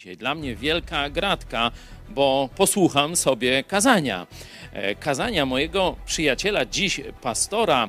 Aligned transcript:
Dzisiaj 0.00 0.16
Dla 0.16 0.34
mnie 0.34 0.56
wielka 0.56 1.10
gratka, 1.10 1.70
bo 2.08 2.48
posłucham 2.56 3.16
sobie 3.16 3.64
kazania. 3.64 4.26
E, 4.72 4.94
Kazania 4.94 5.46
mojego 5.46 5.96
przyjaciela, 6.06 6.66
dziś 6.66 7.00
pastora, 7.22 7.88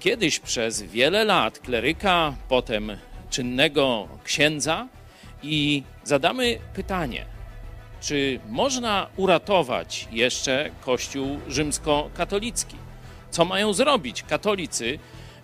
kiedyś 0.00 0.38
przez 0.38 0.82
wiele 0.82 1.24
lat 1.24 1.58
kleryka, 1.58 2.34
potem 2.48 2.96
czynnego 3.30 4.08
księdza 4.24 4.88
i 5.42 5.82
zadamy 6.04 6.58
pytanie, 6.74 7.24
czy 8.00 8.40
można 8.48 9.06
uratować 9.16 10.08
jeszcze 10.12 10.70
Kościół 10.80 11.40
rzymskokatolicki? 11.48 12.76
Co 13.30 13.44
mają 13.44 13.72
zrobić 13.72 14.22
katolicy, 14.22 14.98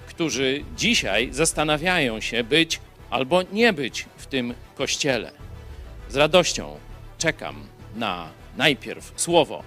którzy 0.07 0.65
dzisiaj 0.77 1.29
zastanawiają 1.33 2.21
się 2.21 2.45
być 2.45 2.81
albo 3.11 3.43
nie 3.43 3.73
być 3.73 4.07
w 4.17 4.27
tym 4.27 4.55
kościele? 4.75 5.48
Z 6.09 6.17
radością 6.17 6.79
czekam 7.19 7.67
na 7.97 8.29
najpierw 8.57 9.13
słowo 9.17 9.63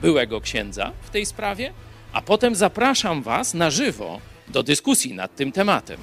byłego 0.00 0.40
księdza 0.40 0.92
w 1.02 1.10
tej 1.10 1.26
sprawie, 1.26 1.72
a 2.12 2.22
potem 2.22 2.54
zapraszam 2.54 3.22
Was 3.22 3.54
na 3.54 3.70
żywo 3.70 4.20
do 4.48 4.62
dyskusji 4.62 5.14
nad 5.14 5.36
tym 5.36 5.52
tematem. 5.52 6.00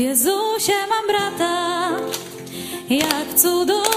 W 0.00 0.02
Jezusie 0.02 0.72
mam 0.90 1.06
brata, 1.06 1.90
jak 2.90 3.34
cudownie 3.36 3.89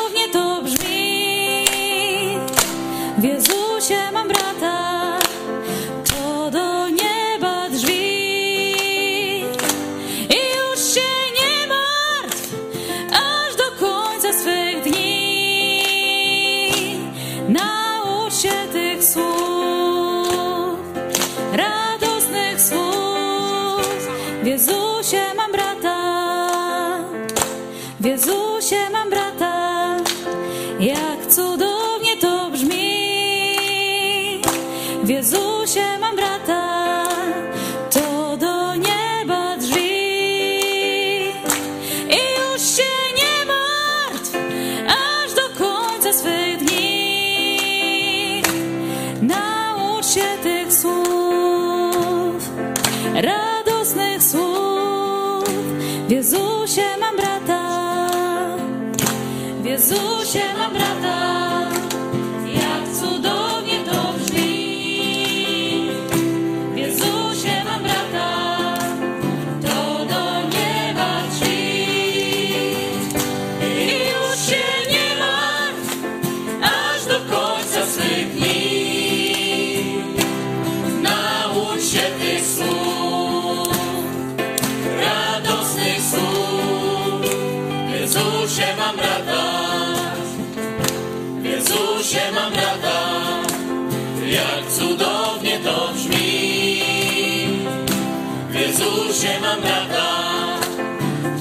Jezusie 99.24 99.40
mam 99.40 99.62
brata, 99.62 100.60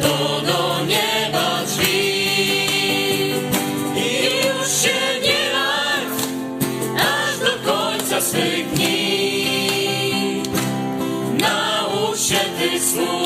to 0.03 0.41
do 0.47 0.85
nieba 0.85 1.65
drzwi. 1.67 2.13
I 3.97 4.09
już 4.47 4.69
się 4.83 4.99
nie 5.23 5.43
martw, 5.53 6.29
aż 6.97 7.39
do 7.39 7.73
końca 7.73 8.21
swych 8.21 8.73
dni. 8.75 10.43
Naucz 11.41 12.21
się 12.21 12.41
tych 12.59 12.83
słów, 12.83 13.22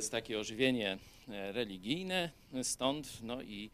jest 0.00 0.12
takie 0.12 0.38
ożywienie 0.38 0.98
e, 1.28 1.52
religijne, 1.52 2.30
stąd 2.62 3.22
no 3.22 3.42
i 3.42 3.70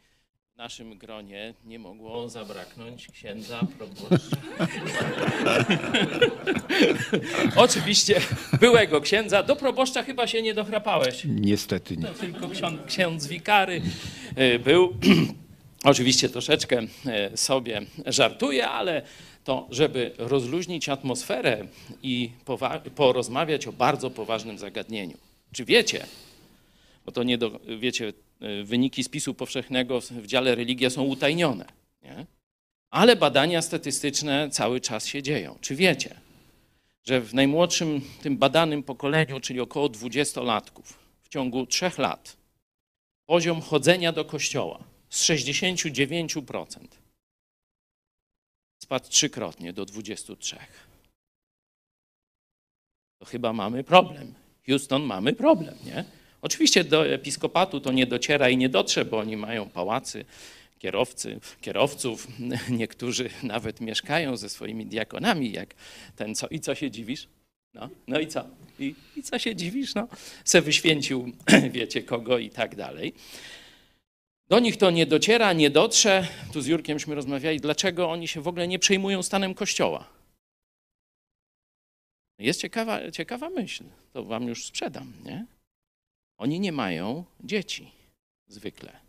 w 0.54 0.56
naszym 0.56 0.98
gronie 0.98 1.54
nie 1.64 1.78
mogło 1.78 2.28
zabraknąć 2.28 3.08
księdza 3.08 3.60
proboszcza. 3.78 4.36
Oczywiście 7.56 8.20
byłego 8.60 9.00
księdza. 9.00 9.42
Do 9.42 9.56
proboszcza 9.56 10.02
chyba 10.02 10.26
się 10.26 10.42
nie 10.42 10.54
dochrapałeś. 10.54 11.22
Niestety 11.24 11.96
nie. 11.96 12.06
To 12.06 12.14
tylko 12.14 12.48
ksiądz, 12.48 12.80
ksiądz 12.86 13.26
wikary 13.26 13.82
y, 14.38 14.58
był. 14.58 14.94
Oczywiście 15.84 16.28
troszeczkę 16.28 16.82
y, 17.32 17.36
sobie 17.36 17.82
żartuję, 18.06 18.68
ale 18.68 19.02
to, 19.44 19.66
żeby 19.70 20.12
rozluźnić 20.18 20.88
atmosferę 20.88 21.66
i 22.02 22.30
porozmawiać 22.94 23.66
o 23.66 23.72
bardzo 23.72 24.10
poważnym 24.10 24.58
zagadnieniu. 24.58 25.25
Czy 25.56 25.64
wiecie, 25.64 26.06
bo 27.06 27.12
to 27.12 27.22
nie 27.22 27.38
do, 27.38 27.60
wiecie, 27.78 28.12
y, 28.42 28.64
wyniki 28.64 29.04
spisu 29.04 29.34
powszechnego 29.34 30.00
w 30.00 30.26
dziale 30.26 30.54
religia 30.54 30.90
są 30.90 31.02
utajnione, 31.02 31.66
nie? 32.02 32.26
ale 32.90 33.16
badania 33.16 33.62
statystyczne 33.62 34.50
cały 34.50 34.80
czas 34.80 35.06
się 35.06 35.22
dzieją. 35.22 35.58
Czy 35.60 35.74
wiecie, 35.74 36.20
że 37.04 37.20
w 37.20 37.34
najmłodszym 37.34 38.00
tym 38.22 38.36
badanym 38.36 38.82
pokoleniu, 38.82 39.40
czyli 39.40 39.60
około 39.60 39.88
20-latków, 39.88 40.94
w 41.22 41.28
ciągu 41.28 41.66
trzech 41.66 41.98
lat 41.98 42.36
poziom 43.26 43.60
chodzenia 43.60 44.12
do 44.12 44.24
kościoła 44.24 44.84
z 45.10 45.24
69% 45.24 46.86
spadł 48.82 49.08
trzykrotnie 49.08 49.72
do 49.72 49.86
23%. 49.86 50.56
To 53.18 53.24
chyba 53.24 53.52
mamy 53.52 53.84
problem. 53.84 54.45
Houston, 54.68 55.02
mamy 55.02 55.32
problem, 55.32 55.74
nie? 55.84 56.04
Oczywiście 56.42 56.84
do 56.84 57.06
episkopatu 57.06 57.80
to 57.80 57.92
nie 57.92 58.06
dociera 58.06 58.48
i 58.48 58.56
nie 58.56 58.68
dotrze, 58.68 59.04
bo 59.04 59.18
oni 59.18 59.36
mają 59.36 59.68
pałacy, 59.68 60.24
kierowcy, 60.78 61.40
kierowców, 61.60 62.28
niektórzy 62.70 63.30
nawet 63.42 63.80
mieszkają 63.80 64.36
ze 64.36 64.48
swoimi 64.48 64.86
diakonami, 64.86 65.52
jak 65.52 65.74
ten 66.16 66.34
co. 66.34 66.48
I 66.48 66.60
co 66.60 66.74
się 66.74 66.90
dziwisz? 66.90 67.28
No, 67.74 67.88
no 68.08 68.20
i 68.20 68.26
co? 68.26 68.44
I, 68.78 68.94
I 69.16 69.22
co 69.22 69.38
się 69.38 69.56
dziwisz? 69.56 69.94
No, 69.94 70.08
se 70.44 70.62
wyświęcił, 70.62 71.32
wiecie 71.70 72.02
kogo 72.02 72.38
i 72.38 72.50
tak 72.50 72.76
dalej. 72.76 73.14
Do 74.48 74.58
nich 74.58 74.76
to 74.76 74.90
nie 74.90 75.06
dociera, 75.06 75.52
nie 75.52 75.70
dotrze. 75.70 76.28
Tu 76.52 76.60
z 76.60 76.66
Jurkiemśmy 76.66 77.14
rozmawiali, 77.14 77.60
dlaczego 77.60 78.10
oni 78.10 78.28
się 78.28 78.40
w 78.40 78.48
ogóle 78.48 78.68
nie 78.68 78.78
przejmują 78.78 79.22
stanem 79.22 79.54
Kościoła. 79.54 80.15
Jest 82.38 82.60
ciekawa, 82.60 83.10
ciekawa 83.10 83.50
myśl, 83.50 83.84
to 84.12 84.24
wam 84.24 84.48
już 84.48 84.66
sprzedam, 84.66 85.12
nie? 85.24 85.46
Oni 86.38 86.60
nie 86.60 86.72
mają 86.72 87.24
dzieci 87.40 87.90
zwykle. 88.46 89.00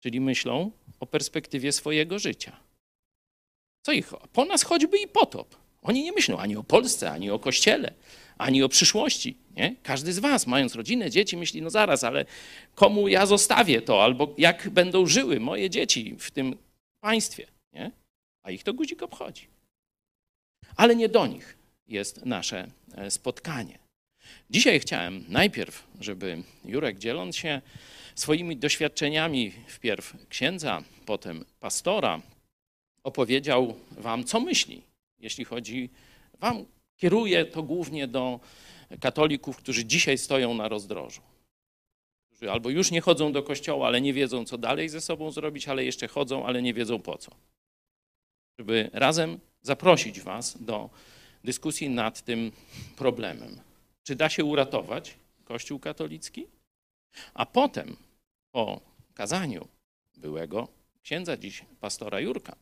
Czyli 0.00 0.20
myślą 0.20 0.70
o 1.00 1.06
perspektywie 1.06 1.72
swojego 1.72 2.18
życia. 2.18 2.56
Co 3.82 3.92
ich? 3.92 4.12
Po 4.32 4.44
nas 4.44 4.62
choćby 4.62 4.98
i 4.98 5.08
potop. 5.08 5.56
Oni 5.82 6.02
nie 6.02 6.12
myślą 6.12 6.38
ani 6.38 6.56
o 6.56 6.64
Polsce, 6.64 7.10
ani 7.10 7.30
o 7.30 7.38
Kościele, 7.38 7.92
ani 8.38 8.62
o 8.62 8.68
przyszłości. 8.68 9.36
Nie? 9.56 9.76
Każdy 9.82 10.12
z 10.12 10.18
was, 10.18 10.46
mając 10.46 10.74
rodzinę, 10.74 11.10
dzieci, 11.10 11.36
myśli, 11.36 11.62
no 11.62 11.70
zaraz, 11.70 12.04
ale 12.04 12.24
komu 12.74 13.08
ja 13.08 13.26
zostawię 13.26 13.82
to, 13.82 14.04
albo 14.04 14.34
jak 14.38 14.70
będą 14.70 15.06
żyły 15.06 15.40
moje 15.40 15.70
dzieci 15.70 16.16
w 16.18 16.30
tym 16.30 16.56
państwie. 17.00 17.46
Nie? 17.72 17.90
A 18.42 18.50
ich 18.50 18.62
to 18.62 18.74
guzik 18.74 19.02
obchodzi. 19.02 19.55
Ale 20.76 20.96
nie 20.96 21.08
do 21.08 21.26
nich 21.26 21.58
jest 21.88 22.26
nasze 22.26 22.68
e, 22.94 23.10
spotkanie. 23.10 23.78
Dzisiaj 24.50 24.80
chciałem 24.80 25.24
najpierw, 25.28 25.86
żeby 26.00 26.42
Jurek, 26.64 26.98
dzieląc 26.98 27.36
się 27.36 27.62
swoimi 28.14 28.56
doświadczeniami, 28.56 29.52
wpierw 29.66 30.16
księdza, 30.28 30.82
potem 31.06 31.44
pastora, 31.60 32.22
opowiedział 33.02 33.74
wam, 33.90 34.24
co 34.24 34.40
myśli, 34.40 34.82
jeśli 35.18 35.44
chodzi, 35.44 35.90
wam 36.40 36.64
kieruje 36.96 37.44
to 37.44 37.62
głównie 37.62 38.06
do 38.06 38.40
katolików, 39.00 39.56
którzy 39.56 39.84
dzisiaj 39.84 40.18
stoją 40.18 40.54
na 40.54 40.68
rozdrożu. 40.68 41.20
Którzy 42.26 42.50
albo 42.50 42.70
już 42.70 42.90
nie 42.90 43.00
chodzą 43.00 43.32
do 43.32 43.42
kościoła, 43.42 43.86
ale 43.86 44.00
nie 44.00 44.12
wiedzą, 44.12 44.44
co 44.44 44.58
dalej 44.58 44.88
ze 44.88 45.00
sobą 45.00 45.30
zrobić, 45.30 45.68
ale 45.68 45.84
jeszcze 45.84 46.08
chodzą, 46.08 46.46
ale 46.46 46.62
nie 46.62 46.74
wiedzą 46.74 46.98
po 46.98 47.18
co. 47.18 47.30
Żeby 48.58 48.90
razem 48.92 49.38
zaprosić 49.66 50.20
was 50.20 50.56
do 50.60 50.90
dyskusji 51.44 51.90
nad 51.90 52.22
tym 52.22 52.52
problemem. 52.96 53.60
Czy 54.04 54.16
da 54.16 54.28
się 54.28 54.44
uratować 54.44 55.14
Kościół 55.44 55.78
katolicki? 55.78 56.46
A 57.34 57.46
potem, 57.46 57.96
po 58.52 58.80
kazaniu 59.14 59.68
byłego 60.16 60.68
księdza 61.02 61.36
dziś, 61.36 61.64
pastora 61.80 62.20
Jurka, 62.20 62.56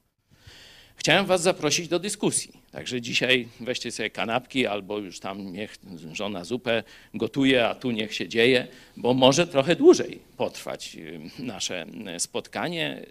chciałem 0.97 1.27
was 1.27 1.43
zaprosić 1.43 1.89
do 1.89 1.99
dyskusji. 1.99 2.53
Także 2.71 3.01
dzisiaj 3.01 3.49
weźcie 3.61 3.93
sobie 3.93 4.11
kanapki 4.11 4.67
albo 4.67 4.99
już 4.99 5.21
tam 5.21 5.53
niech 5.53 5.77
żona 6.13 6.45
zupę 6.45 6.83
gotuje, 7.15 7.69
a 7.69 7.75
tu 7.75 7.91
niech 7.91 8.15
się 8.15 8.29
dzieje, 8.29 8.69
bo 8.97 9.15
może 9.15 9.47
trochę 9.47 9.77
dłużej 9.77 10.21
potrwać 10.37 10.97
y, 10.97 11.21
nasze 11.39 11.87
spotkanie. 12.19 13.07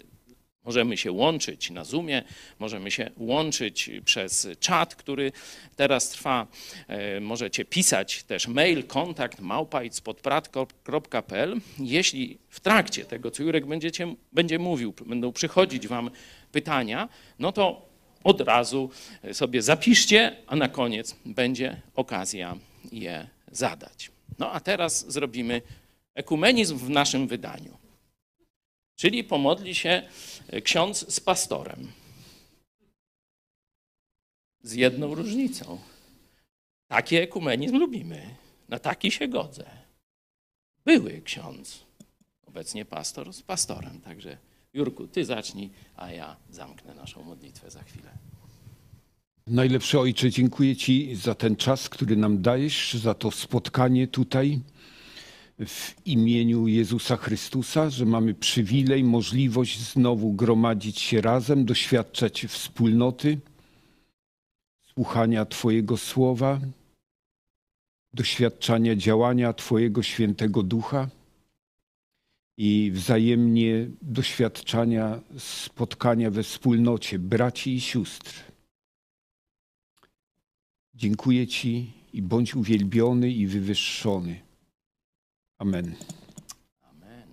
Możemy 0.64 0.96
się 0.96 1.12
łączyć 1.12 1.70
na 1.70 1.84
Zoomie, 1.84 2.22
możemy 2.58 2.90
się 2.90 3.10
łączyć 3.16 3.90
przez 4.04 4.48
czat, 4.60 4.94
który 4.94 5.32
teraz 5.76 6.08
trwa. 6.08 6.46
E, 6.88 7.20
Możecie 7.20 7.64
pisać 7.64 8.22
też 8.22 8.48
mail 8.48 8.84
kontakt 8.84 9.40
małpajdspodprat.pl. 9.40 11.60
Jeśli 11.78 12.38
w 12.48 12.60
trakcie 12.60 13.04
tego, 13.04 13.30
co 13.30 13.42
Jurek 13.42 13.66
będziecie, 13.66 14.14
będzie 14.32 14.58
mówił, 14.58 14.94
będą 15.06 15.32
przychodzić 15.32 15.88
wam 15.88 16.10
pytania, 16.52 17.08
no 17.38 17.52
to 17.52 17.94
od 18.24 18.40
razu 18.40 18.90
sobie 19.32 19.62
zapiszcie, 19.62 20.36
a 20.46 20.56
na 20.56 20.68
koniec 20.68 21.16
będzie 21.24 21.80
okazja 21.94 22.56
je 22.92 23.28
zadać. 23.52 24.10
No 24.38 24.52
a 24.52 24.60
teraz 24.60 25.12
zrobimy 25.12 25.62
ekumenizm 26.14 26.78
w 26.78 26.90
naszym 26.90 27.28
wydaniu. 27.28 27.83
Czyli 28.96 29.24
pomodli 29.24 29.74
się 29.74 30.02
ksiądz 30.64 31.14
z 31.14 31.20
pastorem. 31.20 31.92
Z 34.62 34.72
jedną 34.72 35.14
różnicą. 35.14 35.78
Taki 36.88 37.16
ekumenizm 37.16 37.76
lubimy. 37.76 38.36
Na 38.68 38.78
taki 38.78 39.10
się 39.10 39.28
godzę. 39.28 39.70
Były 40.84 41.22
ksiądz, 41.24 41.84
obecnie 42.46 42.84
pastor 42.84 43.32
z 43.32 43.42
pastorem. 43.42 44.00
Także 44.00 44.38
Jurku, 44.74 45.06
ty 45.06 45.24
zacznij, 45.24 45.70
a 45.96 46.12
ja 46.12 46.36
zamknę 46.50 46.94
naszą 46.94 47.22
modlitwę 47.22 47.70
za 47.70 47.82
chwilę. 47.82 48.10
Najlepszy 49.46 49.98
Ojcze, 50.00 50.30
dziękuję 50.30 50.76
Ci 50.76 51.16
za 51.16 51.34
ten 51.34 51.56
czas, 51.56 51.88
który 51.88 52.16
nam 52.16 52.42
dajesz, 52.42 52.94
za 52.94 53.14
to 53.14 53.30
spotkanie 53.30 54.08
tutaj 54.08 54.60
w 55.58 56.06
imieniu 56.06 56.66
Jezusa 56.66 57.16
Chrystusa, 57.16 57.90
że 57.90 58.06
mamy 58.06 58.34
przywilej, 58.34 59.04
możliwość 59.04 59.80
znowu 59.80 60.32
gromadzić 60.32 61.00
się 61.00 61.20
razem, 61.20 61.64
doświadczać 61.64 62.46
wspólnoty, 62.48 63.40
słuchania 64.94 65.44
Twojego 65.44 65.96
słowa, 65.96 66.60
doświadczania 68.12 68.96
działania 68.96 69.52
Twojego 69.52 70.02
świętego 70.02 70.62
ducha 70.62 71.08
i 72.56 72.90
wzajemnie 72.94 73.90
doświadczania 74.02 75.20
spotkania 75.38 76.30
we 76.30 76.42
wspólnocie 76.42 77.18
braci 77.18 77.74
i 77.74 77.80
sióstr. 77.80 78.44
Dziękuję 80.94 81.46
Ci 81.46 81.92
i 82.12 82.22
bądź 82.22 82.54
uwielbiony 82.54 83.30
i 83.30 83.46
wywyższony. 83.46 84.53
Amen. 85.58 85.94
Amen. 86.82 87.28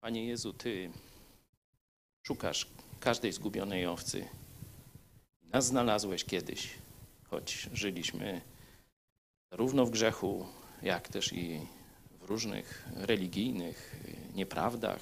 Panie 0.00 0.26
Jezu, 0.26 0.52
Ty 0.52 0.90
szukasz 2.22 2.66
każdej 3.00 3.32
zgubionej 3.32 3.86
owcy. 3.86 4.28
Nas 5.52 5.66
znalazłeś 5.66 6.24
kiedyś, 6.24 6.74
choć 7.30 7.68
żyliśmy 7.72 8.40
zarówno 9.50 9.86
w 9.86 9.90
grzechu, 9.90 10.46
jak 10.82 11.08
też 11.08 11.32
i 11.32 11.60
w 12.20 12.24
różnych 12.24 12.88
religijnych 12.94 13.96
nieprawdach, 14.34 15.00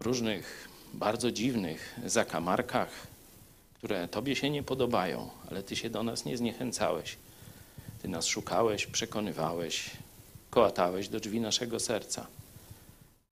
w 0.00 0.04
różnych 0.04 0.68
bardzo 0.94 1.32
dziwnych 1.32 1.98
zakamarkach, 2.06 3.06
które 3.74 4.08
Tobie 4.08 4.36
się 4.36 4.50
nie 4.50 4.62
podobają, 4.62 5.30
ale 5.50 5.62
Ty 5.62 5.76
się 5.76 5.90
do 5.90 6.02
nas 6.02 6.24
nie 6.24 6.36
zniechęcałeś. 6.36 7.16
Ty 8.02 8.08
nas 8.08 8.26
szukałeś, 8.26 8.86
przekonywałeś, 8.86 9.90
kołatałeś 10.50 11.08
do 11.08 11.20
drzwi 11.20 11.40
naszego 11.40 11.80
serca. 11.80 12.26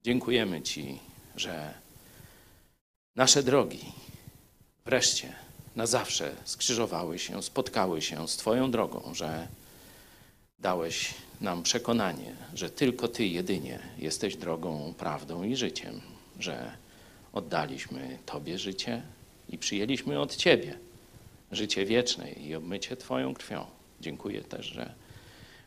Dziękujemy 0.03 0.63
Ci, 0.63 0.99
że 1.37 1.75
nasze 3.17 3.43
drogi 3.43 3.93
wreszcie 4.85 5.33
na 5.77 5.87
zawsze 5.87 6.35
skrzyżowały 6.45 7.19
się, 7.19 7.43
spotkały 7.43 8.03
się 8.03 8.29
z 8.29 8.37
Twoją 8.37 8.71
drogą, 8.71 9.15
że 9.15 9.49
dałeś 10.59 11.15
nam 11.41 11.63
przekonanie, 11.63 12.35
że 12.55 12.71
tylko 12.71 13.09
Ty 13.09 13.27
jedynie 13.27 13.79
jesteś 13.99 14.37
drogą, 14.37 14.95
prawdą 14.99 15.43
i 15.43 15.57
życiem, 15.57 16.01
że 16.39 16.77
oddaliśmy 17.33 18.19
Tobie 18.27 18.59
życie 18.59 19.03
i 19.49 19.59
przyjęliśmy 19.59 20.21
od 20.21 20.37
Ciebie 20.37 20.79
życie 21.53 21.85
wieczne 21.87 22.33
i 22.33 22.55
obmycie 22.55 22.97
Twoją 22.97 23.35
krwią. 23.35 23.80
Dziękuję 24.01 24.43
też, 24.43 24.67
że 24.67 24.95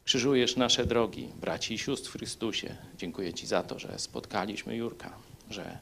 krzyżujesz 0.05 0.55
nasze 0.55 0.85
drogi, 0.85 1.29
braci 1.41 1.73
i 1.73 1.77
sióstr 1.77 2.09
w 2.09 2.13
Chrystusie. 2.13 2.75
Dziękuję 2.97 3.33
Ci 3.33 3.47
za 3.47 3.63
to, 3.63 3.79
że 3.79 3.99
spotkaliśmy 3.99 4.75
Jurka, 4.75 5.13
że 5.49 5.77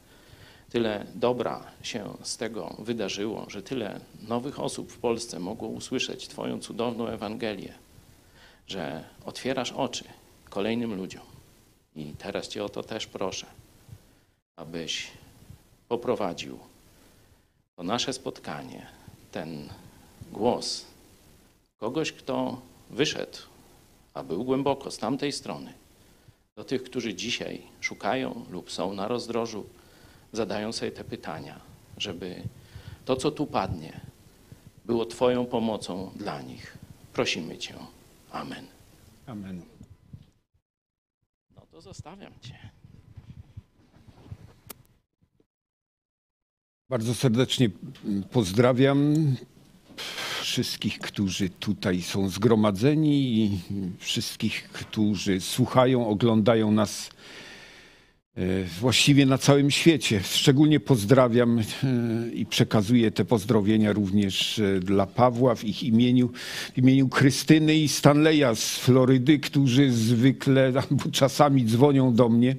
tyle 0.69 1.05
dobra 1.15 1.63
się 1.83 2.13
z 2.23 2.37
tego 2.37 2.75
wydarzyło, 2.79 3.45
że 3.49 3.63
tyle 3.63 3.99
nowych 4.27 4.59
osób 4.59 4.91
w 4.91 4.97
Polsce 4.97 5.39
mogło 5.39 5.67
usłyszeć 5.67 6.27
Twoją 6.27 6.59
cudowną 6.59 7.07
Ewangelię, 7.07 7.73
że 8.67 9.03
otwierasz 9.25 9.71
oczy 9.71 10.03
kolejnym 10.49 10.95
ludziom. 10.95 11.23
I 11.95 12.13
teraz 12.17 12.47
Cię 12.47 12.63
o 12.63 12.69
to 12.69 12.83
też 12.83 13.07
proszę, 13.07 13.47
abyś 14.55 15.07
poprowadził 15.87 16.59
to 17.75 17.83
nasze 17.83 18.13
spotkanie, 18.13 18.87
ten 19.31 19.69
głos 20.31 20.90
kogoś, 21.81 22.11
kto 22.11 22.61
wyszedł, 22.89 23.37
a 24.13 24.23
był 24.23 24.43
głęboko 24.43 24.91
z 24.91 24.97
tamtej 24.97 25.31
strony, 25.31 25.73
do 26.55 26.63
tych, 26.63 26.83
którzy 26.83 27.13
dzisiaj 27.13 27.61
szukają 27.79 28.45
lub 28.49 28.71
są 28.71 28.93
na 28.93 29.07
rozdrożu, 29.07 29.65
zadają 30.33 30.71
sobie 30.71 30.91
te 30.91 31.03
pytania, 31.03 31.59
żeby 31.97 32.43
to, 33.05 33.15
co 33.15 33.31
tu 33.31 33.45
padnie, 33.45 34.01
było 34.85 35.05
Twoją 35.05 35.45
pomocą 35.45 36.11
dla 36.15 36.41
nich. 36.41 36.77
Prosimy 37.13 37.57
Cię. 37.57 37.75
Amen. 38.31 38.65
Amen. 39.25 39.61
No 41.55 41.61
to 41.71 41.81
zostawiam 41.81 42.33
Cię. 42.41 42.69
Bardzo 46.89 47.13
serdecznie 47.13 47.69
pozdrawiam 48.31 49.15
wszystkich, 50.41 50.99
którzy 50.99 51.49
tutaj 51.49 52.01
są 52.01 52.29
zgromadzeni 52.29 53.37
i 53.37 53.59
wszystkich, 53.99 54.69
którzy 54.73 55.41
słuchają, 55.41 56.07
oglądają 56.07 56.71
nas 56.71 57.09
właściwie 58.81 59.25
na 59.25 59.37
całym 59.37 59.71
świecie. 59.71 60.21
Szczególnie 60.23 60.79
pozdrawiam 60.79 61.59
e, 61.59 61.63
i 62.33 62.45
przekazuję 62.45 63.11
te 63.11 63.25
pozdrowienia 63.25 63.93
również 63.93 64.59
e, 64.59 64.79
dla 64.79 65.07
Pawła 65.07 65.55
w 65.55 65.63
ich 65.63 65.83
imieniu, 65.83 66.29
w 66.73 66.77
imieniu 66.77 67.09
Krystyny 67.09 67.75
i 67.75 67.87
Stanleya 67.87 68.55
z 68.55 68.77
Florydy, 68.77 69.39
którzy 69.39 69.91
zwykle 69.91 70.73
albo 70.75 71.11
czasami 71.11 71.65
dzwonią 71.65 72.13
do 72.13 72.29
mnie, 72.29 72.55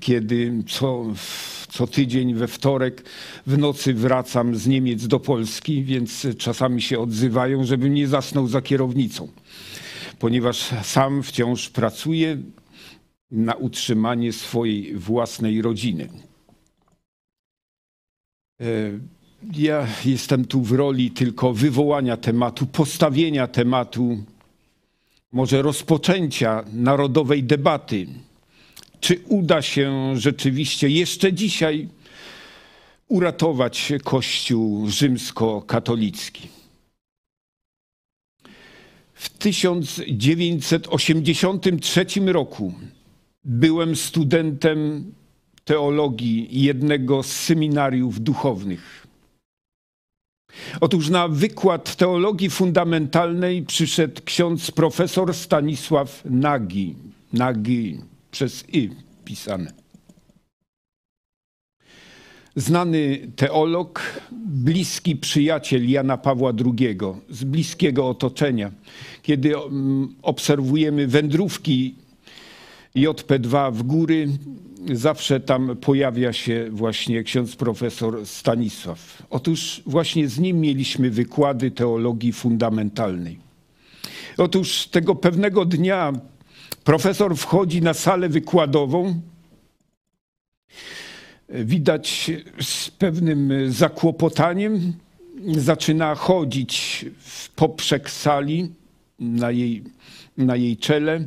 kiedy 0.00 0.52
co 0.68 1.06
co 1.68 1.86
tydzień 1.86 2.34
we 2.34 2.48
wtorek 2.48 3.04
w 3.46 3.58
nocy 3.58 3.94
wracam 3.94 4.56
z 4.56 4.66
Niemiec 4.66 5.06
do 5.06 5.20
Polski, 5.20 5.84
więc 5.84 6.26
czasami 6.38 6.82
się 6.82 6.98
odzywają, 6.98 7.64
żebym 7.64 7.94
nie 7.94 8.08
zasnął 8.08 8.46
za 8.46 8.62
kierownicą, 8.62 9.28
ponieważ 10.18 10.70
sam 10.82 11.22
wciąż 11.22 11.68
pracuję 11.68 12.38
na 13.30 13.54
utrzymanie 13.54 14.32
swojej 14.32 14.94
własnej 14.94 15.62
rodziny. 15.62 16.08
E, 18.60 18.64
ja 19.52 19.86
jestem 20.04 20.44
tu 20.44 20.62
w 20.62 20.72
roli 20.72 21.10
tylko 21.10 21.52
wywołania 21.52 22.16
tematu, 22.16 22.66
postawienia 22.66 23.46
tematu, 23.46 24.24
może 25.32 25.62
rozpoczęcia 25.62 26.64
narodowej 26.72 27.44
debaty 27.44 28.06
czy 29.00 29.20
uda 29.28 29.62
się 29.62 30.14
rzeczywiście 30.16 30.88
jeszcze 30.88 31.32
dzisiaj 31.32 31.88
uratować 33.08 33.92
Kościół 34.04 34.90
rzymskokatolicki? 34.90 36.48
W 39.14 39.28
1983 39.28 42.06
roku 42.26 42.74
byłem 43.48 43.96
studentem 43.96 45.12
teologii 45.64 46.48
jednego 46.50 47.22
z 47.22 47.32
seminariów 47.32 48.20
duchownych. 48.20 49.06
Otóż 50.80 51.08
na 51.08 51.28
wykład 51.28 51.96
teologii 51.96 52.50
fundamentalnej 52.50 53.62
przyszedł 53.62 54.22
ksiądz 54.24 54.70
profesor 54.70 55.34
Stanisław 55.34 56.24
Nagi. 56.24 56.96
Nagi 57.32 58.00
przez 58.30 58.64
i 58.74 58.90
pisane. 59.24 59.72
Znany 62.56 63.30
teolog, 63.36 64.20
bliski 64.46 65.16
przyjaciel 65.16 65.90
Jana 65.90 66.16
Pawła 66.16 66.52
II 66.64 66.98
z 67.30 67.44
bliskiego 67.44 68.08
otoczenia. 68.08 68.72
Kiedy 69.22 69.56
mm, 69.56 70.14
obserwujemy 70.22 71.06
wędrówki 71.06 71.94
JP2 72.98 73.72
w 73.72 73.82
góry, 73.82 74.28
zawsze 74.92 75.40
tam 75.40 75.76
pojawia 75.76 76.32
się 76.32 76.68
właśnie 76.70 77.22
ksiądz 77.22 77.56
profesor 77.56 78.26
Stanisław. 78.26 79.22
Otóż 79.30 79.82
właśnie 79.86 80.28
z 80.28 80.38
nim 80.38 80.60
mieliśmy 80.60 81.10
wykłady 81.10 81.70
teologii 81.70 82.32
fundamentalnej. 82.32 83.38
Otóż 84.36 84.86
tego 84.86 85.14
pewnego 85.14 85.64
dnia 85.64 86.12
Profesor 86.88 87.36
wchodzi 87.36 87.82
na 87.82 87.94
salę 87.94 88.28
wykładową. 88.28 89.20
Widać 91.48 92.30
z 92.60 92.90
pewnym 92.90 93.52
zakłopotaniem 93.72 94.92
zaczyna 95.46 96.14
chodzić 96.14 97.04
w 97.18 97.50
poprzek 97.50 98.10
sali 98.10 98.72
na 99.18 99.50
jej, 99.50 99.84
na 100.36 100.56
jej 100.56 100.76
czele 100.76 101.26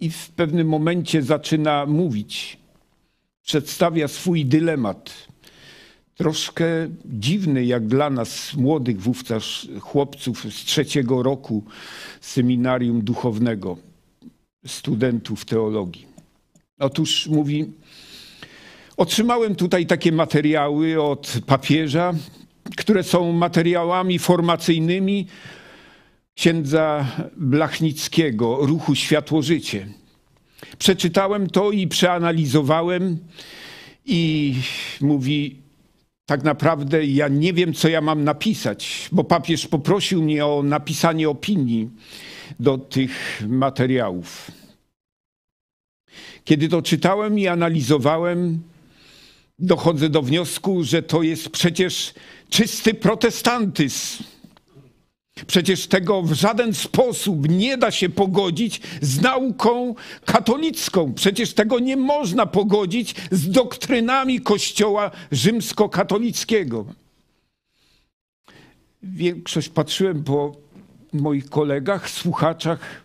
i 0.00 0.10
w 0.10 0.30
pewnym 0.30 0.68
momencie 0.68 1.22
zaczyna 1.22 1.86
mówić. 1.86 2.58
Przedstawia 3.42 4.08
swój 4.08 4.44
dylemat. 4.44 5.28
Troszkę 6.14 6.64
dziwny, 7.04 7.64
jak 7.64 7.86
dla 7.86 8.10
nas, 8.10 8.54
młodych 8.54 9.00
wówczas 9.00 9.66
chłopców 9.80 10.44
z 10.54 10.64
trzeciego 10.64 11.22
roku 11.22 11.64
seminarium 12.20 13.02
duchownego 13.02 13.76
studentów 14.66 15.44
teologii. 15.44 16.06
Otóż 16.78 17.26
mówi, 17.26 17.72
otrzymałem 18.96 19.54
tutaj 19.54 19.86
takie 19.86 20.12
materiały 20.12 21.02
od 21.02 21.32
papieża, 21.46 22.14
które 22.76 23.02
są 23.02 23.32
materiałami 23.32 24.18
formacyjnymi 24.18 25.26
księdza 26.40 27.06
Blachnickiego, 27.36 28.58
ruchu 28.60 28.94
Światło-Życie. 28.94 29.86
Przeczytałem 30.78 31.50
to 31.50 31.70
i 31.70 31.88
przeanalizowałem 31.88 33.18
i 34.06 34.54
mówi, 35.00 35.56
tak 36.26 36.44
naprawdę 36.44 37.04
ja 37.06 37.28
nie 37.28 37.52
wiem, 37.52 37.74
co 37.74 37.88
ja 37.88 38.00
mam 38.00 38.24
napisać, 38.24 39.08
bo 39.12 39.24
papież 39.24 39.66
poprosił 39.66 40.22
mnie 40.22 40.46
o 40.46 40.62
napisanie 40.62 41.28
opinii 41.28 41.90
do 42.60 42.78
tych 42.78 43.42
materiałów. 43.48 44.50
Kiedy 46.44 46.68
to 46.68 46.82
czytałem 46.82 47.38
i 47.38 47.46
analizowałem, 47.46 48.62
dochodzę 49.58 50.08
do 50.08 50.22
wniosku, 50.22 50.84
że 50.84 51.02
to 51.02 51.22
jest 51.22 51.50
przecież 51.50 52.14
czysty 52.50 52.94
protestantyzm. 52.94 54.24
Przecież 55.46 55.86
tego 55.86 56.22
w 56.22 56.32
żaden 56.32 56.74
sposób 56.74 57.48
nie 57.48 57.76
da 57.76 57.90
się 57.90 58.08
pogodzić 58.08 58.80
z 59.02 59.20
nauką 59.20 59.94
katolicką. 60.24 61.14
Przecież 61.14 61.54
tego 61.54 61.78
nie 61.78 61.96
można 61.96 62.46
pogodzić 62.46 63.14
z 63.30 63.50
doktrynami 63.50 64.40
Kościoła 64.40 65.10
rzymskokatolickiego. 65.32 66.84
Większość 69.02 69.68
patrzyłem 69.68 70.24
po 70.24 70.56
moich 71.12 71.48
kolegach, 71.48 72.10
słuchaczach, 72.10 73.04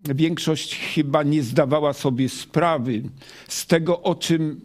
większość 0.00 0.76
chyba 0.76 1.22
nie 1.22 1.42
zdawała 1.42 1.92
sobie 1.92 2.28
sprawy 2.28 3.02
z 3.48 3.66
tego, 3.66 4.02
o 4.02 4.14
czym 4.14 4.60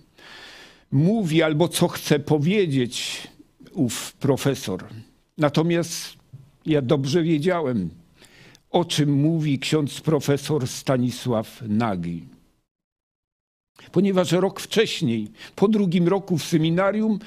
mówi 0.91 1.43
albo 1.43 1.67
co 1.67 1.87
chce 1.87 2.19
powiedzieć 2.19 3.27
ów 3.73 4.13
profesor. 4.13 4.83
Natomiast 5.37 6.14
ja 6.65 6.81
dobrze 6.81 7.23
wiedziałem, 7.23 7.89
o 8.71 8.85
czym 8.85 9.13
mówi 9.13 9.59
ksiądz 9.59 10.01
profesor 10.01 10.67
Stanisław 10.67 11.61
Nagi. 11.67 12.23
Ponieważ 13.91 14.31
rok 14.31 14.59
wcześniej, 14.59 15.27
po 15.55 15.67
drugim 15.67 16.07
roku 16.07 16.37
w 16.37 16.43
seminarium, 16.43 17.19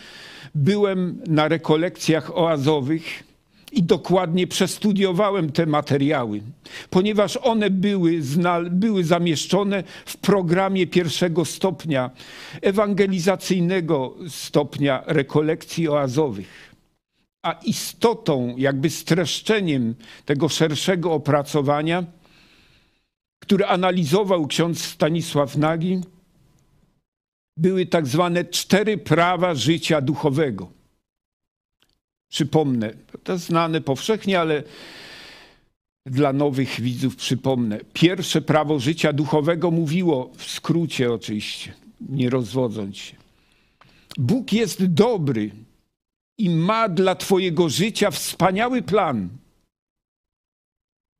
byłem 0.55 1.23
na 1.27 1.49
rekolekcjach 1.49 2.37
oazowych 2.37 3.29
i 3.73 3.83
dokładnie 3.83 4.47
przestudiowałem 4.47 5.53
te 5.53 5.67
materiały, 5.67 6.41
ponieważ 6.91 7.37
one 7.37 7.71
były, 7.71 8.21
były 8.71 9.05
zamieszczone 9.05 9.85
w 10.07 10.17
programie 10.17 10.87
pierwszego 10.87 11.45
stopnia, 11.45 12.11
ewangelizacyjnego 12.63 14.15
stopnia 14.29 15.03
rekolekcji 15.07 15.89
oazowych. 15.89 16.68
A 17.49 17.53
istotą, 17.53 18.55
jakby 18.57 18.91
streszczeniem 18.91 19.95
tego 20.25 20.49
szerszego 20.49 21.13
opracowania, 21.13 22.05
które 23.43 23.67
analizował 23.67 24.47
ksiądz 24.47 24.85
Stanisław 24.85 25.57
Nagi, 25.57 26.01
były 27.57 27.87
tak 27.87 28.07
zwane 28.07 28.45
cztery 28.45 28.99
prawa 28.99 29.55
życia 29.55 30.01
duchowego. 30.01 30.71
Przypomnę, 32.31 32.95
to 33.25 33.39
znane 33.39 33.81
powszechnie, 33.81 34.41
ale 34.41 34.63
dla 36.07 36.33
nowych 36.33 36.81
widzów 36.81 37.17
przypomnę. 37.17 37.81
Pierwsze 37.93 38.41
prawo 38.41 38.79
życia 38.79 39.13
duchowego 39.13 39.71
mówiło, 39.71 40.31
w 40.37 40.45
skrócie 40.51 41.13
oczywiście, 41.13 41.75
nie 42.01 42.31
rozwodząc 42.31 42.97
się. 42.97 43.17
Bóg 44.19 44.53
jest 44.53 44.87
dobry 44.87 45.51
i 46.39 46.51
ma 46.51 46.89
dla 46.89 47.15
Twojego 47.15 47.69
życia 47.69 48.11
wspaniały 48.11 48.83
plan. 48.83 49.29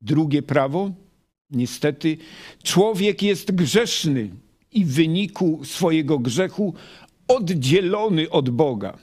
Drugie 0.01 0.41
prawo, 0.41 0.91
niestety, 1.49 2.17
człowiek 2.63 3.21
jest 3.21 3.51
grzeszny 3.51 4.29
i 4.71 4.85
w 4.85 4.93
wyniku 4.93 5.65
swojego 5.65 6.19
grzechu 6.19 6.73
oddzielony 7.27 8.29
od 8.29 8.49
Boga. 8.49 8.97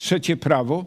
Trzecie 0.00 0.36
prawo. 0.36 0.86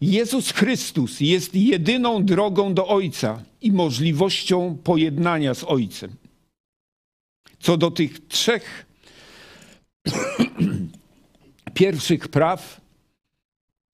Jezus 0.00 0.50
Chrystus 0.50 1.20
jest 1.20 1.54
jedyną 1.54 2.24
drogą 2.24 2.74
do 2.74 2.88
Ojca 2.88 3.42
i 3.60 3.72
możliwością 3.72 4.78
pojednania 4.84 5.54
z 5.54 5.64
Ojcem. 5.64 6.10
Co 7.60 7.76
do 7.76 7.90
tych 7.90 8.26
trzech 8.28 8.86
pierwszych 11.76 12.28
praw, 12.28 12.80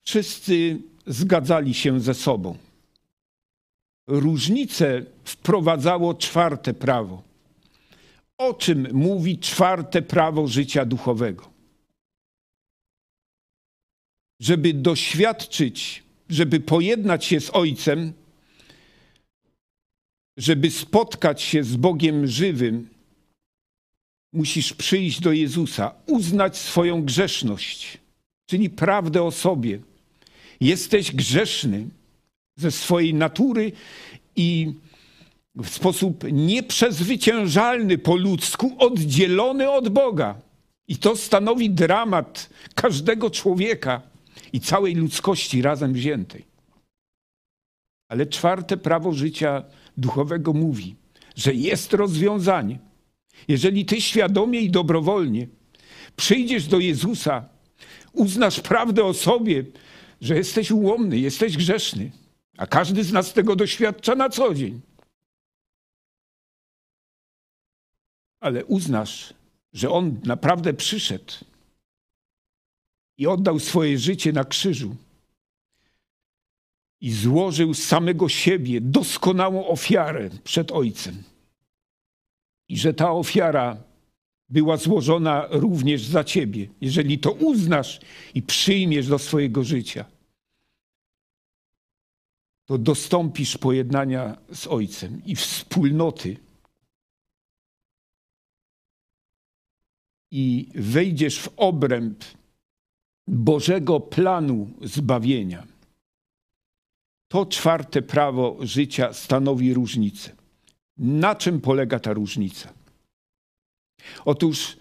wszyscy 0.05 0.81
zgadzali 1.07 1.73
się 1.73 1.99
ze 1.99 2.13
sobą. 2.13 2.57
Różnicę 4.07 5.05
wprowadzało 5.23 6.13
czwarte 6.13 6.73
prawo. 6.73 7.23
O 8.37 8.53
czym 8.53 8.87
mówi 8.93 9.39
czwarte 9.39 10.01
prawo 10.01 10.47
życia 10.47 10.85
duchowego? 10.85 11.51
żeby 14.41 14.73
doświadczyć, 14.73 16.03
żeby 16.29 16.59
pojednać 16.59 17.25
się 17.25 17.39
z 17.41 17.49
Ojcem, 17.49 18.13
żeby 20.37 20.71
spotkać 20.71 21.41
się 21.41 21.63
z 21.63 21.75
Bogiem 21.75 22.27
żywym, 22.27 22.89
musisz 24.33 24.73
przyjść 24.73 25.19
do 25.19 25.31
Jezusa, 25.31 25.93
uznać 26.07 26.57
swoją 26.57 27.03
grzeszność, 27.03 27.97
czyli 28.49 28.69
prawdę 28.69 29.23
o 29.23 29.31
sobie. 29.31 29.79
Jesteś 30.59 31.15
grzeszny 31.15 31.87
ze 32.57 32.71
swojej 32.71 33.13
natury 33.13 33.71
i 34.35 34.73
w 35.55 35.69
sposób 35.69 36.23
nieprzezwyciężalny 36.31 37.97
po 37.97 38.15
ludzku 38.15 38.75
oddzielony 38.79 39.69
od 39.69 39.89
Boga. 39.89 40.35
I 40.87 40.97
to 40.97 41.15
stanowi 41.15 41.69
dramat 41.69 42.49
każdego 42.75 43.29
człowieka 43.29 44.01
i 44.53 44.59
całej 44.59 44.95
ludzkości 44.95 45.61
razem 45.61 45.93
wziętej. 45.93 46.45
Ale 48.09 48.25
czwarte 48.25 48.77
prawo 48.77 49.11
życia 49.11 49.63
duchowego 49.97 50.53
mówi, 50.53 50.95
że 51.35 51.53
jest 51.53 51.93
rozwiązanie. 51.93 52.79
Jeżeli 53.47 53.85
ty 53.85 54.01
świadomie 54.01 54.59
i 54.61 54.69
dobrowolnie 54.69 55.47
przyjdziesz 56.15 56.67
do 56.67 56.79
Jezusa, 56.79 57.49
uznasz 58.13 58.59
prawdę 58.59 59.03
o 59.03 59.13
sobie, 59.13 59.65
że 60.21 60.35
jesteś 60.35 60.71
ułomny, 60.71 61.19
jesteś 61.19 61.57
grzeszny, 61.57 62.11
a 62.57 62.67
każdy 62.67 63.03
z 63.03 63.11
nas 63.11 63.33
tego 63.33 63.55
doświadcza 63.55 64.15
na 64.15 64.29
co 64.29 64.53
dzień. 64.53 64.81
Ale 68.39 68.65
uznasz, 68.65 69.33
że 69.73 69.89
On 69.89 70.19
naprawdę 70.23 70.73
przyszedł 70.73 71.33
i 73.17 73.27
oddał 73.27 73.59
swoje 73.59 73.97
życie 73.97 74.33
na 74.33 74.43
krzyżu. 74.43 74.95
I 77.01 77.11
złożył 77.11 77.73
samego 77.73 78.29
siebie, 78.29 78.81
doskonałą 78.81 79.67
ofiarę 79.67 80.29
przed 80.43 80.71
Ojcem. 80.71 81.23
I 82.71 82.77
że 82.77 82.93
ta 82.93 83.11
ofiara 83.11 83.83
była 84.49 84.77
złożona 84.77 85.47
również 85.49 86.03
za 86.05 86.23
ciebie, 86.23 86.67
jeżeli 86.81 87.19
to 87.19 87.31
uznasz 87.31 87.99
i 88.33 88.41
przyjmiesz 88.41 89.07
do 89.07 89.19
swojego 89.19 89.63
życia. 89.63 90.05
To 92.65 92.77
dostąpisz 92.77 93.57
pojednania 93.57 94.37
z 94.53 94.67
Ojcem 94.67 95.21
i 95.25 95.35
wspólnoty. 95.35 96.37
I 100.31 100.69
wejdziesz 100.75 101.39
w 101.39 101.49
obręb 101.57 102.23
Bożego 103.27 103.99
planu 103.99 104.69
zbawienia. 104.81 105.67
To 107.27 107.45
czwarte 107.45 108.01
prawo 108.01 108.57
życia 108.61 109.13
stanowi 109.13 109.73
różnicę. 109.73 110.40
Na 111.01 111.35
czym 111.35 111.61
polega 111.61 111.99
ta 111.99 112.13
różnica? 112.13 112.73
Otóż 114.25 114.77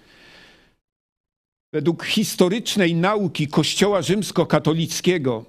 według 1.73 2.05
historycznej 2.05 2.95
nauki 2.95 3.49
Kościoła 3.49 4.03
rzymskokatolickiego 4.03 5.45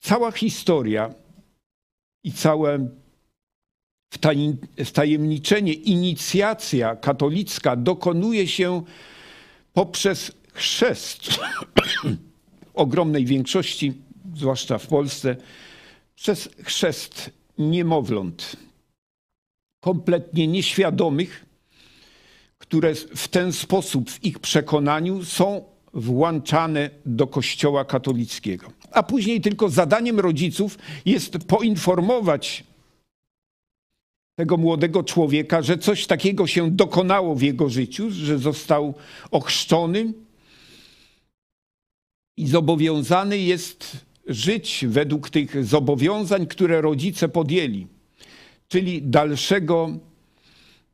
cała 0.00 0.32
historia 0.32 1.14
i 2.24 2.32
całe 2.32 2.88
wtajemniczenie, 4.84 5.72
inicjacja 5.72 6.96
katolicka 6.96 7.76
dokonuje 7.76 8.48
się 8.48 8.82
poprzez 9.72 10.32
chrzest 10.52 11.28
ogromnej 12.74 13.24
większości, 13.24 13.92
zwłaszcza 14.36 14.78
w 14.78 14.86
Polsce, 14.86 15.36
przez 16.14 16.48
chrzest 16.62 17.30
niemowląt, 17.58 18.56
kompletnie 19.84 20.46
nieświadomych, 20.46 21.46
które 22.58 22.94
w 22.94 23.28
ten 23.28 23.52
sposób 23.52 24.10
w 24.10 24.24
ich 24.24 24.38
przekonaniu 24.38 25.24
są 25.24 25.64
włączane 25.94 26.90
do 27.06 27.26
Kościoła 27.26 27.84
katolickiego. 27.84 28.66
A 28.90 29.02
później 29.02 29.40
tylko 29.40 29.68
zadaniem 29.68 30.20
rodziców 30.20 30.78
jest 31.04 31.38
poinformować 31.38 32.64
tego 34.38 34.56
młodego 34.56 35.02
człowieka, 35.02 35.62
że 35.62 35.78
coś 35.78 36.06
takiego 36.06 36.46
się 36.46 36.70
dokonało 36.70 37.34
w 37.34 37.42
jego 37.42 37.68
życiu, 37.68 38.10
że 38.10 38.38
został 38.38 38.94
ochrzczony, 39.30 40.12
i 42.36 42.46
zobowiązany 42.46 43.38
jest 43.38 43.96
żyć 44.26 44.84
według 44.88 45.30
tych 45.30 45.64
zobowiązań, 45.64 46.46
które 46.46 46.80
rodzice 46.80 47.28
podjęli, 47.28 47.86
czyli 48.74 49.02
dalszego 49.02 49.90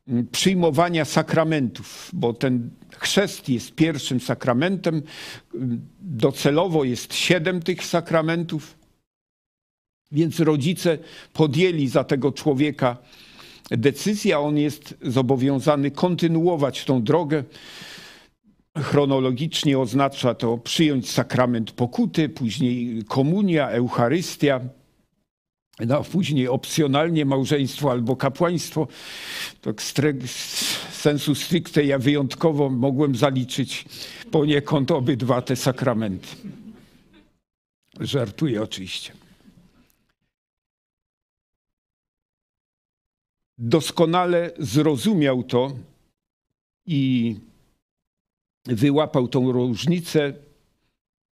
mm, 0.07 0.27
przyjmowania 0.27 1.05
sakramentów, 1.05 2.09
bo 2.13 2.33
ten 2.33 2.69
chrzest 2.97 3.49
jest 3.49 3.75
pierwszym 3.75 4.19
sakramentem. 4.19 5.01
Docelowo 6.01 6.83
jest 6.83 7.13
siedem 7.13 7.61
tych 7.61 7.85
sakramentów, 7.85 8.77
więc 10.11 10.39
rodzice 10.39 10.97
podjęli 11.33 11.87
za 11.87 12.03
tego 12.03 12.31
człowieka 12.31 12.97
decyzję, 13.71 14.35
a 14.35 14.39
on 14.39 14.57
jest 14.57 14.97
zobowiązany 15.01 15.91
kontynuować 15.91 16.85
tą 16.85 17.03
drogę 17.03 17.43
chronologicznie 18.77 19.79
oznacza 19.79 20.33
to 20.33 20.57
przyjąć 20.57 21.09
sakrament 21.09 21.71
pokuty, 21.71 22.29
później 22.29 23.03
komunia, 23.07 23.69
Eucharystia, 23.69 24.59
no, 25.87 26.03
później 26.03 26.47
opcjonalnie 26.47 27.25
małżeństwo 27.25 27.91
albo 27.91 28.15
kapłaństwo. 28.15 28.87
Tak 29.61 29.81
sensu 30.91 31.35
stricte 31.35 31.85
ja 31.85 31.99
wyjątkowo 31.99 32.69
mogłem 32.69 33.15
zaliczyć 33.15 33.85
poniekąd 34.31 34.91
obydwa 34.91 35.41
te 35.41 35.55
sakramenty. 35.55 36.27
Żartuję 37.99 38.61
oczywiście. 38.61 39.13
Doskonale 43.57 44.51
zrozumiał 44.59 45.43
to 45.43 45.71
i 46.85 47.35
wyłapał 48.65 49.27
tą 49.27 49.51
różnicę 49.51 50.33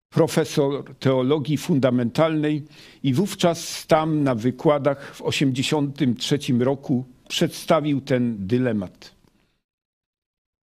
profesor 0.09 0.95
teologii 0.99 1.57
fundamentalnej 1.57 2.63
i 3.03 3.13
wówczas 3.13 3.87
tam 3.87 4.23
na 4.23 4.35
wykładach 4.35 5.15
w 5.15 5.17
1983 5.17 6.39
roku 6.59 7.05
przedstawił 7.27 8.01
ten 8.01 8.47
dylemat. 8.47 9.15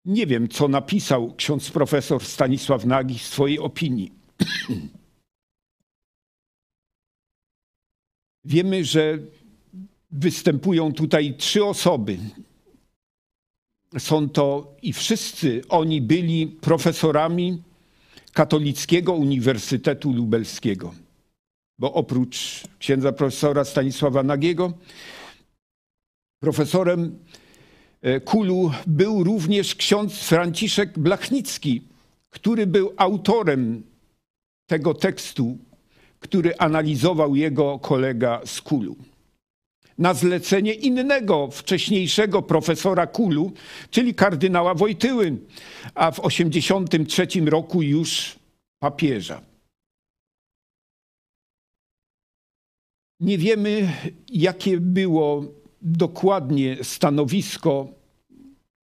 Nie 0.05 0.27
wiem, 0.27 0.49
co 0.49 0.69
napisał 0.69 1.35
ksiądz 1.35 1.71
profesor 1.71 2.25
Stanisław 2.25 2.85
Nagi 2.85 3.19
w 3.19 3.23
swojej 3.23 3.59
opinii. 3.59 4.13
Wiemy, 8.45 8.85
że 8.85 9.19
występują 10.11 10.93
tutaj 10.93 11.35
trzy 11.35 11.65
osoby. 11.65 12.19
Są 13.99 14.29
to 14.29 14.75
i 14.83 14.93
wszyscy 14.93 15.63
oni 15.69 16.03
byli 16.03 16.47
profesorami 16.47 17.63
Katolickiego 18.37 19.13
Uniwersytetu 19.13 20.13
Lubelskiego. 20.13 20.95
Bo 21.79 21.93
oprócz 21.93 22.63
księdza 22.79 23.13
profesora 23.13 23.65
Stanisława 23.65 24.23
Nagiego, 24.23 24.73
profesorem 26.41 27.19
e, 28.03 28.21
Kulu 28.21 28.71
był 28.87 29.25
również 29.25 29.75
ksiądz 29.75 30.19
Franciszek 30.19 30.99
Blachnicki, 30.99 31.83
który 32.31 32.67
był 32.67 32.93
autorem 32.97 33.83
tego 34.67 34.95
tekstu, 34.95 35.59
który 36.21 36.57
analizował 36.57 37.37
jego 37.37 37.79
kolega 37.79 38.41
z 38.45 38.63
Kulu. 38.63 38.97
Na 39.99 40.15
zlecenie 40.15 40.73
innego, 40.73 41.49
wcześniejszego 41.51 42.43
profesora 42.43 43.07
Kulu, 43.07 43.53
czyli 43.91 44.15
kardynała 44.15 44.75
Wojtyły, 44.75 45.37
a 45.95 46.11
w 46.11 46.21
1983 46.21 47.41
roku 47.41 47.83
już 47.83 48.37
papieża. 48.79 49.41
Nie 53.21 53.39
wiemy, 53.39 53.93
jakie 54.29 54.81
było 54.81 55.45
dokładnie 55.83 56.77
stanowisko 56.83 57.89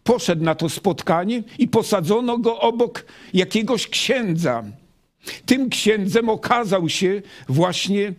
Poszedł 0.04 0.44
na 0.44 0.56
to 0.56 0.70
spotkanie 0.70 1.44
i 1.60 1.68
posadzono 1.68 2.38
go 2.38 2.60
obok 2.60 3.06
jakiegoś 3.34 3.88
księdza. 3.88 4.64
Tym 5.46 5.70
księdzem 5.70 6.30
okazał 6.30 6.90
się 6.90 7.22
właśnie 7.50 8.14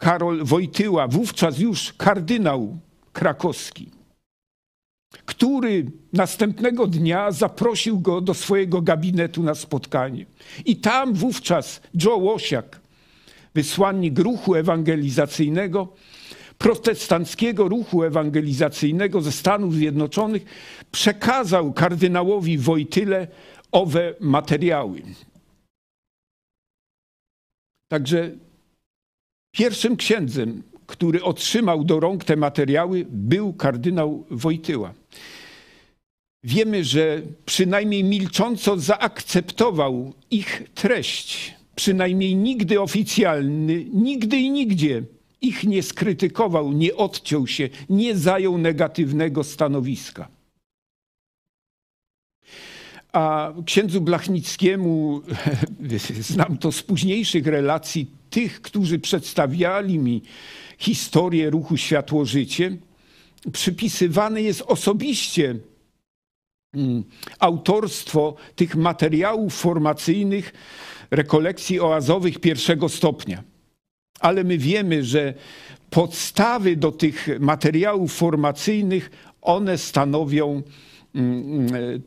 Karol 0.00 0.44
Wojtyła, 0.44 1.08
wówczas 1.08 1.58
już 1.58 1.92
kardynał 1.92 2.78
krakowski 3.12 3.90
który 5.26 5.86
następnego 6.12 6.86
dnia 6.86 7.30
zaprosił 7.30 8.00
go 8.00 8.20
do 8.20 8.34
swojego 8.34 8.82
gabinetu 8.82 9.42
na 9.42 9.54
spotkanie. 9.54 10.26
I 10.64 10.76
tam 10.76 11.14
wówczas 11.14 11.80
Joe 12.04 12.16
Łosiak, 12.16 12.80
wysłannik 13.54 14.18
ruchu 14.18 14.54
ewangelizacyjnego, 14.54 15.88
protestanckiego 16.58 17.68
ruchu 17.68 18.02
ewangelizacyjnego 18.04 19.20
ze 19.20 19.32
Stanów 19.32 19.74
Zjednoczonych, 19.74 20.44
przekazał 20.92 21.72
kardynałowi 21.72 22.58
Wojtyle 22.58 23.28
owe 23.72 24.14
materiały. 24.20 25.02
Także 27.88 28.30
pierwszym 29.52 29.96
księdzem, 29.96 30.62
który 30.86 31.22
otrzymał 31.22 31.84
do 31.84 32.00
rąk 32.00 32.24
te 32.24 32.36
materiały, 32.36 33.06
był 33.10 33.52
kardynał 33.52 34.26
Wojtyła. 34.30 34.94
Wiemy, 36.44 36.84
że 36.84 37.22
przynajmniej 37.46 38.04
milcząco 38.04 38.78
zaakceptował 38.78 40.12
ich 40.30 40.62
treść, 40.74 41.54
przynajmniej 41.74 42.36
nigdy 42.36 42.80
oficjalny, 42.80 43.84
nigdy 43.92 44.36
i 44.36 44.50
nigdzie 44.50 45.02
ich 45.40 45.64
nie 45.64 45.82
skrytykował, 45.82 46.72
nie 46.72 46.96
odciął 46.96 47.46
się, 47.46 47.68
nie 47.90 48.16
zajął 48.16 48.58
negatywnego 48.58 49.44
stanowiska. 49.44 50.28
A 53.12 53.52
księdzu 53.66 54.00
Blachnickiemu, 54.00 55.22
znam 56.20 56.58
to 56.58 56.72
z 56.72 56.82
późniejszych 56.82 57.46
relacji 57.46 58.10
tych, 58.30 58.62
którzy 58.62 58.98
przedstawiali 58.98 59.98
mi 59.98 60.22
historię 60.78 61.50
ruchu 61.50 61.76
Światło-Życie, 61.76 62.76
przypisywane 63.52 64.42
jest 64.42 64.62
osobiście 64.62 65.56
mm, 66.74 67.04
autorstwo 67.38 68.34
tych 68.56 68.76
materiałów 68.76 69.54
formacyjnych, 69.54 70.52
rekolekcji 71.10 71.80
oazowych 71.80 72.38
pierwszego 72.38 72.88
stopnia. 72.88 73.42
Ale 74.20 74.44
my 74.44 74.58
wiemy, 74.58 75.04
że 75.04 75.34
podstawy 75.90 76.76
do 76.76 76.92
tych 76.92 77.28
materiałów 77.40 78.12
formacyjnych, 78.12 79.10
one 79.42 79.78
stanowią 79.78 80.62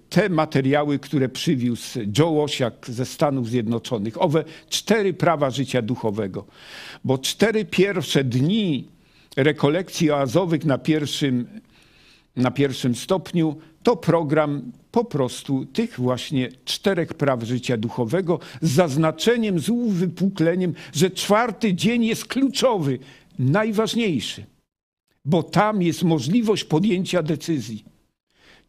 te 0.09 0.29
materiały, 0.29 0.99
które 0.99 1.29
przywiózł 1.29 1.99
Joe 2.17 2.43
Osiak 2.43 2.85
ze 2.89 3.05
Stanów 3.05 3.49
Zjednoczonych. 3.49 4.21
Owe 4.21 4.43
cztery 4.69 5.13
prawa 5.13 5.49
życia 5.49 5.81
duchowego. 5.81 6.45
Bo 7.03 7.17
cztery 7.17 7.65
pierwsze 7.65 8.23
dni 8.23 8.87
rekolekcji 9.37 10.11
oazowych 10.11 10.65
na 10.65 10.77
pierwszym, 10.77 11.47
na 12.35 12.51
pierwszym 12.51 12.95
stopniu 12.95 13.55
to 13.83 13.95
program 13.95 14.71
po 14.91 15.05
prostu 15.05 15.65
tych 15.65 15.99
właśnie 15.99 16.49
czterech 16.65 17.13
praw 17.13 17.43
życia 17.43 17.77
duchowego 17.77 18.39
z 18.61 18.71
zaznaczeniem, 18.71 19.59
z 19.59 19.69
uwypukleniem, 19.69 20.73
że 20.93 21.11
czwarty 21.11 21.73
dzień 21.73 22.05
jest 22.05 22.25
kluczowy, 22.25 22.99
najważniejszy, 23.39 24.45
bo 25.25 25.43
tam 25.43 25.81
jest 25.81 26.03
możliwość 26.03 26.63
podjęcia 26.63 27.23
decyzji. 27.23 27.92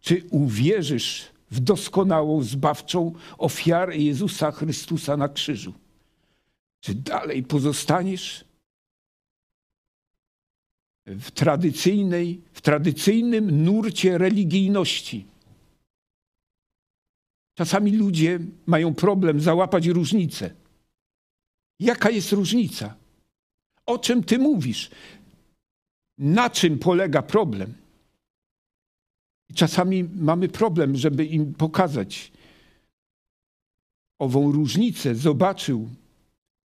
Czy 0.05 0.23
uwierzysz 0.31 1.29
w 1.51 1.61
doskonałą, 1.61 2.43
zbawczą 2.43 3.13
ofiarę 3.39 3.97
Jezusa 3.97 4.51
Chrystusa 4.51 5.17
na 5.17 5.29
krzyżu? 5.29 5.73
Czy 6.81 6.95
dalej 6.95 7.43
pozostaniesz 7.43 8.45
w 11.07 11.31
tradycyjnej, 11.31 12.41
w 12.53 12.61
tradycyjnym 12.61 13.65
nurcie 13.65 14.19
religijności. 14.19 15.27
Czasami 17.55 17.97
ludzie 17.97 18.41
mają 18.67 18.95
problem 18.95 19.41
załapać 19.41 19.87
różnicę. 19.87 20.51
Jaka 21.81 22.11
jest 22.11 22.33
różnica? 22.33 22.95
O 23.87 23.99
czym 23.99 24.25
ty 24.25 24.39
mówisz? 24.39 24.91
Na 26.19 26.51
czym 26.51 26.79
polega 26.79 27.23
problem? 27.23 27.84
Czasami 29.55 30.05
mamy 30.05 30.49
problem, 30.49 30.97
żeby 30.97 31.25
im 31.25 31.55
pokazać 31.55 32.33
ową 34.19 34.53
różnicę. 34.53 35.15
Zobaczył 35.15 35.89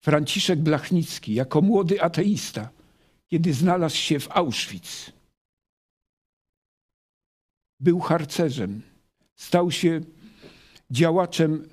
Franciszek 0.03 0.59
Blachnicki 0.59 1.33
jako 1.33 1.61
młody 1.61 2.01
ateista 2.01 2.69
kiedy 3.29 3.53
znalazł 3.53 3.95
się 3.95 4.19
w 4.19 4.31
Auschwitz. 4.31 5.11
Był 7.79 7.99
harcerzem, 7.99 8.81
stał 9.35 9.71
się 9.71 10.01
działaczem 10.91 11.69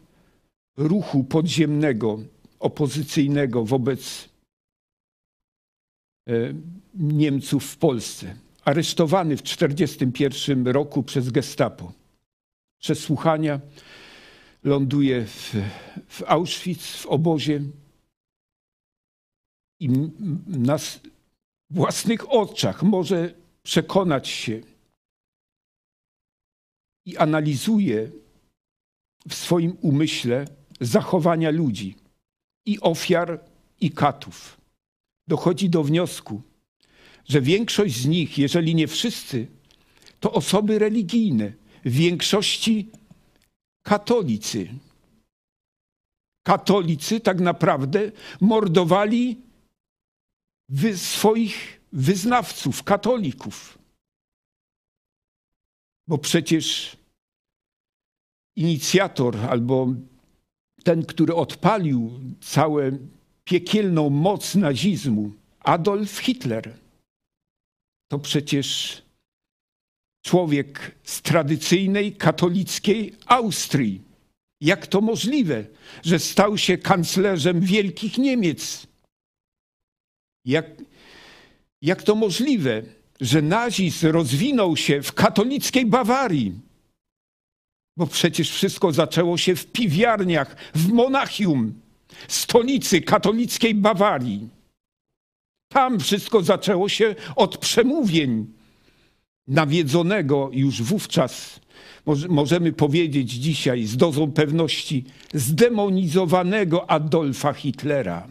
ruchu 0.77 1.25
podziemnego, 1.25 2.19
opozycyjnego 2.59 3.65
wobec 3.65 4.29
e, 6.29 6.33
Niemców 6.95 7.65
w 7.65 7.77
Polsce. 7.77 8.37
Aresztowany 8.67 9.37
w 9.37 9.43
1941 9.43 10.67
roku 10.67 11.03
przez 11.03 11.31
Gestapo. 11.31 11.93
Przesłuchania 12.79 13.61
ląduje 14.65 15.27
w, 15.27 15.55
w 16.09 16.23
Auschwitz, 16.27 16.97
w 16.97 17.07
obozie 17.07 17.63
i 19.81 19.89
na 20.47 20.77
własnych 21.71 22.33
oczach 22.33 22.83
może 22.83 23.35
przekonać 23.63 24.29
się 24.29 24.61
i 27.05 27.17
analizuje 27.17 28.11
w 29.29 29.35
swoim 29.35 29.77
umyśle 29.81 30.45
zachowania 30.81 31.51
ludzi 31.51 31.97
i 32.67 32.81
ofiar, 32.81 33.41
i 33.81 33.91
katów. 33.91 34.61
Dochodzi 35.29 35.71
do 35.71 35.85
wniosku, 35.85 36.43
że 37.29 37.41
większość 37.41 37.97
z 37.97 38.07
nich, 38.07 38.39
jeżeli 38.39 38.75
nie 38.75 38.89
wszyscy, 38.89 39.47
to 40.21 40.33
osoby 40.33 40.79
religijne, 40.79 41.53
w 41.85 41.91
większości 41.93 42.91
katolicy. 43.83 44.69
Katolicy 46.47 47.21
tak 47.21 47.41
naprawdę 47.41 48.13
mordowali 48.41 49.41
wy 50.69 50.99
swoich 50.99 51.81
wyznawców, 51.93 52.83
katolików. 52.83 53.79
Bo 56.09 56.19
przecież 56.19 56.97
inicjator 58.57 59.37
albo 59.37 59.95
ten, 60.85 61.07
który 61.07 61.35
odpalił 61.35 62.21
całą 62.41 62.81
piekielną 63.45 64.11
moc 64.11 64.55
nazizmu, 64.55 65.33
Adolf 65.61 66.19
Hitler, 66.19 66.86
to 68.09 68.19
przecież 68.19 69.03
człowiek 70.25 70.95
z 71.05 71.23
tradycyjnej 71.23 72.13
katolickiej 72.13 73.15
Austrii. 73.27 74.03
Jak 74.61 74.87
to 74.87 75.01
możliwe, 75.01 75.65
że 76.05 76.19
stał 76.19 76.59
się 76.59 76.79
kanclerzem 76.79 77.61
wielkich 77.61 78.19
Niemiec? 78.19 78.87
Jak, 80.45 80.67
jak 81.83 82.03
to 82.03 82.15
możliwe, 82.15 82.83
że 83.21 83.43
nazizm 83.43 84.07
rozwinął 84.07 84.77
się 84.77 85.03
w 85.03 85.13
katolickiej 85.13 85.87
Bawarii? 85.87 86.61
Bo 87.97 88.07
przecież 88.07 88.51
wszystko 88.51 88.93
zaczęło 88.93 89.39
się 89.39 89.57
w 89.57 89.67
piwiarniach, 89.67 90.57
w 90.75 90.93
Monachium, 90.93 91.81
stolicy 92.29 93.01
katolickiej 93.01 93.75
Bawarii. 93.75 94.56
Tam 95.77 96.01
wszystko 96.01 96.43
zaczęło 96.43 96.89
się 96.89 97.15
od 97.37 97.59
przemówień 97.59 98.47
nawiedzonego 99.49 100.51
już 100.53 100.83
wówczas, 100.83 101.61
możemy 102.29 102.73
powiedzieć 102.73 103.31
dzisiaj 103.31 103.85
z 103.85 103.97
dozą 103.97 104.33
pewności, 104.33 105.05
zdemonizowanego 105.35 106.91
Adolfa 106.91 107.53
Hitlera. 107.53 108.27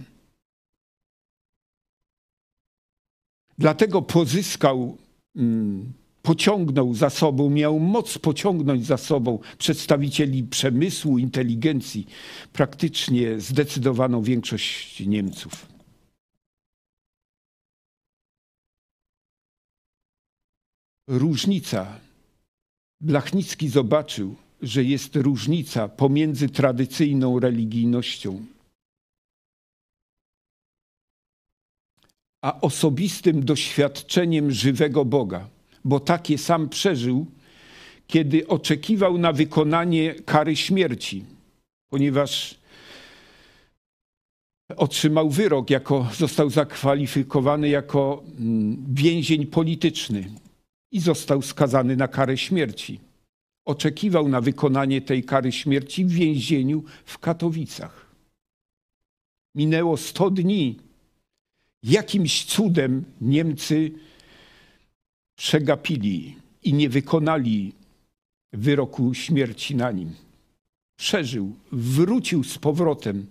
Dlatego 3.57 4.01
pozyskał, 4.01 4.97
mm, 5.35 5.93
pociągnął 6.21 6.93
za 6.93 7.09
sobą, 7.09 7.49
miał 7.49 7.79
moc 7.79 8.17
pociągnąć 8.17 8.85
za 8.85 8.97
sobą 8.97 9.39
przedstawicieli 9.57 10.43
przemysłu, 10.43 11.17
inteligencji, 11.17 12.07
praktycznie 12.53 13.39
zdecydowaną 13.39 14.21
większość 14.21 14.99
Niemców. 15.07 15.74
Różnica. 21.07 21.99
Blachnicki 23.01 23.69
zobaczył, 23.69 24.35
że 24.61 24.83
jest 24.83 25.15
różnica 25.15 25.87
pomiędzy 25.87 26.49
tradycyjną 26.49 27.39
religijnością 27.39 28.45
a 32.45 32.61
osobistym 32.61 33.45
doświadczeniem 33.45 34.51
żywego 34.51 35.05
Boga, 35.05 35.47
bo 35.85 35.99
takie 35.99 36.37
sam 36.37 36.69
przeżył, 36.69 37.25
kiedy 38.07 38.47
oczekiwał 38.47 39.17
na 39.17 39.33
wykonanie 39.33 40.15
kary 40.25 40.55
śmierci, 40.55 41.25
ponieważ 41.89 42.55
otrzymał 44.77 45.29
wyrok, 45.29 45.69
jako 45.69 46.09
został 46.17 46.49
zakwalifikowany 46.49 47.69
jako 47.69 48.23
mm, 48.39 48.85
więzień 48.93 49.45
polityczny 49.45 50.29
i 50.95 50.99
został 50.99 51.41
skazany 51.41 51.95
na 51.95 52.07
karę 52.07 52.37
śmierci. 52.37 52.99
Oczekiwał 53.65 54.27
na 54.27 54.41
wykonanie 54.41 55.01
tej 55.01 55.23
kary 55.23 55.51
śmierci 55.51 56.05
w 56.05 56.11
więzieniu 56.11 56.83
w 57.05 57.19
Katowicach. 57.19 58.05
Minęło 59.55 59.97
100 59.97 60.29
dni 60.29 60.79
Jakimś 61.83 62.45
cudem 62.45 63.03
Niemcy 63.21 63.91
przegapili 65.37 66.35
i 66.63 66.73
nie 66.73 66.89
wykonali 66.89 67.73
wyroku 68.53 69.13
śmierci 69.13 69.75
na 69.75 69.91
nim. 69.91 70.13
Przeżył, 70.97 71.55
wrócił 71.71 72.43
z 72.43 72.57
powrotem 72.57 73.27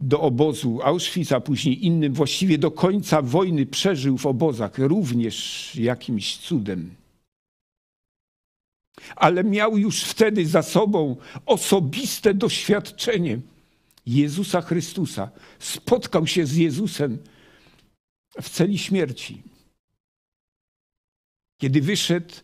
do 0.00 0.20
obozu 0.20 0.80
Auschwitz, 0.82 1.32
a 1.32 1.40
później 1.40 1.86
innym, 1.86 2.14
właściwie 2.14 2.58
do 2.58 2.70
końca 2.70 3.22
wojny 3.22 3.66
przeżył 3.66 4.18
w 4.18 4.26
obozach, 4.26 4.78
również 4.78 5.76
jakimś 5.76 6.36
cudem. 6.36 6.94
Ale 9.16 9.44
miał 9.44 9.78
już 9.78 10.02
wtedy 10.02 10.46
za 10.46 10.62
sobą 10.62 11.16
osobiste 11.46 12.34
doświadczenie 12.34 13.40
Jezusa 14.06 14.60
Chrystusa. 14.60 15.30
Spotkał 15.58 16.26
się 16.26 16.46
z 16.46 16.56
Jezusem 16.56 17.18
w 18.42 18.50
celi 18.50 18.78
śmierci. 18.78 19.42
Kiedy 21.60 21.80
wyszedł, 21.80 22.34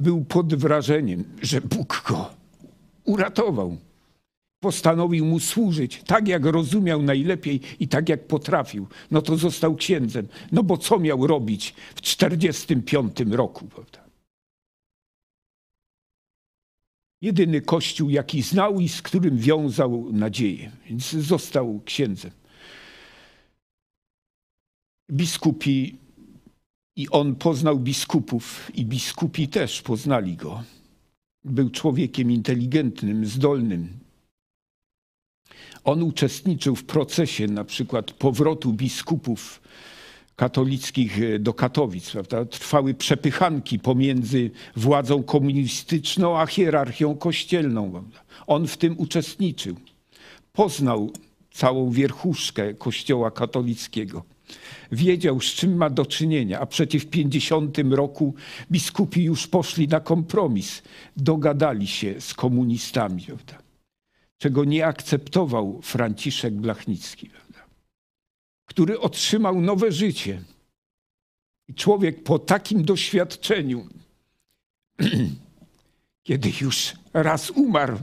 był 0.00 0.24
pod 0.24 0.54
wrażeniem, 0.54 1.24
że 1.42 1.60
Bóg 1.60 2.04
go 2.08 2.30
uratował. 3.04 3.76
Postanowił 4.60 5.24
mu 5.24 5.40
służyć 5.40 6.02
tak, 6.06 6.28
jak 6.28 6.44
rozumiał 6.44 7.02
najlepiej 7.02 7.60
i 7.80 7.88
tak, 7.88 8.08
jak 8.08 8.26
potrafił. 8.26 8.86
No 9.10 9.22
to 9.22 9.36
został 9.36 9.76
księdzem. 9.76 10.28
No 10.52 10.62
bo 10.62 10.76
co 10.76 10.98
miał 10.98 11.26
robić 11.26 11.74
w 11.94 12.00
45 12.00 13.20
roku? 13.30 13.66
Prawda? 13.66 14.06
Jedyny 17.22 17.60
kościół, 17.60 18.10
jaki 18.10 18.42
znał 18.42 18.80
i 18.80 18.88
z 18.88 19.02
którym 19.02 19.38
wiązał 19.38 20.12
nadzieję, 20.12 20.70
więc 20.86 21.10
został 21.10 21.80
księdzem 21.84 22.30
biskupi 25.10 25.98
i 26.96 27.08
on 27.08 27.34
poznał 27.34 27.78
biskupów 27.78 28.70
i 28.74 28.86
biskupi 28.86 29.48
też 29.48 29.82
poznali 29.82 30.36
go. 30.36 30.62
Był 31.44 31.70
człowiekiem 31.70 32.30
inteligentnym, 32.30 33.26
zdolnym. 33.26 34.05
On 35.86 36.02
uczestniczył 36.02 36.76
w 36.76 36.84
procesie 36.84 37.46
na 37.46 37.64
przykład 37.64 38.12
powrotu 38.12 38.72
biskupów 38.72 39.60
katolickich 40.36 41.40
do 41.40 41.54
Katowic. 41.54 42.10
Prawda? 42.10 42.44
Trwały 42.44 42.94
przepychanki 42.94 43.78
pomiędzy 43.78 44.50
władzą 44.76 45.22
komunistyczną 45.22 46.38
a 46.38 46.46
hierarchią 46.46 47.16
kościelną. 47.16 47.90
Prawda? 47.90 48.18
On 48.46 48.66
w 48.66 48.76
tym 48.76 48.98
uczestniczył. 48.98 49.76
Poznał 50.52 51.10
całą 51.52 51.90
wierchuszkę 51.90 52.74
Kościoła 52.74 53.30
katolickiego 53.30 54.22
wiedział, 54.92 55.40
z 55.40 55.44
czym 55.44 55.76
ma 55.76 55.90
do 55.90 56.06
czynienia, 56.06 56.60
a 56.60 56.66
przecież 56.66 57.02
w 57.02 57.06
50 57.06 57.78
roku 57.90 58.34
biskupi 58.70 59.24
już 59.24 59.46
poszli 59.46 59.88
na 59.88 60.00
kompromis, 60.00 60.82
dogadali 61.16 61.86
się 61.86 62.20
z 62.20 62.34
komunistami, 62.34 63.22
prawda? 63.22 63.65
Czego 64.38 64.64
nie 64.64 64.86
akceptował 64.86 65.82
Franciszek 65.82 66.54
Blachnicki, 66.54 67.28
prawda? 67.28 67.66
który 68.66 69.00
otrzymał 69.00 69.60
nowe 69.60 69.92
życie. 69.92 70.42
I 71.68 71.74
człowiek 71.74 72.22
po 72.22 72.38
takim 72.38 72.84
doświadczeniu, 72.84 73.88
kiedy 76.26 76.52
już 76.60 76.92
raz 77.12 77.50
umarł, 77.50 77.98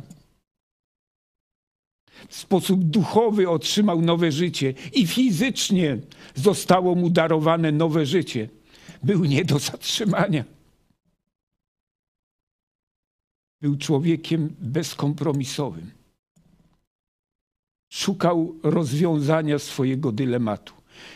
w 2.29 2.35
sposób 2.35 2.83
duchowy 2.83 3.49
otrzymał 3.49 4.01
nowe 4.01 4.31
życie 4.31 4.73
i 4.93 5.07
fizycznie 5.07 5.97
zostało 6.35 6.95
mu 6.95 7.09
darowane 7.09 7.71
nowe 7.71 8.05
życie. 8.05 8.49
Był 9.03 9.25
nie 9.25 9.45
do 9.45 9.59
zatrzymania. 9.59 10.43
Był 13.61 13.77
człowiekiem 13.77 14.55
bezkompromisowym. 14.59 16.02
Szukał 17.93 18.55
rozwiązania 18.63 19.59
swojego 19.59 20.11
dylematu. 20.11 20.73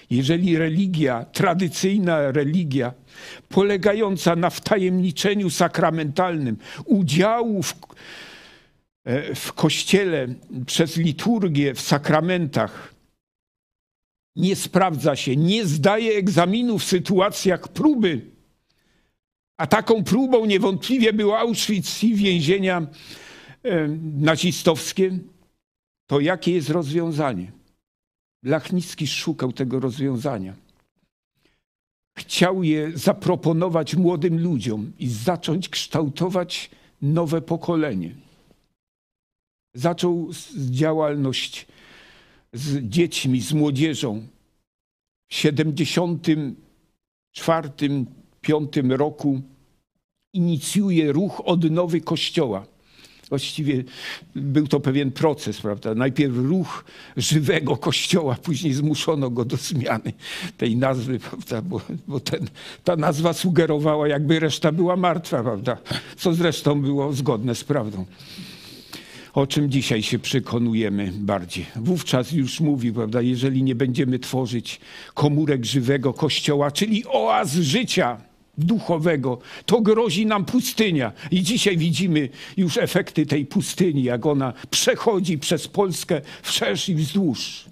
Jeżeli 0.10 0.58
religia, 0.58 1.26
tradycyjna 1.26 2.32
religia, 2.32 2.94
polegająca 3.50 4.36
na 4.36 4.50
wtajemniczeniu 4.50 5.50
sakramentalnym, 5.50 6.58
udziału 6.86 7.64
w, 7.64 7.74
e, 9.06 9.36
w 9.36 9.54
kościele 9.54 10.28
przez 10.66 10.98
liturgię, 10.98 11.74
w 11.74 11.82
sakramentach, 11.82 12.94
nie 14.36 14.56
sprawdza 14.56 15.16
się, 15.16 15.36
nie 15.36 15.66
zdaje 15.66 16.14
egzaminu 16.14 16.80
w 16.80 16.84
sytuacjach 16.84 17.68
próby, 17.68 18.22
a 19.58 19.68
taką 19.68 20.04
próbą 20.04 20.46
niewątpliwie 20.46 21.14
był 21.14 21.36
Auschwitz 21.36 22.04
i 22.04 22.16
więzienia 22.16 22.88
e, 23.64 23.88
nazistowskie, 24.18 25.20
to 26.08 26.20
jakie 26.20 26.52
jest 26.52 26.70
rozwiązanie? 26.70 27.52
Lachnicki 28.44 29.08
szukał 29.08 29.54
tego 29.54 29.80
rozwiązania. 29.80 30.54
Chciał 32.18 32.64
je 32.64 32.98
zaproponować 32.98 33.96
młodym 33.96 34.44
ludziom 34.44 34.92
i 35.00 35.10
zacząć 35.10 35.70
kształtować 35.70 36.70
nowe 37.02 37.42
pokolenie. 37.42 38.16
Zaczął 39.74 40.30
działalność 40.70 41.68
z 42.54 42.90
dziećmi, 42.90 43.42
z 43.42 43.54
młodzieżą. 43.54 44.28
W 45.30 45.34
74 45.34 47.70
5 48.42 48.72
roku 48.90 49.42
inicjuje 50.34 51.12
ruch 51.12 51.42
odnowy 51.46 52.02
Kościoła. 52.02 52.66
Właściwie 53.30 53.84
był 54.36 54.68
to 54.68 54.80
pewien 54.80 55.12
proces, 55.12 55.62
prawda? 55.62 55.96
Najpierw 55.96 56.38
ruch 56.38 56.86
żywego 57.18 57.78
kościoła, 57.78 58.36
później 58.44 58.74
zmuszono 58.74 59.30
go 59.30 59.46
do 59.46 59.58
zmiany 59.58 60.14
tej 60.58 60.76
nazwy, 60.76 61.20
prawda? 61.20 61.62
Bo, 61.62 61.82
bo 62.08 62.20
ten, 62.20 62.48
ta 62.84 62.96
nazwa 62.96 63.34
sugerowała, 63.34 64.08
jakby 64.08 64.40
reszta 64.40 64.72
była 64.72 64.96
martwa, 64.96 65.44
prawda? 65.44 65.78
Co 66.18 66.34
zresztą 66.34 66.82
było 66.82 67.14
zgodne 67.14 67.56
z 67.56 67.64
prawdą. 67.64 68.06
O 69.34 69.48
czym 69.48 69.70
dzisiaj 69.72 70.04
się 70.04 70.20
przekonujemy 70.20 71.12
bardziej. 71.16 71.66
Wówczas 71.76 72.32
już 72.32 72.60
mówi, 72.60 72.94
prawda, 72.94 73.22
jeżeli 73.22 73.64
nie 73.64 73.76
będziemy 73.76 74.20
tworzyć 74.20 74.80
komórek 75.14 75.66
żywego 75.66 76.14
kościoła, 76.14 76.72
czyli 76.72 77.04
oaz 77.06 77.54
życia, 77.54 78.18
duchowego, 78.58 79.38
to 79.66 79.82
grozi 79.82 80.26
nam 80.26 80.46
pustynia. 80.46 81.12
I 81.32 81.44
dzisiaj 81.44 81.78
widzimy 81.78 82.30
już 82.58 82.78
efekty 82.78 83.26
tej 83.26 83.46
pustyni, 83.46 84.04
jak 84.04 84.26
ona 84.26 84.54
przechodzi 84.70 85.38
przez 85.38 85.68
Polskę 85.68 86.22
wszerz 86.42 86.90
i 86.90 86.96
wzdłuż. 86.96 87.66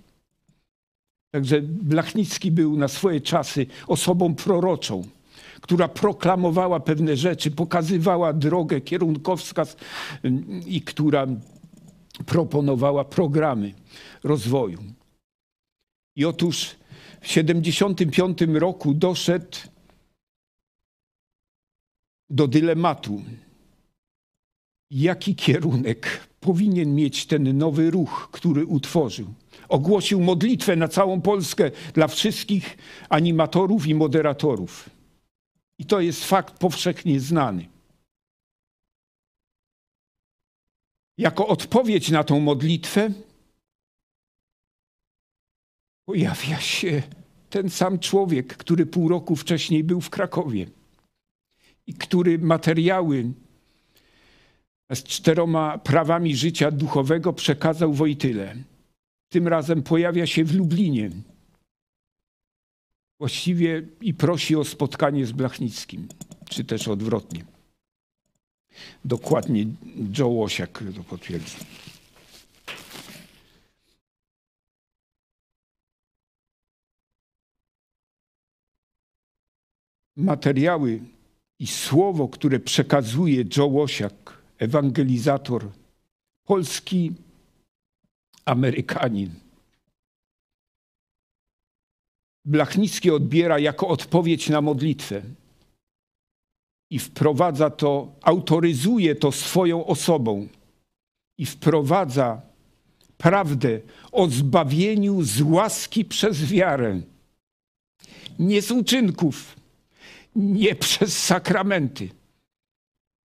Także 1.32 1.62
Blachnicki 1.62 2.52
był 2.52 2.78
na 2.78 2.88
swoje 2.88 3.22
czasy 3.22 3.66
osobą 3.88 4.36
proroczą, 4.36 5.04
która 5.62 5.88
proklamowała 5.88 6.80
pewne 6.80 7.18
rzeczy, 7.18 7.52
pokazywała 7.52 8.34
drogę, 8.34 8.82
kierunkowskaz 8.82 9.78
i 10.66 10.82
która 10.82 11.28
proponowała 12.26 13.06
programy 13.06 13.74
rozwoju. 14.24 14.84
I 16.16 16.26
otóż 16.26 16.76
w 17.22 17.28
1975 17.28 18.60
roku 18.60 18.94
doszedł 18.94 19.58
do 22.30 22.48
dylematu, 22.48 23.22
jaki 24.92 25.36
kierunek 25.36 26.28
powinien 26.40 26.96
mieć 26.96 27.26
ten 27.26 27.58
nowy 27.58 27.92
ruch, 27.92 28.30
który 28.32 28.66
utworzył. 28.66 29.34
Ogłosił 29.70 30.22
modlitwę 30.22 30.76
na 30.76 30.88
całą 30.88 31.22
Polskę 31.22 31.72
dla 31.94 32.08
wszystkich 32.08 32.78
animatorów 33.10 33.88
i 33.88 33.96
moderatorów. 33.96 34.90
I 35.80 35.86
to 35.86 36.00
jest 36.00 36.26
fakt 36.26 36.60
powszechnie 36.60 37.20
znany. 37.20 37.70
Jako 41.18 41.48
odpowiedź 41.48 42.10
na 42.10 42.24
tą 42.24 42.40
modlitwę 42.40 43.10
pojawia 46.06 46.60
się 46.60 47.04
ten 47.50 47.70
sam 47.70 48.00
człowiek, 48.00 48.58
który 48.58 48.86
pół 48.86 49.10
roku 49.10 49.36
wcześniej 49.36 49.84
był 49.84 50.02
w 50.02 50.10
Krakowie 50.10 50.68
i 51.88 51.94
który 51.94 52.40
materiały 52.40 53.34
z 54.94 55.04
czteroma 55.04 55.78
prawami 55.78 56.36
życia 56.36 56.72
duchowego 56.72 57.34
przekazał 57.34 57.94
Wojtyle. 57.94 58.56
Tym 59.30 59.48
razem 59.48 59.84
pojawia 59.84 60.28
się 60.28 60.44
w 60.44 60.56
Lublinie. 60.56 61.12
Właściwie 63.20 63.88
i 64.02 64.14
prosi 64.14 64.56
o 64.56 64.64
spotkanie 64.64 65.26
z 65.26 65.32
Blachnickim, 65.32 66.08
czy 66.50 66.64
też 66.64 66.88
odwrotnie. 66.88 67.46
Dokładnie 69.06 69.66
Joe 70.18 70.28
Łosiak 70.28 70.84
to 70.96 71.04
potwierdzi. 71.04 71.56
Materiały 80.18 81.00
i 81.60 81.68
słowo, 81.68 82.28
które 82.28 82.60
przekazuje 82.60 83.44
Joe 83.58 83.66
Łosiak, 83.66 84.42
ewangelizator, 84.58 85.72
polski 86.46 87.12
Amerykanin. 88.46 89.30
Blachnicki 92.46 93.12
odbiera 93.12 93.60
jako 93.60 93.88
odpowiedź 93.88 94.50
na 94.50 94.62
modlitwę 94.62 95.22
i 96.90 97.00
wprowadza 97.00 97.70
to, 97.70 98.12
autoryzuje 98.22 99.16
to 99.16 99.32
swoją 99.32 99.86
osobą 99.86 100.48
i 101.38 101.46
wprowadza 101.46 102.42
prawdę 103.18 103.82
o 104.12 104.28
zbawieniu 104.28 105.24
z 105.24 105.42
łaski 105.42 106.06
przez 106.06 106.46
wiarę, 106.46 107.02
nie 108.40 108.62
z 108.62 108.72
uczynków 108.72 109.56
nie 110.36 110.76
przez 110.76 111.24
sakramenty, 111.24 112.10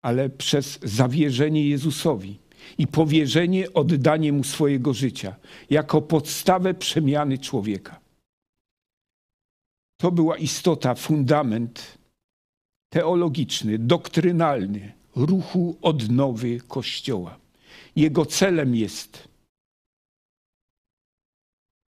ale 0.02 0.30
przez 0.30 0.80
zawierzenie 0.84 1.68
Jezusowi 1.68 2.40
i 2.78 2.88
powierzenie, 2.88 3.74
oddanie 3.74 4.34
mu 4.34 4.44
swojego 4.44 4.94
życia 4.94 5.36
jako 5.70 6.02
podstawę 6.02 6.74
przemiany 6.74 7.38
człowieka. 7.38 8.00
To 9.98 10.12
była 10.12 10.38
istota, 10.38 10.96
fundament 10.96 11.98
teologiczny, 12.90 13.80
doktrynalny 13.80 14.94
ruchu 15.16 15.78
odnowy 15.82 16.60
Kościoła. 16.60 17.40
Jego 17.96 18.26
celem 18.26 18.76
jest 18.76 19.28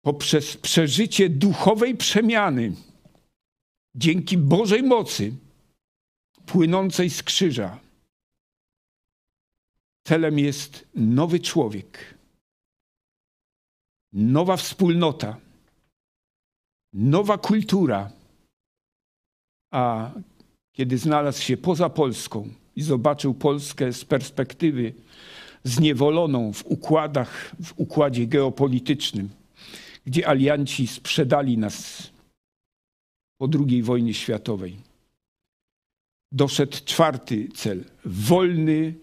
poprzez 0.03 0.57
przeżycie 0.57 1.29
duchowej 1.29 1.97
przemiany 1.97 2.73
dzięki 3.95 4.39
Bożej 4.39 4.83
mocy 4.83 5.33
płynącej 6.47 7.11
z 7.11 7.23
krzyża. 7.23 7.81
Celem 10.07 10.39
jest 10.39 10.89
nowy 10.95 11.41
człowiek, 11.41 12.15
nowa 14.13 14.57
wspólnota, 14.57 15.37
nowa 16.93 17.39
kultura. 17.39 18.11
A 19.73 20.11
kiedy 20.73 20.99
znalazł 20.99 21.43
się 21.43 21.57
poza 21.57 21.91
Polską 21.91 22.49
i 22.77 22.83
zobaczył 22.83 23.35
Polskę 23.35 23.93
z 23.93 24.05
perspektywy 24.05 24.95
zniewoloną 25.65 26.53
w 26.53 26.67
układach, 26.67 27.57
w 27.63 27.73
układzie 27.77 28.27
geopolitycznym, 28.27 29.31
gdzie 30.07 30.29
alianci 30.29 30.87
sprzedali 30.87 31.59
nas 31.59 32.11
po 33.41 33.49
II 33.69 33.83
wojnie 33.83 34.15
światowej. 34.15 34.77
Doszedł 36.33 36.77
czwarty 36.85 37.49
cel 37.55 37.85
wolny 38.05 38.95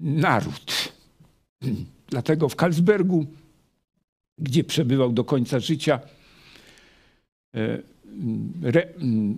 naród. 0.00 0.92
Dlatego 2.08 2.48
w 2.48 2.56
Karlsbergu, 2.56 3.26
gdzie 4.38 4.64
przebywał 4.64 5.12
do 5.12 5.24
końca 5.24 5.60
życia, 5.60 6.00
e, 7.54 7.82
re, 8.62 8.86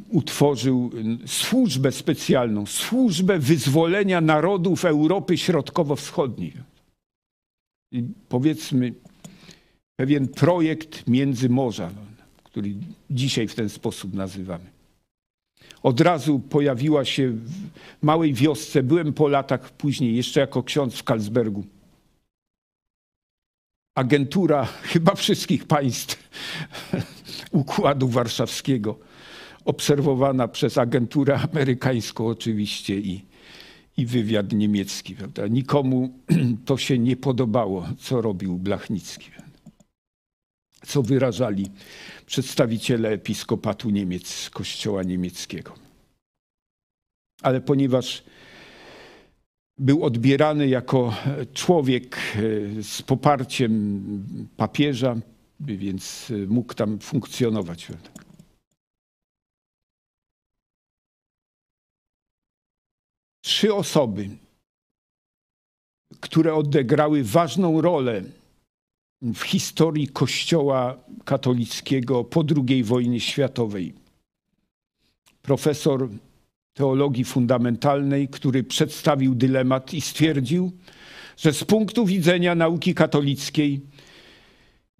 utworzył 0.08 0.90
służbę 1.26 1.92
specjalną, 1.92 2.66
służbę 2.66 3.38
wyzwolenia 3.38 4.20
narodów 4.20 4.84
Europy 4.84 5.38
Środkowo-Wschodniej. 5.38 6.52
Powiedzmy, 8.28 8.94
pewien 9.96 10.28
projekt 10.28 11.06
Międzymorza 11.06 11.90
który 12.54 12.74
dzisiaj 13.10 13.48
w 13.48 13.54
ten 13.54 13.68
sposób 13.68 14.14
nazywamy. 14.14 14.64
Od 15.82 16.00
razu 16.00 16.38
pojawiła 16.38 17.04
się 17.04 17.30
w 17.30 17.52
małej 18.02 18.34
wiosce, 18.34 18.82
byłem 18.82 19.12
po 19.12 19.28
latach 19.28 19.72
później, 19.72 20.16
jeszcze 20.16 20.40
jako 20.40 20.62
ksiądz 20.62 20.94
w 20.94 21.02
Karlsbergu. 21.02 21.64
agentura 23.94 24.64
chyba 24.92 25.14
wszystkich 25.14 25.66
państw 25.66 26.30
Układu 27.50 28.08
Warszawskiego, 28.08 28.98
obserwowana 29.64 30.48
przez 30.48 30.78
agenturę 30.78 31.38
amerykańską 31.52 32.26
oczywiście 32.26 32.98
i, 32.98 33.24
i 33.96 34.06
wywiad 34.06 34.52
niemiecki. 34.52 35.14
Prawda? 35.14 35.46
Nikomu 35.46 36.18
to 36.66 36.76
się 36.76 36.98
nie 36.98 37.16
podobało, 37.16 37.88
co 37.98 38.20
robił 38.20 38.58
Blachnicki, 38.58 39.30
co 40.86 41.02
wyrażali 41.02 41.70
przedstawiciele 42.26 43.08
episkopatu 43.08 43.90
Niemiec, 43.90 44.50
kościoła 44.50 45.02
niemieckiego. 45.02 45.74
Ale 47.42 47.60
ponieważ 47.60 48.24
był 49.78 50.04
odbierany 50.04 50.68
jako 50.68 51.14
człowiek 51.54 52.16
e, 52.16 52.82
z 52.82 53.02
poparciem 53.02 54.02
papieża, 54.56 55.16
więc 55.60 56.32
mógł 56.46 56.74
tam 56.74 56.98
funkcjonować. 56.98 57.88
Trzy 63.44 63.74
osoby, 63.74 64.28
które 66.20 66.54
odegrały 66.54 67.24
ważną 67.24 67.80
rolę 67.80 68.22
w 69.22 69.40
historii 69.42 70.08
Kościoła 70.08 70.96
katolickiego 71.24 72.24
po 72.24 72.44
II 72.68 72.84
wojnie 72.84 73.20
światowej. 73.20 73.94
Profesor 75.42 76.08
teologii 76.74 77.24
fundamentalnej, 77.24 78.28
który 78.28 78.64
przedstawił 78.64 79.34
dylemat 79.34 79.94
i 79.94 80.00
stwierdził, 80.00 80.72
że 81.36 81.52
z 81.52 81.64
punktu 81.64 82.06
widzenia 82.06 82.54
nauki 82.54 82.94
katolickiej 82.94 83.80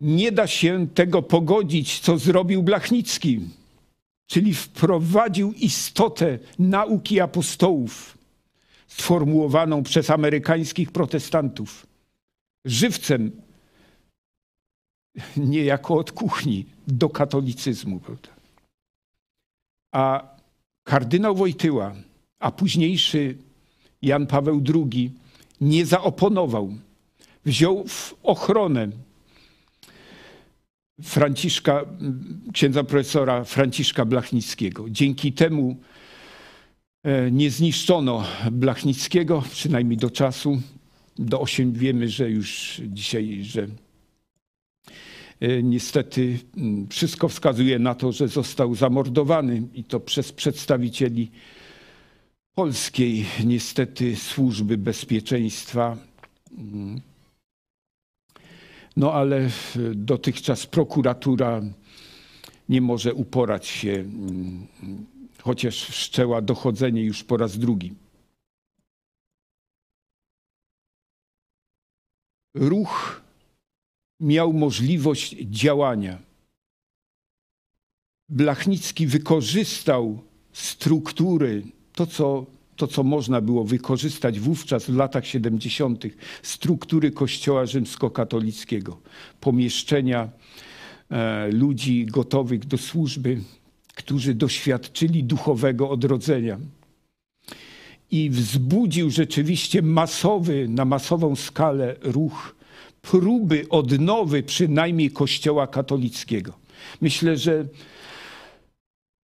nie 0.00 0.32
da 0.32 0.46
się 0.46 0.86
tego 0.94 1.22
pogodzić, 1.22 2.00
co 2.00 2.18
zrobił 2.18 2.62
Blachnicki, 2.62 3.40
czyli 4.26 4.54
wprowadził 4.54 5.52
istotę 5.52 6.38
nauki 6.58 7.20
apostołów, 7.20 8.18
sformułowaną 8.86 9.82
przez 9.82 10.10
amerykańskich 10.10 10.92
protestantów, 10.92 11.86
żywcem, 12.64 13.30
niejako 15.36 15.94
od 15.94 16.12
kuchni, 16.12 16.66
do 16.86 17.08
katolicyzmu. 17.08 18.00
A 19.92 20.34
Kardynał 20.84 21.34
Wojtyła, 21.34 21.94
a 22.38 22.50
późniejszy 22.50 23.36
Jan 24.02 24.26
Paweł 24.26 24.62
II 24.74 25.10
nie 25.60 25.86
zaoponował. 25.86 26.74
Wziął 27.44 27.84
w 27.88 28.14
ochronę 28.22 28.88
Franciszka, 31.02 31.84
księdza 32.52 32.84
profesora 32.84 33.44
Franciszka 33.44 34.04
Blachnickiego. 34.04 34.90
Dzięki 34.90 35.32
temu 35.32 35.76
e, 37.02 37.30
nie 37.30 37.50
zniszczono 37.50 38.24
Blachnickiego, 38.52 39.42
przynajmniej 39.50 39.96
do 39.96 40.10
czasu. 40.10 40.62
Do 41.18 41.40
8 41.40 41.72
wiemy, 41.72 42.08
że 42.08 42.30
już 42.30 42.80
dzisiaj, 42.86 43.44
że 43.44 43.66
niestety 45.62 46.38
mm, 46.56 46.88
wszystko 46.88 47.28
wskazuje 47.28 47.78
na 47.78 47.94
to, 47.94 48.12
że 48.12 48.28
został 48.28 48.74
zamordowany 48.74 49.62
i 49.74 49.84
to 49.84 50.00
przez 50.00 50.32
przedstawicieli 50.32 51.30
polskiej, 52.54 53.26
niestety, 53.44 54.16
służby 54.16 54.78
bezpieczeństwa. 54.78 55.96
Mm. 56.58 57.00
No 58.96 59.12
ale 59.12 59.50
dotychczas 59.94 60.66
prokuratura 60.66 61.62
nie 62.68 62.80
może 62.80 63.14
uporać 63.14 63.66
się, 63.66 63.92
mm, 63.92 64.66
chociaż 65.42 65.84
wszczęła 65.84 66.42
dochodzenie 66.42 67.04
już 67.04 67.24
po 67.24 67.36
raz 67.36 67.58
drugi. 67.58 67.94
Ruch 72.54 73.23
miał 74.24 74.52
możliwość 74.52 75.36
działania. 75.40 76.18
Blachnicki 78.28 79.06
wykorzystał 79.06 80.22
struktury, 80.52 81.62
to 81.94 82.06
co, 82.06 82.46
to 82.76 82.86
co 82.86 83.02
można 83.02 83.40
było 83.40 83.64
wykorzystać 83.64 84.40
wówczas 84.40 84.84
w 84.90 84.96
latach 84.96 85.26
70., 85.26 86.04
struktury 86.42 87.10
Kościoła 87.10 87.66
rzymskokatolickiego, 87.66 89.00
pomieszczenia 89.40 90.28
e, 91.10 91.48
ludzi 91.48 92.06
gotowych 92.06 92.66
do 92.66 92.78
służby, 92.78 93.40
którzy 93.94 94.34
doświadczyli 94.34 95.24
duchowego 95.24 95.90
odrodzenia. 95.90 96.58
I 98.10 98.30
wzbudził 98.30 99.10
rzeczywiście 99.10 99.82
masowy, 99.82 100.68
na 100.68 100.84
masową 100.84 101.36
skalę 101.36 101.96
ruch 102.02 102.53
próby 103.10 103.66
odnowy 103.70 104.42
przynajmniej 104.42 105.10
Kościoła 105.10 105.66
katolickiego. 105.66 106.52
Myślę, 107.00 107.36
że 107.36 107.64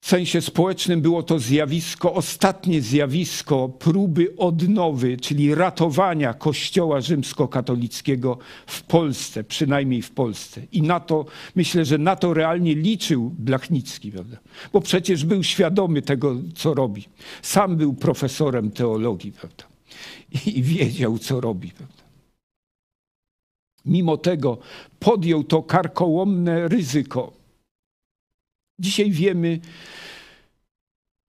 w 0.02 0.10
sensie 0.10 0.42
społecznym 0.42 1.02
było 1.02 1.24
to 1.24 1.40
zjawisko, 1.40 2.14
ostatnie 2.14 2.82
zjawisko 2.82 3.70
próby 3.70 4.36
odnowy, 4.38 5.18
czyli 5.18 5.56
ratowania 5.56 6.34
Kościoła 6.34 7.02
rzymskokatolickiego 7.02 8.38
w 8.68 8.84
Polsce, 8.84 9.44
przynajmniej 9.44 10.02
w 10.02 10.12
Polsce. 10.12 10.62
I 10.72 10.82
na 10.82 11.00
to, 11.00 11.26
myślę, 11.56 11.86
że 11.86 11.98
na 11.98 12.16
to 12.16 12.34
realnie 12.34 12.76
liczył 12.76 13.36
Blachnicki, 13.40 14.12
prawda? 14.12 14.38
bo 14.74 14.82
przecież 14.82 15.26
był 15.26 15.44
świadomy 15.44 16.02
tego, 16.02 16.36
co 16.56 16.74
robi. 16.74 17.06
Sam 17.42 17.76
był 17.76 17.94
profesorem 17.94 18.72
teologii, 18.72 19.32
prawda? 19.32 19.64
I 20.46 20.64
wiedział, 20.64 21.18
co 21.18 21.42
robi. 21.42 21.72
Prawda? 21.72 21.97
Mimo 23.88 24.18
tego 24.18 24.58
podjął 25.00 25.44
to 25.44 25.64
karkołomne 25.64 26.68
ryzyko. 26.68 27.34
Dzisiaj 28.80 29.12
wiemy, 29.12 29.60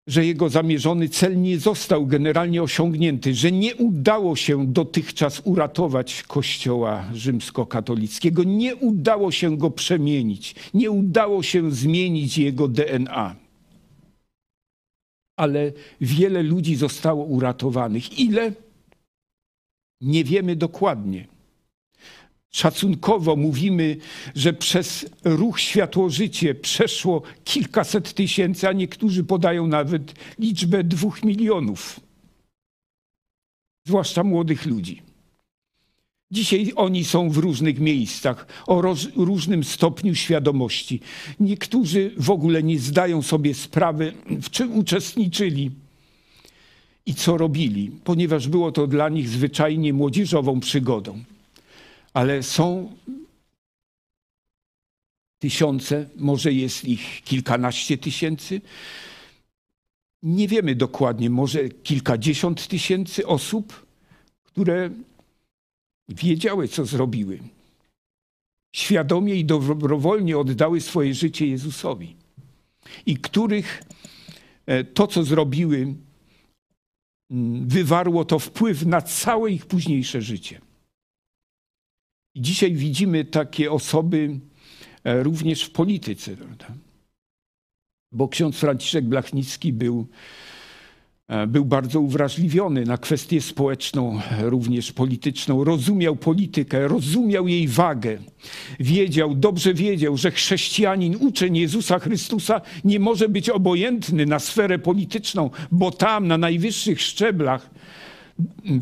że 0.09 0.27
jego 0.27 0.49
zamierzony 0.49 1.09
cel 1.09 1.41
nie 1.43 1.59
został 1.59 2.07
generalnie 2.07 2.63
osiągnięty, 2.63 3.35
że 3.35 3.53
nie 3.53 3.77
udało 3.77 4.37
się 4.37 4.67
dotychczas 4.67 5.43
uratować 5.45 6.23
Kościoła 6.23 7.05
rzymskokatolickiego, 7.15 8.45
nie 8.45 8.77
udało 8.77 9.33
się 9.33 9.57
go 9.57 9.71
przemienić, 9.71 10.55
nie 10.75 10.91
udało 10.91 11.43
się 11.43 11.71
zmienić 11.71 12.39
jego 12.39 12.69
DNA. 12.69 13.37
Ale 15.37 15.73
wiele 16.01 16.43
ludzi 16.43 16.77
zostało 16.77 17.25
uratowanych. 17.25 18.19
Ile? 18.19 18.53
Nie 20.01 20.25
wiemy 20.25 20.57
dokładnie. 20.57 21.38
Szacunkowo 22.51 23.37
mówimy, 23.37 23.97
że 24.35 24.53
przez 24.53 25.07
ruch 25.25 25.61
Światło-Życie 25.61 26.55
przeszło 26.55 27.23
kilkaset 27.45 28.13
tysięcy, 28.13 28.69
a 28.69 28.73
niektórzy 28.73 29.25
podają 29.25 29.67
nawet 29.67 30.15
liczbę 30.39 30.85
dwóch 30.85 31.25
milionów, 31.25 32.01
zwłaszcza 33.87 34.25
młodych 34.25 34.67
ludzi. 34.67 35.03
Dzisiaj 36.31 36.73
oni 36.77 37.05
są 37.05 37.31
w 37.31 37.37
różnych 37.37 37.81
miejscach, 37.81 38.47
o 38.67 38.83
roz, 38.83 39.09
różnym 39.17 39.65
stopniu 39.65 40.15
świadomości. 40.15 41.01
Niektórzy 41.41 42.11
w 42.17 42.31
ogóle 42.31 42.63
nie 42.63 42.79
zdają 42.79 43.23
sobie 43.23 43.55
sprawy, 43.55 44.13
w 44.43 44.51
czym 44.51 44.79
uczestniczyli 44.79 45.71
i 47.07 47.15
co 47.15 47.37
robili, 47.37 47.91
ponieważ 48.05 48.49
było 48.49 48.73
to 48.73 48.87
dla 48.87 49.09
nich 49.09 49.29
zwyczajnie 49.29 49.93
młodzieżową 49.93 50.61
przygodą 50.61 51.25
ale 52.19 52.43
są 52.43 52.93
tysiące, 55.39 56.09
może 56.17 56.53
jest 56.53 56.85
ich 56.85 57.23
kilkanaście 57.25 57.99
tysięcy. 57.99 58.61
Nie 60.23 60.49
wiemy 60.49 60.75
dokładnie, 60.75 61.31
może 61.31 61.69
kilkadziesiąt 61.69 62.69
tysięcy 62.69 63.27
osób, 63.27 63.87
które 64.43 64.91
wiedziały, 66.09 66.69
co 66.69 66.85
zrobiły. 66.85 67.39
Świadomie 68.77 69.35
i 69.35 69.45
dobrowolnie 69.45 70.39
oddały 70.39 70.81
swoje 70.81 71.15
życie 71.15 71.47
Jezusowi. 71.47 72.17
I 73.07 73.17
których 73.17 73.83
e, 74.67 74.85
to, 74.85 75.07
co 75.07 75.25
zrobiły, 75.25 75.95
wywarło 77.61 78.25
to 78.25 78.39
wpływ 78.39 78.87
na 78.87 79.03
całe 79.03 79.51
ich 79.51 79.67
późniejsze 79.67 80.23
życie. 80.23 80.68
I 82.39 82.41
dzisiaj 82.41 82.73
widzimy 82.73 83.25
takie 83.25 83.73
osoby 83.73 84.41
e, 85.05 85.23
również 85.23 85.63
w 85.63 85.71
polityce. 85.71 86.37
Prawda? 86.37 86.67
Bo 88.13 88.29
ksiądz 88.29 88.57
Franciszek 88.57 89.05
Blachnicki 89.05 89.73
był 89.73 90.07
E, 91.29 91.47
był 91.47 91.65
bardzo 91.65 92.01
uwrażliwiony 92.01 92.85
na 92.85 92.99
kwestię 92.99 93.41
społeczną, 93.41 94.21
również 94.41 94.93
polityczną. 94.93 95.65
Rozumiał 95.65 96.17
politykę, 96.17 96.89
rozumiał 96.89 97.49
jej 97.49 97.69
wagę. 97.69 98.19
Wiedział, 98.81 99.35
dobrze 99.35 99.75
wiedział, 99.75 100.17
że 100.17 100.31
chrześcijanin, 100.31 101.17
uczeń 101.21 101.57
Jezusa 101.57 101.99
Chrystusa 101.99 102.61
nie 102.85 103.01
może 103.01 103.29
być 103.29 103.51
obojętny 103.51 104.27
na 104.27 104.39
sferę 104.39 104.79
polityczną, 104.79 105.51
bo 105.73 105.91
tam 105.91 106.27
na 106.27 106.39
najwyższych 106.39 107.01
szczeblach 107.01 107.71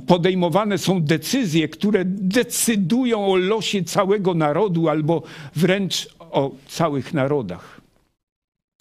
podejmowane 0.06 0.78
są 0.78 1.02
decyzje, 1.02 1.68
które 1.68 2.04
decydują 2.04 3.26
o 3.26 3.36
losie 3.36 3.84
całego 3.84 4.34
narodu 4.34 4.88
albo 4.88 5.22
wręcz 5.56 6.08
o 6.18 6.50
całych 6.68 7.14
narodach. 7.14 7.80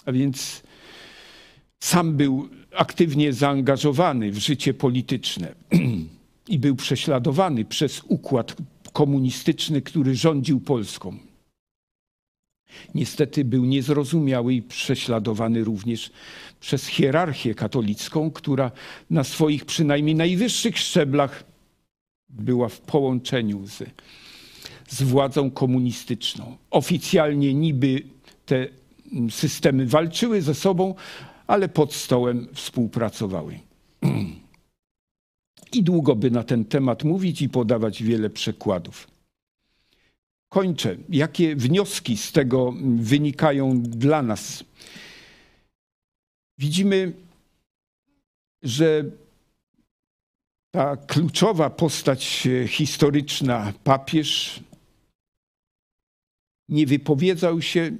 A 0.05 0.11
więc 0.11 0.63
sam 1.79 2.17
był 2.17 2.49
aktywnie 2.75 3.33
zaangażowany 3.33 4.31
w 4.31 4.37
życie 4.37 4.73
polityczne 4.73 5.55
i 6.47 6.59
był 6.59 6.75
prześladowany 6.75 7.65
przez 7.65 8.01
układ 8.07 8.55
komunistyczny, 8.93 9.81
który 9.81 10.15
rządził 10.15 10.59
Polską. 10.59 11.17
Niestety 12.95 13.45
był 13.45 13.65
niezrozumiały 13.65 14.53
i 14.53 14.61
prześladowany 14.61 15.63
również 15.63 16.11
przez 16.65 16.87
hierarchię 16.87 17.55
katolicką, 17.55 18.31
która 18.31 18.71
na 19.09 19.23
swoich 19.23 19.65
przynajmniej 19.65 20.15
najwyższych 20.15 20.77
szczeblach 20.77 21.43
była 22.29 22.69
w 22.69 22.79
połączeniu 22.81 23.67
z, 23.67 23.83
z 24.87 25.03
władzą 25.03 25.51
komunistyczną. 25.51 26.57
Oficjalnie 26.71 27.53
niby 27.53 28.03
te 28.45 28.67
systemy 29.29 29.85
walczyły 29.85 30.41
ze 30.41 30.55
sobą, 30.55 30.95
ale 31.47 31.69
pod 31.69 31.93
stołem 31.93 32.47
współpracowały. 32.53 33.59
I 35.73 35.83
długo 35.83 36.15
by 36.15 36.31
na 36.31 36.43
ten 36.43 36.65
temat 36.65 37.03
mówić 37.03 37.41
i 37.41 37.49
podawać 37.49 38.03
wiele 38.03 38.29
przykładów. 38.29 39.07
Kończę. 40.49 40.95
Jakie 41.09 41.55
wnioski 41.55 42.17
z 42.17 42.31
tego 42.31 42.73
wynikają 42.95 43.81
dla 43.81 44.21
nas? 44.21 44.63
Widzimy, 46.57 47.13
że 48.63 49.05
ta 50.71 50.97
kluczowa 50.97 51.69
postać 51.69 52.47
historyczna, 52.67 53.73
papież, 53.83 54.59
nie 56.69 56.85
wypowiedział 56.85 57.61
się, 57.61 57.91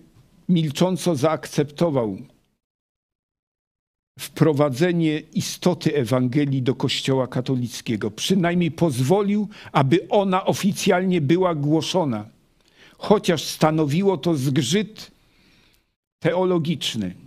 milcząco 0.50 1.16
zaakceptował 1.16 2.18
wprowadzenie 4.20 5.20
istoty 5.20 5.96
Ewangelii 5.96 6.62
do 6.62 6.76
Kościoła 6.76 7.28
katolickiego. 7.28 8.12
Przynajmniej 8.12 8.72
pozwolił, 8.72 9.48
aby 9.72 10.10
ona 10.10 10.46
oficjalnie 10.46 11.22
była 11.22 11.56
głoszona, 11.56 12.30
chociaż 12.98 13.44
stanowiło 13.44 14.18
to 14.18 14.36
zgrzyt 14.36 15.12
teologiczny. 16.20 17.25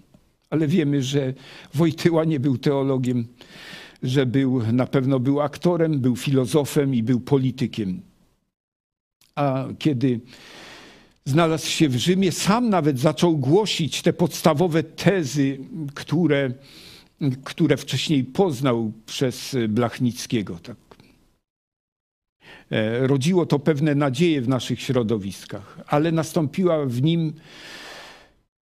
Ale 0.51 0.69
wiemy, 0.69 1.03
że 1.03 1.35
Wojtyła 1.75 2.25
nie 2.25 2.41
był 2.41 2.59
teologiem, 2.59 3.27
że 4.03 4.27
był, 4.27 4.73
na 4.73 4.87
pewno 4.87 5.21
był 5.21 5.41
aktorem, 5.41 6.01
był 6.01 6.17
filozofem 6.17 6.95
i 6.95 7.03
był 7.03 7.21
politykiem. 7.21 8.03
A 9.35 9.69
kiedy 9.79 10.21
znalazł 11.25 11.67
się 11.67 11.89
w 11.89 11.97
Rzymie, 11.97 12.33
sam 12.33 12.69
nawet 12.69 12.99
zaczął 12.99 13.37
głosić 13.37 14.03
te 14.03 14.13
podstawowe 14.13 14.83
tezy, 14.83 15.59
które, 15.95 16.53
które 17.45 17.77
wcześniej 17.77 18.25
poznał 18.25 18.93
przez 19.07 19.57
Blachnickiego. 19.69 20.59
Tak. 20.63 20.77
E, 22.71 23.07
rodziło 23.07 23.47
to 23.47 23.59
pewne 23.59 23.95
nadzieje 23.95 24.43
w 24.43 24.49
naszych 24.49 24.81
środowiskach, 24.81 25.79
ale 25.87 26.13
nastąpiła 26.13 26.87
w 26.87 27.03
nim, 27.03 27.33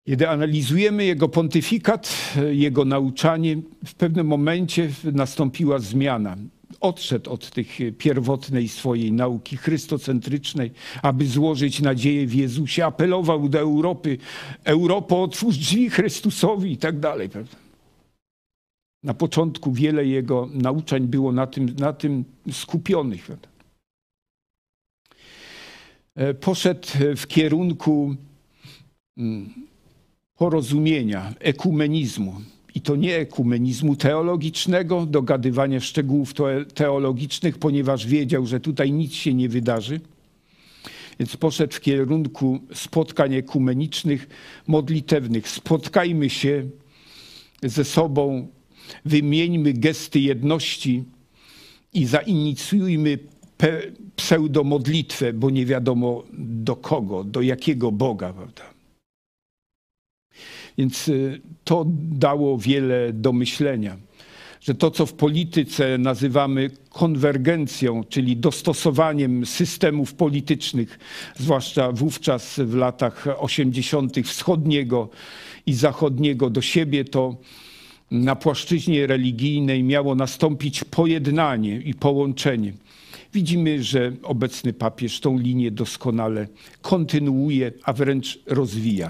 kiedy 0.06 0.28
analizujemy 0.28 1.04
jego 1.04 1.28
pontyfikat, 1.28 2.34
jego 2.50 2.84
nauczanie, 2.84 3.56
w 3.86 3.94
pewnym 3.94 4.26
momencie 4.26 4.90
nastąpiła 5.12 5.78
zmiana 5.78 6.36
odszedł 6.80 7.30
od 7.30 7.50
tych 7.50 7.68
pierwotnej 7.98 8.68
swojej 8.68 9.12
nauki 9.12 9.56
chrystocentrycznej, 9.56 10.70
aby 11.02 11.26
złożyć 11.26 11.80
nadzieję 11.80 12.26
w 12.26 12.34
Jezusie, 12.34 12.84
apelował 12.84 13.48
do 13.48 13.58
Europy, 13.58 14.18
Europo 14.64 15.22
otwórz 15.22 15.56
drzwi 15.56 15.90
Chrystusowi 15.90 16.72
i 16.72 16.76
tak 16.76 17.00
dalej. 17.00 17.28
Na 19.02 19.14
początku 19.14 19.72
wiele 19.72 20.06
jego 20.06 20.48
nauczań 20.52 21.06
było 21.06 21.32
na 21.32 21.46
tym, 21.46 21.76
na 21.78 21.92
tym 21.92 22.24
skupionych. 22.50 23.30
E, 26.14 26.34
poszedł 26.34 26.88
w 27.16 27.26
kierunku 27.26 28.14
mm, 29.16 29.54
porozumienia, 30.42 31.34
ekumenizmu 31.40 32.34
i 32.74 32.80
to 32.80 32.96
nie 32.96 33.16
ekumenizmu 33.16 33.96
teologicznego, 33.96 35.06
dogadywania 35.06 35.80
szczegółów 35.80 36.34
teologicznych, 36.74 37.58
ponieważ 37.58 38.06
wiedział, 38.06 38.46
że 38.46 38.60
tutaj 38.60 38.92
nic 38.92 39.12
się 39.14 39.34
nie 39.34 39.48
wydarzy. 39.48 40.00
Więc 41.18 41.36
poszedł 41.36 41.74
w 41.74 41.80
kierunku 41.80 42.60
spotkań 42.74 43.34
ekumenicznych, 43.34 44.28
modlitewnych. 44.66 45.48
Spotkajmy 45.48 46.30
się 46.30 46.64
ze 47.62 47.84
sobą, 47.84 48.48
wymieńmy 49.04 49.72
gesty 49.72 50.20
jedności 50.20 51.04
i 51.94 52.06
zainicjujmy 52.06 53.18
pseudomodlitwę, 54.16 55.32
bo 55.32 55.50
nie 55.50 55.66
wiadomo 55.66 56.22
do 56.38 56.76
kogo, 56.76 57.24
do 57.24 57.40
jakiego 57.42 57.92
Boga. 57.92 58.32
Prawda? 58.32 58.71
Więc 60.78 61.08
y, 61.08 61.40
to 61.64 61.84
dało 62.12 62.58
wiele 62.58 63.12
do 63.12 63.32
myślenia. 63.32 63.96
Że 64.60 64.74
to, 64.74 64.90
co 64.90 65.06
w 65.06 65.12
polityce 65.12 65.98
nazywamy 65.98 66.70
konwergencją, 66.90 68.04
czyli 68.04 68.36
dostosowaniem 68.36 69.46
systemów 69.46 70.14
politycznych, 70.14 70.98
zwłaszcza 71.36 71.92
wówczas 71.92 72.60
w 72.64 72.74
latach 72.74 73.26
80. 73.38 74.26
wschodniego 74.26 75.08
i 75.66 75.74
zachodniego 75.74 76.50
do 76.50 76.60
siebie, 76.60 77.04
to 77.04 77.36
na 78.10 78.36
płaszczyźnie 78.36 79.06
religijnej 79.06 79.82
miało 79.82 80.14
nastąpić 80.14 80.84
pojednanie 80.84 81.76
i 81.76 81.94
połączenie. 81.94 82.72
Widzimy, 83.34 83.82
że 83.82 84.12
obecny 84.22 84.72
papież 84.72 85.20
tą 85.20 85.38
linię 85.38 85.70
doskonale 85.70 86.48
kontynuuje, 86.82 87.72
a 87.82 87.92
wręcz 87.92 88.38
rozwija. 88.46 89.08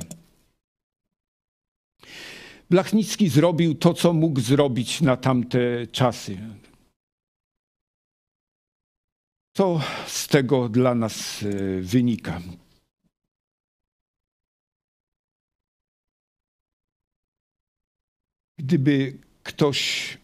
Blachnicki 2.73 3.29
zrobił 3.29 3.75
to, 3.75 3.95
co 3.95 4.13
mógł 4.13 4.41
zrobić 4.41 5.01
na 5.01 5.17
tamte 5.17 5.87
czasy. 5.87 6.39
Co 9.57 9.81
z 10.07 10.29
tego 10.29 10.69
dla 10.69 10.95
nas 10.95 11.43
e, 11.43 11.81
wynika? 11.81 12.41
Gdyby 18.59 19.19
ktoś 19.43 20.19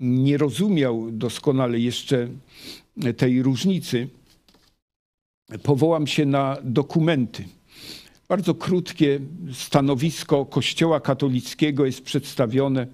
nie 0.00 0.38
rozumiał 0.38 1.10
doskonale 1.10 1.78
jeszcze 1.78 2.28
tej 3.16 3.42
różnicy, 3.42 4.08
powołam 5.62 6.06
się 6.06 6.26
na 6.26 6.56
dokumenty 6.62 7.48
bardzo 8.32 8.54
krótkie 8.54 9.20
stanowisko 9.52 10.46
Kościoła 10.46 11.00
katolickiego 11.00 11.86
jest 11.86 12.02
przedstawione 12.02 12.82
e, 12.82 12.86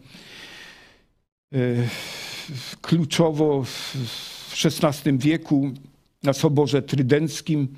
kluczowo 2.80 3.64
w 3.64 3.96
XVI 4.64 5.18
wieku 5.18 5.70
na 6.22 6.32
Soborze 6.32 6.82
Trydenckim, 6.82 7.68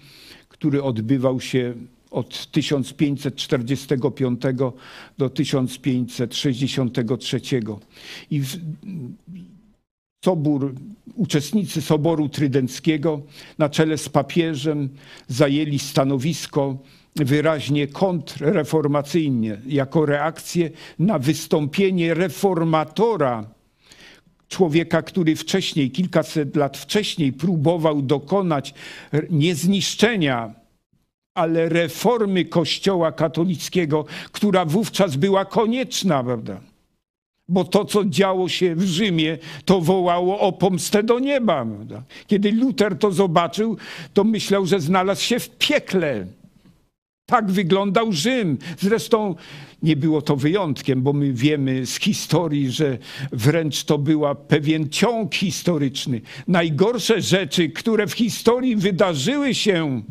który 0.49 0.83
odbywał 0.83 1.41
się 1.41 1.75
od 2.11 2.51
1545 2.51 4.41
do 5.19 5.31
1563. 5.31 7.41
I 8.31 8.43
Sobór, 10.25 10.75
uczestnicy 11.15 11.83
Soboru 11.83 12.29
Trydenckiego 12.29 13.23
na 13.59 13.69
czele 13.69 13.99
z 13.99 14.09
papieżem 14.09 14.89
zajęli 15.29 15.79
stanowisko 15.79 16.79
wyraźnie 17.17 17.87
kontrreformacyjnie, 17.87 19.61
jako 19.67 20.07
reakcję 20.07 20.71
na 20.99 21.19
wystąpienie 21.19 22.15
reformatora, 22.15 23.45
człowieka, 24.49 25.03
który 25.03 25.37
wcześniej, 25.37 25.91
kilkaset 25.91 26.57
lat 26.57 26.77
wcześniej 26.77 27.33
próbował 27.33 28.03
dokonać 28.03 28.75
nie 29.31 29.55
zniszczenia, 29.55 30.55
ale 31.35 31.69
reformy 31.69 32.45
Kościoła 32.45 33.13
katolickiego, 33.13 34.05
która 34.33 34.65
wówczas 34.65 35.17
była 35.17 35.45
konieczna, 35.45 36.25
prawda? 36.25 36.61
bo 37.51 37.65
to, 37.65 37.85
co 37.85 38.05
działo 38.05 38.49
się 38.49 38.75
w 38.75 38.83
Rzymie, 38.83 39.39
to 39.65 39.81
wołało 39.81 40.41
o 40.41 40.53
pomstę 40.53 41.03
do 41.03 41.19
nieba. 41.19 41.67
Kiedy 42.27 42.53
Luter 42.53 42.99
to 42.99 43.13
zobaczył, 43.13 43.77
to 44.15 44.25
myślał, 44.25 44.67
że 44.67 44.81
znalazł 44.81 45.23
się 45.23 45.39
w 45.39 45.51
piekle. 45.51 46.27
Tak 47.31 47.51
wyglądał 47.51 48.13
Rzym. 48.13 48.59
Zresztą 48.79 49.35
nie 49.83 49.97
było 49.97 50.23
to 50.23 50.37
wyjątkiem, 50.37 51.03
bo 51.03 51.13
my 51.13 51.33
wiemy 51.33 51.87
z 51.87 51.99
historii, 51.99 52.71
że 52.71 52.99
wręcz 53.33 53.85
to 53.85 53.99
była 53.99 54.35
pewien 54.35 54.89
ciąg 54.89 55.35
historyczny. 55.35 56.21
Najgorsze 56.49 57.21
rzeczy, 57.21 57.69
które 57.69 58.07
w 58.07 58.13
historii 58.13 58.77
wydarzyły 58.77 59.55
się, 59.55 60.03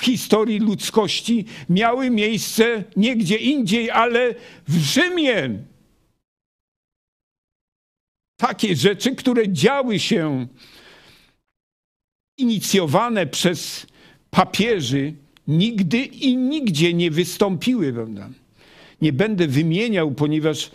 w 0.00 0.04
historii 0.04 0.58
ludzkości, 0.58 1.44
miały 1.68 2.10
miejsce 2.10 2.84
nie 2.96 3.16
gdzie 3.16 3.36
indziej, 3.36 3.90
ale 3.90 4.34
w 4.68 4.76
Rzymie. 4.76 5.50
Takie 8.36 8.76
rzeczy, 8.76 9.14
które 9.14 9.52
działy 9.52 9.98
się, 9.98 10.46
inicjowane 12.38 13.26
przez 13.26 13.86
papieży, 14.30 15.14
nigdy 15.48 15.98
i 16.04 16.36
nigdzie 16.36 16.94
nie 16.94 17.10
wystąpiły. 17.10 17.92
Prawda? 17.92 18.28
Nie 19.02 19.12
będę 19.12 19.46
wymieniał, 19.46 20.10
ponieważ 20.10 20.70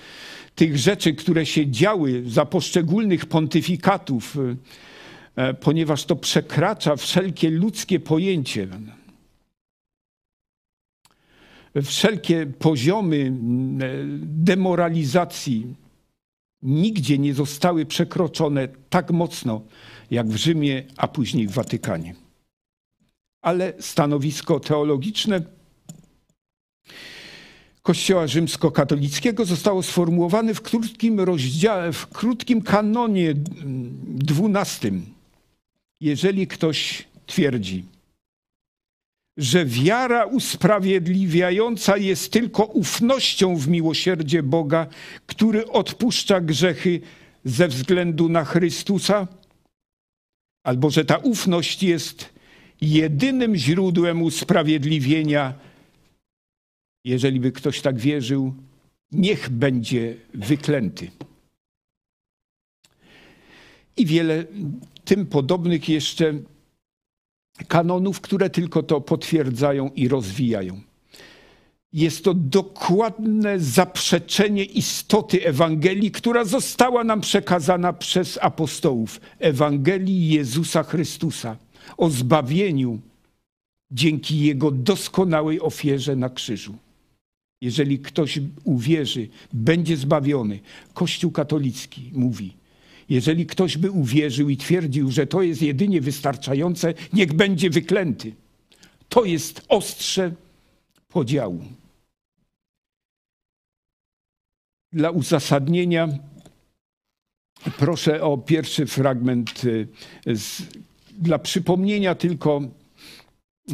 tych 0.55 0.77
rzeczy, 0.77 1.13
które 1.13 1.45
się 1.45 1.71
działy 1.71 2.23
za 2.27 2.45
poszczególnych 2.45 3.25
pontyfikatów, 3.25 4.37
e, 5.35 5.53
ponieważ 5.53 6.05
to 6.05 6.15
przekracza 6.15 6.95
wszelkie 6.95 7.49
ludzkie 7.49 7.99
pojęcie. 7.99 8.67
Wszelkie 11.83 12.45
poziomy 12.59 13.33
demoralizacji 14.21 15.67
nigdzie 16.61 17.17
nie 17.17 17.33
zostały 17.33 17.85
przekroczone 17.85 18.67
tak 18.89 19.11
mocno 19.11 19.61
jak 20.11 20.27
w 20.27 20.35
Rzymie, 20.35 20.83
a 20.97 21.07
później 21.07 21.47
w 21.47 21.51
Watykanie 21.51 22.22
ale 23.43 23.73
stanowisko 23.79 24.59
teologiczne 24.59 25.41
Kościoła 27.81 28.27
rzymskokatolickiego 28.27 29.45
zostało 29.45 29.83
sformułowane 29.83 30.53
w 30.53 30.61
krótkim 30.61 31.19
rozdziale, 31.19 31.93
w 31.93 32.07
krótkim 32.07 32.61
kanonie 32.61 33.33
dwunastym. 34.05 35.05
Jeżeli 36.01 36.47
ktoś 36.47 37.07
twierdzi, 37.25 37.85
że 39.37 39.65
wiara 39.65 40.25
usprawiedliwiająca 40.25 41.97
jest 41.97 42.31
tylko 42.31 42.63
ufnością 42.65 43.55
w 43.55 43.67
miłosierdzie 43.67 44.43
Boga, 44.43 44.87
który 45.25 45.71
odpuszcza 45.71 46.41
grzechy 46.41 47.01
ze 47.45 47.67
względu 47.67 48.29
na 48.29 48.45
Chrystusa, 48.45 49.27
albo 50.63 50.89
że 50.89 51.05
ta 51.05 51.17
ufność 51.17 51.83
jest 51.83 52.32
jedynym 52.83 53.55
źródłem 53.55 54.21
usprawiedliwienia. 54.21 55.53
Jeżeli 57.05 57.39
by 57.39 57.51
ktoś 57.51 57.81
tak 57.81 57.99
wierzył, 57.99 58.53
niech 59.11 59.49
będzie 59.49 60.15
wyklęty. 60.33 61.11
I 63.97 64.05
wiele 64.05 64.45
tym 65.05 65.25
podobnych 65.25 65.89
jeszcze 65.89 66.33
kanonów, 67.67 68.21
które 68.21 68.49
tylko 68.49 68.83
to 68.83 69.01
potwierdzają 69.01 69.89
i 69.89 70.07
rozwijają. 70.07 70.81
Jest 71.93 72.23
to 72.23 72.33
dokładne 72.33 73.59
zaprzeczenie 73.59 74.63
istoty 74.63 75.45
Ewangelii, 75.45 76.11
która 76.11 76.45
została 76.45 77.03
nam 77.03 77.21
przekazana 77.21 77.93
przez 77.93 78.39
apostołów. 78.41 79.21
Ewangelii 79.39 80.29
Jezusa 80.29 80.83
Chrystusa 80.83 81.57
o 81.97 82.09
zbawieniu 82.09 82.99
dzięki 83.91 84.39
Jego 84.39 84.71
doskonałej 84.71 85.61
ofierze 85.61 86.15
na 86.15 86.29
krzyżu. 86.29 86.75
Jeżeli 87.61 87.99
ktoś 87.99 88.39
uwierzy, 88.63 89.27
będzie 89.53 89.97
zbawiony. 89.97 90.59
Kościół 90.93 91.31
katolicki 91.31 92.11
mówi, 92.13 92.53
jeżeli 93.09 93.45
ktoś 93.45 93.77
by 93.77 93.91
uwierzył 93.91 94.49
i 94.49 94.57
twierdził, 94.57 95.11
że 95.11 95.27
to 95.27 95.41
jest 95.41 95.61
jedynie 95.61 96.01
wystarczające, 96.01 96.93
niech 97.13 97.33
będzie 97.33 97.69
wyklęty. 97.69 98.35
To 99.09 99.25
jest 99.25 99.65
ostrze 99.67 100.31
podziału. 101.09 101.63
Dla 104.91 105.09
uzasadnienia 105.09 106.07
proszę 107.77 108.23
o 108.23 108.37
pierwszy 108.37 108.85
fragment 108.85 109.63
y, 109.63 109.87
z 110.35 110.61
dla 111.23 111.39
przypomnienia 111.39 112.15
tylko 112.15 112.61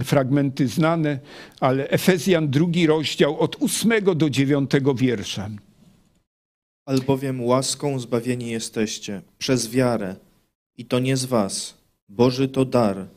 fragmenty 0.04 0.68
znane, 0.68 1.20
ale 1.60 1.90
Efezjan 1.90 2.50
drugi 2.50 2.88
rozdział 2.88 3.40
od 3.40 3.56
ósmego 3.56 4.16
do 4.16 4.30
dziewiątego 4.30 4.94
wiersza. 4.96 5.50
Albowiem 6.86 7.44
łaską 7.44 8.00
zbawieni 8.00 8.50
jesteście 8.50 9.22
przez 9.38 9.70
wiarę 9.70 10.16
i 10.78 10.86
to 10.86 11.00
nie 11.00 11.18
z 11.18 11.26
was. 11.26 11.78
Boży 12.10 12.48
to 12.48 12.66
dar, 12.66 13.08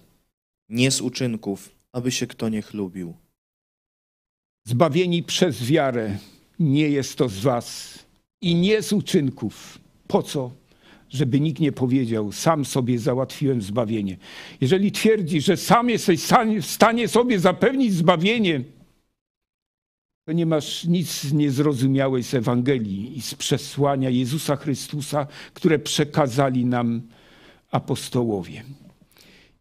nie 0.69 0.91
z 0.91 1.01
uczynków, 1.01 1.71
aby 1.93 2.11
się 2.11 2.27
kto 2.27 2.49
nie 2.49 2.63
chlubił. 2.63 3.15
Zbawieni 4.67 5.23
przez 5.23 5.65
wiarę 5.65 6.19
nie 6.59 6.89
jest 6.89 7.17
to 7.17 7.29
z 7.29 7.39
was 7.41 7.99
i 8.41 8.55
nie 8.55 8.83
z 8.83 8.93
uczynków. 8.93 9.79
Po 10.09 10.23
co? 10.23 10.51
Żeby 11.13 11.41
nikt 11.41 11.61
nie 11.61 11.73
powiedział, 11.73 12.33
sam 12.33 12.65
sobie 12.65 12.99
załatwiłem 12.99 13.63
zbawienie. 13.63 14.17
Jeżeli 14.61 14.93
twierdzi, 14.93 15.41
że 15.41 15.57
sam 15.57 15.91
jesteś 15.91 16.21
w 16.61 16.67
stanie 16.67 17.09
sobie 17.09 17.39
zapewnić 17.39 17.95
zbawienie, 17.95 18.65
to 20.25 20.33
nie 20.33 20.47
masz 20.47 20.85
nic 20.85 21.33
niezrozumiałej 21.33 22.23
z 22.23 22.35
Ewangelii 22.35 23.19
i 23.19 23.23
z 23.23 23.35
przesłania 23.35 24.11
Jezusa 24.11 24.57
Chrystusa, 24.57 25.27
które 25.55 25.79
przekazali 25.79 26.65
nam 26.65 27.03
apostołowie. 27.71 28.65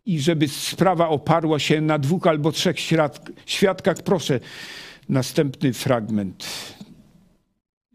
I 0.05 0.19
żeby 0.19 0.47
sprawa 0.47 1.09
oparła 1.09 1.59
się 1.59 1.81
na 1.81 1.99
dwóch 1.99 2.27
albo 2.27 2.51
trzech 2.51 2.77
świadkach, 3.45 3.97
proszę, 3.97 4.39
następny 5.09 5.73
fragment 5.73 6.47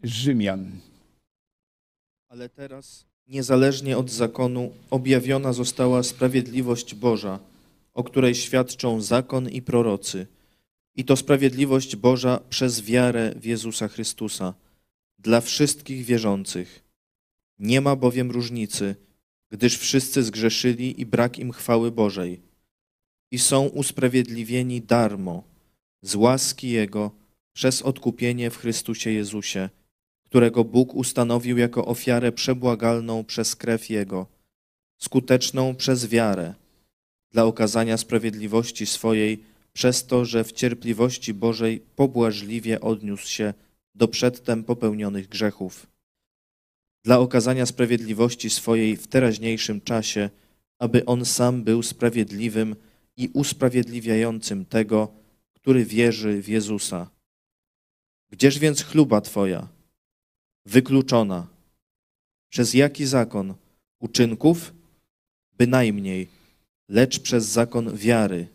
Rzymian. 0.03 0.71
Ale 2.29 2.49
teraz 2.49 3.06
niezależnie 3.27 3.97
od 3.97 4.11
zakonu, 4.11 4.71
objawiona 4.89 5.53
została 5.53 6.03
sprawiedliwość 6.03 6.95
Boża, 6.95 7.39
o 7.93 8.03
której 8.03 8.35
świadczą 8.35 9.01
zakon 9.01 9.49
i 9.49 9.61
prorocy. 9.61 10.27
I 10.95 11.05
to 11.05 11.15
sprawiedliwość 11.15 11.95
Boża 11.95 12.39
przez 12.49 12.81
wiarę 12.81 13.33
w 13.35 13.45
Jezusa 13.45 13.87
Chrystusa, 13.87 14.53
dla 15.19 15.41
wszystkich 15.41 16.05
wierzących. 16.05 16.83
Nie 17.59 17.81
ma 17.81 17.95
bowiem 17.95 18.31
różnicy, 18.31 18.95
gdyż 19.49 19.77
wszyscy 19.77 20.23
zgrzeszyli 20.23 21.01
i 21.01 21.05
brak 21.05 21.39
im 21.39 21.51
chwały 21.51 21.91
Bożej. 21.91 22.41
I 23.31 23.39
są 23.39 23.67
usprawiedliwieni 23.67 24.81
darmo, 24.81 25.43
z 26.01 26.15
łaski 26.15 26.69
Jego, 26.69 27.11
przez 27.53 27.81
odkupienie 27.81 28.49
w 28.49 28.57
Chrystusie 28.57 29.11
Jezusie, 29.11 29.69
którego 30.29 30.63
Bóg 30.63 30.95
ustanowił 30.95 31.57
jako 31.57 31.85
ofiarę 31.85 32.31
przebłagalną 32.31 33.23
przez 33.23 33.55
krew 33.55 33.89
Jego, 33.89 34.27
skuteczną 34.97 35.75
przez 35.75 36.05
wiarę, 36.05 36.53
dla 37.31 37.43
okazania 37.43 37.97
sprawiedliwości 37.97 38.85
swojej, 38.85 39.43
przez 39.73 40.05
to, 40.05 40.25
że 40.25 40.43
w 40.43 40.51
cierpliwości 40.51 41.33
Bożej 41.33 41.79
pobłażliwie 41.95 42.81
odniósł 42.81 43.27
się 43.27 43.53
do 43.95 44.07
przedtem 44.07 44.63
popełnionych 44.63 45.27
grzechów. 45.27 45.87
Dla 47.03 47.19
okazania 47.19 47.65
sprawiedliwości 47.65 48.49
swojej 48.49 48.97
w 48.97 49.07
teraźniejszym 49.07 49.81
czasie, 49.81 50.29
aby 50.79 51.05
On 51.05 51.25
sam 51.25 51.63
był 51.63 51.83
sprawiedliwym 51.83 52.75
i 53.17 53.29
usprawiedliwiającym 53.33 54.65
tego, 54.65 55.07
który 55.53 55.85
wierzy 55.85 56.41
w 56.41 56.49
Jezusa. 56.49 57.09
Gdzież 58.31 58.59
więc 58.59 58.83
chluba 58.83 59.21
Twoja? 59.21 59.76
Wykluczona. 60.67 61.47
Przez 62.49 62.73
jaki 62.73 63.05
zakon? 63.05 63.53
Uczynków? 63.99 64.73
Bynajmniej, 65.57 66.27
lecz 66.89 67.19
przez 67.19 67.45
zakon 67.45 67.97
wiary. 67.97 68.47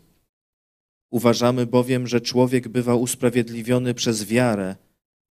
Uważamy 1.11 1.65
bowiem, 1.65 2.07
że 2.07 2.21
człowiek 2.21 2.67
bywa 2.67 2.95
usprawiedliwiony 2.95 3.93
przez 3.93 4.25
wiarę, 4.25 4.75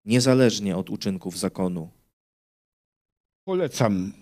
niezależnie 0.05 0.78
od 0.78 0.89
uczynków 0.89 1.39
zakonu. 1.39 1.89
Polecam 3.45 4.13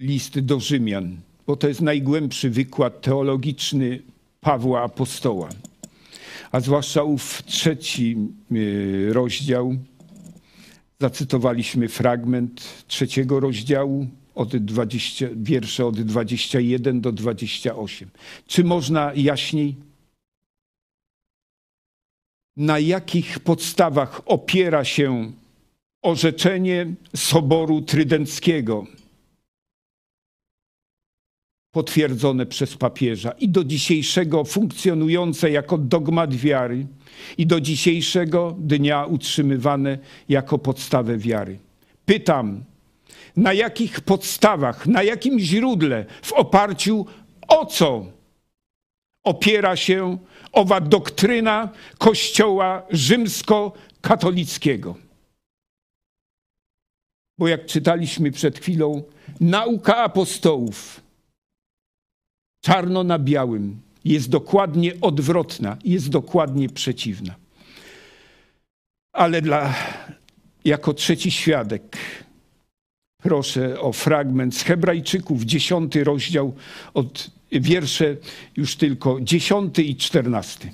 list 0.00 0.38
do 0.38 0.60
Rzymian, 0.60 1.20
bo 1.46 1.56
to 1.56 1.68
jest 1.68 1.80
najgłębszy 1.80 2.50
wykład 2.50 3.00
teologiczny 3.00 4.02
Pawła 4.40 4.82
Apostoła, 4.82 5.48
a 6.52 6.60
zwłaszcza 6.60 7.02
ów 7.02 7.42
trzeci 7.46 8.16
y, 8.52 9.12
rozdział 9.12 9.76
Zacytowaliśmy 11.00 11.88
fragment 11.88 12.84
trzeciego 12.86 13.40
rozdziału, 13.40 14.06
od 14.34 14.56
20, 14.56 15.26
wiersze 15.36 15.86
od 15.86 16.00
21 16.00 17.00
do 17.00 17.12
28. 17.12 18.10
Czy 18.46 18.64
można 18.64 19.12
jaśniej? 19.14 19.76
Na 22.56 22.78
jakich 22.78 23.38
podstawach 23.40 24.22
opiera 24.26 24.84
się 24.84 25.32
orzeczenie 26.02 26.94
Soboru 27.16 27.82
Trydenckiego, 27.82 28.86
potwierdzone 31.72 32.46
przez 32.46 32.76
papieża 32.76 33.30
i 33.30 33.48
do 33.48 33.64
dzisiejszego 33.64 34.44
funkcjonujące 34.44 35.50
jako 35.50 35.78
dogmat 35.78 36.34
wiary 36.34 36.86
i 37.38 37.46
do 37.46 37.60
dzisiejszego 37.60 38.56
dnia 38.58 39.04
utrzymywane 39.04 39.98
jako 40.28 40.58
podstawę 40.58 41.18
wiary. 41.18 41.58
Pytam, 42.06 42.64
na 43.36 43.52
jakich 43.52 44.00
podstawach, 44.00 44.86
na 44.86 45.02
jakim 45.02 45.40
źródle, 45.40 46.06
w 46.22 46.32
oparciu 46.32 47.06
o 47.48 47.66
co 47.66 48.06
opiera 49.24 49.76
się 49.76 50.18
owa 50.52 50.80
doktryna 50.80 51.68
Kościoła 51.98 52.82
rzymskokatolickiego? 52.90 54.94
Bo 57.38 57.48
jak 57.48 57.66
czytaliśmy 57.66 58.30
przed 58.30 58.58
chwilą, 58.58 59.02
nauka 59.40 59.96
apostołów, 59.96 61.00
czarno 62.60 63.04
na 63.04 63.18
białym, 63.18 63.80
jest 64.04 64.30
dokładnie 64.30 64.92
odwrotna, 65.00 65.76
jest 65.84 66.08
dokładnie 66.08 66.68
przeciwna. 66.68 67.34
Ale 69.12 69.42
dla, 69.42 69.74
jako 70.64 70.94
trzeci 70.94 71.30
świadek 71.30 71.96
proszę 73.22 73.80
o 73.80 73.92
fragment 73.92 74.56
z 74.56 74.62
Hebrajczyków, 74.62 75.42
dziesiąty 75.42 76.04
rozdział, 76.04 76.54
od 76.94 77.30
wiersze 77.52 78.16
już 78.56 78.76
tylko 78.76 79.20
dziesiąty 79.20 79.82
i 79.82 79.96
czternasty. 79.96 80.72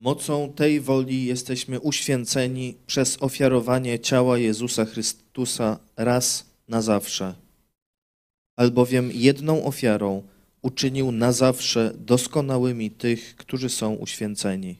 Mocą 0.00 0.52
tej 0.52 0.80
woli 0.80 1.24
jesteśmy 1.24 1.80
uświęceni 1.80 2.76
przez 2.86 3.22
ofiarowanie 3.22 3.98
ciała 3.98 4.38
Jezusa 4.38 4.84
Chrystusa 4.84 5.78
raz 5.96 6.46
na 6.68 6.82
zawsze. 6.82 7.45
Albowiem 8.56 9.10
jedną 9.14 9.64
ofiarą 9.64 10.22
uczynił 10.62 11.12
na 11.12 11.32
zawsze 11.32 11.92
doskonałymi 11.98 12.90
tych, 12.90 13.36
którzy 13.36 13.68
są 13.68 13.94
uświęceni. 13.94 14.76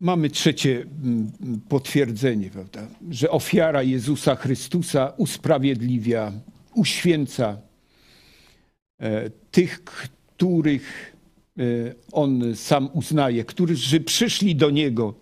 Mamy 0.00 0.30
trzecie 0.30 0.82
mm, 0.82 1.32
potwierdzenie, 1.68 2.50
prawda? 2.50 2.88
że 3.10 3.30
ofiara 3.30 3.82
Jezusa 3.82 4.36
Chrystusa 4.36 5.12
usprawiedliwia, 5.16 6.32
uświęca 6.74 7.60
e, 9.00 9.30
tych, 9.30 9.84
których 9.84 11.16
e, 11.58 11.62
On 12.12 12.56
sam 12.56 12.90
uznaje, 12.92 13.44
którzy 13.44 14.00
przyszli 14.00 14.56
do 14.56 14.70
Niego 14.70 15.14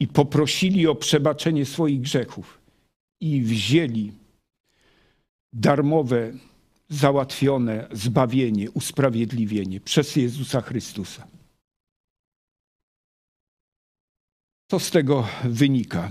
i 0.00 0.06
poprosili 0.08 0.86
o 0.86 0.94
przebaczenie 0.94 1.64
swoich 1.66 2.00
grzechów 2.00 2.58
i 3.20 3.42
wzięli 3.42 4.12
darmowe, 5.52 6.32
załatwione 6.88 7.88
zbawienie, 7.92 8.70
usprawiedliwienie 8.70 9.80
przez 9.80 10.16
Jezusa 10.16 10.60
Chrystusa. 10.60 11.28
Co 14.70 14.80
z 14.80 14.90
tego 14.90 15.28
wynika? 15.44 16.10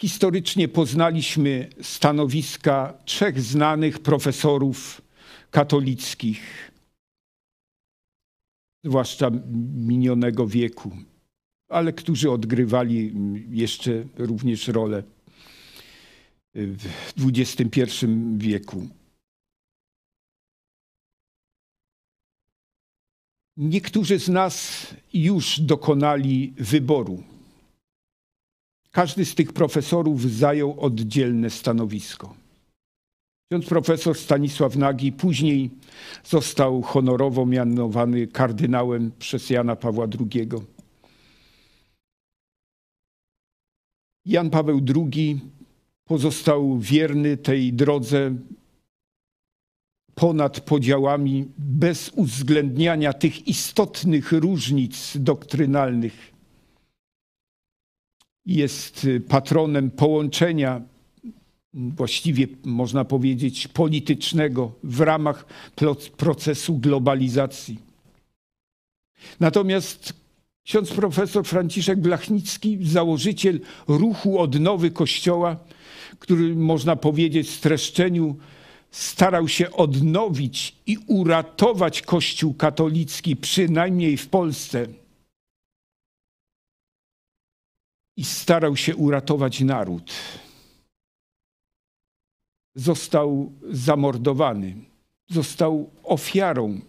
Historycznie 0.00 0.68
poznaliśmy 0.68 1.70
stanowiska 1.82 2.98
trzech 3.04 3.40
znanych 3.40 3.98
profesorów 3.98 5.02
katolickich, 5.50 6.70
zwłaszcza 8.84 9.30
minionego 9.74 10.46
wieku, 10.46 10.96
ale 11.72 11.92
którzy 11.92 12.30
odgrywali 12.30 13.12
jeszcze 13.50 14.04
również 14.16 14.68
rolę 14.68 15.02
w 16.54 16.86
XXI 17.18 18.06
wieku. 18.36 18.88
Niektórzy 23.56 24.18
z 24.18 24.28
nas 24.28 24.86
już 25.14 25.60
dokonali 25.60 26.52
wyboru. 26.56 27.22
Każdy 28.90 29.24
z 29.24 29.34
tych 29.34 29.52
profesorów 29.52 30.30
zajął 30.30 30.80
oddzielne 30.80 31.50
stanowisko. 31.50 32.34
Ksiądz 33.50 33.66
profesor 33.66 34.18
Stanisław 34.18 34.76
Nagi 34.76 35.12
później 35.12 35.70
został 36.24 36.82
honorowo 36.82 37.46
mianowany 37.46 38.26
kardynałem 38.26 39.10
przez 39.18 39.50
Jana 39.50 39.76
Pawła 39.76 40.06
II. 40.06 40.48
Jan 44.26 44.50
Paweł 44.50 44.80
II 44.96 45.40
pozostał 46.04 46.78
wierny 46.78 47.36
tej 47.36 47.72
drodze 47.72 48.34
ponad 50.14 50.60
podziałami, 50.60 51.48
bez 51.58 52.10
uwzględniania 52.14 53.12
tych 53.12 53.48
istotnych 53.48 54.32
różnic 54.32 55.16
doktrynalnych. 55.16 56.32
Jest 58.46 59.06
patronem 59.28 59.90
połączenia, 59.90 60.82
właściwie 61.74 62.46
można 62.64 63.04
powiedzieć, 63.04 63.68
politycznego 63.68 64.72
w 64.82 65.00
ramach 65.00 65.46
procesu 66.16 66.78
globalizacji. 66.78 67.78
Natomiast 69.40 70.21
ksiądz 70.64 70.92
profesor 70.92 71.46
Franciszek 71.46 72.00
Blachnicki, 72.00 72.78
założyciel 72.82 73.60
ruchu 73.88 74.40
odnowy 74.40 74.90
Kościoła, 74.90 75.56
który 76.18 76.54
można 76.54 76.96
powiedzieć 76.96 77.48
w 77.48 77.54
streszczeniu 77.54 78.36
starał 78.92 79.48
się 79.48 79.72
odnowić 79.72 80.76
i 80.86 80.98
uratować 81.06 82.02
Kościół 82.02 82.54
katolicki, 82.54 83.36
przynajmniej 83.36 84.16
w 84.16 84.28
Polsce. 84.28 84.86
I 88.16 88.24
starał 88.24 88.76
się 88.76 88.96
uratować 88.96 89.60
naród. 89.60 90.12
Został 92.74 93.52
zamordowany, 93.70 94.76
został 95.28 95.90
ofiarą, 96.02 96.80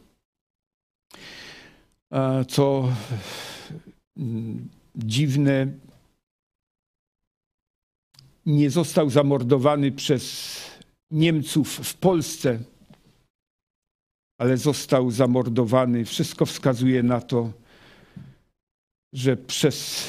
co 2.48 2.90
dziwne, 4.96 5.68
nie 8.46 8.70
został 8.70 9.10
zamordowany 9.10 9.92
przez 9.92 10.54
Niemców 11.12 11.70
w 11.70 11.94
Polsce, 11.96 12.60
ale 14.38 14.58
został 14.58 15.12
zamordowany. 15.12 16.06
Wszystko 16.06 16.46
wskazuje 16.46 17.04
na 17.04 17.22
to, 17.22 17.52
że 19.14 19.38
przez 19.38 20.08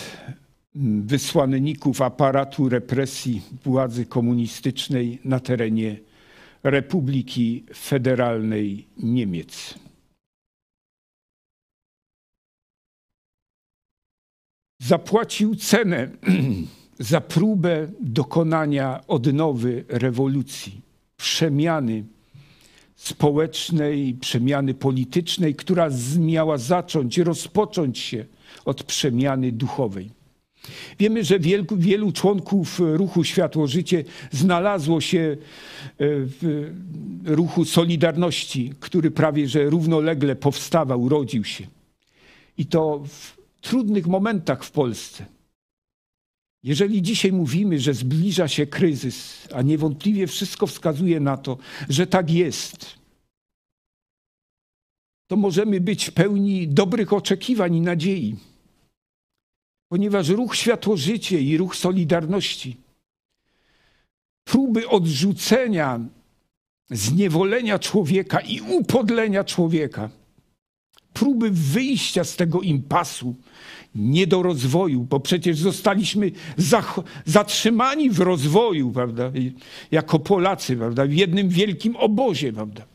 wysłanników 1.05 2.03
aparatu 2.03 2.69
represji 2.69 3.43
władzy 3.65 4.07
komunistycznej 4.07 5.19
na 5.25 5.41
terenie 5.41 5.97
Republiki 6.63 7.65
Federalnej 7.75 8.87
Niemiec. 8.97 9.75
Zapłacił 14.87 15.57
cenę 15.57 16.11
za 16.99 17.21
próbę 17.21 17.89
dokonania 18.01 19.01
odnowy 19.09 19.85
rewolucji 19.89 20.81
przemiany 21.17 22.05
społecznej, 22.97 24.15
przemiany 24.15 24.75
politycznej, 24.75 25.55
która 25.55 25.89
miała 26.19 26.59
zacząć, 26.59 27.19
rozpocząć 27.19 27.99
się 27.99 28.25
od 28.65 28.83
przemiany 28.83 29.53
duchowej. 29.53 30.11
Wiemy, 30.99 31.25
że 31.25 31.39
wielu, 31.39 31.65
wielu 31.77 32.13
członków 32.13 32.81
ruchu 32.81 33.25
Światło 33.25 33.67
Życie 33.67 34.05
znalazło 34.31 35.01
się 35.01 35.19
e, 35.19 35.37
w 35.99 36.73
ruchu 37.25 37.65
Solidarności, 37.65 38.73
który 38.81 39.11
prawie 39.11 39.49
że 39.49 39.65
równolegle 39.65 40.37
powstawał, 40.37 41.03
urodził 41.03 41.45
się. 41.45 41.67
I 42.59 42.67
to 42.67 43.03
trudnych 43.65 44.07
momentach 44.07 44.65
w 44.65 44.71
Polsce. 44.71 45.27
Jeżeli 46.63 47.03
dzisiaj 47.03 47.33
mówimy, 47.33 47.81
że 47.81 47.95
zbliża 47.95 48.49
się 48.49 48.67
kryzys, 48.67 49.49
a 49.55 49.63
niewątpliwie 49.63 50.27
wszystko 50.27 50.67
wskazuje 50.67 51.21
na 51.21 51.37
to, 51.37 51.59
że 51.89 52.07
tak 52.07 52.31
jest, 52.31 52.99
to 55.27 55.37
możemy 55.37 55.81
być 55.81 56.11
pełni 56.11 56.69
dobrych 56.69 57.13
oczekiwań 57.13 57.75
i 57.77 57.81
nadziei. 57.81 58.37
Ponieważ 59.89 60.29
ruch 60.29 60.57
Światło-Życie 60.57 61.41
i 61.41 61.57
ruch 61.57 61.77
Solidarności, 61.77 62.77
próby 64.45 64.89
odrzucenia, 64.89 66.01
zniewolenia 66.91 67.79
człowieka 67.79 68.41
i 68.41 68.61
upodlenia 68.61 69.45
człowieka, 69.45 70.11
próby 71.15 71.51
wyjścia 71.51 72.25
z 72.25 72.37
tego 72.37 72.61
impasu, 72.61 73.37
nie 73.95 74.27
do 74.27 74.43
rozwoju, 74.43 75.05
bo 75.05 75.21
przecież 75.21 75.59
zostaliśmy 75.59 76.31
zatrzymani 77.27 78.11
w 78.11 78.21
rozwoju, 78.21 78.93
prawda, 78.93 79.33
jako 79.91 80.19
Polacy, 80.19 80.77
prawda, 80.77 81.07
w 81.07 81.13
jednym 81.13 81.49
wielkim 81.49 81.97
obozie, 81.97 82.53
prawda, 82.53 82.87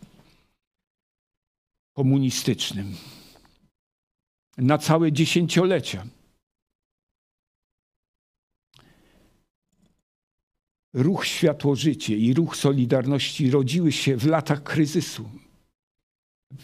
komunistycznym 1.94 2.96
na 4.58 4.78
całe 4.78 5.12
dziesięciolecia. 5.12 6.06
Ruch 10.94 11.26
Światło-Życie 11.26 12.18
i 12.18 12.34
ruch 12.34 12.56
Solidarności 12.56 13.52
rodziły 13.52 13.92
się 13.92 14.18
w 14.18 14.26
latach 14.26 14.64
kryzysu. 14.64 15.30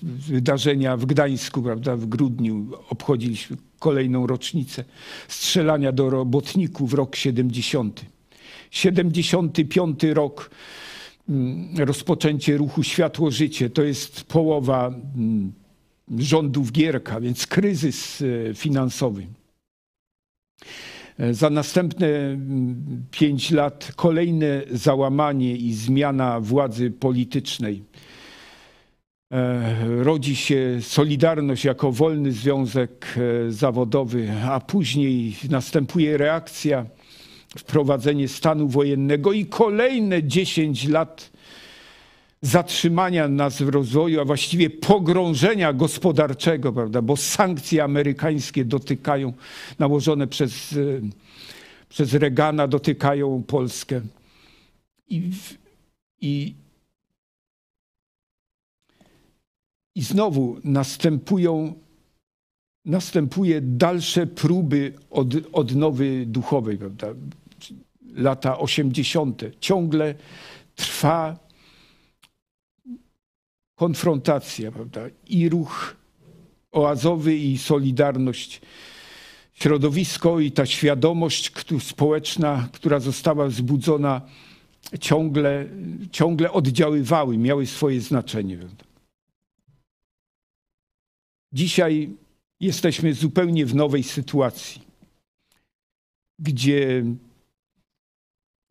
Wydarzenia 0.03 0.97
w 0.97 1.05
Gdańsku, 1.05 1.61
prawda, 1.61 1.95
w 1.95 2.05
grudniu 2.05 2.67
obchodziliśmy 2.89 3.57
kolejną 3.79 4.27
rocznicę 4.27 4.83
strzelania 5.27 5.91
do 5.91 6.09
robotników, 6.09 6.93
rok 6.93 7.15
70. 7.15 8.05
75 8.71 10.03
rok 10.03 10.49
mm, 11.29 11.77
rozpoczęcie 11.77 12.57
ruchu 12.57 12.83
Światło-Życie, 12.83 13.69
to 13.69 13.83
jest 13.83 14.23
połowa 14.23 14.87
mm, 14.87 15.53
rządów 16.17 16.71
Gierka, 16.71 17.21
więc 17.21 17.47
kryzys 17.47 18.21
e, 18.21 18.53
finansowy. 18.53 19.27
E, 21.19 21.33
za 21.33 21.49
następne 21.49 22.07
mm, 22.07 23.05
pięć 23.11 23.51
lat 23.51 23.91
kolejne 23.95 24.61
załamanie 24.71 25.55
i 25.55 25.73
zmiana 25.73 26.39
władzy 26.39 26.91
politycznej. 26.91 27.83
E, 29.31 30.03
rodzi 30.03 30.35
się 30.35 30.77
Solidarność 30.81 31.65
jako 31.65 31.91
wolny 31.91 32.31
związek 32.31 33.15
e, 33.17 33.51
zawodowy, 33.51 34.31
a 34.49 34.59
później 34.59 35.35
następuje 35.49 36.17
reakcja, 36.17 36.85
wprowadzenie 37.57 38.27
stanu 38.27 38.67
wojennego 38.67 39.33
i 39.33 39.45
kolejne 39.45 40.23
10 40.23 40.87
lat 40.87 41.31
zatrzymania 42.41 43.27
nas 43.27 43.61
w 43.61 43.69
rozwoju, 43.69 44.21
a 44.21 44.25
właściwie 44.25 44.69
pogrążenia 44.69 45.73
gospodarczego, 45.73 46.73
prawda? 46.73 47.01
bo 47.01 47.17
sankcje 47.17 47.83
amerykańskie 47.83 48.65
dotykają, 48.65 49.33
nałożone 49.79 50.27
przez, 50.27 50.73
e, 50.73 50.75
przez 51.89 52.13
Reagana, 52.13 52.67
dotykają 52.67 53.43
Polskę. 53.47 54.01
I, 55.09 55.31
i, 56.21 56.55
I 59.95 60.01
znowu 60.01 60.57
następują, 60.63 61.73
następuje 62.85 63.61
dalsze 63.61 64.27
próby 64.27 64.93
od, 65.09 65.27
odnowy 65.53 66.25
duchowej, 66.25 66.77
prawda? 66.77 67.07
Lata 68.15 68.57
80. 68.57 69.43
Ciągle 69.59 70.15
trwa 70.75 71.39
konfrontacja, 73.75 74.71
prawda? 74.71 75.01
I 75.27 75.49
ruch 75.49 75.95
oazowy, 76.71 77.35
i 77.35 77.57
solidarność, 77.57 78.61
środowisko 79.53 80.39
i 80.39 80.51
ta 80.51 80.65
świadomość 80.65 81.51
społeczna, 81.79 82.69
która 82.71 82.99
została 82.99 83.47
wzbudzona, 83.47 84.21
ciągle, 84.99 85.65
ciągle 86.11 86.51
oddziaływały, 86.51 87.37
miały 87.37 87.65
swoje 87.65 88.01
znaczenie. 88.01 88.57
Prawda? 88.57 88.84
Dzisiaj 91.55 92.09
jesteśmy 92.59 93.13
zupełnie 93.13 93.65
w 93.65 93.75
nowej 93.75 94.03
sytuacji, 94.03 94.81
gdzie 96.39 97.03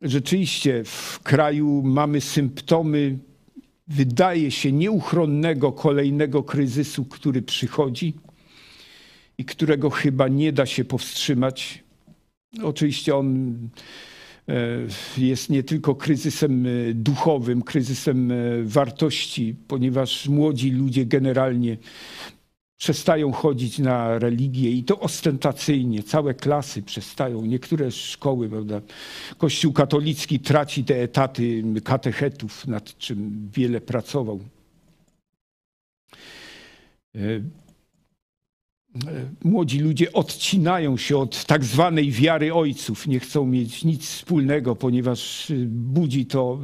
rzeczywiście 0.01 0.83
w 0.83 1.19
kraju 1.23 1.81
mamy 1.85 2.21
symptomy, 2.21 3.17
wydaje 3.87 4.51
się, 4.51 4.71
nieuchronnego 4.71 5.71
kolejnego 5.71 6.43
kryzysu, 6.43 7.05
który 7.05 7.41
przychodzi 7.41 8.13
i 9.37 9.45
którego 9.45 9.89
chyba 9.89 10.27
nie 10.27 10.53
da 10.53 10.65
się 10.65 10.85
powstrzymać. 10.85 11.83
Oczywiście 12.63 13.15
on 13.15 13.57
e, 14.47 14.53
jest 15.17 15.49
nie 15.49 15.63
tylko 15.63 15.95
kryzysem 15.95 16.65
e, 16.65 16.93
duchowym, 16.93 17.61
kryzysem 17.61 18.31
e, 18.31 18.35
wartości, 18.63 19.55
ponieważ 19.67 20.27
młodzi 20.27 20.71
ludzie 20.71 21.05
generalnie 21.05 21.77
przestają 22.77 23.31
chodzić 23.31 23.79
na 23.79 24.19
religię 24.19 24.71
i 24.71 24.83
to 24.83 24.99
ostentacyjnie. 24.99 26.03
Całe 26.03 26.33
klasy 26.33 26.81
przestają, 26.81 27.45
niektóre 27.45 27.91
szkoły, 27.91 28.49
prawda? 28.49 28.81
Kościół 29.37 29.73
katolicki 29.73 30.39
traci 30.39 30.83
te 30.83 30.95
etaty 31.01 31.63
katechetów, 31.83 32.67
nad 32.67 32.97
czym 32.97 33.49
wiele 33.53 33.81
pracował. 33.81 34.39
E, 38.95 39.25
młodzi 39.43 39.79
ludzie 39.79 40.13
odcinają 40.13 40.97
się 40.97 41.17
od 41.17 41.45
tak 41.45 41.63
zwanej 41.63 42.11
wiary 42.11 42.53
ojców, 42.53 43.07
nie 43.07 43.19
chcą 43.19 43.45
mieć 43.45 43.83
nic 43.83 44.09
wspólnego, 44.09 44.75
ponieważ 44.75 45.49
y, 45.49 45.65
budzi 45.69 46.25
to 46.25 46.59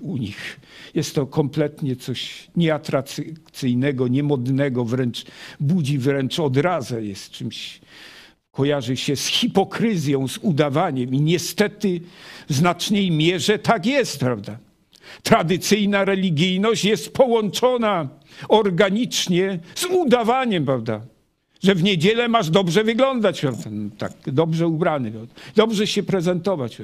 u 0.00 0.16
nich. 0.16 0.60
Jest 0.94 1.14
to 1.14 1.26
kompletnie 1.26 1.96
coś 1.96 2.50
nieatrakcyjnego, 2.56 4.08
niemodnego, 4.08 4.84
wręcz 4.84 5.24
budzi 5.60 5.98
wręcz 5.98 6.40
odrazę, 6.40 7.04
jest 7.04 7.30
czymś, 7.30 7.80
kojarzy 8.50 8.96
się 8.96 9.16
z 9.16 9.26
hipokryzją, 9.26 10.28
z 10.28 10.38
udawaniem 10.38 11.14
i 11.14 11.20
niestety 11.20 12.00
w 12.48 12.54
znacznej 12.54 13.10
mierze 13.10 13.58
tak 13.58 13.86
jest, 13.86 14.20
prawda? 14.20 14.58
Tradycyjna 15.22 16.04
religijność 16.04 16.84
jest 16.84 17.12
połączona 17.12 18.08
organicznie 18.48 19.58
z 19.74 19.84
udawaniem, 19.84 20.64
prawda? 20.64 21.13
Że 21.64 21.74
w 21.74 21.82
niedzielę 21.82 22.28
masz 22.28 22.50
dobrze 22.50 22.84
wyglądać, 22.84 23.42
tak, 23.98 24.12
dobrze 24.26 24.68
ubrany, 24.68 25.12
dobrze 25.54 25.86
się 25.86 26.02
prezentować. 26.02 26.78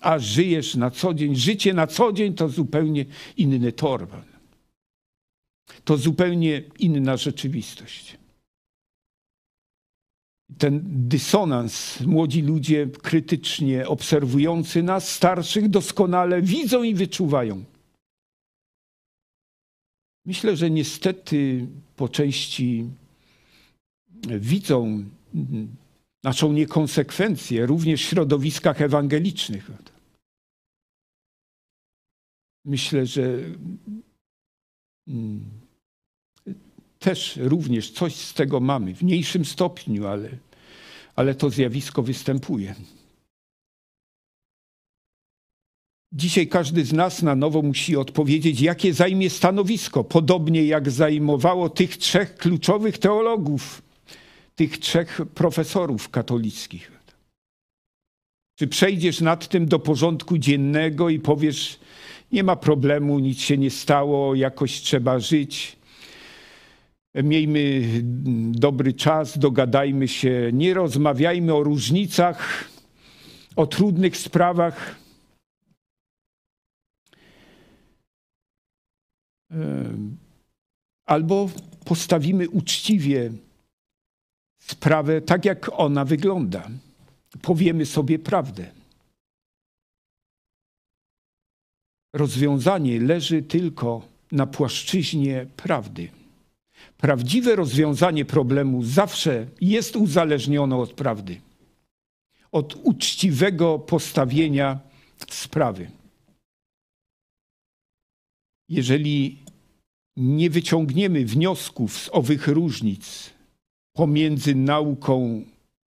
A 0.00 0.18
żyjesz 0.18 0.74
na 0.74 0.90
co 0.90 1.14
dzień, 1.14 1.36
życie 1.36 1.74
na 1.74 1.86
co 1.86 2.12
dzień 2.12 2.34
to 2.34 2.48
zupełnie 2.48 3.04
inny 3.36 3.72
tor. 3.72 4.06
To 5.84 5.96
zupełnie 5.96 6.62
inna 6.78 7.16
rzeczywistość. 7.16 8.18
Ten 10.58 10.80
dysonans, 10.84 12.00
młodzi 12.00 12.42
ludzie 12.42 12.88
krytycznie 13.02 13.88
obserwujący 13.88 14.82
nas, 14.82 15.10
starszych, 15.10 15.68
doskonale 15.68 16.42
widzą 16.42 16.82
i 16.82 16.94
wyczuwają. 16.94 17.64
Myślę, 20.28 20.56
że 20.56 20.70
niestety 20.70 21.66
po 21.96 22.08
części 22.08 22.90
widzą 24.28 25.04
naszą 26.24 26.52
niekonsekwencję 26.52 27.66
również 27.66 28.02
w 28.02 28.08
środowiskach 28.08 28.82
ewangelicznych. 28.82 29.70
Myślę, 32.64 33.06
że 33.06 33.38
mm, 35.08 35.50
też 36.98 37.36
również 37.36 37.90
coś 37.90 38.14
z 38.14 38.34
tego 38.34 38.60
mamy, 38.60 38.94
w 38.94 39.02
mniejszym 39.02 39.44
stopniu, 39.44 40.06
ale, 40.06 40.30
ale 41.16 41.34
to 41.34 41.50
zjawisko 41.50 42.02
występuje. 42.02 42.74
Dzisiaj 46.12 46.46
każdy 46.46 46.84
z 46.84 46.92
nas 46.92 47.22
na 47.22 47.34
nowo 47.34 47.62
musi 47.62 47.96
odpowiedzieć, 47.96 48.60
jakie 48.60 48.94
zajmie 48.94 49.30
stanowisko, 49.30 50.04
podobnie 50.04 50.64
jak 50.64 50.90
zajmowało 50.90 51.68
tych 51.68 51.96
trzech 51.96 52.34
kluczowych 52.34 52.98
teologów, 52.98 53.82
tych 54.54 54.78
trzech 54.78 55.20
profesorów 55.34 56.08
katolickich. 56.08 56.92
Czy 58.58 58.66
przejdziesz 58.66 59.20
nad 59.20 59.48
tym 59.48 59.66
do 59.66 59.78
porządku 59.78 60.38
dziennego 60.38 61.08
i 61.08 61.18
powiesz, 61.18 61.80
nie 62.32 62.44
ma 62.44 62.56
problemu, 62.56 63.18
nic 63.18 63.40
się 63.40 63.58
nie 63.58 63.70
stało, 63.70 64.34
jakoś 64.34 64.80
trzeba 64.80 65.18
żyć. 65.18 65.76
Miejmy 67.14 67.82
dobry 68.50 68.92
czas, 68.92 69.38
dogadajmy 69.38 70.08
się, 70.08 70.50
nie 70.52 70.74
rozmawiajmy 70.74 71.54
o 71.54 71.62
różnicach, 71.62 72.64
o 73.56 73.66
trudnych 73.66 74.16
sprawach 74.16 75.07
albo 81.06 81.50
postawimy 81.84 82.48
uczciwie 82.48 83.32
sprawę 84.58 85.20
tak, 85.20 85.44
jak 85.44 85.70
ona 85.72 86.04
wygląda. 86.04 86.68
Powiemy 87.42 87.86
sobie 87.86 88.18
prawdę. 88.18 88.70
Rozwiązanie 92.12 93.00
leży 93.00 93.42
tylko 93.42 94.02
na 94.32 94.46
płaszczyźnie 94.46 95.46
prawdy. 95.56 96.08
Prawdziwe 96.96 97.56
rozwiązanie 97.56 98.24
problemu 98.24 98.82
zawsze 98.82 99.46
jest 99.60 99.96
uzależnione 99.96 100.76
od 100.76 100.92
prawdy, 100.92 101.40
od 102.52 102.74
uczciwego 102.82 103.78
postawienia 103.78 104.78
sprawy. 105.30 105.90
Jeżeli 108.68 109.38
nie 110.16 110.50
wyciągniemy 110.50 111.24
wniosków 111.24 111.98
z 111.98 112.10
owych 112.12 112.48
różnic 112.48 113.30
pomiędzy 113.92 114.54
nauką 114.54 115.44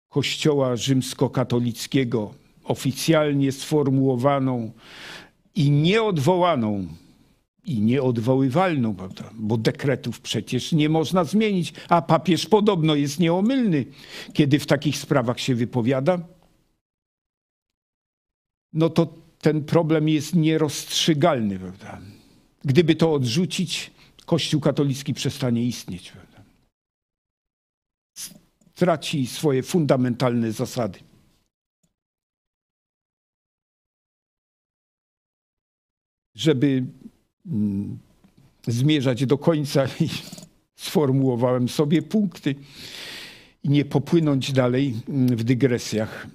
Kościoła 0.09 0.77
rzymskokatolickiego, 0.77 2.35
oficjalnie 2.65 3.53
sformułowaną 3.53 4.73
i 5.55 5.71
nieodwołaną 5.71 6.87
i 7.65 7.81
nieodwoływalną, 7.81 8.95
prawda? 8.95 9.31
bo 9.35 9.57
dekretów 9.57 10.21
przecież 10.21 10.73
nie 10.73 10.89
można 10.89 11.25
zmienić, 11.25 11.73
a 11.89 12.03
papież 12.03 12.47
podobno 12.47 12.95
jest 12.95 13.21
nieomylny, 13.21 13.85
kiedy 14.33 14.59
w 14.59 14.67
takich 14.67 14.97
sprawach 14.97 15.41
się 15.41 15.55
wypowiada. 15.55 16.19
No 18.73 18.89
to 18.89 19.15
ten 19.41 19.65
problem 19.65 20.09
jest 20.09 20.35
nierozstrzygalny. 20.35 21.59
Prawda? 21.59 22.01
Gdyby 22.65 22.95
to 22.95 23.13
odrzucić, 23.13 23.91
Kościół 24.27 24.61
katolicki 24.61 25.15
przestanie 25.15 25.65
istnieć. 25.65 26.13
Traci 28.75 29.27
swoje 29.27 29.63
fundamentalne 29.63 30.53
zasady. 30.53 30.99
Żeby 36.35 36.87
Mm, 37.53 37.99
zmierzać 38.67 39.27
do 39.27 39.39
końca 39.39 39.87
sformułowałem 40.77 41.69
sobie 41.69 42.03
punkty 42.03 42.55
i 43.63 43.69
nie 43.69 43.85
popłynąć 43.85 44.53
dalej 44.53 44.95
mm, 45.09 45.37
w 45.37 45.45
dygresjach. 45.45 46.27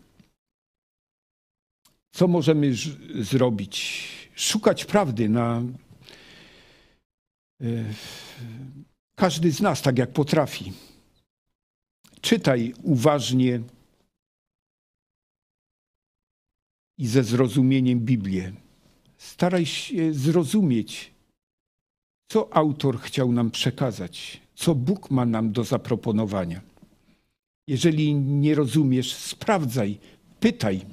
Co 2.11 2.27
możemy 2.27 2.73
zrobić? 3.15 4.07
Szukać 4.35 4.85
prawdy 4.85 5.29
na 5.29 5.61
każdy 9.15 9.51
z 9.51 9.61
nas 9.61 9.81
tak 9.81 9.97
jak 9.97 10.11
potrafi. 10.13 10.73
Czytaj 12.21 12.73
uważnie 12.83 13.61
i 16.97 17.07
ze 17.07 17.23
zrozumieniem 17.23 17.99
Biblię 17.99 18.53
staraj 19.17 19.65
się 19.65 20.13
zrozumieć, 20.13 21.11
co 22.31 22.53
autor 22.55 22.99
chciał 22.99 23.31
nam 23.31 23.51
przekazać, 23.51 24.41
co 24.55 24.75
Bóg 24.75 25.11
ma 25.11 25.25
nam 25.25 25.51
do 25.51 25.63
zaproponowania. 25.63 26.61
Jeżeli 27.67 28.15
nie 28.15 28.55
rozumiesz, 28.55 29.13
sprawdzaj, 29.13 29.99
pytaj. 30.39 30.85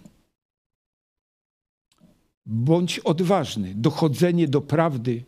Bądź 2.47 2.99
odważny. 2.99 3.75
Dochodzenie 3.75 4.49
do 4.49 4.61
prawdy 4.61 5.25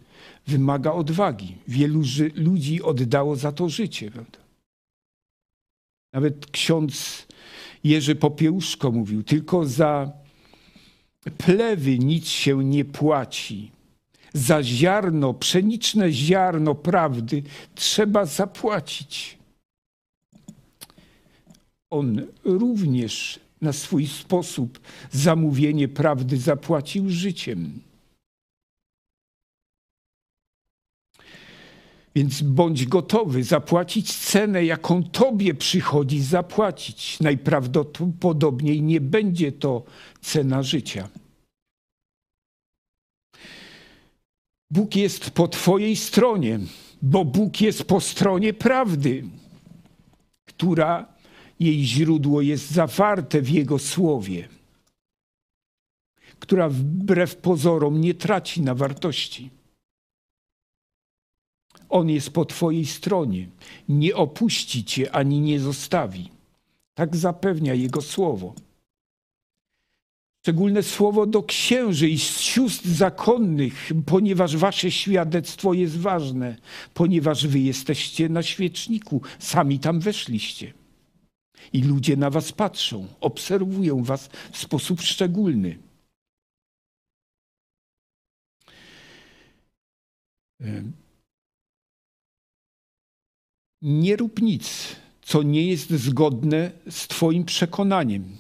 wymaga 0.47 0.93
odwagi. 0.93 1.57
Wielu 1.69 2.03
ludzi 2.35 2.83
oddało 2.83 3.37
za 3.37 3.53
to 3.53 3.69
życie. 3.69 4.11
Prawda? 4.11 4.39
Nawet 6.13 6.47
ksiądz 6.47 7.27
Jerzy 7.85 8.15
Popiełuszko 8.15 8.91
mówił, 8.91 9.23
tylko 9.23 9.67
za 9.67 10.13
plewy 11.39 11.99
nic 11.99 12.29
się 12.29 12.65
nie 12.65 12.85
płaci. 12.85 13.71
Za 14.35 14.63
ziarno, 14.63 15.35
pszeniczne 15.35 16.13
ziarno 16.13 16.75
prawdy 16.75 17.43
trzeba 17.75 18.25
zapłacić. 18.25 19.39
On 21.91 22.27
również 22.45 23.41
na 23.61 23.73
swój 23.73 24.07
sposób 24.07 24.81
zamówienie 25.11 25.89
prawdy 25.89 26.37
zapłacił 26.37 27.09
życiem. 27.09 27.81
Więc 32.15 32.43
bądź 32.43 32.87
gotowy 32.87 33.45
zapłacić 33.45 34.15
cenę, 34.17 34.65
jaką 34.65 35.03
tobie 35.03 35.55
przychodzi 35.55 36.21
zapłacić. 36.21 37.21
Najprawdopodobniej 37.21 38.83
nie 38.83 39.01
będzie 39.01 39.53
to 39.53 39.83
cena 40.21 40.63
życia. 40.63 41.09
Bóg 44.71 44.97
jest 44.97 45.31
po 45.31 45.49
Twojej 45.49 45.97
stronie, 45.97 46.61
bo 47.03 47.25
Bóg 47.25 47.61
jest 47.61 47.85
po 47.85 48.01
stronie 48.01 48.55
prawdy, 48.55 49.25
która 50.45 51.15
jej 51.61 51.85
źródło 51.85 52.43
jest 52.43 52.71
zawarte 52.71 53.43
w 53.43 53.49
Jego 53.51 53.79
słowie, 53.79 54.49
która 56.39 56.69
wbrew 56.69 57.37
pozorom 57.37 58.01
nie 58.01 58.15
traci 58.15 58.63
na 58.63 58.75
wartości. 58.75 59.62
On 61.93 62.11
jest 62.11 62.31
po 62.31 62.45
Twojej 62.45 62.87
stronie, 62.87 63.49
nie 63.89 64.17
opuści 64.17 64.85
Cię 64.85 65.13
ani 65.15 65.41
nie 65.41 65.61
zostawi. 65.61 66.29
Tak 66.95 67.17
zapewnia 67.17 67.75
Jego 67.75 68.03
słowo. 68.03 68.55
Szczególne 70.43 70.83
słowo 70.83 71.27
do 71.27 71.43
księży 71.43 72.09
i 72.09 72.19
sióstr 72.19 72.89
zakonnych, 72.89 73.93
ponieważ 74.07 74.57
wasze 74.57 74.91
świadectwo 74.91 75.75
jest 75.75 75.99
ważne, 75.99 76.57
ponieważ 76.95 77.47
wy 77.47 77.59
jesteście 77.59 78.29
na 78.29 78.43
świeczniku, 78.43 79.23
sami 79.39 79.79
tam 79.79 80.01
weszliście. 80.01 80.73
I 81.73 81.83
ludzie 81.83 82.17
na 82.17 82.31
was 82.31 82.53
patrzą, 82.53 83.07
obserwują 83.21 84.05
was 84.05 84.31
w 84.53 84.59
sposób 84.59 85.01
szczególny. 85.01 85.79
Nie 93.83 94.17
rób 94.17 94.43
nic, 94.43 94.97
co 95.23 95.43
nie 95.43 95.67
jest 95.67 95.91
zgodne 95.91 96.71
z 96.91 97.09
Twoim 97.09 97.45
przekonaniem, 97.45 98.37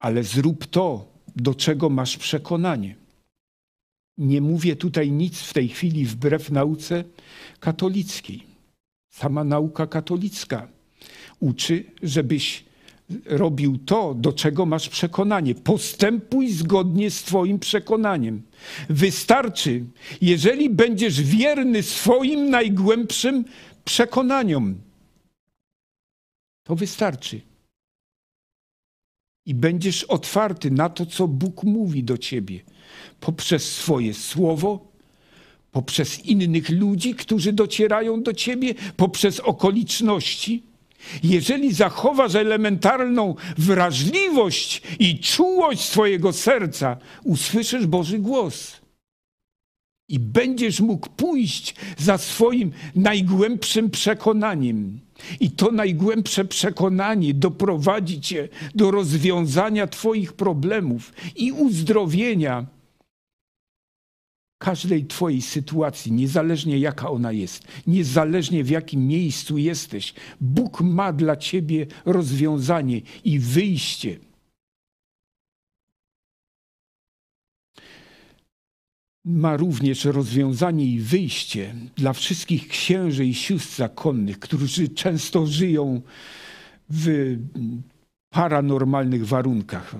ale 0.00 0.24
zrób 0.24 0.66
to, 0.66 1.12
do 1.36 1.54
czego 1.54 1.90
masz 1.90 2.16
przekonanie. 2.16 2.96
Nie 4.18 4.40
mówię 4.40 4.76
tutaj 4.76 5.10
nic 5.10 5.40
w 5.40 5.52
tej 5.52 5.68
chwili 5.68 6.04
wbrew 6.04 6.50
nauce 6.50 7.04
katolickiej. 7.60 8.42
Sama 9.10 9.44
nauka 9.44 9.86
katolicka 9.86 10.68
uczy, 11.40 11.84
żebyś 12.02 12.64
robił 13.26 13.78
to, 13.78 14.14
do 14.14 14.32
czego 14.32 14.66
masz 14.66 14.88
przekonanie. 14.88 15.54
Postępuj 15.54 16.50
zgodnie 16.50 17.10
z 17.10 17.22
Twoim 17.22 17.58
przekonaniem. 17.58 18.42
Wystarczy, 18.90 19.84
jeżeli 20.20 20.70
będziesz 20.70 21.22
wierny 21.22 21.82
swoim 21.82 22.50
najgłębszym 22.50 23.44
przekonaniom. 23.84 24.80
To 26.64 26.76
wystarczy. 26.76 27.40
I 29.46 29.54
będziesz 29.54 30.04
otwarty 30.04 30.70
na 30.70 30.88
to, 30.88 31.06
co 31.06 31.28
Bóg 31.28 31.62
mówi 31.62 32.04
do 32.04 32.18
ciebie 32.18 32.60
poprzez 33.20 33.72
swoje 33.72 34.14
słowo, 34.14 34.92
poprzez 35.72 36.24
innych 36.24 36.70
ludzi, 36.70 37.14
którzy 37.14 37.52
docierają 37.52 38.22
do 38.22 38.32
ciebie, 38.32 38.74
poprzez 38.96 39.40
okoliczności. 39.40 40.62
Jeżeli 41.22 41.74
zachowasz 41.74 42.34
elementarną 42.34 43.34
wrażliwość 43.58 44.82
i 44.98 45.18
czułość 45.18 45.80
swojego 45.80 46.32
serca, 46.32 46.96
usłyszysz 47.24 47.86
Boży 47.86 48.18
głos. 48.18 48.81
I 50.12 50.18
będziesz 50.18 50.80
mógł 50.80 51.08
pójść 51.08 51.74
za 51.98 52.18
swoim 52.18 52.72
najgłębszym 52.96 53.90
przekonaniem. 53.90 55.00
I 55.40 55.50
to 55.50 55.70
najgłębsze 55.70 56.44
przekonanie 56.44 57.34
doprowadzi 57.34 58.20
cię 58.20 58.48
do 58.74 58.90
rozwiązania 58.90 59.86
Twoich 59.86 60.32
problemów 60.32 61.12
i 61.36 61.52
uzdrowienia 61.52 62.66
każdej 64.58 65.06
Twojej 65.06 65.42
sytuacji, 65.42 66.12
niezależnie 66.12 66.78
jaka 66.78 67.10
ona 67.10 67.32
jest, 67.32 67.64
niezależnie 67.86 68.64
w 68.64 68.70
jakim 68.70 69.06
miejscu 69.06 69.58
jesteś. 69.58 70.14
Bóg 70.40 70.80
ma 70.80 71.12
dla 71.12 71.36
Ciebie 71.36 71.86
rozwiązanie 72.04 73.00
i 73.24 73.38
wyjście. 73.38 74.16
Ma 79.24 79.56
również 79.56 80.04
rozwiązanie 80.04 80.84
i 80.84 81.00
wyjście 81.00 81.74
dla 81.96 82.12
wszystkich 82.12 82.68
księży 82.68 83.26
i 83.26 83.34
sióstr 83.34 83.76
zakonnych, 83.76 84.38
którzy 84.38 84.88
często 84.88 85.46
żyją 85.46 86.02
w 86.90 87.36
paranormalnych 88.30 89.26
warunkach. 89.26 89.94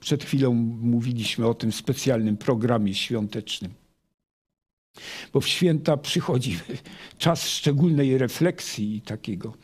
Przed 0.00 0.24
chwilą 0.24 0.54
mówiliśmy 0.80 1.46
o 1.46 1.54
tym 1.54 1.72
specjalnym 1.72 2.36
programie 2.36 2.94
świątecznym. 2.94 3.72
Bo 5.32 5.40
w 5.40 5.48
święta 5.48 5.96
przychodzi 5.96 6.58
czas 7.18 7.48
szczególnej 7.48 8.18
refleksji 8.18 8.96
i 8.96 9.00
takiego, 9.00 9.54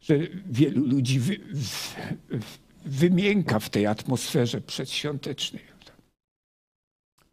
że 0.00 0.18
wielu 0.46 0.86
ludzi 0.86 1.20
wy, 1.20 1.40
wymięka 2.84 3.58
w 3.58 3.70
tej 3.70 3.86
atmosferze 3.86 4.60
przedświątecznej. 4.60 5.67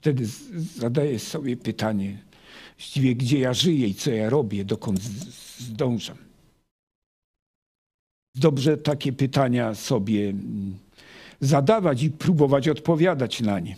Wtedy 0.05 0.27
zadaję 0.75 1.19
sobie 1.19 1.57
pytanie, 1.57 2.17
właściwie 2.77 3.15
gdzie 3.15 3.39
ja 3.39 3.53
żyję 3.53 3.87
i 3.87 3.95
co 3.95 4.11
ja 4.11 4.29
robię, 4.29 4.65
dokąd 4.65 5.01
zdążam. 5.57 6.17
Dobrze 8.35 8.77
takie 8.77 9.13
pytania 9.13 9.75
sobie 9.75 10.29
mm, 10.29 10.77
zadawać 11.39 12.03
i 12.03 12.09
próbować 12.09 12.67
odpowiadać 12.67 13.41
na 13.41 13.59
nie. 13.59 13.75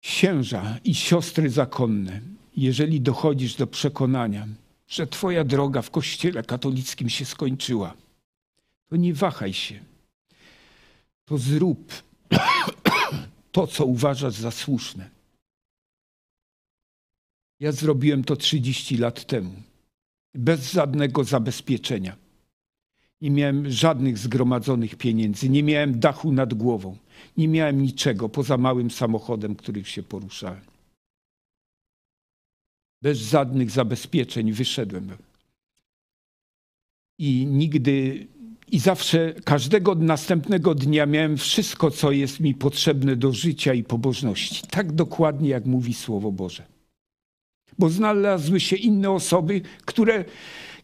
Księża 0.00 0.78
i 0.84 0.94
siostry 0.94 1.50
zakonne, 1.50 2.20
jeżeli 2.56 3.00
dochodzisz 3.00 3.56
do 3.56 3.66
przekonania, 3.66 4.46
że 4.88 5.06
Twoja 5.06 5.44
droga 5.44 5.82
w 5.82 5.90
Kościele 5.90 6.42
katolickim 6.42 7.08
się 7.08 7.24
skończyła, 7.24 7.94
to 8.88 8.96
nie 8.96 9.14
wahaj 9.14 9.52
się. 9.52 9.95
To 11.26 11.38
zrób 11.38 11.92
to, 13.52 13.66
co 13.66 13.86
uważasz 13.86 14.34
za 14.34 14.50
słuszne. 14.50 15.10
Ja 17.60 17.72
zrobiłem 17.72 18.24
to 18.24 18.36
30 18.36 18.96
lat 18.96 19.26
temu, 19.26 19.52
bez 20.34 20.72
żadnego 20.72 21.24
zabezpieczenia. 21.24 22.16
Nie 23.20 23.30
miałem 23.30 23.70
żadnych 23.70 24.18
zgromadzonych 24.18 24.96
pieniędzy, 24.96 25.48
nie 25.48 25.62
miałem 25.62 26.00
dachu 26.00 26.32
nad 26.32 26.54
głową, 26.54 26.96
nie 27.36 27.48
miałem 27.48 27.82
niczego 27.82 28.28
poza 28.28 28.56
małym 28.58 28.90
samochodem, 28.90 29.56
którym 29.56 29.84
się 29.84 30.02
poruszałem. 30.02 30.64
Bez 33.02 33.18
żadnych 33.18 33.70
zabezpieczeń 33.70 34.52
wyszedłem. 34.52 35.16
I 37.18 37.46
nigdy, 37.46 38.26
i 38.72 38.78
zawsze, 38.78 39.34
każdego 39.44 39.94
następnego 39.94 40.74
dnia 40.74 41.06
miałem 41.06 41.36
wszystko, 41.36 41.90
co 41.90 42.12
jest 42.12 42.40
mi 42.40 42.54
potrzebne 42.54 43.16
do 43.16 43.32
życia 43.32 43.74
i 43.74 43.84
pobożności. 43.84 44.62
Tak 44.70 44.92
dokładnie, 44.92 45.48
jak 45.48 45.66
mówi 45.66 45.94
Słowo 45.94 46.32
Boże. 46.32 46.62
Bo 47.78 47.90
znalazły 47.90 48.60
się 48.60 48.76
inne 48.76 49.10
osoby, 49.10 49.60
które 49.84 50.24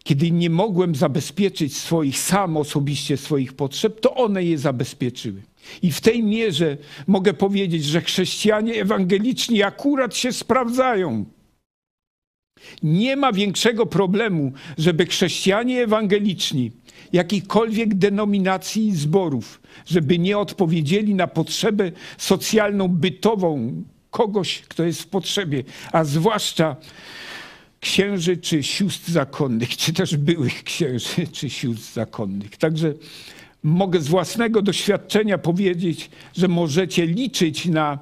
kiedy 0.03 0.31
nie 0.31 0.49
mogłem 0.49 0.95
zabezpieczyć 0.95 1.77
swoich, 1.77 2.19
sam 2.19 2.57
osobiście 2.57 3.17
swoich 3.17 3.53
potrzeb, 3.53 3.99
to 3.99 4.15
one 4.15 4.43
je 4.43 4.57
zabezpieczyły. 4.57 5.41
I 5.81 5.91
w 5.91 6.01
tej 6.01 6.23
mierze 6.23 6.77
mogę 7.07 7.33
powiedzieć, 7.33 7.85
że 7.85 8.01
chrześcijanie 8.01 8.81
ewangeliczni 8.81 9.63
akurat 9.63 10.15
się 10.15 10.33
sprawdzają. 10.33 11.25
Nie 12.83 13.15
ma 13.15 13.31
większego 13.31 13.85
problemu, 13.85 14.51
żeby 14.77 15.05
chrześcijanie 15.05 15.83
ewangeliczni 15.83 16.71
jakichkolwiek 17.13 17.95
denominacji 17.95 18.87
i 18.87 18.95
zborów, 18.95 19.61
żeby 19.85 20.19
nie 20.19 20.37
odpowiedzieli 20.37 21.15
na 21.15 21.27
potrzebę 21.27 21.91
socjalną, 22.17 22.87
bytową 22.87 23.83
kogoś, 24.09 24.59
kto 24.59 24.83
jest 24.83 25.01
w 25.01 25.07
potrzebie, 25.07 25.63
a 25.91 26.03
zwłaszcza 26.03 26.75
księży 27.79 28.37
czy 28.37 28.63
sióstr 28.63 29.11
zakonnych, 29.11 29.77
czy 29.77 29.93
też 29.93 30.17
byłych 30.17 30.63
księży 30.63 31.27
czy 31.31 31.49
sióstr 31.49 31.93
zakonnych. 31.93 32.57
Także 32.57 32.93
mogę 33.63 34.01
z 34.01 34.07
własnego 34.07 34.61
doświadczenia 34.61 35.37
powiedzieć, 35.37 36.09
że 36.35 36.47
możecie 36.47 37.05
liczyć 37.05 37.65
na 37.65 37.99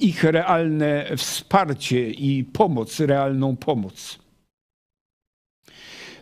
ich 0.00 0.24
realne 0.24 1.16
wsparcie 1.16 2.10
i 2.10 2.44
pomoc, 2.44 3.00
realną 3.00 3.56
pomoc. 3.56 4.18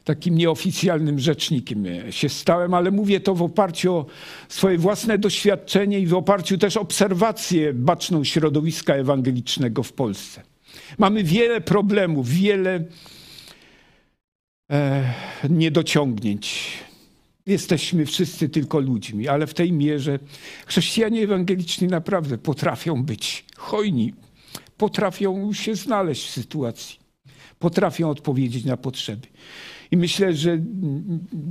Takim 0.05 0.39
nieoficjalnym 0.39 1.19
rzecznikiem 1.19 1.85
się 2.11 2.29
stałem, 2.29 2.75
ale 2.75 2.91
mówię 2.91 3.21
to 3.21 3.35
w 3.35 3.43
oparciu 3.43 3.95
o 3.95 4.07
swoje 4.49 4.79
własne 4.79 5.19
doświadczenie 5.19 6.01
i 6.01 6.07
w 6.07 6.15
oparciu 6.15 6.59
też 6.59 6.77
obserwację 6.77 7.75
baczną 7.75 8.25
środowiska 8.25 8.95
ewangelicznego 8.95 9.83
w 9.83 9.93
Polsce. 9.93 10.43
Mamy 10.99 11.25
wiele 11.25 11.61
problemów, 11.61 12.29
wiele 12.29 12.85
e, 14.71 15.13
niedociągnięć. 15.51 16.73
Jesteśmy 17.47 18.07
wszyscy 18.07 18.49
tylko 18.49 18.81
ludźmi, 18.81 19.29
ale 19.29 19.47
w 19.47 19.55
tej 19.55 19.73
mierze 19.73 20.19
chrześcijanie 20.67 21.23
ewangeliczni 21.23 21.89
naprawdę 21.89 22.39
potrafią 22.39 23.03
być 23.03 23.45
hojni, 23.57 24.15
potrafią 24.77 25.53
się 25.53 25.75
znaleźć 25.75 26.27
w 26.27 26.31
sytuacji, 26.31 26.99
potrafią 27.59 28.11
odpowiedzieć 28.11 28.65
na 28.65 28.77
potrzeby. 28.77 29.27
I 29.91 29.97
myślę, 29.97 30.35
że 30.35 30.59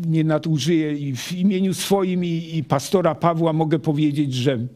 nie 0.07 0.23
nadużyję 0.23 0.93
i 0.93 1.15
w 1.15 1.31
imieniu 1.31 1.73
swoim 1.73 2.25
i, 2.25 2.49
i 2.53 2.63
pastora 2.63 3.15
Pawła 3.15 3.53
mogę 3.53 3.79
powiedzieć, 3.79 4.33
że 4.33 4.67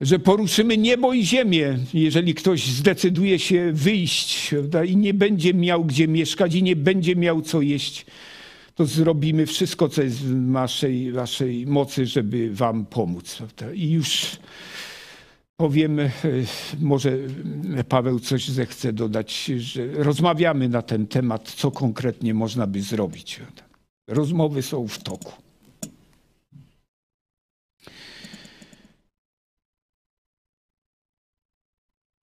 że 0.00 0.18
poruszymy 0.18 0.76
niebo 0.76 1.12
i 1.12 1.24
ziemię, 1.26 1.78
jeżeli 1.94 2.34
ktoś 2.34 2.66
zdecyduje 2.66 3.38
się 3.38 3.72
wyjść 3.72 4.48
prawda, 4.50 4.84
i 4.84 4.96
nie 4.96 5.14
będzie 5.14 5.54
miał 5.54 5.84
gdzie 5.84 6.08
mieszkać 6.08 6.54
i 6.54 6.62
nie 6.62 6.76
będzie 6.76 7.16
miał 7.16 7.42
co 7.42 7.60
jeść, 7.60 8.06
to 8.74 8.86
zrobimy 8.86 9.46
wszystko, 9.46 9.88
co 9.88 10.02
jest 10.02 10.18
w 10.18 10.34
naszej, 10.34 11.12
naszej 11.12 11.66
mocy, 11.66 12.06
żeby 12.06 12.54
wam 12.54 12.86
pomóc. 12.86 13.38
I 13.74 13.90
już 13.90 14.36
powiem, 15.56 16.00
e, 16.00 16.10
może 16.80 17.18
Paweł 17.88 18.20
coś 18.20 18.48
zechce 18.48 18.92
dodać, 18.92 19.44
że 19.44 19.86
rozmawiamy 19.86 20.68
na 20.68 20.82
ten 20.82 21.06
temat, 21.06 21.52
co 21.56 21.70
konkretnie 21.70 22.34
można 22.34 22.66
by 22.66 22.82
zrobić. 22.82 23.40
Rozmowy 24.08 24.62
są 24.62 24.88
w 24.88 24.98
toku. 24.98 25.32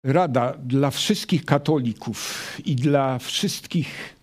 rada 0.06 0.54
dla 0.64 0.90
wszystkich 0.90 1.44
katolików 1.44 2.52
i 2.64 2.76
dla 2.76 3.18
wszystkich, 3.18 4.15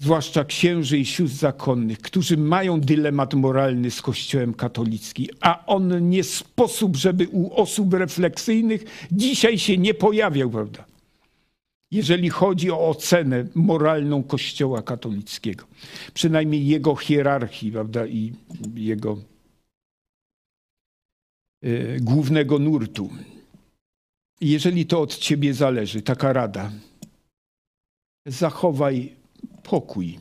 zwłaszcza 0.00 0.44
księży 0.44 0.98
i 0.98 1.06
sióstr 1.06 1.38
zakonnych, 1.38 1.98
którzy 1.98 2.36
mają 2.36 2.80
dylemat 2.80 3.34
moralny 3.34 3.90
z 3.90 4.02
Kościołem 4.02 4.54
katolickim, 4.54 5.26
a 5.40 5.66
on 5.66 6.10
nie 6.10 6.24
sposób, 6.24 6.96
żeby 6.96 7.28
u 7.28 7.54
osób 7.54 7.94
refleksyjnych 7.94 8.84
dzisiaj 9.12 9.58
się 9.58 9.78
nie 9.78 9.94
pojawiał, 9.94 10.50
prawda? 10.50 10.84
Jeżeli 11.90 12.28
chodzi 12.28 12.70
o 12.70 12.88
ocenę 12.88 13.46
moralną 13.54 14.22
Kościoła 14.22 14.82
katolickiego, 14.82 15.64
przynajmniej 16.14 16.66
jego 16.66 16.96
hierarchii, 16.96 17.72
prawda, 17.72 18.06
i 18.06 18.32
jego 18.74 19.18
y, 21.64 21.98
głównego 22.00 22.58
nurtu. 22.58 23.10
Jeżeli 24.40 24.86
to 24.86 25.00
od 25.00 25.18
ciebie 25.18 25.54
zależy, 25.54 26.02
taka 26.02 26.32
rada, 26.32 26.72
zachowaj 28.26 29.19
pokój, 29.62 30.18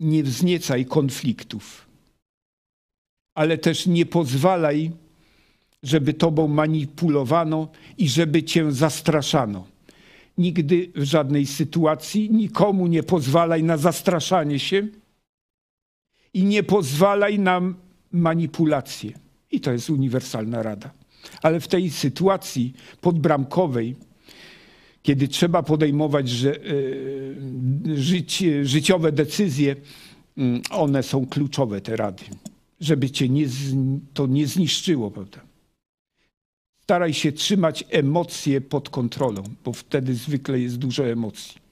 nie 0.00 0.22
wzniecaj 0.22 0.86
konfliktów, 0.86 1.86
ale 3.34 3.58
też 3.58 3.86
nie 3.86 4.06
pozwalaj, 4.06 4.90
żeby 5.82 6.14
tobą 6.14 6.48
manipulowano 6.48 7.68
i 7.98 8.08
żeby 8.08 8.42
cię 8.42 8.72
zastraszano. 8.72 9.66
Nigdy 10.38 10.92
w 10.94 11.02
żadnej 11.02 11.46
sytuacji 11.46 12.30
nikomu 12.30 12.86
nie 12.86 13.02
pozwalaj 13.02 13.62
na 13.62 13.76
zastraszanie 13.76 14.58
się 14.58 14.88
i 16.34 16.44
nie 16.44 16.62
pozwalaj 16.62 17.38
na 17.38 17.60
manipulację. 18.12 19.12
I 19.50 19.60
to 19.60 19.72
jest 19.72 19.90
uniwersalna 19.90 20.62
rada. 20.62 20.90
Ale 21.42 21.60
w 21.60 21.68
tej 21.68 21.90
sytuacji 21.90 22.72
podbramkowej, 23.00 23.96
kiedy 25.06 25.28
trzeba 25.28 25.62
podejmować 25.62 26.28
że, 26.28 26.56
e, 26.56 26.60
życie, 27.96 28.66
życiowe 28.66 29.12
decyzje, 29.12 29.76
mm, 30.36 30.62
one 30.70 31.02
są 31.02 31.26
kluczowe, 31.26 31.80
te 31.80 31.96
rady, 31.96 32.24
żeby 32.80 33.10
cię 33.10 33.28
nie, 33.28 33.46
to 34.14 34.26
nie 34.26 34.46
zniszczyło, 34.46 35.10
prawda? 35.10 35.40
Staraj 36.82 37.14
się 37.14 37.32
trzymać 37.32 37.84
emocje 37.90 38.60
pod 38.60 38.90
kontrolą, 38.90 39.42
bo 39.64 39.72
wtedy 39.72 40.14
zwykle 40.14 40.60
jest 40.60 40.76
dużo 40.76 41.06
emocji. 41.06 41.66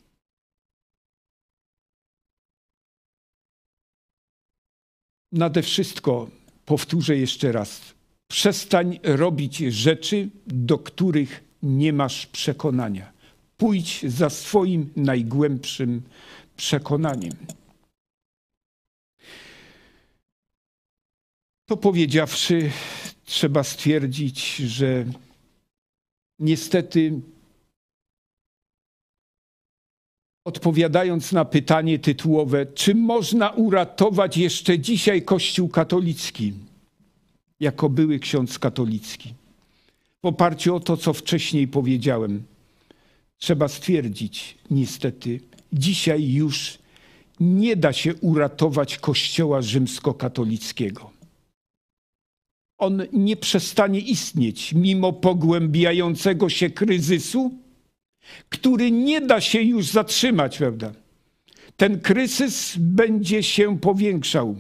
nade 5.33 5.63
wszystko, 5.63 6.29
powtórzę 6.67 7.17
jeszcze 7.17 7.53
raz, 7.53 7.81
przestań 8.29 8.99
robić 9.03 9.57
rzeczy, 9.57 10.29
do 10.47 10.79
których 10.79 11.45
nie 11.63 11.93
masz 11.93 12.27
przekonania. 12.27 13.14
Pójdź 13.57 14.03
za 14.07 14.31
swoim 14.31 14.91
najgłębszym 14.97 16.03
przekonaniem. 16.57 17.33
To 21.67 21.77
powiedziawszy, 21.77 22.71
trzeba 23.25 23.65
stwierdzić, 23.65 24.57
że 24.57 25.05
niestety, 26.39 27.21
odpowiadając 30.45 31.33
na 31.33 31.45
pytanie 31.45 31.99
tytułowe, 31.99 32.67
czy 32.67 32.95
można 32.95 33.51
uratować 33.51 34.37
jeszcze 34.37 34.79
dzisiaj 34.79 35.23
Kościół 35.23 35.69
katolicki, 35.69 36.53
jako 37.61 37.89
były 37.89 38.19
ksiądz 38.19 38.59
katolicki, 38.59 39.35
w 40.23 40.27
oparciu 40.27 40.75
o 40.75 40.81
to, 40.81 40.97
co 40.97 41.13
wcześniej 41.13 41.69
powiedziałem, 41.69 42.45
trzeba 43.39 43.69
stwierdzić, 43.69 44.59
niestety, 44.71 45.41
dzisiaj 45.73 46.33
już 46.33 46.79
nie 47.41 47.77
da 47.77 47.93
się 47.93 48.15
uratować 48.15 48.99
Kościoła 48.99 49.63
rzymskokatolickiego 49.63 51.15
on 52.79 53.03
nie 53.13 53.37
przestanie 53.37 54.01
istnieć 54.01 54.73
mimo 54.73 55.13
pogłębiającego 55.13 56.49
się 56.49 56.71
kryzysu, 56.71 57.53
który 58.49 58.91
nie 58.91 59.21
da 59.21 59.41
się 59.41 59.63
już 59.63 59.87
zatrzymać, 59.87 60.59
prawda? 60.59 60.93
Ten 61.77 62.01
kryzys 62.01 62.75
będzie 62.79 63.43
się 63.43 63.79
powiększał. 63.79 64.57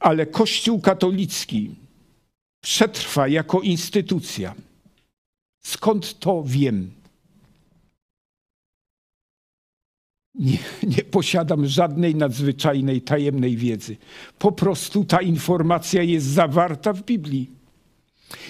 Ale 0.00 0.26
Kościół 0.26 0.80
katolicki 0.80 1.70
przetrwa 2.62 3.28
jako 3.28 3.60
instytucja. 3.60 4.54
Skąd 5.62 6.18
to 6.18 6.42
wiem? 6.46 7.00
nie, 10.40 10.58
nie, 10.82 11.04
posiadam 11.04 11.66
żadnej 11.66 12.14
nadzwyczajnej, 12.14 13.02
tajemnej 13.02 13.56
wiedzy. 13.56 13.96
Po 14.38 14.52
prostu 14.52 15.04
ta 15.04 15.22
informacja 15.22 16.02
jest 16.02 16.26
zawarta 16.26 16.92
w 16.92 17.02
Biblii. 17.02 17.50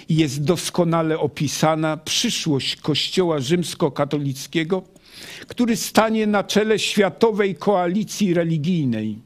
Jest 0.08 0.44
doskonale 0.44 1.18
opisana 1.18 1.96
przyszłość 1.96 2.76
Kościoła 2.76 3.38
rzymskokatolickiego, 3.38 4.82
który 5.46 5.76
stanie 5.76 6.26
na 6.26 6.44
czele 6.44 6.78
światowej 6.78 7.54
koalicji 7.54 8.34
religijnej, 8.34 9.18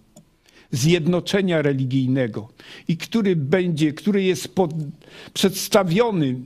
zjednoczenia 0.70 1.62
religijnego 1.62 2.48
i 2.88 2.96
który 2.96 3.36
będzie, 3.36 3.92
który 3.92 4.22
jest 4.22 4.54
pod, 4.54 4.74
przedstawiony 5.34 6.36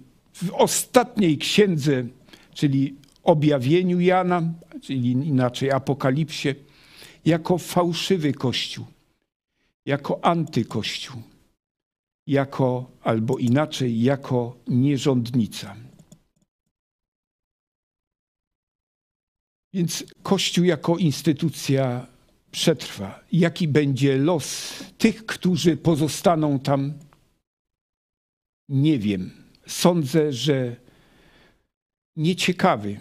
w 0.43 0.51
ostatniej 0.55 1.39
księdze, 1.39 2.07
czyli 2.55 2.97
objawieniu 3.23 4.01
Jana, 4.01 4.43
czyli 4.83 5.11
inaczej 5.11 5.71
Apokalipsie, 5.71 6.55
jako 7.25 7.59
fałszywy 7.59 8.33
Kościół, 8.33 8.87
jako 9.87 10.25
antykościół, 10.25 11.23
jako, 12.27 12.91
albo 13.03 13.39
inaczej, 13.39 14.03
jako 14.03 14.57
nierządnica. 14.69 15.77
Więc 19.73 20.05
Kościół 20.23 20.65
jako 20.65 20.97
instytucja 20.97 22.07
przetrwa. 22.51 23.21
Jaki 23.33 23.69
będzie 23.69 24.19
los 24.19 24.75
tych, 24.99 25.27
którzy 25.27 25.77
pozostaną 25.77 26.59
tam? 26.59 26.95
Nie 28.69 28.99
wiem. 28.99 29.48
Sądzę, 29.69 30.33
że 30.33 30.77
nieciekawy 32.17 32.99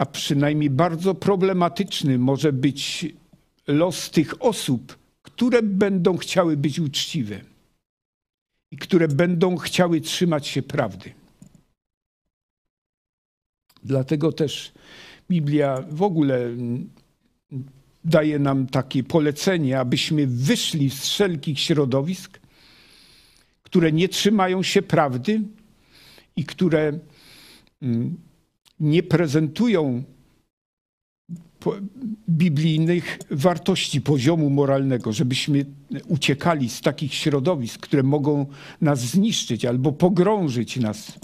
a 0.00 0.06
przynajmniej 0.06 0.70
bardzo 0.70 1.14
problematyczny 1.14 2.18
może 2.18 2.52
być 2.52 3.06
los 3.66 4.10
tych 4.10 4.42
osób, 4.42 4.98
które 5.22 5.62
będą 5.62 6.16
chciały 6.16 6.56
być 6.56 6.78
uczciwe 6.78 7.40
i 8.70 8.76
które 8.76 9.08
będą 9.08 9.56
chciały 9.56 10.00
trzymać 10.00 10.46
się 10.46 10.62
prawdy. 10.62 11.12
Dlatego 13.82 14.32
też 14.32 14.72
Biblia 15.30 15.84
w 15.90 16.02
ogóle 16.02 16.50
daje 18.04 18.38
nam 18.38 18.66
takie 18.66 19.02
polecenie, 19.04 19.80
abyśmy 19.80 20.26
wyszli 20.26 20.90
z 20.90 21.00
wszelkich 21.00 21.60
środowisk, 21.60 22.40
które 23.62 23.92
nie 23.92 24.08
trzymają 24.08 24.62
się 24.62 24.82
prawdy 24.82 25.40
i 26.36 26.44
które 26.44 26.98
mm, 27.82 28.16
nie 28.80 29.02
prezentują 29.02 30.02
biblijnych 32.28 33.18
wartości 33.30 34.00
poziomu 34.00 34.50
moralnego, 34.50 35.12
żebyśmy 35.12 35.64
uciekali 36.08 36.70
z 36.70 36.80
takich 36.80 37.14
środowisk, 37.14 37.80
które 37.80 38.02
mogą 38.02 38.46
nas 38.80 39.00
zniszczyć 39.00 39.64
albo 39.64 39.92
pogrążyć 39.92 40.76
nas. 40.76 41.18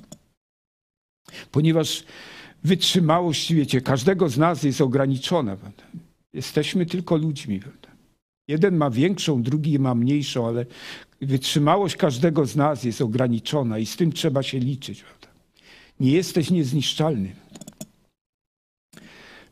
Ponieważ 1.51 2.05
wytrzymałość, 2.65 3.55
wiecie, 3.55 3.81
każdego 3.81 4.29
z 4.29 4.39
nas 4.39 4.63
jest 4.63 4.81
ograniczona. 4.81 5.57
Jesteśmy 6.33 6.87
tylko 6.87 7.17
ludźmi. 7.17 7.61
Jeden 8.49 8.77
ma 8.77 8.91
większą, 8.91 9.43
drugi 9.43 9.79
ma 9.79 9.95
mniejszą, 9.95 10.47
ale 10.47 10.67
wytrzymałość 11.21 11.97
każdego 11.97 12.47
z 12.47 12.57
nas 12.57 12.85
jest 12.85 13.01
ograniczona 13.01 13.79
i 13.79 13.87
z 13.87 13.97
tym 13.97 14.13
trzeba 14.13 14.43
się 14.43 14.59
liczyć. 14.59 15.05
Nie 16.01 16.13
jesteś 16.13 16.51
niezniszczalny 16.51 17.33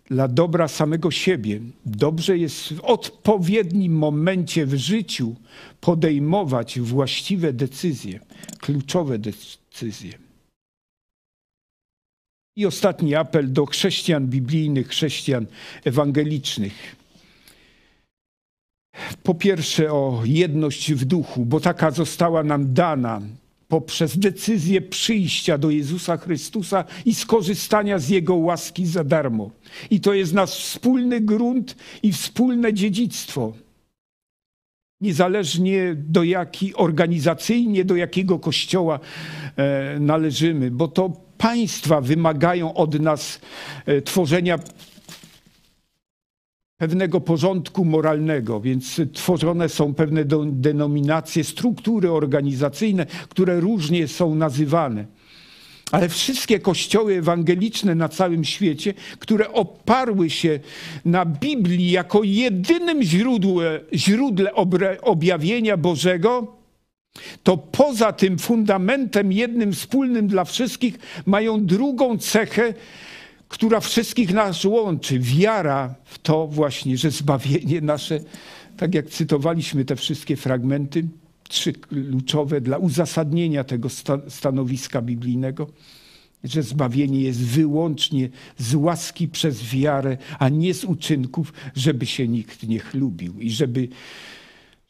dla 0.07 0.29
dobra 0.29 0.69
samego 0.69 1.11
siebie. 1.11 1.61
Dobrze 1.87 2.39
jest 2.39 2.73
w 2.73 2.81
odpowiednim 2.81 3.97
momencie 3.97 4.67
w 4.67 4.75
życiu 4.75 5.35
podejmować 5.81 6.81
właściwe 6.81 7.53
decyzje, 7.53 8.21
kluczowe 8.59 9.19
decyzje. 9.19 10.19
I 12.57 12.67
ostatni 12.67 13.15
apel 13.15 13.53
do 13.53 13.67
chrześcijan 13.67 14.27
biblijnych, 14.27 14.89
chrześcijan 14.89 15.47
ewangelicznych. 15.85 16.97
Po 19.23 19.35
pierwsze 19.35 19.93
o 19.93 20.23
jedność 20.25 20.93
w 20.93 21.05
duchu, 21.05 21.45
bo 21.45 21.61
taka 21.61 21.91
została 21.91 22.43
nam 22.43 22.75
dana 22.75 23.21
poprzez 23.69 24.19
decyzję 24.19 24.81
przyjścia 24.81 25.59
do 25.59 25.71
Jezusa 25.71 26.17
Chrystusa 26.17 26.85
i 27.05 27.15
skorzystania 27.15 27.99
z 27.99 28.09
Jego 28.09 28.35
łaski 28.35 28.87
za 28.87 29.05
darmo. 29.05 29.51
I 29.91 30.01
to 30.01 30.15
jest 30.15 30.33
nasz 30.33 30.51
wspólny 30.51 31.21
grunt 31.21 31.77
i 32.03 32.13
wspólne 32.13 32.75
dziedzictwo. 32.75 33.53
Niezależnie 35.01 35.95
do 35.95 36.23
jaki 36.23 36.75
organizacyjnie, 36.75 37.85
do 37.85 37.97
jakiego 37.97 38.39
kościoła 38.39 39.01
e, 39.57 40.01
należymy, 40.01 40.71
bo 40.71 40.89
to 40.89 41.13
państwa 41.39 42.01
wymagają 42.01 42.75
od 42.75 43.01
nas 43.01 43.41
e, 43.87 44.03
tworzenia 44.03 44.59
pewnego 46.85 47.21
porządku 47.21 47.85
moralnego, 47.85 48.61
więc 48.61 49.01
tworzone 49.13 49.69
są 49.69 49.95
pewne 49.95 50.25
denominacje, 50.53 51.45
struktury 51.45 52.11
organizacyjne, 52.11 53.07
które 53.29 53.61
różnie 53.61 54.09
są 54.09 54.35
nazywane. 54.35 55.05
Ale 55.93 56.09
wszystkie 56.09 56.61
kościoły 56.61 57.15
ewangeliczne 57.15 57.95
na 57.95 58.09
całym 58.09 58.45
świecie, 58.45 58.95
które 59.19 59.53
oparły 59.53 60.31
się 60.31 60.61
na 61.05 61.25
Biblii 61.27 61.91
jako 61.91 62.23
jedynym 62.23 63.03
źródle, 63.03 63.81
źródle 63.95 64.53
objawienia 65.03 65.77
Bożego, 65.77 66.57
to 67.43 67.57
poza 67.57 68.13
tym 68.13 68.39
fundamentem 68.39 69.33
jednym 69.33 69.73
wspólnym 69.73 70.27
dla 70.27 70.45
wszystkich 70.45 70.99
mają 71.27 71.67
drugą 71.67 72.19
cechę, 72.19 72.75
która 73.49 73.81
wszystkich 73.81 74.33
nas 74.33 74.65
łączy. 74.65 75.19
Wiara 75.19 75.95
w 76.05 76.19
to 76.19 76.47
właśnie, 76.47 76.97
że 76.97 77.11
zbawienie 77.11 77.81
nasze, 77.81 78.21
tak 78.77 78.95
jak 78.95 79.11
cytowaliśmy 79.11 79.85
te 79.85 79.97
wszystkie 79.97 80.37
fragmenty, 80.37 81.07
trzy 81.49 81.73
kluczowe 81.73 82.61
dla 82.61 82.79
uzasadnienia 82.79 83.65
tego 83.65 83.89
stanowiska 84.29 85.03
biblijnego, 85.03 85.71
że 86.45 86.63
zbawienie 86.63 87.21
jest 87.21 87.41
wyłącznie 87.41 88.29
z 88.59 88.75
łaski 88.75 89.29
przez 89.29 89.71
wiarę, 89.71 90.17
a 90.39 90.49
nie 90.49 90.75
z 90.75 90.85
uczynków, 90.85 91.53
żeby 91.75 92.07
się 92.07 92.29
nikt 92.29 92.69
nie 92.69 92.79
chlubił 92.79 93.41
i 93.41 93.51
żeby, 93.51 93.89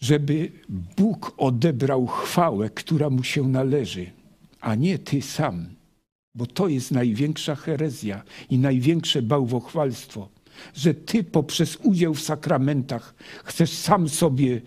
żeby 0.01 0.53
Bóg 0.97 1.35
odebrał 1.37 2.07
chwałę, 2.07 2.71
która 2.71 3.11
mu 3.11 3.23
się 3.23 3.49
należy, 3.49 4.07
a 4.61 4.75
nie 4.75 4.99
ty 4.99 5.23
sam. 5.23 5.74
Bo 6.35 6.47
to 6.47 6.69
jest 6.69 6.91
największa 6.91 7.55
herezja 7.55 8.23
i 8.51 8.59
największe 8.59 9.23
bałwochwalstwo, 9.23 10.29
że 10.75 10.95
ty 10.95 11.25
poprzez 11.25 11.77
udział 11.77 12.15
w 12.15 12.21
sakramentach 12.21 13.15
chcesz 13.45 13.73
sam 13.73 14.09
sobie 14.09 14.63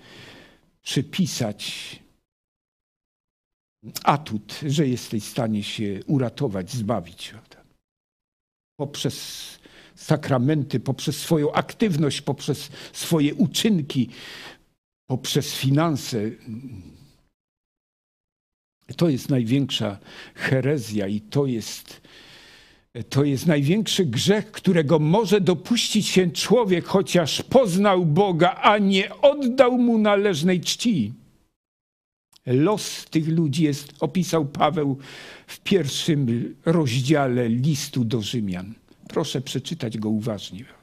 przypisać 0.82 2.00
atut, 4.04 4.60
że 4.68 4.88
jesteś 4.88 5.24
w 5.24 5.30
stanie 5.30 5.64
się 5.64 6.00
uratować, 6.08 6.72
zbawić. 6.72 7.34
Poprzez 8.80 9.48
sakramenty, 9.96 10.80
poprzez 10.80 11.18
swoją 11.18 11.52
aktywność, 11.54 12.22
poprzez 12.22 12.70
swoje 12.94 13.36
uczynki, 13.36 14.10
poprzez 15.10 15.56
finanse. 15.56 16.22
To 18.96 19.10
jest 19.10 19.30
największa 19.30 19.98
herezja 20.36 21.08
i 21.08 21.22
to 21.22 21.46
jest, 21.46 22.02
to 23.10 23.24
jest 23.24 23.48
największy 23.48 24.06
grzech, 24.06 24.52
którego 24.52 25.00
może 25.00 25.42
dopuścić 25.42 26.08
się 26.08 26.32
człowiek, 26.32 26.86
chociaż 26.86 27.44
poznał 27.44 28.06
Boga, 28.06 28.56
a 28.62 28.78
nie 28.78 29.16
oddał 29.22 29.78
mu 29.78 29.98
należnej 29.98 30.62
czci. 30.62 31.14
Los 32.46 33.06
tych 33.06 33.28
ludzi 33.28 33.64
jest, 33.64 33.94
opisał 34.00 34.46
Paweł 34.46 34.98
w 35.48 35.60
pierwszym 35.60 36.56
rozdziale 36.66 37.50
listu 37.50 38.06
do 38.06 38.22
Rzymian. 38.22 38.74
Proszę 39.08 39.42
przeczytać 39.42 39.98
go 39.98 40.10
uważnie. 40.10 40.77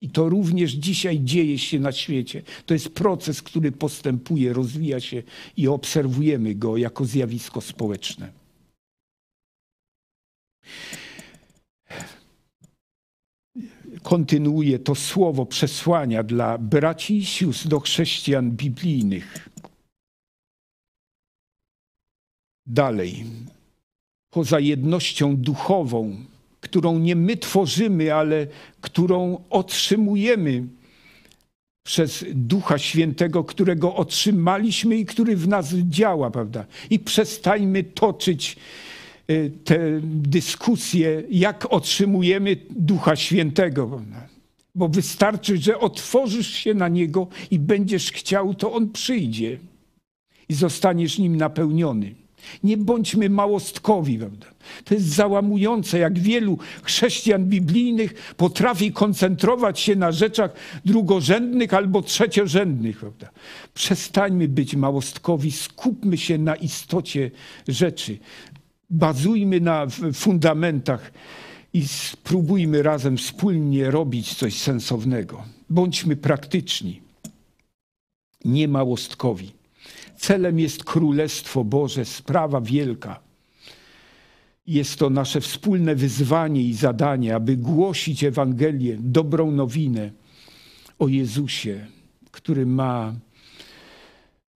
I 0.00 0.10
to 0.10 0.28
również 0.28 0.72
dzisiaj 0.72 1.20
dzieje 1.20 1.58
się 1.58 1.80
na 1.80 1.92
świecie. 1.92 2.42
To 2.66 2.74
jest 2.74 2.88
proces, 2.88 3.42
który 3.42 3.72
postępuje, 3.72 4.52
rozwija 4.52 5.00
się 5.00 5.22
i 5.56 5.68
obserwujemy 5.68 6.54
go 6.54 6.76
jako 6.76 7.04
zjawisko 7.04 7.60
społeczne. 7.60 8.32
Kontynuuję 14.02 14.78
to 14.78 14.94
słowo 14.94 15.46
przesłania 15.46 16.22
dla 16.22 16.58
braci 16.58 17.16
i 17.16 17.24
sióstr 17.24 17.68
do 17.68 17.80
chrześcijan 17.80 18.50
biblijnych. 18.50 19.48
Dalej, 22.66 23.24
poza 24.30 24.60
jednością 24.60 25.36
duchową, 25.36 26.16
którą 26.66 26.98
nie 26.98 27.16
my 27.16 27.36
tworzymy, 27.36 28.14
ale 28.14 28.46
którą 28.80 29.42
otrzymujemy 29.50 30.64
przez 31.86 32.24
Ducha 32.34 32.78
Świętego, 32.78 33.44
którego 33.44 33.94
otrzymaliśmy 33.94 34.96
i 34.96 35.04
który 35.06 35.36
w 35.36 35.48
nas 35.48 35.74
działa, 35.74 36.30
prawda? 36.30 36.66
I 36.90 36.98
przestańmy 36.98 37.84
toczyć 37.84 38.56
e, 39.28 39.50
te 39.50 39.78
dyskusje, 40.02 41.22
jak 41.30 41.72
otrzymujemy 41.72 42.56
Ducha 42.70 43.16
Świętego. 43.16 44.02
Bo 44.74 44.88
wystarczy, 44.88 45.58
że 45.58 45.78
otworzysz 45.78 46.50
się 46.50 46.74
na 46.74 46.88
Niego 46.88 47.26
i 47.50 47.58
będziesz 47.58 48.12
chciał, 48.12 48.54
to 48.54 48.72
On 48.72 48.90
przyjdzie 48.90 49.58
i 50.48 50.54
zostaniesz 50.54 51.18
nim 51.18 51.36
napełniony. 51.36 52.25
Nie 52.64 52.76
bądźmy 52.76 53.30
małostkowi, 53.30 54.18
prawda? 54.18 54.46
To 54.84 54.94
jest 54.94 55.06
załamujące, 55.06 55.98
jak 55.98 56.18
wielu 56.18 56.58
chrześcijan 56.82 57.44
biblijnych 57.44 58.34
potrafi 58.36 58.92
koncentrować 58.92 59.80
się 59.80 59.96
na 59.96 60.12
rzeczach 60.12 60.50
drugorzędnych 60.84 61.74
albo 61.74 62.02
trzeciorzędnych, 62.02 62.98
prawda? 62.98 63.30
Przestańmy 63.74 64.48
być 64.48 64.76
małostkowi, 64.76 65.52
skupmy 65.52 66.18
się 66.18 66.38
na 66.38 66.56
istocie 66.56 67.30
rzeczy. 67.68 68.18
Bazujmy 68.90 69.60
na 69.60 69.86
fundamentach 70.14 71.12
i 71.72 71.88
spróbujmy 71.88 72.82
razem 72.82 73.16
wspólnie 73.16 73.90
robić 73.90 74.34
coś 74.34 74.54
sensownego. 74.54 75.44
Bądźmy 75.70 76.16
praktyczni, 76.16 77.00
nie 78.44 78.68
małostkowi. 78.68 79.55
Celem 80.16 80.58
jest 80.58 80.84
Królestwo 80.84 81.64
Boże, 81.64 82.04
sprawa 82.04 82.60
wielka. 82.60 83.20
Jest 84.66 84.98
to 84.98 85.10
nasze 85.10 85.40
wspólne 85.40 85.94
wyzwanie 85.94 86.62
i 86.62 86.74
zadanie, 86.74 87.34
aby 87.34 87.56
głosić 87.56 88.24
Ewangelię, 88.24 88.96
dobrą 89.00 89.50
nowinę 89.50 90.10
o 90.98 91.08
Jezusie, 91.08 91.86
który 92.30 92.66
ma 92.66 93.14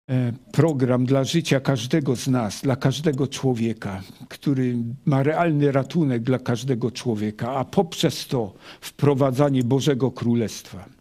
e, 0.10 0.34
program 0.52 1.06
dla 1.06 1.24
życia 1.24 1.60
każdego 1.60 2.16
z 2.16 2.28
nas, 2.28 2.62
dla 2.62 2.76
każdego 2.76 3.28
człowieka, 3.28 4.04
który 4.30 4.76
ma 5.06 5.24
realny 5.24 5.72
ratunek 5.72 6.24
dla 6.24 6.40
każdego 6.40 6.92
człowieka, 6.92 7.56
a 7.56 7.66
poprzez 7.66 8.28
to 8.28 8.54
wprowadzanie 8.82 9.64
Bożego 9.64 10.12
Królestwa. 10.12 10.97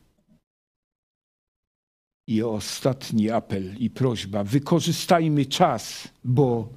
I 2.26 2.42
ostatni 2.42 3.30
apel 3.30 3.76
i 3.78 3.90
prośba: 3.90 4.44
wykorzystajmy 4.44 5.46
czas, 5.46 6.08
bo 6.24 6.68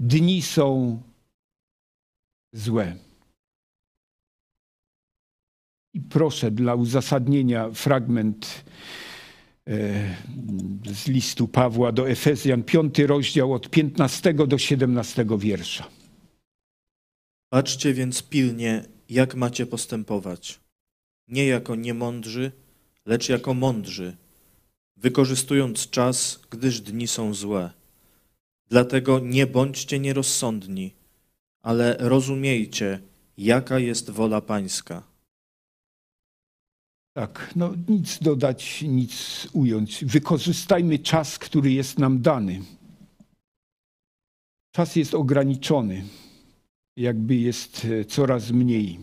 dni 0.00 0.42
są 0.42 1.02
złe. 2.52 2.96
I 5.94 6.00
proszę 6.00 6.50
dla 6.50 6.74
uzasadnienia 6.74 7.70
fragment 7.70 8.64
e, 9.68 10.16
z 10.86 11.06
listu 11.06 11.48
Pawła 11.48 11.92
do 11.92 12.10
Efezjan, 12.10 12.62
piąty 12.62 13.06
rozdział 13.06 13.52
od 13.52 13.70
15 13.70 14.34
do 14.34 14.58
17 14.58 15.26
wiersza. 15.38 15.88
Patrzcie 17.48 17.94
więc 17.94 18.22
pilnie, 18.22 18.84
jak 19.08 19.34
macie 19.34 19.66
postępować. 19.66 20.60
Nie 21.28 21.46
jako 21.46 21.74
niemądrzy, 21.74 22.52
lecz 23.06 23.28
jako 23.28 23.54
mądrzy 23.54 24.16
wykorzystując 25.04 25.90
czas, 25.90 26.40
gdyż 26.50 26.80
dni 26.80 27.06
są 27.08 27.34
złe. 27.34 27.70
Dlatego 28.68 29.18
nie 29.18 29.46
bądźcie 29.46 30.00
nierozsądni, 30.00 30.94
ale 31.62 31.96
rozumiejcie, 32.00 33.00
jaka 33.38 33.78
jest 33.78 34.10
wola 34.10 34.40
Pańska. 34.40 35.02
Tak, 37.12 37.52
no 37.56 37.74
nic 37.88 38.18
dodać, 38.18 38.82
nic 38.82 39.46
ująć. 39.52 40.04
Wykorzystajmy 40.04 40.98
czas, 40.98 41.38
który 41.38 41.72
jest 41.72 41.98
nam 41.98 42.22
dany. 42.22 42.62
Czas 44.74 44.96
jest 44.96 45.14
ograniczony, 45.14 46.04
jakby 46.96 47.34
jest 47.34 47.84
e, 47.84 48.04
coraz 48.04 48.50
mniej. 48.50 48.98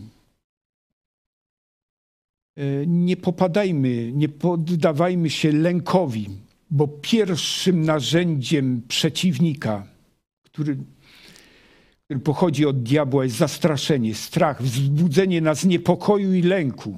E, 2.56 2.86
nie 2.86 3.16
popadajmy, 3.16 4.12
nie 4.12 4.28
poddawajmy 4.28 5.30
się 5.30 5.52
lękowi, 5.52 6.28
bo 6.70 6.88
pierwszym 6.88 7.82
narzędziem 7.82 8.82
przeciwnika, 8.88 9.86
który, 10.42 10.76
który 12.04 12.20
pochodzi 12.20 12.66
od 12.66 12.82
diabła, 12.82 13.24
jest 13.24 13.36
zastraszenie, 13.36 14.14
strach, 14.14 14.62
wzbudzenie 14.62 15.40
nas 15.40 15.64
niepokoju 15.64 16.34
i 16.34 16.42
lęku. 16.42 16.96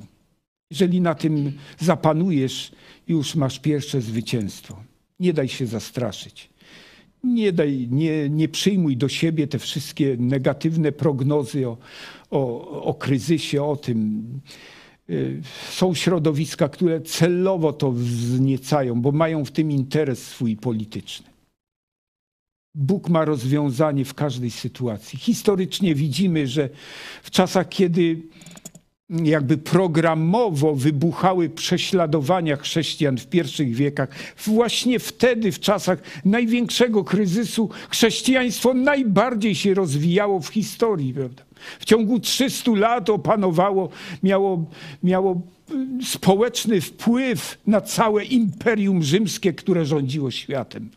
Jeżeli 0.70 1.00
na 1.00 1.14
tym 1.14 1.52
zapanujesz, 1.78 2.72
już 3.08 3.34
masz 3.34 3.58
pierwsze 3.58 4.00
zwycięstwo. 4.00 4.82
Nie 5.20 5.32
daj 5.32 5.48
się 5.48 5.66
zastraszyć. 5.66 6.50
Nie, 7.24 7.52
daj, 7.52 7.88
nie, 7.90 8.28
nie 8.30 8.48
przyjmuj 8.48 8.96
do 8.96 9.08
siebie 9.08 9.46
te 9.46 9.58
wszystkie 9.58 10.16
negatywne 10.18 10.92
prognozy 10.92 11.68
o, 11.68 11.76
o, 12.30 12.82
o 12.82 12.94
kryzysie, 12.94 13.64
o 13.64 13.76
tym. 13.76 14.24
Y, 15.10 15.42
są 15.70 15.94
środowiska, 15.94 16.68
które 16.68 17.00
celowo 17.00 17.72
to 17.72 17.92
wzniecają, 17.92 19.02
bo 19.02 19.12
mają 19.12 19.44
w 19.44 19.50
tym 19.50 19.70
interes 19.70 20.26
swój 20.26 20.56
polityczny. 20.56 21.26
Bóg 22.74 23.08
ma 23.08 23.24
rozwiązanie 23.24 24.04
w 24.04 24.14
każdej 24.14 24.50
sytuacji. 24.50 25.18
Historycznie 25.18 25.94
widzimy, 25.94 26.46
że 26.46 26.68
w 27.22 27.30
czasach, 27.30 27.68
kiedy 27.68 28.22
jakby 29.10 29.58
programowo 29.58 30.74
wybuchały 30.74 31.48
prześladowania 31.48 32.56
chrześcijan 32.56 33.18
w 33.18 33.26
pierwszych 33.26 33.74
wiekach, 33.74 34.08
właśnie 34.46 34.98
wtedy, 34.98 35.52
w 35.52 35.60
czasach 35.60 35.98
największego 36.24 37.04
kryzysu, 37.04 37.70
chrześcijaństwo 37.90 38.74
najbardziej 38.74 39.54
się 39.54 39.74
rozwijało 39.74 40.40
w 40.40 40.48
historii. 40.48 41.14
Prawda? 41.14 41.42
W 41.80 41.84
ciągu 41.84 42.20
300 42.20 42.70
lat 42.70 43.10
opanowało, 43.10 43.88
miało, 44.22 44.64
miało 45.02 45.40
y, 46.00 46.04
społeczny 46.04 46.80
wpływ 46.80 47.58
na 47.66 47.80
całe 47.80 48.24
imperium 48.24 49.02
rzymskie, 49.02 49.52
które 49.52 49.86
rządziło 49.86 50.30
światem. 50.30 50.90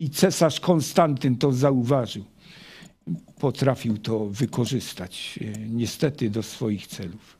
I 0.00 0.10
cesarz 0.10 0.60
Konstantyn 0.60 1.36
to 1.36 1.52
zauważył. 1.52 2.24
Potrafił 3.40 3.98
to 3.98 4.26
wykorzystać, 4.26 5.38
y, 5.42 5.68
niestety, 5.68 6.30
do 6.30 6.42
swoich 6.42 6.86
celów. 6.86 7.36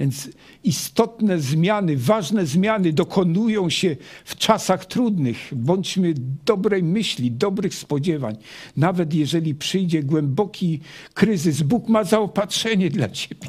Więc 0.00 0.28
istotne 0.64 1.40
zmiany, 1.40 1.96
ważne 1.96 2.46
zmiany 2.46 2.92
dokonują 2.92 3.70
się 3.70 3.96
w 4.24 4.36
czasach 4.36 4.84
trudnych. 4.84 5.48
Bądźmy 5.52 6.14
dobrej 6.44 6.82
myśli, 6.82 7.30
dobrych 7.30 7.74
spodziewań. 7.74 8.36
Nawet 8.76 9.14
jeżeli 9.14 9.54
przyjdzie 9.54 10.02
głęboki 10.02 10.80
kryzys, 11.14 11.62
Bóg 11.62 11.88
ma 11.88 12.04
zaopatrzenie 12.04 12.90
dla 12.90 13.08
ciebie. 13.08 13.48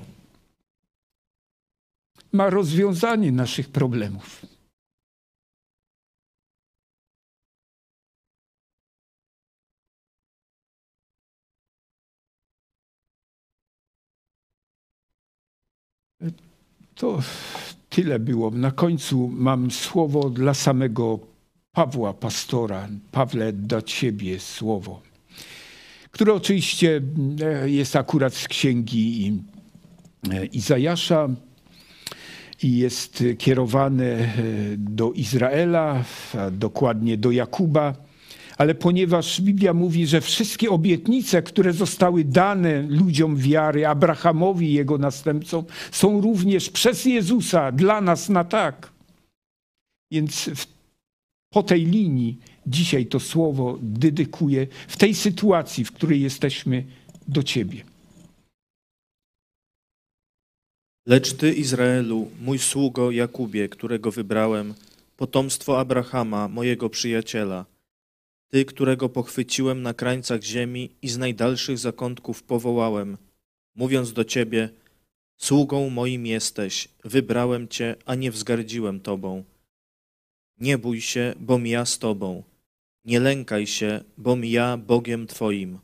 Ma 2.31 2.49
rozwiązanie 2.49 3.31
naszych 3.31 3.69
problemów. 3.69 4.45
To 17.01 17.19
tyle 17.89 18.19
było. 18.19 18.51
Na 18.51 18.71
końcu 18.71 19.27
mam 19.33 19.71
słowo 19.71 20.29
dla 20.29 20.53
samego 20.53 21.19
Pawła, 21.71 22.13
pastora. 22.13 22.87
Pawle, 23.11 23.53
dla 23.53 23.81
ciebie 23.81 24.39
słowo, 24.39 25.01
które 26.11 26.33
oczywiście 26.33 27.01
e, 27.41 27.69
jest 27.69 27.95
akurat 27.95 28.33
z 28.33 28.47
księgi 28.47 29.33
e, 30.31 30.45
Izajasza 30.45 31.29
i 32.63 32.77
jest 32.77 33.23
kierowane 33.37 34.05
e, 34.05 34.27
do 34.77 35.11
Izraela, 35.11 36.03
dokładnie 36.51 37.17
do 37.17 37.31
Jakuba 37.31 38.10
ale 38.61 38.75
ponieważ 38.75 39.41
Biblia 39.41 39.73
mówi, 39.73 40.07
że 40.07 40.21
wszystkie 40.21 40.69
obietnice, 40.69 41.41
które 41.41 41.73
zostały 41.73 42.23
dane 42.23 42.81
ludziom 42.81 43.38
wiary, 43.38 43.88
Abrahamowi 43.88 44.69
i 44.69 44.73
jego 44.73 44.97
następcom, 44.97 45.65
są 45.91 46.21
również 46.21 46.69
przez 46.69 47.05
Jezusa 47.05 47.71
dla 47.71 48.01
nas 48.01 48.29
na 48.29 48.43
tak. 48.43 48.91
Więc 50.11 50.49
w, 50.55 50.67
po 51.49 51.63
tej 51.63 51.85
linii 51.85 52.38
dzisiaj 52.67 53.05
to 53.05 53.19
słowo 53.19 53.79
dedykuję 53.81 54.67
w 54.88 54.97
tej 54.97 55.15
sytuacji, 55.15 55.85
w 55.85 55.91
której 55.91 56.21
jesteśmy 56.21 56.83
do 57.27 57.43
Ciebie. 57.43 57.83
Lecz 61.07 61.33
Ty, 61.33 61.53
Izraelu, 61.53 62.31
mój 62.41 62.59
sługo 62.59 63.11
Jakubie, 63.11 63.69
którego 63.69 64.11
wybrałem, 64.11 64.73
potomstwo 65.17 65.79
Abrahama, 65.79 66.47
mojego 66.47 66.89
przyjaciela, 66.89 67.70
ty, 68.51 68.65
którego 68.65 69.09
pochwyciłem 69.09 69.81
na 69.81 69.93
krańcach 69.93 70.43
ziemi 70.43 70.89
i 71.01 71.09
z 71.09 71.17
najdalszych 71.17 71.77
zakątków 71.77 72.43
powołałem, 72.43 73.17
mówiąc 73.75 74.13
do 74.13 74.23
Ciebie, 74.25 74.69
sługą 75.37 75.89
moim 75.89 76.25
jesteś, 76.25 76.87
wybrałem 77.03 77.67
Cię, 77.67 77.95
a 78.05 78.15
nie 78.15 78.31
wzgardziłem 78.31 78.99
Tobą. 78.99 79.43
Nie 80.57 80.77
bój 80.77 81.01
się, 81.01 81.33
bom 81.39 81.67
ja 81.67 81.85
z 81.85 81.99
Tobą. 81.99 82.43
Nie 83.05 83.19
lękaj 83.19 83.67
się, 83.67 84.03
bom 84.17 84.45
ja 84.45 84.77
Bogiem 84.77 85.27
Twoim. 85.27 85.79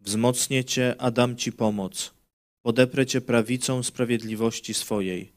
Wzmocnię 0.00 0.64
Cię, 0.64 0.94
a 0.98 1.10
dam 1.10 1.36
Ci 1.36 1.52
pomoc. 1.52 2.14
Podeprę 2.62 3.06
Cię 3.06 3.20
prawicą 3.20 3.82
sprawiedliwości 3.82 4.74
swojej. 4.74 5.32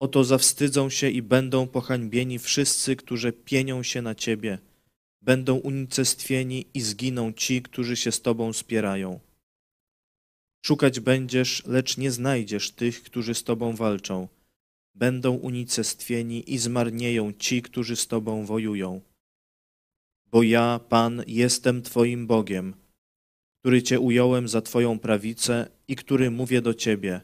Oto 0.00 0.24
zawstydzą 0.24 0.90
się 0.90 1.10
i 1.10 1.22
będą 1.22 1.66
pohańbieni 1.66 2.38
wszyscy, 2.38 2.96
którzy 2.96 3.32
pienią 3.32 3.82
się 3.82 4.02
na 4.02 4.14
Ciebie– 4.14 4.58
Będą 5.20 5.56
unicestwieni 5.56 6.66
i 6.74 6.80
zginą 6.80 7.32
ci, 7.32 7.62
którzy 7.62 7.96
się 7.96 8.12
z 8.12 8.22
Tobą 8.22 8.52
spierają. 8.52 9.20
Szukać 10.62 11.00
będziesz, 11.00 11.66
lecz 11.66 11.96
nie 11.96 12.10
znajdziesz 12.10 12.70
tych, 12.70 13.02
którzy 13.02 13.34
z 13.34 13.44
Tobą 13.44 13.76
walczą. 13.76 14.28
Będą 14.94 15.34
unicestwieni 15.34 16.52
i 16.52 16.58
zmarnieją 16.58 17.32
ci, 17.32 17.62
którzy 17.62 17.96
z 17.96 18.06
Tobą 18.06 18.46
wojują. 18.46 19.00
Bo 20.26 20.42
ja, 20.42 20.80
Pan, 20.88 21.22
jestem 21.26 21.82
Twoim 21.82 22.26
Bogiem, 22.26 22.74
który 23.60 23.82
Cię 23.82 24.00
ująłem 24.00 24.48
za 24.48 24.62
Twoją 24.62 24.98
prawicę 24.98 25.68
i 25.88 25.96
który 25.96 26.30
mówię 26.30 26.62
do 26.62 26.74
Ciebie: 26.74 27.20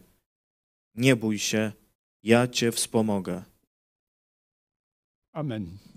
Nie 0.95 1.17
bój 1.17 1.39
się, 1.39 1.73
ja 2.23 2.49
Cię 2.49 2.73
wspomogę. 2.73 3.43
Amen. 5.33 5.94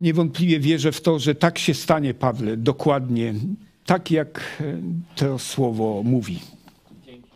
Niewątpliwie 0.00 0.60
wierzę 0.60 0.92
w 0.92 1.00
to, 1.00 1.18
że 1.18 1.34
tak 1.34 1.58
się 1.58 1.74
stanie, 1.74 2.14
Pawle, 2.14 2.56
dokładnie 2.56 3.34
tak, 3.86 4.10
jak 4.10 4.60
e, 4.60 4.80
to 5.16 5.38
słowo 5.38 6.02
mówi. 6.04 6.40
Dzięki. 7.06 7.30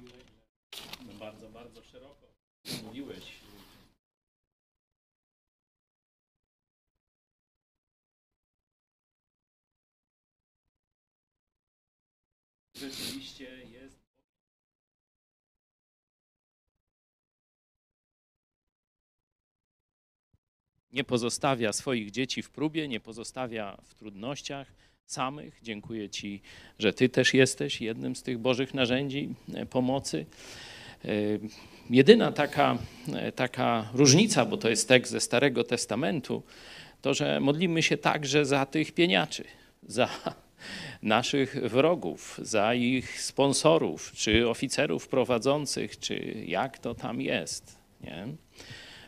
Nie 20.95 21.05
pozostawia 21.05 21.73
swoich 21.73 22.11
dzieci 22.11 22.43
w 22.43 22.51
próbie, 22.51 22.89
nie 22.89 23.01
pozostawia 23.01 23.79
w 23.85 23.95
trudnościach 23.95 24.66
samych. 25.07 25.59
Dziękuję 25.62 26.11
Ci, 26.11 26.43
że 26.79 26.93
Ty 26.93 27.09
też 27.09 27.35
jesteś 27.35 27.81
jednym 27.81 28.16
z 28.16 28.23
tych 28.23 28.39
Bożych 28.39 28.75
narzędzi 28.75 29.35
e, 29.55 29.66
pomocy. 29.66 30.27
E, 31.05 31.09
jedyna 31.91 32.33
taka, 32.33 32.79
e, 33.15 33.33
taka 33.33 33.89
różnica, 33.95 34.45
bo 34.45 34.57
to 34.57 34.69
jest 34.69 34.89
tekst 34.89 35.12
ze 35.12 35.21
Starego 35.21 35.65
Testamentu, 35.65 36.43
to 37.03 37.15
że 37.15 37.41
modlimy 37.41 37.83
się 37.83 37.97
także 37.97 38.47
za 38.47 38.66
tych 38.66 38.93
pieniaczy, 38.93 39.45
za 39.83 40.09
naszych 41.03 41.57
wrogów, 41.71 42.41
za 42.43 42.75
ich 42.75 43.23
sponsorów, 43.23 44.12
czy 44.12 44.49
oficerów 44.49 45.09
prowadzących, 45.09 45.99
czy 45.99 46.45
jak 46.47 46.79
to 46.79 46.95
tam 46.95 47.21
jest. 47.21 47.79
Nie? 48.01 48.27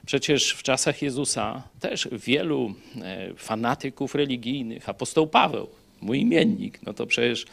Przecież 0.07 0.51
w 0.53 0.63
czasach 0.63 1.03
Jezusa 1.03 1.63
też 1.81 2.09
wielu 2.13 2.75
e, 3.03 3.35
fanatyków 3.35 4.15
religijnych, 4.15 4.89
apostoł 4.89 5.27
Paweł, 5.27 5.69
mój 6.01 6.21
imiennik, 6.21 6.83
no 6.83 6.95
to 6.95 7.07
przecież 7.07 7.47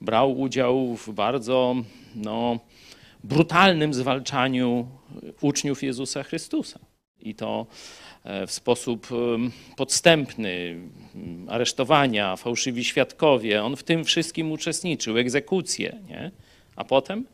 brał 0.00 0.40
udział 0.40 0.96
w 0.96 1.10
bardzo 1.10 1.76
no, 2.14 2.58
brutalnym 3.24 3.94
zwalczaniu 3.94 4.88
uczniów 5.40 5.82
Jezusa 5.82 6.22
Chrystusa. 6.22 6.78
I 7.20 7.34
to 7.34 7.66
e, 8.24 8.46
w 8.46 8.52
sposób 8.52 9.06
podstępny, 9.76 10.80
aresztowania, 11.48 12.36
fałszywi 12.36 12.84
świadkowie. 12.84 13.64
On 13.64 13.76
w 13.76 13.82
tym 13.82 14.04
wszystkim 14.04 14.52
uczestniczył, 14.52 15.18
egzekucje. 15.18 15.98
Nie? 16.08 16.30
A 16.76 16.84
potem? 16.84 17.26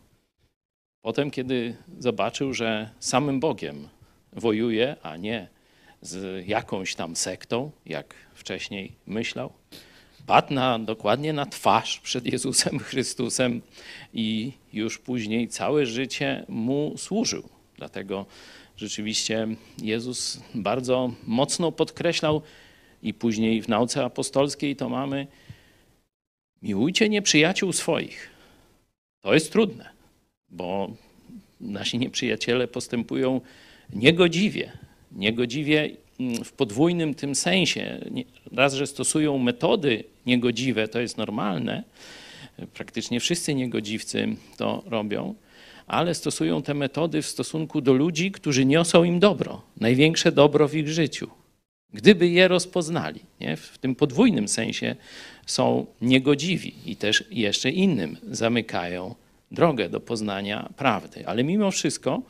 Potem, 1.02 1.30
kiedy 1.30 1.76
zobaczył, 1.98 2.54
że 2.54 2.90
samym 3.00 3.40
Bogiem 3.40 3.88
wojuje, 4.32 4.96
a 5.02 5.16
nie 5.16 5.48
z 6.02 6.48
jakąś 6.48 6.94
tam 6.94 7.16
sektą, 7.16 7.70
jak 7.86 8.14
wcześniej 8.34 8.92
myślał. 9.06 9.52
Padł 10.26 10.54
na, 10.54 10.78
dokładnie 10.78 11.32
na 11.32 11.46
twarz 11.46 12.00
przed 12.00 12.26
Jezusem 12.26 12.78
Chrystusem 12.78 13.60
i 14.14 14.52
już 14.72 14.98
później 14.98 15.48
całe 15.48 15.86
życie 15.86 16.44
mu 16.48 16.94
służył. 16.96 17.48
Dlatego 17.76 18.26
rzeczywiście 18.76 19.48
Jezus 19.82 20.40
bardzo 20.54 21.12
mocno 21.26 21.72
podkreślał 21.72 22.42
i 23.02 23.14
później 23.14 23.62
w 23.62 23.68
nauce 23.68 24.04
apostolskiej 24.04 24.76
to 24.76 24.88
mamy 24.88 25.26
miłujcie 26.62 27.08
nieprzyjaciół 27.08 27.72
swoich. 27.72 28.30
To 29.20 29.34
jest 29.34 29.52
trudne, 29.52 29.90
bo 30.48 30.90
nasi 31.60 31.98
nieprzyjaciele 31.98 32.68
postępują 32.68 33.40
niegodziwie. 33.92 34.72
Niegodziwie 35.12 35.90
mm, 36.20 36.44
w 36.44 36.52
podwójnym 36.52 37.14
tym 37.14 37.34
sensie. 37.34 38.04
Raz, 38.52 38.74
że 38.74 38.86
stosują 38.86 39.38
metody 39.38 40.04
niegodziwe, 40.26 40.88
to 40.88 41.00
jest 41.00 41.18
normalne. 41.18 41.82
Praktycznie 42.74 43.20
wszyscy 43.20 43.54
niegodziwcy 43.54 44.36
to 44.56 44.82
robią, 44.86 45.34
ale 45.86 46.14
stosują 46.14 46.62
te 46.62 46.74
metody 46.74 47.22
w 47.22 47.26
stosunku 47.26 47.80
do 47.80 47.92
ludzi, 47.92 48.32
którzy 48.32 48.64
niosą 48.64 49.04
im 49.04 49.20
dobro, 49.20 49.62
największe 49.80 50.32
dobro 50.32 50.68
w 50.68 50.74
ich 50.74 50.88
życiu. 50.88 51.30
Gdyby 51.94 52.28
je 52.28 52.48
rozpoznali, 52.48 53.20
nie? 53.40 53.56
w 53.56 53.78
tym 53.78 53.94
podwójnym 53.94 54.48
sensie 54.48 54.96
są 55.46 55.86
niegodziwi 56.00 56.74
i 56.86 56.96
też 56.96 57.24
jeszcze 57.30 57.70
innym 57.70 58.16
zamykają 58.30 59.14
drogę 59.50 59.88
do 59.88 60.00
poznania 60.00 60.68
prawdy. 60.76 61.26
Ale 61.26 61.44
mimo 61.44 61.70
wszystko 61.70 62.22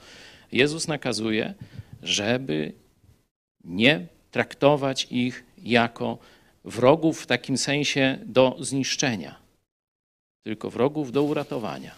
Jezus 0.52 0.88
nakazuje, 0.88 1.54
żeby 2.02 2.72
nie 3.64 4.06
traktować 4.30 5.06
ich 5.10 5.44
jako 5.58 6.18
wrogów 6.64 7.22
w 7.22 7.26
takim 7.26 7.58
sensie 7.58 8.18
do 8.26 8.56
zniszczenia, 8.60 9.38
tylko 10.42 10.70
wrogów 10.70 11.12
do 11.12 11.22
uratowania. 11.22 11.94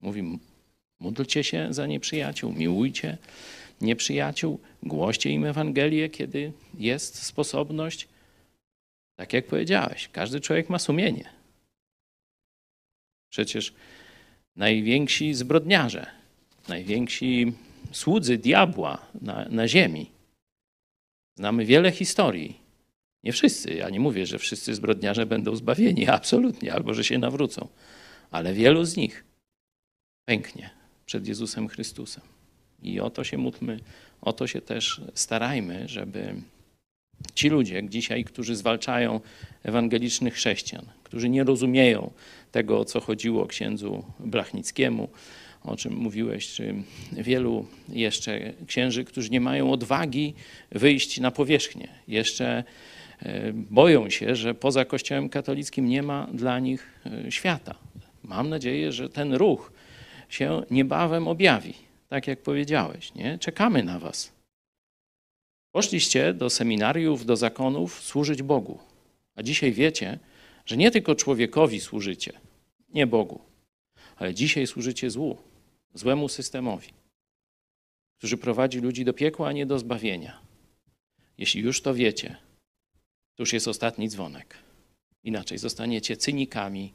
Mówi, 0.00 0.38
módlcie 1.00 1.44
się 1.44 1.74
za 1.74 1.86
nieprzyjaciół, 1.86 2.52
miłujcie 2.52 3.18
nieprzyjaciół, 3.80 4.60
głoście 4.82 5.30
im 5.30 5.44
Ewangelię, 5.44 6.08
kiedy 6.08 6.52
jest 6.74 7.22
sposobność. 7.22 8.08
Tak 9.16 9.32
jak 9.32 9.46
powiedziałeś, 9.46 10.08
każdy 10.12 10.40
człowiek 10.40 10.68
ma 10.68 10.78
sumienie. 10.78 11.30
Przecież 13.30 13.74
najwięksi 14.56 15.34
zbrodniarze 15.34 16.19
najwięksi 16.70 17.52
słudzy 17.92 18.38
diabła 18.38 19.06
na, 19.22 19.48
na 19.48 19.68
ziemi. 19.68 20.10
Znamy 21.38 21.64
wiele 21.64 21.92
historii. 21.92 22.60
Nie 23.24 23.32
wszyscy, 23.32 23.74
ja 23.74 23.90
nie 23.90 24.00
mówię, 24.00 24.26
że 24.26 24.38
wszyscy 24.38 24.74
zbrodniarze 24.74 25.26
będą 25.26 25.56
zbawieni, 25.56 26.08
absolutnie, 26.18 26.72
albo 26.72 26.94
że 26.94 27.04
się 27.04 27.18
nawrócą, 27.18 27.68
ale 28.30 28.54
wielu 28.54 28.84
z 28.84 28.96
nich 28.96 29.24
pęknie 30.24 30.70
przed 31.06 31.28
Jezusem 31.28 31.68
Chrystusem. 31.68 32.24
I 32.82 33.00
o 33.00 33.10
to 33.10 33.24
się 33.24 33.38
módlmy, 33.38 33.80
o 34.20 34.32
to 34.32 34.46
się 34.46 34.60
też 34.60 35.00
starajmy, 35.14 35.88
żeby 35.88 36.34
ci 37.34 37.48
ludzie 37.48 37.82
dzisiaj, 37.88 38.24
którzy 38.24 38.56
zwalczają 38.56 39.20
ewangelicznych 39.62 40.34
chrześcijan, 40.34 40.86
którzy 41.04 41.28
nie 41.28 41.44
rozumieją 41.44 42.12
tego, 42.52 42.78
o 42.78 42.84
co 42.84 43.00
chodziło 43.00 43.46
księdzu 43.46 44.04
Blachnickiemu, 44.20 45.08
o 45.64 45.76
czym 45.76 45.96
mówiłeś, 45.96 46.48
czy 46.48 46.74
wielu 47.12 47.66
jeszcze 47.88 48.52
księży, 48.66 49.04
którzy 49.04 49.30
nie 49.30 49.40
mają 49.40 49.72
odwagi 49.72 50.34
wyjść 50.72 51.20
na 51.20 51.30
powierzchnię. 51.30 51.88
Jeszcze 52.08 52.64
e, 53.22 53.52
boją 53.52 54.10
się, 54.10 54.36
że 54.36 54.54
poza 54.54 54.84
Kościołem 54.84 55.28
katolickim 55.28 55.88
nie 55.88 56.02
ma 56.02 56.28
dla 56.32 56.58
nich 56.58 57.00
e, 57.06 57.32
świata. 57.32 57.74
Mam 58.22 58.48
nadzieję, 58.48 58.92
że 58.92 59.08
ten 59.08 59.34
ruch 59.34 59.72
się 60.28 60.62
niebawem 60.70 61.28
objawi, 61.28 61.74
tak 62.08 62.26
jak 62.26 62.42
powiedziałeś. 62.42 63.14
Nie? 63.14 63.38
Czekamy 63.38 63.82
na 63.82 63.98
Was. 63.98 64.32
Poszliście 65.72 66.34
do 66.34 66.50
seminariów, 66.50 67.26
do 67.26 67.36
zakonów 67.36 68.02
służyć 68.02 68.42
Bogu. 68.42 68.78
A 69.36 69.42
dzisiaj 69.42 69.72
wiecie, 69.72 70.18
że 70.66 70.76
nie 70.76 70.90
tylko 70.90 71.14
człowiekowi 71.14 71.80
służycie, 71.80 72.32
nie 72.94 73.06
Bogu, 73.06 73.40
ale 74.16 74.34
dzisiaj 74.34 74.66
służycie 74.66 75.10
złu, 75.10 75.49
złemu 75.94 76.28
systemowi, 76.28 76.88
który 78.18 78.36
prowadzi 78.36 78.80
ludzi 78.80 79.04
do 79.04 79.12
piekła, 79.12 79.48
a 79.48 79.52
nie 79.52 79.66
do 79.66 79.78
zbawienia. 79.78 80.40
Jeśli 81.38 81.62
już 81.62 81.82
to 81.82 81.94
wiecie, 81.94 82.36
to 83.34 83.42
już 83.42 83.52
jest 83.52 83.68
ostatni 83.68 84.08
dzwonek. 84.08 84.56
Inaczej 85.24 85.58
zostaniecie 85.58 86.16
cynikami, 86.16 86.92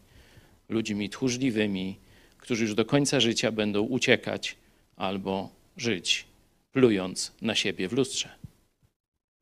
ludźmi 0.70 1.10
tchórzliwymi, 1.10 1.98
którzy 2.38 2.64
już 2.64 2.76
do 2.76 2.86
końca 2.86 3.20
życia 3.20 3.52
będą 3.52 3.82
uciekać 3.82 4.56
albo 4.96 5.50
żyć, 5.78 6.26
plując 6.72 7.32
na 7.42 7.56
siebie 7.56 7.88
w 7.88 7.94
lustrze. 7.94 8.30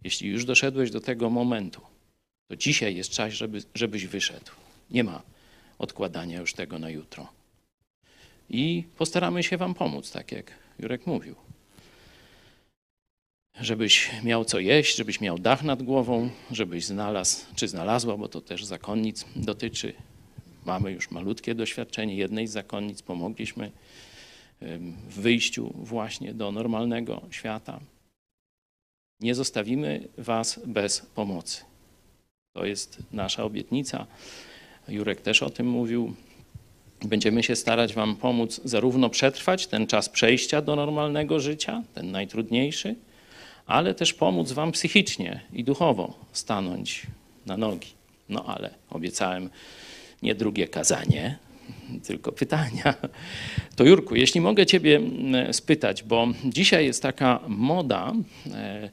Jeśli 0.04 0.30
już 0.30 0.46
doszedłeś 0.46 0.92
do 0.92 1.02
tego 1.02 1.30
momentu, 1.30 1.82
to 2.48 2.56
dzisiaj 2.56 2.96
jest 2.96 3.10
czas, 3.10 3.34
żeby, 3.34 3.64
żebyś 3.76 4.08
wyszedł. 4.08 4.52
Nie 4.92 5.04
ma 5.04 5.22
odkładania 5.80 6.40
już 6.40 6.54
tego 6.54 6.80
na 6.80 6.90
jutro. 6.90 7.43
I 8.49 8.84
postaramy 8.98 9.44
się 9.44 9.57
Wam 9.57 9.74
pomóc, 9.74 10.11
tak 10.11 10.32
jak 10.32 10.52
Jurek 10.80 11.07
mówił. 11.07 11.36
Żebyś 13.61 14.11
miał 14.24 14.45
co 14.45 14.60
jeść, 14.60 14.98
żebyś 14.98 15.22
miał 15.22 15.40
dach 15.40 15.64
nad 15.64 15.84
głową, 15.84 16.30
żebyś 16.52 16.86
znalazł, 16.86 17.45
czy 17.56 17.68
znalazła, 17.68 18.18
bo 18.18 18.28
to 18.28 18.41
też 18.41 18.65
zakonnic 18.65 19.26
dotyczy. 19.36 19.94
Mamy 20.65 20.91
już 20.91 21.11
malutkie 21.11 21.56
doświadczenie 21.56 22.15
jednej 22.15 22.48
z 22.48 22.52
zakonnic, 22.52 23.02
pomogliśmy 23.02 23.72
w 25.10 25.22
wyjściu 25.22 25.74
właśnie 25.76 26.34
do 26.34 26.52
normalnego 26.52 27.22
świata. 27.32 27.80
Nie 29.20 29.36
zostawimy 29.36 30.07
Was 30.18 30.60
bez 30.65 30.99
pomocy. 30.99 31.64
To 32.53 32.65
jest 32.65 32.98
nasza 33.11 33.44
obietnica. 33.44 34.07
Jurek 34.88 35.22
też 35.22 35.44
o 35.44 35.49
tym 35.49 35.68
mówił. 35.68 36.15
Będziemy 37.04 37.44
się 37.44 37.56
starać 37.56 37.94
Wam 37.94 38.16
pomóc 38.16 38.62
zarówno 38.64 39.10
przetrwać 39.10 39.68
ten 39.68 39.88
czas 39.88 40.10
przejścia 40.10 40.62
do 40.62 40.76
normalnego 40.76 41.40
życia, 41.40 41.84
ten 41.94 42.12
najtrudniejszy, 42.12 42.96
ale 43.66 43.94
też 43.94 44.14
pomóc 44.14 44.52
Wam 44.52 44.72
psychicznie 44.72 45.42
i 45.54 45.64
duchowo 45.64 46.14
stanąć 46.32 47.08
na 47.46 47.58
nogi. 47.58 47.88
No 48.30 48.46
ale 48.46 48.70
obiecałem 48.90 49.50
nie 50.22 50.36
drugie 50.36 50.68
kazanie, 50.68 51.38
tylko 52.08 52.32
pytania. 52.32 52.94
To 53.76 53.84
Jurku, 53.84 54.16
jeśli 54.16 54.42
mogę 54.42 54.66
Ciebie 54.66 54.96
mm, 54.96 55.54
spytać, 55.54 56.04
bo 56.04 56.28
dzisiaj 56.46 56.86
jest 56.86 57.02
taka 57.02 57.40
moda 57.48 58.14
e, 58.52 58.90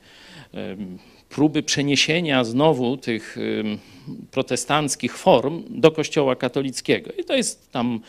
próby 1.30 1.62
przeniesienia 1.62 2.44
znowu 2.44 2.96
tych 2.96 3.36
protestanckich 4.30 5.18
form 5.18 5.64
do 5.68 5.90
kościoła 5.90 6.36
katolickiego. 6.36 7.10
I 7.18 7.24
to 7.24 7.36
jest 7.36 7.72
tam, 7.72 8.00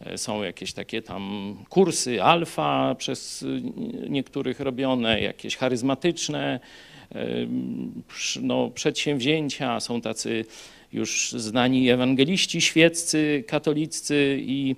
e, 0.00 0.18
są 0.18 0.42
jakieś 0.42 0.72
takie 0.72 1.02
tam 1.02 1.54
kursy 1.68 2.22
alfa 2.22 2.94
przez 2.98 3.42
y, 3.42 3.62
niektórych 4.08 4.60
robione, 4.60 5.20
jakieś 5.20 5.56
charyzmatyczne 5.56 6.60
no, 8.42 8.70
przedsięwzięcia, 8.70 9.80
są 9.80 10.00
tacy 10.00 10.44
już 10.92 11.32
znani 11.32 11.90
ewangeliści 11.90 12.60
świeccy, 12.60 13.44
katoliccy 13.46 14.38
i 14.40 14.76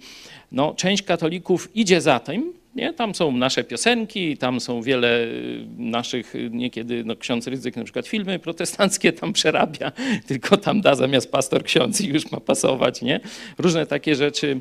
no, 0.53 0.75
część 0.75 1.03
katolików 1.03 1.77
idzie 1.77 2.01
za 2.01 2.21
tym, 2.21 2.53
nie? 2.79 2.93
Tam 2.93 3.15
są 3.15 3.33
nasze 3.33 3.65
piosenki, 3.65 4.37
tam 4.37 4.61
są 4.61 4.83
wiele 4.83 5.25
y, 5.25 5.67
naszych, 5.79 6.35
y, 6.35 6.51
niekiedy 6.53 7.05
no, 7.05 7.17
ksiądz 7.17 7.47
Rydzyk 7.47 7.77
na 7.77 7.85
przykład 7.85 8.07
filmy 8.07 8.39
protestanckie 8.39 9.13
tam 9.13 9.33
przerabia, 9.33 9.93
tylko 10.29 10.57
tam 10.57 10.81
da 10.81 10.95
zamiast 10.95 11.33
pastor 11.33 11.65
ksiądz 11.65 12.01
i 12.01 12.09
już 12.09 12.33
ma 12.33 12.41
pasować. 12.41 13.03
Nie? 13.03 13.21
Różne 13.59 13.87
takie 13.87 14.15
rzeczy 14.15 14.61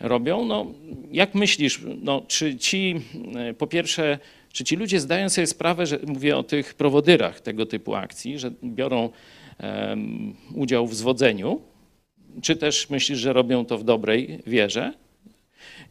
robią. 0.00 0.44
No, 0.44 0.66
jak 1.10 1.34
myślisz, 1.34 1.80
no, 2.02 2.22
czy 2.28 2.56
ci, 2.56 2.94
y, 3.50 3.54
po 3.54 3.66
pierwsze, 3.66 4.18
czy 4.52 4.64
ci 4.64 4.76
ludzie 4.76 5.00
zdają 5.00 5.28
sobie 5.28 5.46
sprawę, 5.46 5.86
że 5.86 5.98
mówię 6.06 6.36
o 6.36 6.42
tych 6.42 6.74
prowodyrach 6.74 7.40
tego 7.40 7.66
typu 7.66 7.94
akcji, 7.94 8.38
że 8.38 8.50
biorą 8.64 9.10
um, 9.62 10.34
udział 10.54 10.86
w 10.86 10.94
zwodzeniu, 10.94 11.60
czy 12.42 12.56
też 12.56 12.90
myślisz, 12.90 13.18
że 13.18 13.32
robią 13.32 13.64
to 13.64 13.78
w 13.78 13.84
dobrej 13.84 14.38
wierze? 14.46 14.92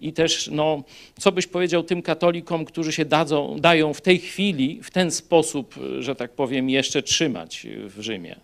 I 0.06 0.14
też, 0.14 0.49
no, 0.52 0.84
co 1.19 1.32
byś 1.32 1.48
powiedział 1.48 1.84
tym 1.84 2.02
katolikom, 2.02 2.65
którzy 2.65 2.91
się 2.91 3.06
dadzą, 3.06 3.57
dają 3.60 3.94
w 3.94 4.02
tej 4.02 4.19
chwili 4.19 4.80
w 4.84 4.91
ten 4.91 5.11
sposób, 5.11 5.76
że 5.99 6.15
tak 6.15 6.32
powiem, 6.32 6.69
jeszcze 6.69 7.03
trzymać 7.03 7.68
w 7.90 8.02
Rzymie? 8.02 8.36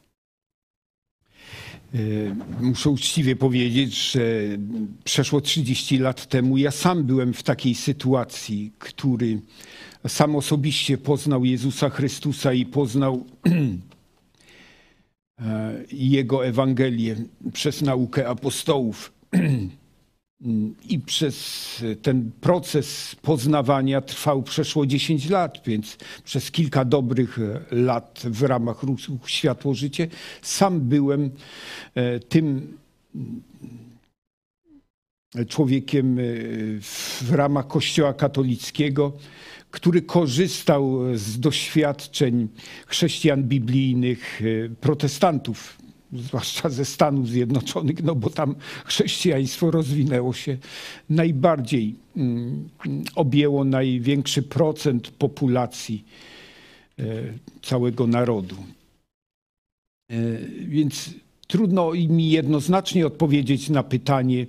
E, 1.96 1.98
muszę 2.62 2.90
uczciwie 2.90 3.36
powiedzieć, 3.36 4.12
że 4.12 4.22
przeszło 5.04 5.42
30 5.42 5.98
lat 5.98 6.26
temu 6.26 6.58
ja 6.58 6.72
sam 6.72 7.04
byłem 7.04 7.34
w 7.34 7.44
takiej 7.44 7.76
sytuacji, 7.76 8.72
który 8.80 9.40
sam 10.08 10.36
osobiście 10.36 10.98
poznał 10.98 11.46
Jezusa 11.46 11.90
Chrystusa 11.90 12.54
i 12.54 12.66
poznał 12.66 13.26
e, 15.40 15.84
Jego 15.92 16.46
Ewangelię 16.46 17.16
przez 17.54 17.82
naukę 17.82 18.28
apostołów. 18.28 19.12
I 20.90 21.00
przez 21.00 21.68
ten 22.02 22.32
proces 22.42 23.16
poznawania 23.22 24.02
trwał 24.02 24.44
przeszło 24.44 24.86
10 24.86 25.30
lat, 25.30 25.62
więc 25.66 25.98
przez 26.24 26.52
kilka 26.52 26.86
dobrych 26.86 27.40
lat 27.72 28.22
w 28.26 28.44
ramach 28.44 28.84
ruchu 28.84 29.20
Światło 29.26 29.74
Życie 29.74 30.08
sam 30.42 30.80
byłem 30.80 31.30
e, 31.96 32.20
tym 32.20 32.78
człowiekiem 35.48 36.20
e, 36.20 36.24
w 36.82 37.32
ramach 37.32 37.68
Kościoła 37.68 38.14
katolickiego, 38.14 39.12
który 39.72 40.02
korzystał 40.02 41.00
z 41.16 41.40
doświadczeń 41.40 42.48
chrześcijan 42.88 43.44
biblijnych, 43.44 44.42
e, 44.42 44.70
protestantów 44.70 45.81
zwłaszcza 46.14 46.70
ze 46.70 46.86
Stanów 46.86 47.30
Zjednoczonych, 47.30 48.04
no 48.04 48.16
bo 48.16 48.30
tam 48.30 48.56
chrześcijaństwo 48.86 49.72
rozwinęło 49.72 50.34
się 50.34 50.58
najbardziej, 51.10 51.96
mm, 52.18 52.70
objęło 53.16 53.64
największy 53.64 54.44
procent 54.44 55.12
populacji 55.12 56.04
e, 57.00 57.04
całego 57.62 58.08
narodu. 58.08 58.56
E, 60.12 60.16
więc 60.68 61.10
trudno 61.48 61.92
mi 61.94 62.30
jednoznacznie 62.30 63.08
odpowiedzieć 63.08 63.70
na 63.70 63.84
pytanie, 63.84 64.46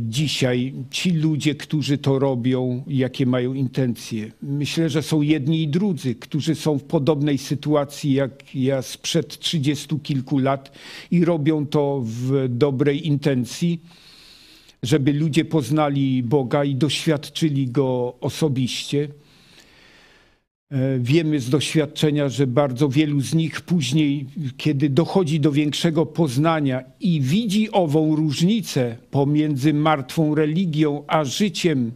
dzisiaj 0.00 0.72
ci 0.90 1.10
ludzie, 1.10 1.54
którzy 1.54 1.98
to 1.98 2.18
robią, 2.18 2.84
jakie 2.86 3.26
mają 3.26 3.54
intencje. 3.54 4.32
Myślę, 4.42 4.90
że 4.90 5.02
są 5.02 5.22
jedni 5.22 5.62
i 5.62 5.68
drudzy, 5.68 6.14
którzy 6.14 6.54
są 6.54 6.78
w 6.78 6.84
podobnej 6.84 7.38
sytuacji 7.38 8.12
jak 8.12 8.54
ja 8.54 8.82
sprzed 8.82 9.38
trzydziestu 9.38 9.98
kilku 9.98 10.38
lat 10.38 10.72
i 11.10 11.24
robią 11.24 11.66
to 11.66 12.02
w 12.04 12.46
dobrej 12.48 13.06
intencji, 13.06 13.80
żeby 14.82 15.12
ludzie 15.12 15.44
poznali 15.44 16.22
Boga 16.22 16.64
i 16.64 16.74
doświadczyli 16.74 17.70
Go 17.70 18.16
osobiście. 18.20 19.08
E, 20.72 20.98
wiemy 20.98 21.40
z 21.40 21.50
doświadczenia, 21.50 22.28
że 22.28 22.46
bardzo 22.46 22.88
wielu 22.88 23.20
z 23.20 23.34
nich 23.34 23.60
później, 23.60 24.26
kiedy 24.56 24.88
dochodzi 24.88 25.40
do 25.40 25.52
większego 25.52 26.06
poznania 26.06 26.84
i 27.00 27.20
widzi 27.20 27.72
ową 27.72 28.16
różnicę 28.16 28.96
pomiędzy 29.10 29.74
martwą 29.74 30.34
religią 30.34 31.04
a 31.06 31.24
życiem 31.24 31.92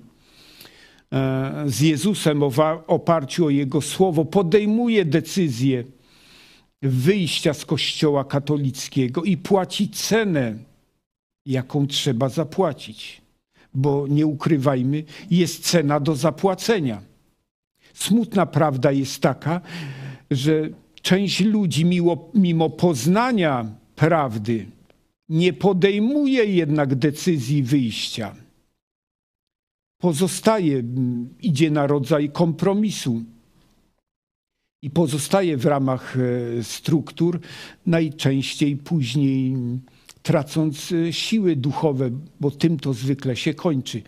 e, 1.12 1.64
z 1.66 1.80
Jezusem 1.80 2.50
w 2.50 2.60
oparciu 2.86 3.46
o 3.46 3.50
Jego 3.50 3.80
słowo, 3.80 4.24
podejmuje 4.24 5.04
decyzję 5.04 5.84
wyjścia 6.82 7.54
z 7.54 7.64
Kościoła 7.64 8.24
katolickiego 8.24 9.24
i 9.24 9.36
płaci 9.36 9.88
cenę, 9.88 10.54
jaką 11.46 11.86
trzeba 11.86 12.28
zapłacić. 12.28 13.22
bo 13.74 14.06
nie 14.08 14.26
ukrywajmy, 14.26 15.04
jest 15.30 15.64
cena 15.64 16.00
do 16.00 16.14
zapłacenia. 16.14 17.15
Smutna 17.96 18.46
prawda 18.46 18.92
jest 18.92 19.20
taka, 19.20 19.60
że 20.30 20.68
część 21.02 21.40
ludzi, 21.40 21.84
mimo, 21.84 22.30
mimo 22.34 22.70
poznania 22.70 23.66
prawdy, 23.94 24.66
nie 25.28 25.52
podejmuje 25.52 26.44
jednak 26.44 26.94
decyzji 26.94 27.62
wyjścia. 27.62 28.34
Pozostaje, 30.00 30.82
idzie 31.42 31.70
na 31.70 31.86
rodzaj 31.86 32.30
kompromisu 32.30 33.22
i 34.82 34.90
pozostaje 34.90 35.56
w 35.56 35.66
ramach 35.66 36.16
e, 36.16 36.64
struktur, 36.64 37.40
najczęściej 37.86 38.76
później 38.76 39.56
tracąc 40.26 40.92
e, 40.92 41.12
siły 41.12 41.56
duchowe, 41.56 42.10
bo 42.40 42.50
tym 42.50 42.78
to 42.78 42.92
zwykle 42.92 43.36
się 43.36 43.54
kończy. 43.54 44.02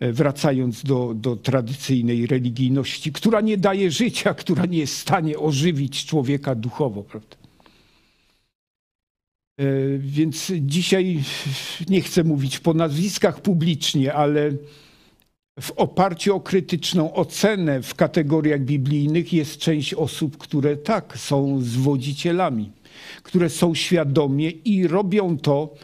E, 0.00 0.12
wracając 0.12 0.82
do, 0.82 1.14
do 1.14 1.36
tradycyjnej 1.36 2.26
religijności, 2.26 3.12
która 3.12 3.40
nie 3.40 3.56
daje 3.56 3.90
życia, 3.90 4.34
która 4.34 4.66
nie 4.66 4.78
jest 4.78 4.94
w 4.94 4.98
stanie 4.98 5.38
ożywić 5.38 6.06
człowieka 6.06 6.54
duchowo. 6.54 7.02
Prawda? 7.02 7.36
Więc 9.98 10.52
dzisiaj 10.60 11.22
nie 11.88 12.00
chcę 12.00 12.24
mówić 12.24 12.58
po 12.58 12.74
nazwiskach 12.74 13.40
publicznie, 13.40 14.14
ale 14.14 14.52
w 15.60 15.70
oparciu 15.70 16.36
o 16.36 16.40
krytyczną 16.40 17.14
ocenę 17.14 17.82
w 17.82 17.94
kategoriach 17.94 18.60
biblijnych 18.60 19.32
jest 19.32 19.58
część 19.58 19.94
osób, 19.94 20.36
które 20.38 20.76
tak 20.76 21.18
są 21.18 21.60
zwodzicielami, 21.60 22.70
które 23.24 23.50
są 23.50 23.74
świadomie 23.74 24.50
i 24.50 24.86
robią 24.86 25.38
to 25.38 25.74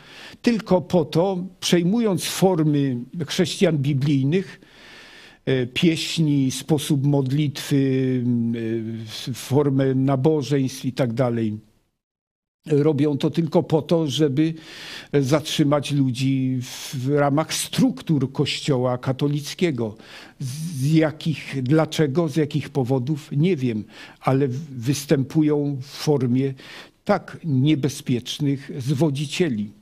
tylko 0.43 0.81
po 0.81 1.05
to, 1.05 1.45
przejmując 1.61 2.25
formy 2.25 2.97
chrześcijan 3.27 3.79
biblijnych, 3.79 4.61
e, 5.47 5.67
pieśni, 5.67 6.51
sposób 6.51 7.07
modlitwy, 7.07 8.23
e, 9.31 9.35
formę 9.35 9.95
nabożeństw 9.95 10.85
i 10.85 10.93
tak 10.93 11.13
dalej 11.13 11.59
robią 12.67 13.19
to 13.19 13.31
tylko 13.31 13.63
po 13.63 13.83
to, 13.83 14.07
żeby 14.07 14.55
zatrzymać 15.13 15.93
ludzi 15.93 16.59
w 16.63 17.09
ramach 17.09 17.55
struktur 17.55 18.33
Kościoła 18.33 18.99
katolickiego. 18.99 19.97
Z 20.41 20.93
jakich, 20.93 21.63
dlaczego, 21.63 22.29
z 22.29 22.37
jakich 22.37 22.69
powodów, 22.71 23.31
nie 23.33 23.57
wiem, 23.57 23.85
ale 24.21 24.49
występują 24.71 25.79
w 25.81 25.87
formie 25.87 26.55
tak 27.05 27.39
niebezpiecznych 27.45 28.71
zwodzicieli. 28.79 29.73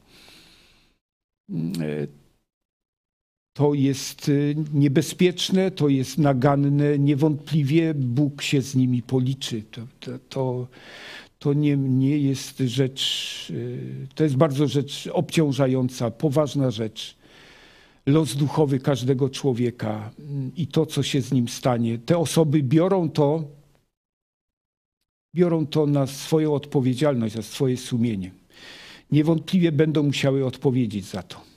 To 3.58 3.74
jest 3.74 4.30
niebezpieczne, 4.74 5.70
to 5.70 5.88
jest 5.88 6.18
naganne, 6.18 6.98
niewątpliwie 6.98 7.94
Bóg 7.94 8.42
się 8.42 8.62
z 8.62 8.74
nimi 8.74 9.02
policzy. 9.02 9.62
To, 9.70 9.82
to, 10.28 10.68
to 11.38 11.52
nie, 11.52 11.76
nie 11.76 12.18
jest 12.18 12.58
rzecz, 12.58 13.46
y, 13.50 14.06
to 14.14 14.24
jest 14.24 14.36
bardzo 14.36 14.68
rzecz 14.68 15.08
obciążająca, 15.12 16.10
poważna 16.10 16.70
rzecz. 16.70 17.16
Los 18.06 18.36
duchowy 18.36 18.78
każdego 18.78 19.30
człowieka 19.30 20.10
mm, 20.18 20.50
i 20.56 20.66
to, 20.66 20.86
co 20.86 21.02
się 21.02 21.22
z 21.22 21.32
nim 21.32 21.48
stanie. 21.48 21.98
Te 21.98 22.18
osoby 22.18 22.62
biorą 22.62 23.10
to, 23.10 23.44
biorą 25.34 25.66
to 25.66 25.86
na 25.86 26.06
swoją 26.06 26.54
odpowiedzialność, 26.54 27.34
za 27.34 27.42
swoje 27.42 27.76
sumienie. 27.76 28.30
Niewątpliwie 29.10 29.72
będą 29.72 30.02
musiały 30.02 30.46
odpowiedzieć 30.46 31.04
za 31.04 31.22
to. 31.22 31.48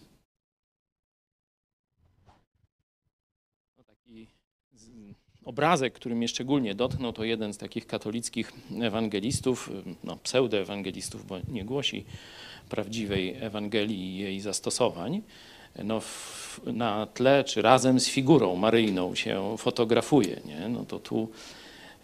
obrazek, 5.51 5.93
który 5.93 6.15
mnie 6.15 6.27
szczególnie 6.27 6.75
dotknął, 6.75 7.13
to 7.13 7.23
jeden 7.23 7.53
z 7.53 7.57
takich 7.57 7.87
katolickich 7.87 8.51
ewangelistów, 8.81 9.69
no 10.03 10.15
pseudoewangelistów, 10.15 11.27
bo 11.27 11.37
nie 11.47 11.65
głosi 11.65 12.05
prawdziwej 12.69 13.35
Ewangelii 13.39 13.99
i 13.99 14.17
jej 14.17 14.41
zastosowań. 14.41 15.21
No, 15.83 16.01
na 16.65 17.05
tle 17.05 17.43
czy 17.43 17.61
razem 17.61 17.99
z 17.99 18.07
figurą 18.07 18.55
maryjną 18.55 19.15
się 19.15 19.55
fotografuje. 19.57 20.39
Nie? 20.45 20.69
No 20.69 20.85
to 20.85 20.99
tu 20.99 21.29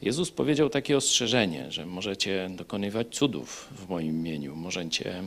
Jezus 0.01 0.31
powiedział 0.31 0.69
takie 0.69 0.97
ostrzeżenie, 0.97 1.71
że 1.71 1.85
możecie 1.85 2.49
dokonywać 2.55 3.07
cudów 3.15 3.69
w 3.71 3.89
moim 3.89 4.19
imieniu, 4.19 4.55
możecie 4.55 5.23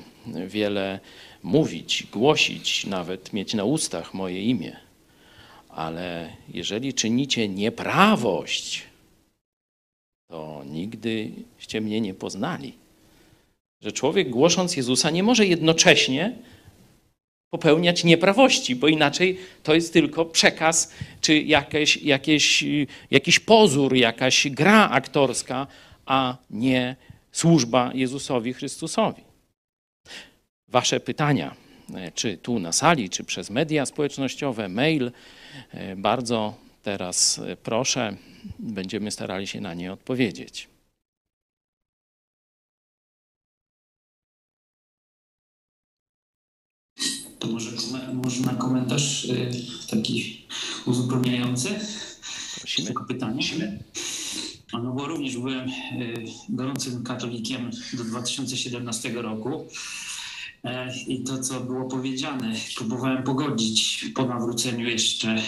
wiele 0.47 1.01
mówić, 1.43 2.07
głosić, 2.13 2.87
nawet 2.87 3.33
mieć 3.33 3.55
na 3.55 3.65
ustach 3.65 4.15
moje 4.15 4.43
imię 4.43 4.77
ale 5.75 6.31
jeżeli 6.55 6.95
czynicie 6.95 7.49
nieprawość, 7.49 8.83
to 10.31 10.63
nigdyście 10.67 11.81
mnie 11.81 12.01
nie 12.01 12.15
poznali. 12.15 12.73
Że 13.83 13.93
człowiek 13.93 14.31
głosząc 14.31 14.77
Jezusa 14.77 15.11
nie 15.11 15.23
może 15.23 15.47
jednocześnie 15.47 16.37
popełniać 17.51 18.05
nieprawości, 18.05 18.77
bo 18.77 18.89
inaczej 18.89 19.39
to 19.63 19.75
jest 19.75 19.93
tylko 19.93 20.25
przekaz, 20.25 20.93
czy 21.21 21.39
jakieś, 21.39 21.97
jakieś, 21.97 22.65
jakiś 23.11 23.39
pozór, 23.41 23.95
jakaś 23.95 24.49
gra 24.49 24.91
aktorska, 24.91 25.67
a 26.07 26.37
nie 26.51 26.97
służba 27.33 27.91
Jezusowi 27.95 28.53
Chrystusowi. 28.53 29.23
Wasze 30.69 31.01
pytania, 31.01 31.55
czy 32.15 32.37
tu 32.37 32.59
na 32.59 32.73
sali, 32.73 33.11
czy 33.11 33.25
przez 33.25 33.51
media 33.51 33.87
społecznościowe, 33.87 34.69
mail, 34.69 35.13
E, 35.71 35.97
bardzo 35.97 36.55
teraz 36.83 37.39
e, 37.39 37.57
proszę, 37.57 38.17
będziemy 38.59 39.11
starali 39.11 39.47
się 39.47 39.61
na 39.61 39.75
nie 39.75 39.93
odpowiedzieć. 39.93 40.69
To 47.41 47.49
może, 47.49 47.71
może 48.15 48.41
na 48.41 48.55
komentarz 48.55 49.25
e, 49.31 49.51
taki 49.91 50.47
uzupełniający? 50.87 51.69
Prosimy. 52.59 52.87
Tylko 52.87 53.05
pytanie. 53.05 53.43
No 54.73 54.93
bo 54.93 55.07
również 55.07 55.39
byłem 55.39 55.71
gorącym 56.49 57.05
katolikiem 57.05 57.71
do 57.93 58.05
2017 58.05 59.13
roku. 59.13 59.67
E, 60.65 60.95
I 61.07 61.25
to, 61.25 61.39
co 61.39 61.61
było 61.61 61.89
powiedziane, 61.89 62.55
próbowałem 62.77 63.23
pogodzić 63.23 64.05
po 64.15 64.27
nawróceniu 64.27 64.89
jeszcze 64.89 65.43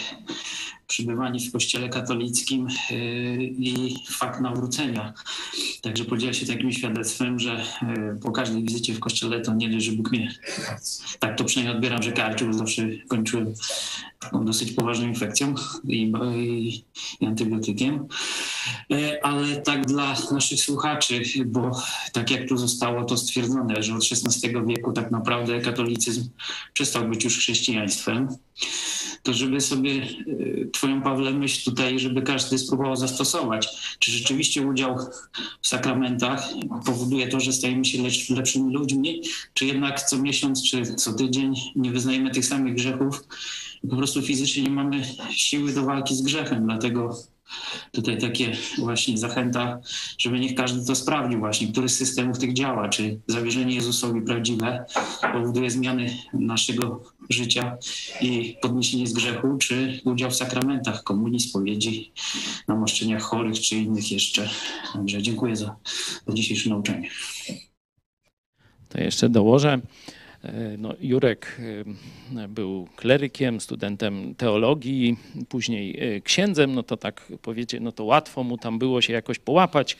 przybywanie 0.87 1.41
w 1.41 1.53
kościele 1.53 1.89
katolickim 1.89 2.67
e, 2.91 2.95
i 3.43 3.97
fakt 4.11 4.41
nawrócenia. 4.41 5.13
Także 5.81 6.05
podzielę 6.05 6.35
się 6.35 6.47
takim 6.47 6.73
świadectwem, 6.73 7.39
że 7.39 7.53
e, 7.83 8.19
po 8.23 8.33
każdej 8.33 8.63
wizycie 8.63 8.95
w 8.95 9.01
kościele 9.01 9.41
to 9.41 9.55
nie 9.55 9.81
że 9.81 9.93
Bóg 9.93 10.13
mnie, 10.13 10.35
tak 11.19 11.39
to 11.39 11.45
przynajmniej 11.45 11.77
odbieram, 11.77 12.03
że 12.03 12.13
karcił, 12.13 12.47
bo 12.47 12.53
zawsze 12.53 12.89
kończyłem 13.09 13.55
taką 14.21 14.45
dosyć 14.45 14.73
poważną 14.73 15.07
infekcją 15.07 15.55
i, 15.85 16.13
i, 16.37 16.85
i 17.21 17.27
antybiotykiem. 17.27 18.07
E, 18.93 19.27
ale 19.27 19.57
tak 19.57 19.87
dla 19.87 20.17
naszych 20.33 20.61
słuchaczy, 20.61 21.23
bo 21.47 21.83
tak 22.13 22.31
jak 22.31 22.49
tu 22.49 22.57
zostało 22.57 23.05
to 23.05 23.17
stwierdzone, 23.17 23.83
że 23.83 23.95
od 23.95 24.03
XVI 24.03 24.53
wieku 24.67 24.93
tak 24.93 25.11
naprawdę 25.11 25.61
katolicyzm 25.61 26.29
przestał 26.73 27.09
być 27.09 27.25
już 27.25 27.39
chrześcijaństwem, 27.39 28.29
to 29.23 29.33
żeby 29.33 29.61
sobie 29.61 29.91
e, 29.93 30.07
Twoją 30.73 31.03
Pawle 31.03 31.31
myśl 31.31 31.71
tutaj, 31.71 31.99
żeby 31.99 32.23
każdy 32.23 32.59
spróbował 32.59 32.97
zastosować, 32.97 33.69
czy 33.99 34.11
rzeczywiście 34.11 34.63
udział 34.63 34.99
w 35.63 35.69
sakramentach 35.69 36.49
powoduje 36.87 37.29
to, 37.29 37.41
że 37.41 37.53
stajemy 37.53 37.85
się 37.85 38.03
lecz, 38.03 38.31
lepszymi 38.31 38.75
ludźmi, 38.75 39.23
czy 39.55 39.67
jednak 39.67 40.03
co 40.03 40.19
miesiąc, 40.19 40.63
czy 40.71 40.95
co 40.95 41.13
tydzień 41.13 41.55
nie 41.77 41.91
wyznajemy 41.91 42.31
tych 42.31 42.47
samych 42.47 42.75
grzechów, 42.75 43.25
po 43.91 43.97
prostu 43.97 44.23
fizycznie 44.23 44.63
nie 44.63 44.71
mamy 44.71 45.03
siły 45.31 45.73
do 45.73 45.83
walki 45.83 46.15
z 46.15 46.23
grzechem, 46.23 46.65
dlatego 46.65 47.17
tutaj 47.93 48.19
takie 48.19 48.53
właśnie 48.79 49.19
zachęta, 49.19 49.81
żeby 50.19 50.41
niech 50.41 50.55
każdy 50.55 50.87
to 50.87 50.95
sprawdził 50.95 51.39
właśnie, 51.39 51.69
który 51.69 51.89
z 51.89 51.97
systemów 51.97 52.39
tych 52.39 52.53
działa, 52.53 52.89
czy 52.89 53.21
zawierzenie 53.27 53.75
Jezusowi 53.75 54.23
prawdziwe 54.23 54.85
powoduje 55.33 55.71
zmiany 55.71 56.17
naszego 56.33 57.03
życia 57.31 57.77
i 58.21 58.57
podniesienie 58.63 59.07
z 59.07 59.13
grzechu, 59.13 59.59
czy 59.59 60.01
udział 60.05 60.31
w 60.31 60.37
sakramentach, 60.37 61.03
komunii, 61.03 61.41
spowiedzi, 61.41 62.13
namaszczeniach 62.69 63.23
chorych, 63.23 63.61
czy 63.61 63.77
innych 63.77 64.13
jeszcze. 64.13 64.49
Także 64.93 65.23
dziękuję 65.23 65.57
za, 65.57 65.77
za 66.27 66.33
dzisiejsze 66.35 66.71
nauczanie. 66.71 67.11
To 68.89 69.01
jeszcze 69.01 69.29
dołożę. 69.29 69.81
E, 70.45 70.77
no, 70.79 70.95
Jurek 71.01 71.61
e, 72.37 72.49
był 72.49 72.89
klerykiem, 72.97 73.61
studentem 73.61 74.35
teologii, 74.35 75.17
później 75.49 76.17
e, 76.17 76.21
księdzem, 76.21 76.75
no 76.75 76.83
to 76.83 76.97
tak 76.97 77.33
powiecie, 77.43 77.81
no 77.81 77.93
to 77.93 78.05
łatwo 78.05 78.45
mu 78.45 78.59
tam 78.59 78.79
było 78.79 79.01
się 79.01 79.13
jakoś 79.13 79.39
połapać 79.39 79.97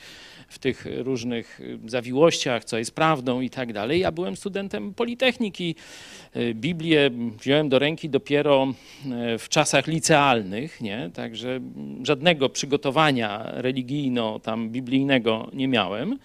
w 0.47 0.59
tych 0.59 0.85
różnych 0.97 1.61
zawiłościach, 1.85 2.63
co 2.63 2.77
jest 2.77 2.95
prawdą 2.95 3.41
i 3.41 3.49
tak 3.49 3.73
dalej. 3.73 3.99
Ja 3.99 4.11
byłem 4.11 4.35
studentem 4.35 4.93
Politechniki. 4.93 5.75
Biblię 6.53 7.11
wziąłem 7.39 7.69
do 7.69 7.79
ręki 7.79 8.09
dopiero 8.09 8.73
w 9.39 9.49
czasach 9.49 9.87
licealnych, 9.87 10.81
nie? 10.81 11.09
także 11.13 11.59
żadnego 12.03 12.49
przygotowania 12.49 13.43
religijno, 13.51 14.39
tam 14.39 14.69
biblijnego 14.69 15.49
nie 15.53 15.67
miałem. 15.67 16.19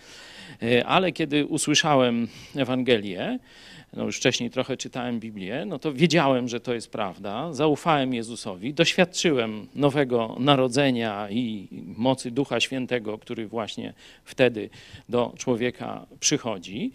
Ale 0.87 1.13
kiedy 1.13 1.47
usłyszałem 1.47 2.29
Ewangelię, 2.57 3.39
no 3.93 4.05
już 4.05 4.17
wcześniej 4.17 4.51
trochę 4.51 4.77
czytałem 4.77 5.21
Biblię, 5.21 5.65
no 5.67 5.79
to 5.79 5.93
wiedziałem, 5.93 6.49
że 6.49 6.61
to 6.61 6.75
jest 6.75 6.91
prawda, 6.91 7.53
zaufałem 7.53 8.15
Jezusowi, 8.15 8.75
doświadczyłem 8.75 9.67
nowego 9.75 10.37
narodzenia 10.39 11.31
i 11.31 11.69
mocy 11.97 12.31
Ducha 12.31 12.61
Świętego, 12.61 13.19
który 13.19 13.47
właśnie 13.47 13.95
wtedy 14.25 14.71
do 15.09 15.35
człowieka 15.39 16.07
przychodzi. 16.21 16.93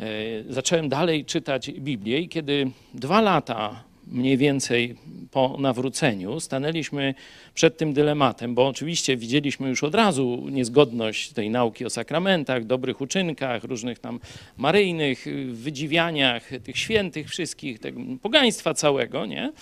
E, 0.00 0.04
zacząłem 0.48 0.88
dalej 0.88 1.24
czytać 1.24 1.70
Biblię 1.70 2.20
i 2.20 2.28
kiedy 2.28 2.70
dwa 2.94 3.20
lata 3.20 3.84
mniej 4.06 4.36
więcej 4.36 4.96
po 5.30 5.56
nawróceniu 5.58 6.40
stanęliśmy 6.40 7.14
przed 7.54 7.76
tym 7.78 7.92
dylematem, 7.92 8.54
bo 8.54 8.66
oczywiście 8.66 9.16
widzieliśmy 9.16 9.68
już 9.68 9.84
od 9.84 9.94
razu 9.94 10.46
niezgodność 10.50 11.32
tej 11.32 11.50
nauki 11.50 11.84
o 11.84 11.90
sakramentach, 11.90 12.64
dobrych 12.64 13.00
uczynkach, 13.00 13.64
różnych 13.64 13.98
tam 13.98 14.20
maryjnych 14.56 15.26
wydziwianiach 15.52 16.50
tych 16.64 16.78
świętych 16.78 17.28
wszystkich, 17.28 17.78
tego 17.78 18.00
pogaństwa 18.22 18.74
całego, 18.74 19.26
nie? 19.26 19.52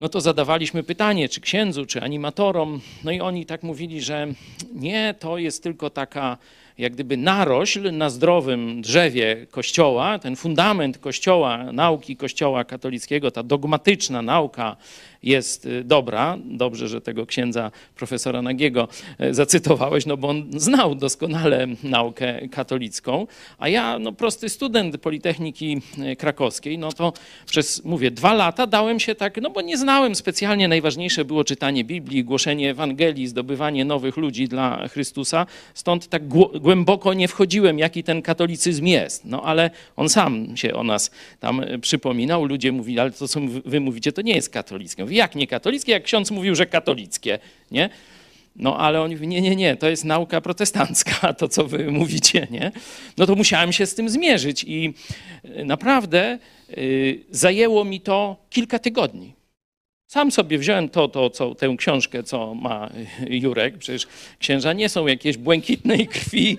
No 0.00 0.08
to 0.08 0.20
zadawaliśmy 0.20 0.82
pytanie, 0.82 1.28
czy 1.28 1.40
księdzu, 1.40 1.86
czy 1.86 2.02
animatorom, 2.02 2.80
no 3.04 3.10
i 3.10 3.20
oni 3.20 3.46
tak 3.46 3.62
mówili, 3.62 4.02
że 4.02 4.26
nie, 4.74 5.14
to 5.18 5.38
jest 5.38 5.62
tylko 5.62 5.90
taka 5.90 6.38
jak 6.78 6.92
gdyby 6.92 7.16
narośl 7.16 7.92
na 7.92 8.10
zdrowym 8.10 8.82
drzewie 8.82 9.46
Kościoła, 9.50 10.18
ten 10.18 10.36
fundament 10.36 10.98
Kościoła, 10.98 11.72
nauki 11.72 12.16
Kościoła 12.16 12.64
katolickiego, 12.64 13.30
ta 13.30 13.42
dogmatyczna 13.42 14.22
nauka 14.22 14.76
jest 15.22 15.66
y, 15.66 15.84
dobra. 15.84 16.38
Dobrze, 16.44 16.88
że 16.88 17.00
tego 17.00 17.26
księdza 17.26 17.70
profesora 17.96 18.42
Nagiego 18.42 18.88
e, 19.18 19.34
zacytowałeś, 19.34 20.06
no 20.06 20.16
bo 20.16 20.28
on 20.28 20.46
znał 20.56 20.94
doskonale 20.94 21.66
naukę 21.82 22.48
katolicką, 22.48 23.26
a 23.58 23.68
ja, 23.68 23.98
no 23.98 24.12
prosty 24.12 24.48
student 24.48 24.98
Politechniki 24.98 25.80
e, 25.98 26.16
Krakowskiej, 26.16 26.78
no 26.78 26.92
to 26.92 27.12
przez, 27.46 27.84
mówię, 27.84 28.10
dwa 28.10 28.34
lata 28.34 28.66
dałem 28.66 29.00
się 29.00 29.14
tak, 29.14 29.40
no 29.42 29.50
bo 29.50 29.60
nie 29.60 29.78
znałem 29.78 30.14
specjalnie, 30.14 30.68
najważniejsze 30.68 31.24
było 31.24 31.44
czytanie 31.44 31.84
Biblii, 31.84 32.24
głoszenie 32.24 32.70
Ewangelii, 32.70 33.26
zdobywanie 33.26 33.84
nowych 33.84 34.16
ludzi 34.16 34.48
dla 34.48 34.88
Chrystusa, 34.88 35.46
stąd 35.74 36.08
tak 36.08 36.28
głęboko 36.60 37.14
nie 37.14 37.28
wchodziłem, 37.28 37.78
jaki 37.78 38.04
ten 38.04 38.22
katolicyzm 38.22 38.86
jest. 38.86 39.24
No 39.24 39.42
ale 39.42 39.70
on 39.96 40.08
sam 40.08 40.56
się 40.56 40.74
o 40.74 40.84
nas 40.84 41.10
tam 41.40 41.60
e, 41.60 41.78
przypominał, 41.78 42.44
ludzie 42.44 42.72
mówili, 42.72 43.00
ale 43.00 43.10
to 43.10 43.28
co 43.28 43.40
wy 43.64 43.80
mówicie, 43.80 44.12
to 44.12 44.22
nie 44.22 44.34
jest 44.34 44.50
katolickie. 44.50 45.05
Mówi, 45.06 45.16
jak 45.16 45.34
nie 45.34 45.46
katolickie? 45.46 45.92
Jak 45.92 46.02
ksiądz 46.02 46.30
mówił, 46.30 46.54
że 46.54 46.66
katolickie, 46.66 47.38
nie? 47.70 47.90
No 48.56 48.78
ale 48.78 49.02
oni 49.02 49.14
mówią, 49.14 49.28
nie, 49.28 49.40
nie, 49.40 49.56
nie, 49.56 49.76
to 49.76 49.88
jest 49.88 50.04
nauka 50.04 50.40
protestancka, 50.40 51.32
to 51.38 51.48
co 51.48 51.64
wy 51.64 51.90
mówicie, 51.90 52.46
nie? 52.50 52.72
No 53.16 53.26
to 53.26 53.34
musiałem 53.34 53.72
się 53.72 53.86
z 53.86 53.94
tym 53.94 54.08
zmierzyć 54.08 54.64
i 54.64 54.94
e, 55.44 55.64
naprawdę 55.64 56.38
y, 56.78 57.24
zajęło 57.30 57.84
mi 57.84 58.00
to 58.00 58.36
kilka 58.50 58.78
tygodni. 58.78 59.35
Sam 60.08 60.30
sobie 60.30 60.58
wziąłem 60.58 60.88
to, 60.88 61.08
to 61.08 61.30
co, 61.30 61.54
tę 61.54 61.74
książkę, 61.78 62.22
co 62.22 62.54
ma 62.54 62.90
Jurek. 63.28 63.78
Przecież 63.78 64.06
księża 64.38 64.72
nie 64.72 64.88
są 64.88 65.06
jakieś 65.06 65.36
błękitnej 65.36 66.06
krwi 66.06 66.58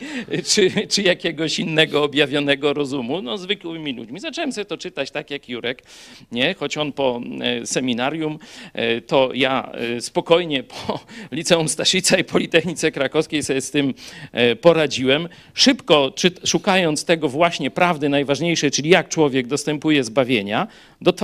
czy, 0.53 0.88
czy 0.88 1.02
jakiegoś 1.02 1.60
innego 1.60 2.03
objawionego 2.03 2.74
rozumu. 2.74 3.22
No, 3.22 3.38
zwykłymi 3.38 3.94
ludźmi. 3.94 4.19
Zacząłem 4.19 4.52
sobie 4.52 4.65
to 4.65 4.78
czytać 4.78 5.11
tak 5.11 5.32
jak 5.32 5.49
Jurek, 5.49 5.84
nie? 6.32 6.53
choć 6.53 6.78
on 6.78 6.91
po 6.91 7.22
e, 7.41 7.65
seminarium, 7.65 8.40
e, 8.74 9.02
to 9.02 9.30
ja 9.34 9.72
e, 9.72 10.02
spokojnie 10.02 10.64
po 10.64 10.99
Liceum 11.32 11.69
Staszica 11.69 12.18
i 12.18 12.24
Politechnice 12.24 12.91
Krakowskiej 12.91 13.44
sobie 13.44 13.61
z 13.61 13.72
tym 13.72 13.94
poradziłem. 14.61 15.30
Szybko 15.53 16.11
czy, 16.15 16.32
szukając 16.44 17.06
tego 17.06 17.30
właśnie 17.30 17.72
prawdy 17.72 18.10
najważniejszej, 18.10 18.72
czyli 18.72 18.90
jak 18.90 19.10
człowiek 19.10 19.48
dostępuje 19.48 20.03
zbawienia, 20.03 20.68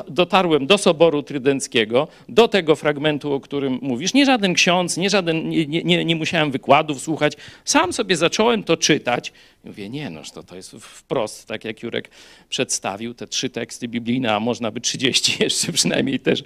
dotarłem 0.08 0.68
do 0.68 0.78
Soboru 0.78 1.24
Trydenckiego, 1.24 2.08
do 2.30 2.48
tego 2.48 2.76
fragmentu, 2.76 3.34
o 3.34 3.40
którym 3.40 3.80
mówisz. 3.82 4.14
Nie 4.14 4.26
żaden 4.26 4.54
ksiądz, 4.54 4.98
nie, 4.98 5.10
żaden, 5.10 5.50
nie, 5.50 5.84
nie, 5.84 6.06
nie 6.06 6.16
musiałem 6.16 6.52
wykładów 6.52 7.02
słuchać. 7.02 7.34
Sam 7.66 7.94
sobie 7.94 8.18
zacząłem 8.18 8.64
to 8.64 8.78
czytać. 8.78 9.34
I 9.66 9.68
mówię, 9.68 9.90
nie, 9.90 10.10
no 10.10 10.22
to, 10.34 10.44
to 10.44 10.56
jest 10.56 10.72
wprost, 10.72 11.48
tak 11.48 11.66
jak 11.66 11.84
Jurek 11.84 12.10
przedstawił, 12.50 13.14
te 13.14 13.28
trzy 13.28 13.50
teksty 13.50 13.88
biblijne, 13.88 14.36
a 14.36 14.40
można 14.40 14.72
by 14.72 14.82
30 14.82 15.38
jeszcze 15.44 15.72
przynajmniej 15.72 16.20
też 16.20 16.44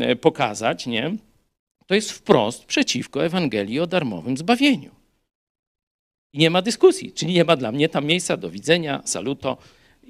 e, 0.00 0.16
pokazać, 0.16 0.86
nie? 0.86 1.16
To 1.86 1.94
jest 1.94 2.12
wprost 2.12 2.64
przeciwko 2.64 3.24
Ewangelii 3.24 3.80
o 3.80 3.86
darmowym 3.86 4.36
zbawieniu. 4.36 4.90
I 6.32 6.38
nie 6.38 6.50
ma 6.50 6.62
dyskusji, 6.62 7.12
czyli 7.12 7.32
nie 7.32 7.44
ma 7.44 7.56
dla 7.56 7.72
mnie 7.72 7.88
tam 7.88 8.04
miejsca 8.04 8.36
do 8.36 8.50
widzenia, 8.50 9.02
saluto. 9.04 9.56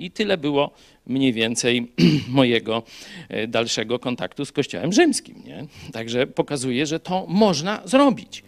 I 0.00 0.10
tyle 0.10 0.38
było 0.38 0.70
mniej 1.06 1.32
więcej 1.32 1.92
mojego 2.28 2.82
e, 3.28 3.46
dalszego 3.46 3.98
kontaktu 3.98 4.44
z 4.44 4.52
Kościołem 4.52 4.92
Rzymskim. 4.92 5.42
Nie? 5.44 5.66
Także 5.92 6.26
pokazuje, 6.26 6.86
że 6.86 7.00
to 7.00 7.26
można 7.28 7.82
zrobić. 7.84 8.42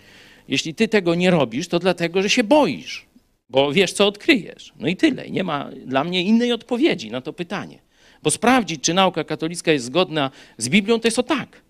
Jeśli 0.48 0.74
ty 0.74 0.88
tego 0.88 1.14
nie 1.14 1.30
robisz, 1.30 1.68
to 1.68 1.78
dlatego, 1.78 2.22
że 2.22 2.30
się 2.30 2.44
boisz, 2.44 3.06
bo 3.48 3.72
wiesz, 3.72 3.92
co 3.92 4.06
odkryjesz. 4.06 4.72
No 4.76 4.88
i 4.88 4.96
tyle. 4.96 5.30
Nie 5.30 5.44
ma 5.44 5.70
dla 5.86 6.04
mnie 6.04 6.22
innej 6.22 6.52
odpowiedzi 6.52 7.10
na 7.10 7.20
to 7.20 7.32
pytanie. 7.32 7.78
Bo 8.22 8.30
sprawdzić, 8.30 8.80
czy 8.82 8.94
nauka 8.94 9.24
katolicka 9.24 9.72
jest 9.72 9.84
zgodna 9.84 10.30
z 10.58 10.68
Biblią, 10.68 11.00
to 11.00 11.08
jest 11.08 11.18
o 11.18 11.22
tak. 11.22 11.62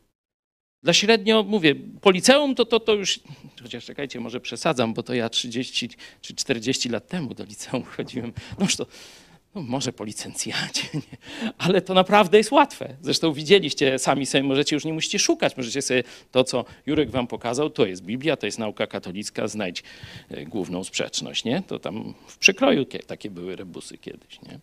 Dla 0.83 0.93
średnio, 0.93 1.43
mówię, 1.43 1.75
po 2.01 2.11
liceum 2.11 2.55
to, 2.55 2.65
to, 2.65 2.81
to 2.81 2.95
już, 2.95 3.21
chociaż 3.63 3.85
czekajcie, 3.85 4.21
może 4.21 4.41
przesadzam, 4.41 4.95
bo 4.95 5.03
to 5.03 5.15
ja 5.15 5.29
30 5.29 5.91
czy 6.21 6.35
40 6.35 6.89
lat 6.89 7.09
temu 7.09 7.35
do 7.35 7.45
liceum 7.45 7.83
chodziłem. 7.97 8.33
No 8.59 8.67
to 8.77 8.87
no 9.55 9.63
może 9.63 9.93
po 9.93 10.05
licencjacie, 10.05 10.89
nie? 10.95 11.19
ale 11.59 11.81
to 11.81 11.95
naprawdę 11.95 12.39
jest 12.39 12.53
łatwe. 12.53 12.97
Zresztą 13.03 13.33
widzieliście 13.33 13.99
sami 13.99 14.27
sobie, 14.27 14.45
możecie 14.45 14.77
już 14.77 14.85
nie 14.85 14.93
musicie 14.93 15.19
szukać, 15.19 15.57
możecie 15.57 15.83
sobie 15.83 16.03
to, 16.33 16.45
co 16.45 16.65
Jurek 16.87 17.11
wam 17.11 17.27
pokazał, 17.27 17.71
to 17.71 17.87
jest 17.87 18.03
Biblia, 18.03 18.37
to 18.37 18.47
jest 18.47 18.59
nauka 18.59 18.87
katolicka, 18.87 19.49
znajdź 19.49 19.83
e, 20.31 20.45
główną 20.45 20.85
sprzeczność, 20.85 21.45
nie? 21.45 21.63
To 21.67 21.79
tam 21.79 22.15
w 22.27 22.39
przekroju 22.39 22.85
takie 23.07 23.31
były 23.31 23.57
rebusy 23.57 23.99
kiedyś, 23.99 24.43
nie? 24.43 24.59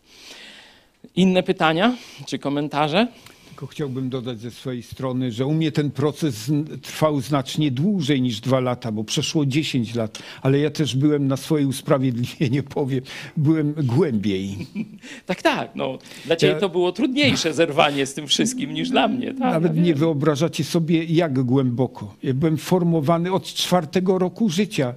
Inne 1.16 1.44
pytania 1.44 1.96
czy 2.26 2.40
komentarze? 2.40 3.08
Tylko 3.50 3.68
chciałbym 3.68 4.10
dodać 4.10 4.40
ze 4.40 4.52
swojej 4.52 4.84
strony, 4.84 5.32
że 5.32 5.46
u 5.46 5.54
mnie 5.54 5.72
ten 5.72 5.92
proces 5.92 6.52
trwał 6.82 7.22
znacznie 7.22 7.72
dłużej 7.72 8.22
niż 8.22 8.40
dwa 8.40 8.60
lata, 8.60 8.92
bo 8.92 9.04
przeszło 9.04 9.46
10 9.46 9.96
lat, 9.96 10.20
ale 10.42 10.60
ja 10.60 10.70
też 10.70 10.96
byłem 10.96 11.28
na 11.28 11.38
swoje 11.38 11.68
usprawiedliwienie, 11.68 12.64
powiem, 12.64 13.02
byłem 13.38 13.74
głębiej. 13.84 14.58
Tak, 15.26 15.42
tak. 15.42 15.76
No, 15.76 15.98
dla 16.26 16.36
ciebie 16.36 16.54
ja... 16.54 16.60
to 16.60 16.70
było 16.70 16.92
trudniejsze 16.92 17.54
zerwanie 17.54 18.06
z 18.06 18.14
tym 18.14 18.28
wszystkim 18.28 18.74
niż 18.74 18.90
dla 18.90 19.08
mnie. 19.08 19.34
Tak, 19.34 19.54
Nawet 19.54 19.76
ja 19.76 19.82
nie 19.82 19.96
wyobrażacie 19.96 20.64
sobie, 20.64 21.04
jak 21.04 21.44
głęboko. 21.44 22.16
Ja 22.24 22.34
byłem 22.34 22.58
formowany 22.58 23.32
od 23.32 23.44
czwartego 23.44 24.18
roku 24.18 24.50
życia, 24.50 24.94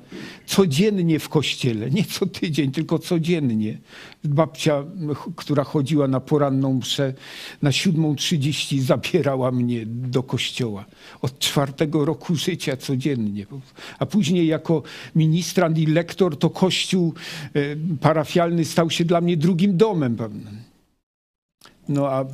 codziennie 0.46 1.18
w 1.18 1.28
kościele, 1.28 1.90
nie 1.90 2.04
co 2.04 2.26
tydzień, 2.26 2.70
tylko 2.70 2.98
codziennie. 2.98 3.78
Babcia, 4.24 4.84
która 5.36 5.64
chodziła 5.64 6.08
na 6.08 6.20
poranną 6.20 6.74
mszę, 6.74 7.14
na 7.62 7.70
7.30 7.70 8.41
zabierała 8.81 9.52
mnie 9.52 9.86
do 9.86 10.23
kościoła. 10.23 10.85
Od 11.23 11.39
czwartego 11.39 12.05
roku 12.05 12.36
życia 12.36 12.77
codziennie. 12.77 13.47
A 13.98 14.06
później 14.06 14.47
jako 14.47 14.82
ministrant 15.14 15.78
i 15.78 15.86
lektor 15.86 16.39
to 16.39 16.51
kościół 16.51 17.14
e, 17.55 17.60
parafialny 18.01 18.64
stał 18.64 18.90
się 18.90 19.05
dla 19.05 19.20
mnie 19.20 19.36
drugim 19.36 19.77
domem. 19.77 20.16
No 21.89 22.09
a 22.09 22.24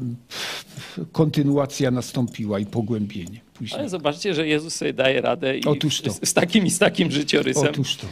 kontynuacja 1.12 1.90
nastąpiła 1.90 2.58
i 2.58 2.66
pogłębienie. 2.66 3.40
Później. 3.54 3.80
Ale 3.80 3.88
zobaczcie, 3.88 4.34
że 4.34 4.48
Jezus 4.48 4.74
sobie 4.74 4.92
daje 4.92 5.20
radę 5.20 5.58
i 5.58 5.64
Otóż 5.64 6.00
to. 6.00 6.12
Z, 6.12 6.28
z 6.28 6.34
takim 6.34 6.66
i 6.66 6.70
z 6.70 6.78
takim 6.78 7.10
życiorysem. 7.10 7.68
Otóż 7.68 7.96
to 7.96 8.06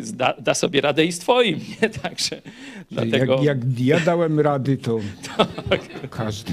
da, 0.00 0.34
da, 0.38 0.54
sobie 0.54 0.80
radę 0.80 1.04
i 1.04 1.12
z 1.12 1.18
twoim, 1.18 1.60
nie? 1.82 1.90
Także 1.90 2.42
dlatego... 2.90 3.42
Jak, 3.42 3.44
jak 3.44 3.80
ja 3.80 4.00
dałem 4.00 4.40
rady, 4.40 4.76
to 4.76 4.98
tak. 5.70 6.10
każdy. 6.10 6.52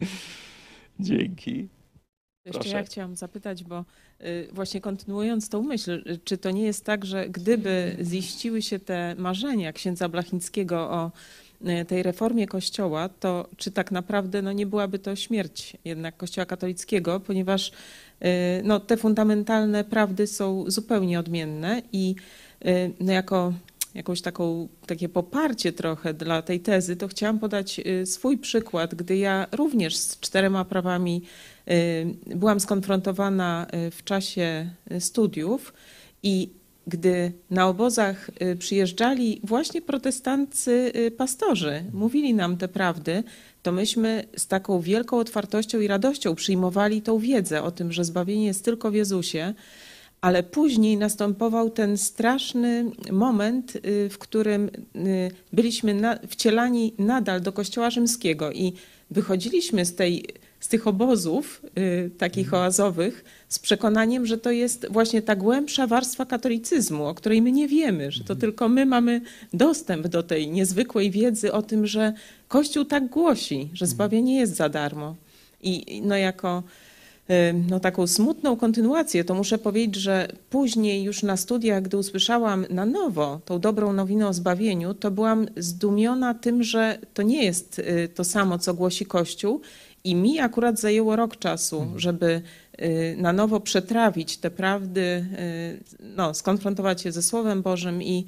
Dzięki. 1.00 1.68
Jeszcze 2.46 2.60
Proszę. 2.60 2.76
ja 2.76 2.82
chciałam 2.82 3.16
zapytać, 3.16 3.64
bo 3.64 3.84
y, 4.20 4.48
właśnie 4.52 4.80
kontynuując 4.80 5.48
tą 5.48 5.62
myśl, 5.62 6.18
czy 6.24 6.38
to 6.38 6.50
nie 6.50 6.62
jest 6.62 6.84
tak, 6.84 7.04
że 7.04 7.28
gdyby 7.28 7.96
ziściły 8.02 8.62
się 8.62 8.78
te 8.78 9.14
marzenia 9.18 9.72
księdza 9.72 10.08
Blachińskiego 10.08 10.90
o 10.90 11.10
y, 11.82 11.84
tej 11.84 12.02
reformie 12.02 12.46
Kościoła, 12.46 13.08
to 13.08 13.48
czy 13.56 13.70
tak 13.70 13.90
naprawdę 13.90 14.42
no, 14.42 14.52
nie 14.52 14.66
byłaby 14.66 14.98
to 14.98 15.16
śmierć 15.16 15.76
jednak 15.84 16.16
Kościoła 16.16 16.46
katolickiego, 16.46 17.20
ponieważ 17.20 17.68
y, 17.68 17.72
no, 18.64 18.80
te 18.80 18.96
fundamentalne 18.96 19.84
prawdy 19.84 20.26
są 20.26 20.64
zupełnie 20.70 21.20
odmienne 21.20 21.82
i 21.92 22.14
y, 22.66 22.92
no 23.00 23.12
jako 23.12 23.52
jakąś 23.96 24.20
taką, 24.20 24.68
takie 24.86 25.08
poparcie 25.08 25.72
trochę 25.72 26.14
dla 26.14 26.42
tej 26.42 26.60
tezy, 26.60 26.96
to 26.96 27.08
chciałam 27.08 27.38
podać 27.38 27.80
y, 27.80 28.06
swój 28.06 28.38
przykład, 28.38 28.94
gdy 28.94 29.16
ja 29.16 29.46
również 29.52 29.96
z 29.96 30.20
czterema 30.20 30.64
prawami 30.64 31.22
y, 31.68 32.36
byłam 32.36 32.60
skonfrontowana 32.60 33.66
y, 33.86 33.90
w 33.90 34.04
czasie 34.04 34.70
studiów 34.98 35.74
i 36.22 36.50
gdy 36.88 37.32
na 37.50 37.68
obozach 37.68 38.30
przyjeżdżali 38.58 39.40
właśnie 39.44 39.82
protestanccy 39.82 40.92
pastorzy, 41.16 41.84
mówili 41.92 42.34
nam 42.34 42.56
te 42.56 42.68
prawdy, 42.68 43.22
to 43.62 43.72
myśmy 43.72 44.24
z 44.36 44.46
taką 44.46 44.80
wielką 44.80 45.18
otwartością 45.18 45.80
i 45.80 45.86
radością 45.86 46.34
przyjmowali 46.34 47.02
tą 47.02 47.18
wiedzę 47.18 47.62
o 47.62 47.70
tym, 47.70 47.92
że 47.92 48.04
zbawienie 48.04 48.46
jest 48.46 48.64
tylko 48.64 48.90
w 48.90 48.94
Jezusie, 48.94 49.54
ale 50.26 50.42
później 50.42 50.96
następował 50.96 51.70
ten 51.70 51.98
straszny 51.98 52.84
moment, 53.12 53.76
y, 53.76 54.08
w 54.08 54.18
którym 54.18 54.70
y, 54.96 55.30
byliśmy 55.52 55.94
na, 55.94 56.18
wcielani 56.28 56.94
nadal 56.98 57.40
do 57.40 57.52
Kościoła 57.52 57.90
Rzymskiego 57.90 58.52
i 58.52 58.72
wychodziliśmy 59.10 59.84
z, 59.84 59.94
tej, 59.94 60.24
z 60.60 60.68
tych 60.68 60.86
obozów 60.86 61.62
y, 61.78 62.10
takich 62.18 62.46
mhm. 62.46 62.62
oazowych 62.62 63.24
z 63.48 63.58
przekonaniem, 63.58 64.26
że 64.26 64.38
to 64.38 64.50
jest 64.50 64.86
właśnie 64.90 65.22
ta 65.22 65.36
głębsza 65.36 65.86
warstwa 65.86 66.26
katolicyzmu, 66.26 67.06
o 67.06 67.14
której 67.14 67.42
my 67.42 67.52
nie 67.52 67.68
wiemy, 67.68 68.10
że 68.10 68.24
to 68.24 68.32
mhm. 68.32 68.40
tylko 68.40 68.68
my 68.68 68.86
mamy 68.86 69.20
dostęp 69.52 70.06
do 70.06 70.22
tej 70.22 70.48
niezwykłej 70.48 71.10
wiedzy 71.10 71.52
o 71.52 71.62
tym, 71.62 71.86
że 71.86 72.12
Kościół 72.48 72.84
tak 72.84 73.08
głosi, 73.08 73.58
że 73.72 73.84
mhm. 73.84 73.90
zbawienie 73.90 74.36
jest 74.36 74.56
za 74.56 74.68
darmo. 74.68 75.16
I 75.62 76.02
no 76.04 76.16
jako 76.16 76.62
no, 77.68 77.80
taką 77.80 78.06
smutną 78.06 78.56
kontynuację, 78.56 79.24
to 79.24 79.34
muszę 79.34 79.58
powiedzieć, 79.58 80.02
że 80.02 80.28
później 80.50 81.02
już 81.02 81.22
na 81.22 81.36
studiach, 81.36 81.82
gdy 81.82 81.96
usłyszałam 81.96 82.66
na 82.70 82.86
nowo 82.86 83.40
tą 83.44 83.60
dobrą 83.60 83.92
nowinę 83.92 84.28
o 84.28 84.32
zbawieniu, 84.32 84.94
to 84.94 85.10
byłam 85.10 85.46
zdumiona 85.56 86.34
tym, 86.34 86.62
że 86.62 86.98
to 87.14 87.22
nie 87.22 87.44
jest 87.44 87.78
y, 87.78 88.08
to 88.14 88.24
samo, 88.24 88.58
co 88.58 88.74
głosi 88.74 89.06
Kościół. 89.06 89.60
I 90.04 90.14
mi 90.14 90.40
akurat 90.40 90.80
zajęło 90.80 91.16
rok 91.16 91.36
czasu, 91.36 91.80
mhm. 91.80 91.98
żeby 91.98 92.42
y, 92.80 93.16
na 93.18 93.32
nowo 93.32 93.60
przetrawić 93.60 94.36
te 94.36 94.50
prawdy, 94.50 95.00
y, 95.00 96.06
no, 96.16 96.34
skonfrontować 96.34 97.02
się 97.02 97.12
ze 97.12 97.22
Słowem 97.22 97.62
Bożym 97.62 98.02
i 98.02 98.26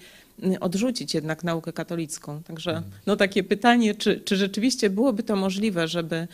odrzucić 0.60 1.14
jednak 1.14 1.44
naukę 1.44 1.72
katolicką. 1.72 2.42
Także 2.42 2.70
mhm. 2.70 2.92
no, 3.06 3.16
takie 3.16 3.42
pytanie, 3.42 3.94
czy, 3.94 4.20
czy 4.20 4.36
rzeczywiście 4.36 4.90
byłoby 4.90 5.22
to 5.22 5.36
możliwe, 5.36 5.88
żeby 5.88 6.28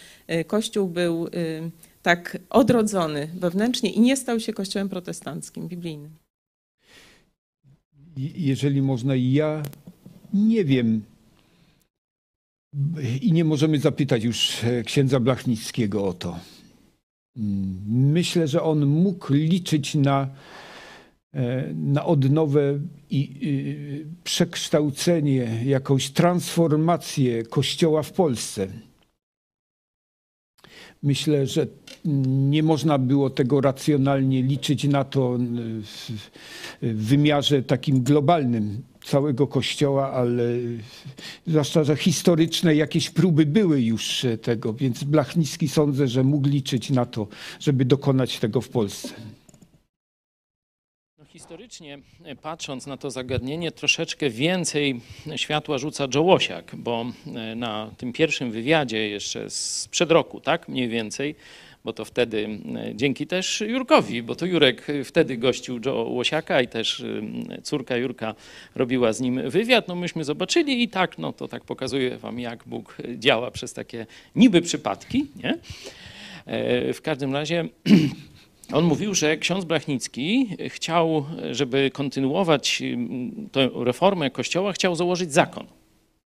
Kościół 0.46 0.88
był 0.88 1.28
tak 2.04 2.38
odrodzony 2.50 3.30
wewnętrznie 3.34 3.90
i 3.90 4.00
nie 4.00 4.16
stał 4.16 4.40
się 4.40 4.52
kościołem 4.52 4.88
protestanckim, 4.88 5.68
biblijnym. 5.68 6.10
Jeżeli 8.36 8.82
można, 8.82 9.14
ja 9.16 9.62
nie 10.34 10.64
wiem. 10.64 11.02
I 13.20 13.32
nie 13.32 13.44
możemy 13.44 13.78
zapytać 13.78 14.24
już 14.24 14.64
e, 14.64 14.82
księdza 14.82 15.20
Blachnickiego 15.20 16.06
o 16.06 16.12
to. 16.12 16.38
Mm, 17.36 17.80
myślę, 18.12 18.48
że 18.48 18.62
on 18.62 18.86
mógł 18.86 19.32
liczyć 19.32 19.94
na, 19.94 20.28
e, 21.34 21.72
na 21.74 22.04
odnowę 22.04 22.78
i 23.10 23.20
przekształcenie, 24.24 25.60
jakąś 25.64 26.10
transformację 26.10 27.44
Kościoła 27.44 28.02
w 28.02 28.12
Polsce. 28.12 28.68
Myślę, 31.04 31.46
że 31.46 31.66
nie 32.04 32.62
można 32.62 32.98
było 32.98 33.30
tego 33.30 33.60
racjonalnie 33.60 34.42
liczyć 34.42 34.84
na 34.84 35.04
to 35.04 35.38
w 36.82 37.04
wymiarze 37.08 37.62
takim 37.62 38.02
globalnym 38.02 38.82
całego 39.04 39.46
Kościoła, 39.46 40.12
ale 40.12 40.44
zwłaszcza, 41.46 41.84
że 41.84 41.96
historyczne 41.96 42.74
jakieś 42.74 43.10
próby 43.10 43.46
były 43.46 43.82
już 43.82 44.26
tego, 44.42 44.74
więc 44.74 45.04
Blachnicki 45.04 45.68
sądzę, 45.68 46.08
że 46.08 46.24
mógł 46.24 46.48
liczyć 46.48 46.90
na 46.90 47.06
to, 47.06 47.28
żeby 47.60 47.84
dokonać 47.84 48.38
tego 48.38 48.60
w 48.60 48.68
Polsce. 48.68 49.14
Historycznie 51.34 51.98
e, 52.24 52.36
patrząc 52.36 52.86
na 52.86 52.96
to 52.96 53.10
zagadnienie, 53.10 53.72
troszeczkę 53.72 54.30
więcej 54.30 55.00
światła 55.36 55.78
rzuca 55.78 56.08
Jołosiak, 56.14 56.76
bo 56.76 57.06
e, 57.34 57.54
na 57.54 57.90
tym 57.96 58.12
pierwszym 58.12 58.50
wywiadzie 58.50 59.08
jeszcze 59.08 59.50
sprzed 59.50 60.10
roku, 60.10 60.40
tak 60.40 60.68
mniej 60.68 60.88
więcej, 60.88 61.34
bo 61.84 61.92
to 61.92 62.04
wtedy 62.04 62.48
e, 62.76 62.94
dzięki 62.94 63.26
też 63.26 63.60
Jurkowi, 63.60 64.22
bo 64.22 64.36
to 64.36 64.46
Jurek 64.46 64.86
wtedy 65.04 65.36
gościł 65.36 65.80
Jołosiaka 65.86 66.60
i 66.60 66.68
też 66.68 67.04
córka 67.62 67.96
Jurka 67.96 68.34
robiła 68.74 69.12
z 69.12 69.20
nim 69.20 69.50
wywiad. 69.50 69.88
No 69.88 69.94
myśmy 69.94 70.24
zobaczyli 70.24 70.82
i 70.82 70.88
tak, 70.88 71.18
no 71.18 71.32
to 71.32 71.48
tak 71.48 71.64
pokazuje 71.64 72.18
wam, 72.18 72.40
jak 72.40 72.64
Bóg 72.66 72.96
działa 73.18 73.50
przez 73.50 73.72
takie 73.72 74.06
niby 74.36 74.62
przypadki, 74.62 75.26
nie? 75.36 75.58
W 76.94 76.98
każdym 77.02 77.32
razie 77.32 77.68
On 78.72 78.84
mówił, 78.84 79.14
że 79.14 79.36
ksiądz 79.36 79.64
Blachnicki 79.64 80.48
chciał, 80.68 81.24
żeby 81.50 81.90
kontynuować 81.90 82.82
mm, 82.82 83.48
tę 83.52 83.70
reformę 83.74 84.30
Kościoła, 84.30 84.72
chciał 84.72 84.96
założyć 84.96 85.32
zakon. 85.32 85.66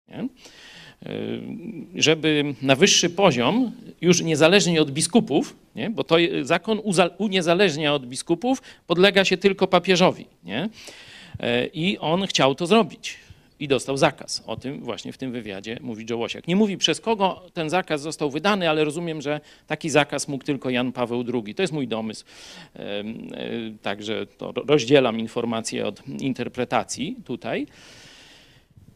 Nie? 0.09 0.17
E, 0.17 0.27
żeby 1.95 2.55
na 2.61 2.75
wyższy 2.75 3.09
poziom, 3.09 3.71
już 4.01 4.21
niezależnie 4.21 4.81
od 4.81 4.91
biskupów, 4.91 5.55
nie? 5.75 5.89
bo 5.89 6.03
to 6.03 6.15
zakon 6.41 6.81
uniezależnia 7.17 7.93
od 7.93 8.05
biskupów, 8.05 8.61
podlega 8.87 9.25
się 9.25 9.37
tylko 9.37 9.67
papieżowi. 9.67 10.25
Nie? 10.43 10.69
E, 11.39 11.65
I 11.65 11.97
on 11.97 12.27
chciał 12.27 12.55
to 12.55 12.67
zrobić 12.67 13.26
i 13.59 13.67
dostał 13.67 13.97
zakaz. 13.97 14.43
O 14.47 14.55
tym 14.55 14.83
właśnie 14.83 15.13
w 15.13 15.17
tym 15.17 15.31
wywiadzie 15.31 15.77
mówi 15.81 16.05
Joe 16.09 16.17
Łosiak. 16.17 16.47
Nie 16.47 16.55
mówi 16.55 16.77
przez 16.77 17.01
kogo 17.01 17.41
ten 17.53 17.69
zakaz 17.69 18.01
został 18.01 18.29
wydany, 18.29 18.69
ale 18.69 18.83
rozumiem, 18.83 19.21
że 19.21 19.41
taki 19.67 19.89
zakaz 19.89 20.27
mógł 20.27 20.43
tylko 20.43 20.69
Jan 20.69 20.91
Paweł 20.91 21.23
II. 21.33 21.55
To 21.55 21.63
jest 21.63 21.73
mój 21.73 21.87
domysł. 21.87 22.25
E, 22.75 23.03
także 23.81 24.25
to 24.25 24.53
rozdzielam 24.67 25.19
informacje 25.19 25.87
od 25.87 26.07
interpretacji 26.07 27.15
tutaj. 27.25 27.67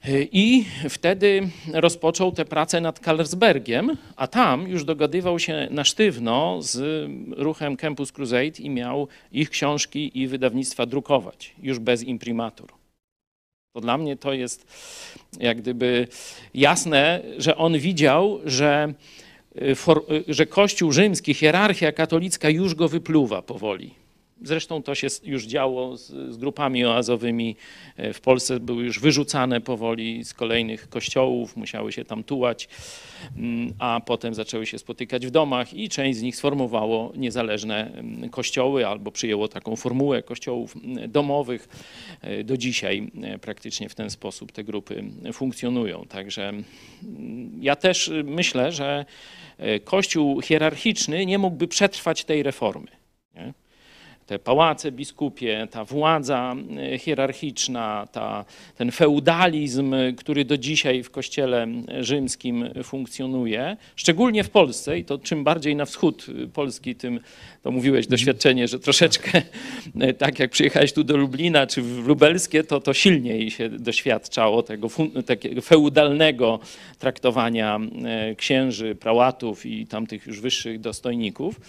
E, 0.06 0.24
I 0.32 0.66
wtedy 0.90 1.50
rozpoczął 1.74 2.32
tę 2.32 2.46
pracę 2.46 2.82
nad 2.82 3.00
Karlsbergiem, 3.00 3.98
a 4.16 4.28
tam 4.28 4.68
już 4.68 4.84
dogadywał 4.84 5.40
się 5.40 5.68
na 5.72 5.84
sztywno 5.84 6.62
z 6.62 7.08
ruchem 7.38 7.78
Campus 7.78 8.12
Crusade 8.12 8.60
i 8.60 8.70
miał 8.70 9.08
ich 9.32 9.50
książki 9.50 10.20
i 10.20 10.28
wydawnictwa 10.28 10.86
drukować, 10.86 11.56
już 11.64 11.80
bez 11.80 12.04
imprimatur. 12.04 12.81
To 13.74 13.82
dla 13.82 13.98
mnie 13.98 14.18
to 14.18 14.34
jest 14.34 14.66
jak 15.40 15.58
gdyby 15.58 16.08
jasne, 16.54 17.22
że 17.38 17.58
on 17.58 17.80
widział, 17.80 18.40
że, 18.46 18.94
y, 19.62 19.76
y, 20.12 20.24
że 20.28 20.46
Kościół 20.46 20.92
rzymski, 20.92 21.34
hierarchia 21.34 21.92
katolicka 21.92 22.50
już 22.50 22.76
go 22.76 22.88
wypluwa 22.88 23.42
powoli. 23.42 24.01
Zresztą 24.44 24.84
to 24.84 24.96
się 24.96 25.08
już 25.24 25.46
działo 25.46 25.98
z, 25.98 26.08
z, 26.08 26.38
grupami 26.38 26.86
oazowymi. 26.86 27.56
E, 27.98 28.14
w 28.14 28.22
Polsce 28.22 28.60
były 28.60 28.84
już 28.84 29.00
wyrzucane 29.00 29.62
powoli 29.62 30.26
z 30.26 30.34
kolejnych 30.34 30.90
kościołów, 30.90 31.58
musiały 31.58 31.92
się 31.92 32.06
tam 32.06 32.24
tułać, 32.24 32.70
mm, 33.38 33.74
a 33.80 34.02
potem 34.06 34.34
zaczęły 34.34 34.66
się 34.66 34.80
spotykać 34.80 35.28
w 35.28 35.32
domach 35.32 35.74
i 35.74 35.90
część 35.90 36.20
z 36.20 36.22
nich 36.22 36.36
sformowało 36.36 37.14
niezależne 37.16 37.94
mm, 37.94 38.30
kościoły 38.30 38.88
albo 38.88 39.12
przyjęło 39.12 39.48
taką 39.48 39.76
formułę 39.76 40.24
kościołów 40.24 40.76
mm, 40.76 41.12
domowych. 41.12 41.70
E, 42.22 42.44
do 42.44 42.58
dzisiaj 42.58 43.12
e, 43.22 43.40
praktycznie 43.40 43.90
w 43.90 43.96
ten 43.96 44.10
sposób 44.10 44.52
te 44.52 44.64
grupy 44.64 45.04
funkcjonują. 45.34 46.06
Także 46.10 46.54
ja 47.62 47.76
też 47.76 48.12
myślę, 48.24 48.72
że 48.72 49.06
kościół 49.84 50.42
hierarchiczny 50.42 51.26
nie 51.26 51.38
mógłby 51.38 51.68
przetrwać 51.68 52.24
tej 52.24 52.44
reformy. 52.44 52.88
Nie? 53.36 53.54
Te 54.32 54.40
pałace 54.40 54.92
biskupie, 54.92 55.68
ta 55.72 55.86
władza 55.86 56.56
e, 56.94 56.98
hierarchiczna, 56.98 58.08
ta, 58.12 58.46
ten 58.78 58.92
feudalizm, 58.92 59.96
który 60.18 60.46
do 60.46 60.58
dzisiaj 60.58 61.04
w 61.04 61.12
kościele 61.12 61.68
rzymskim 62.00 62.70
funkcjonuje, 62.84 63.78
szczególnie 63.96 64.44
w 64.44 64.50
Polsce 64.50 65.00
i 65.00 65.06
to 65.06 65.18
czym 65.18 65.44
bardziej 65.44 65.76
na 65.76 65.86
wschód 65.86 66.26
Polski, 66.54 66.96
tym 66.96 67.20
to 67.62 67.72
mówiłeś 67.72 68.08
doświadczenie, 68.08 68.68
że 68.68 68.80
troszeczkę 68.80 69.42
e, 70.00 70.14
tak 70.14 70.40
jak 70.40 70.52
przyjechałeś 70.52 70.94
tu 70.94 71.04
do 71.04 71.18
Lublina 71.18 71.68
czy 71.68 71.82
w 71.82 72.08
Lubelskie, 72.08 72.64
to 72.64 72.82
to 72.82 72.94
silniej 72.94 73.52
się 73.52 73.70
doświadczało 73.70 74.64
tego 74.64 74.88
feudalnego 75.62 76.60
traktowania 77.00 77.80
e, 78.06 78.36
księży, 78.36 78.96
prałatów 78.96 79.66
i 79.66 79.88
tamtych 79.88 80.28
już 80.28 80.42
wyższych 80.42 80.80
dostojników 80.80 81.60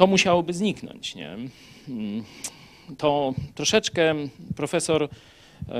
to 0.00 0.06
musiałoby 0.06 0.52
zniknąć. 0.52 1.14
Nie? 1.14 1.36
Hmm. 1.86 2.24
To 2.98 3.34
troszeczkę 3.54 4.14
profesor 4.56 5.08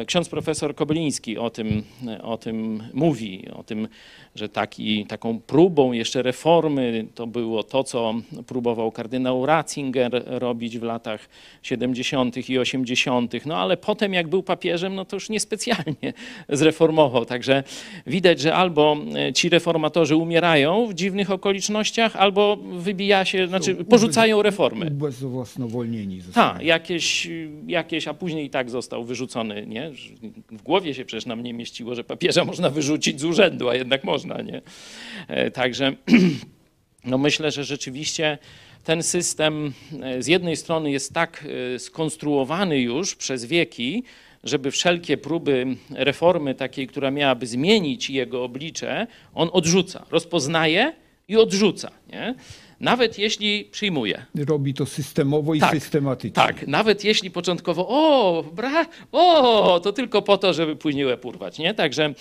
ksiądz 0.07 0.29
profesor 0.29 0.75
Kobyliński 0.75 1.39
o 1.39 1.51
tym, 1.51 1.83
o 2.23 2.37
tym 2.37 2.83
mówi, 2.95 3.49
o 3.57 3.63
tym, 3.63 3.89
że 4.35 4.49
taki, 4.49 5.07
taką 5.07 5.41
próbą 5.41 5.93
jeszcze 5.93 6.23
reformy 6.23 7.07
to 7.15 7.27
było 7.27 7.63
to, 7.63 7.85
co 7.85 8.15
próbował 8.47 8.93
kardynał 8.93 9.47
Ratzinger 9.47 10.23
robić 10.27 10.79
w 10.79 10.83
latach 10.83 11.29
70. 11.63 12.51
i 12.51 12.59
80., 12.59 13.47
no 13.47 13.57
ale 13.57 13.77
potem 13.77 14.15
jak 14.15 14.29
był 14.29 14.43
papieżem, 14.43 14.95
no 14.95 15.05
to 15.05 15.17
już 15.17 15.29
niespecjalnie 15.29 16.13
zreformował. 16.49 17.25
Także 17.25 17.63
widać, 18.07 18.41
że 18.41 18.55
albo 18.55 18.97
e, 19.15 19.33
ci 19.33 19.49
reformatorzy 19.49 20.17
umierają 20.17 20.87
w 20.87 20.95
dziwnych 20.95 21.31
okolicznościach, 21.31 22.17
albo 22.17 22.57
wybija 22.57 23.25
się, 23.25 23.49
znaczy 23.49 23.75
porzucają 23.75 24.43
reformy. 24.43 24.87
Ubezwłasnowolnieni 24.87 26.21
Tak, 26.35 26.63
jakieś, 26.63 27.29
jakieś, 27.67 28.09
a 28.09 28.15
później 28.15 28.47
i 28.47 28.51
tak 28.51 28.71
został 28.71 29.05
wyrzucony, 29.05 29.67
nie? 29.71 29.91
W 30.51 30.63
głowie 30.63 30.95
się 30.95 31.05
przecież 31.05 31.27
nam 31.27 31.43
nie 31.43 31.53
mieściło, 31.53 31.95
że 31.95 32.05
papieża 32.05 32.45
można 32.45 32.71
wyrzucić 32.71 33.21
z 33.21 33.25
urzędu, 33.25 33.69
a 33.69 33.75
jednak 33.75 34.05
można, 34.05 34.43
nie? 34.43 34.63
E, 35.29 35.51
także 35.51 35.93
no 37.05 37.19
myślę, 37.19 37.51
że 37.51 37.65
rzeczywiście 37.65 38.39
ten 38.85 39.03
system 39.03 39.73
e, 40.03 40.23
z 40.23 40.27
jednej 40.27 40.57
strony 40.57 40.91
jest 40.91 41.15
tak 41.15 41.45
e, 41.75 41.79
skonstruowany 41.79 42.81
już 42.81 43.17
przez 43.17 43.45
wieki, 43.45 44.03
żeby 44.45 44.71
wszelkie 44.71 45.17
próby 45.17 45.67
reformy 45.91 46.55
takiej, 46.55 46.87
która 46.87 47.11
miałaby 47.11 47.47
zmienić 47.47 48.11
jego 48.11 48.45
oblicze, 48.45 49.07
on 49.35 49.51
odrzuca, 49.53 50.07
rozpoznaje 50.11 50.93
i 51.29 51.37
odrzuca. 51.37 51.91
Nie? 52.13 52.35
Nawet 52.81 53.19
jeśli 53.19 53.65
przyjmuje. 53.65 54.27
Robi 54.49 54.75
to 54.75 54.87
systemowo 54.87 55.55
i 55.55 55.61
Tak, 55.61 55.71
systematycznie. 55.71 56.43
Tak, 56.43 56.67
nawet 56.67 57.05
jeśli 57.05 57.31
początkowo, 57.31 57.87
o, 57.89 58.45
bra, 58.53 58.87
o, 59.13 59.81
to 59.81 59.93
tylko 59.93 60.23
po 60.23 60.39
to, 60.39 60.53
żeby 60.53 60.77
później 60.77 61.05
łeb 61.05 61.25
urwać, 61.25 61.59
nie? 61.59 61.75
Także 61.75 62.05
e, 62.05 62.15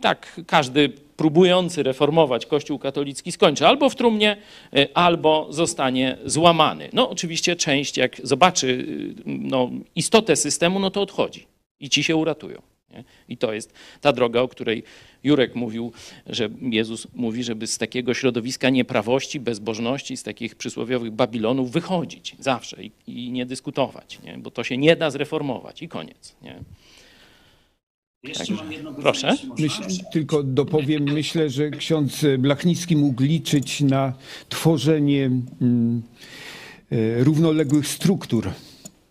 tak, 0.00 0.40
każdy 0.46 0.88
próbujący 1.16 1.82
reformować 1.82 2.46
Kościół 2.46 2.78
katolicki 2.78 3.32
skończy 3.32 3.66
albo 3.66 3.90
w 3.90 3.96
trumnie, 3.96 4.36
e, 4.76 4.88
albo 4.94 5.46
zostanie 5.50 6.18
złamany. 6.24 6.88
No 6.92 7.10
oczywiście 7.10 7.56
część, 7.56 7.96
jak 7.96 8.16
zobaczy 8.22 8.86
e, 9.18 9.22
no, 9.26 9.70
istotę 9.94 10.36
systemu, 10.36 10.78
no 10.78 10.90
to 10.90 11.02
odchodzi 11.02 11.46
i 11.80 11.88
ci 11.90 12.04
się 12.04 12.16
uratują. 12.16 12.62
Nie? 12.90 13.04
I 13.28 13.36
to 13.36 13.52
jest 13.52 13.72
ta 14.00 14.12
droga, 14.12 14.40
o 14.40 14.48
której 14.48 14.82
Jurek 15.24 15.54
mówił, 15.54 15.92
że 16.26 16.48
Jezus 16.60 17.06
mówi, 17.14 17.44
żeby 17.44 17.66
z 17.66 17.78
takiego 17.78 18.14
środowiska 18.14 18.70
nieprawości, 18.70 19.40
bezbożności, 19.40 20.16
z 20.16 20.22
takich 20.22 20.54
przysłowiowych 20.54 21.10
Babilonów 21.10 21.70
wychodzić 21.70 22.36
zawsze 22.38 22.82
i, 22.84 22.90
i 23.06 23.30
nie 23.32 23.46
dyskutować, 23.46 24.18
nie? 24.22 24.38
bo 24.38 24.50
to 24.50 24.64
się 24.64 24.76
nie 24.76 24.96
da 24.96 25.10
zreformować 25.10 25.82
i 25.82 25.88
koniec. 25.88 26.36
Nie? 26.42 26.60
Jeszcze 28.22 28.54
mam 28.54 28.72
jedno 28.72 28.94
proszę. 28.94 29.36
Myśl, 29.58 29.82
tylko 30.12 30.42
dopowiem, 30.42 31.02
myślę, 31.02 31.50
że 31.50 31.70
ksiądz 31.70 32.24
Blachnicki 32.38 32.96
mógł 32.96 33.22
liczyć 33.22 33.80
na 33.80 34.12
tworzenie 34.48 35.24
mm, 35.60 36.02
e, 36.92 37.24
równoległych 37.24 37.88
struktur, 37.88 38.50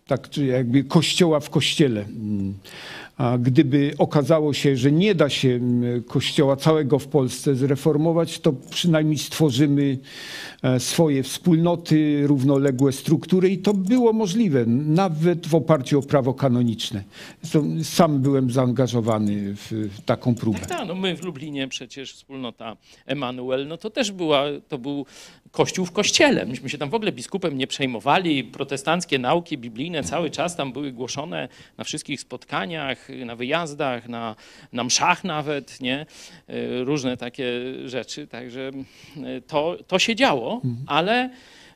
tak 0.06 0.30
czy 0.30 0.46
jakby 0.46 0.84
kościoła 0.84 1.40
w 1.40 1.50
kościele. 1.50 2.06
Gdyby 3.38 3.94
okazało 3.98 4.52
się, 4.52 4.76
że 4.76 4.92
nie 4.92 5.14
da 5.14 5.28
się 5.28 5.60
kościoła 6.06 6.56
całego 6.56 6.98
w 6.98 7.08
Polsce 7.08 7.54
zreformować, 7.54 8.38
to 8.38 8.52
przynajmniej 8.52 9.18
stworzymy 9.18 9.98
e, 10.62 10.80
swoje 10.80 11.22
wspólnoty, 11.22 12.26
równoległe 12.26 12.92
struktury 12.92 13.50
i 13.50 13.58
to 13.58 13.74
było 13.74 14.12
możliwe, 14.12 14.66
nawet 14.66 15.46
w 15.46 15.54
oparciu 15.54 15.98
o 15.98 16.02
prawo 16.02 16.34
kanoniczne. 16.34 17.04
Sam 17.82 18.18
byłem 18.18 18.50
zaangażowany 18.50 19.54
w 19.54 19.88
taką 20.06 20.34
próbę. 20.34 20.58
Tak, 20.58 20.68
tak, 20.68 20.88
no 20.88 20.94
my 20.94 21.16
w 21.16 21.24
Lublinie 21.24 21.68
przecież 21.68 22.12
wspólnota 22.12 22.76
Emanuel, 23.06 23.68
no 23.68 23.76
to 23.76 23.90
też 23.90 24.12
była, 24.12 24.44
to 24.68 24.78
był 24.78 25.06
kościół 25.50 25.86
w 25.86 25.92
kościele. 25.92 26.46
Myśmy 26.46 26.68
się 26.68 26.78
tam 26.78 26.90
w 26.90 26.94
ogóle 26.94 27.12
biskupem 27.12 27.58
nie 27.58 27.66
przejmowali. 27.66 28.44
Protestanckie 28.44 29.18
nauki 29.18 29.58
biblijne 29.58 30.04
cały 30.04 30.30
czas 30.30 30.56
tam 30.56 30.72
były 30.72 30.92
głoszone 30.92 31.48
na 31.78 31.84
wszystkich 31.84 32.20
spotkaniach, 32.20 33.05
na 33.08 33.36
wyjazdach, 33.36 34.08
na, 34.08 34.36
na 34.72 34.84
mszach 34.84 35.24
nawet, 35.24 35.80
nie? 35.80 36.06
Y, 36.50 36.84
Różne 36.84 37.16
takie 37.16 37.50
rzeczy. 37.84 38.26
Także 38.26 38.70
y, 39.16 39.42
to, 39.46 39.76
to 39.86 39.98
się 39.98 40.14
działo, 40.14 40.60
ale 40.86 41.30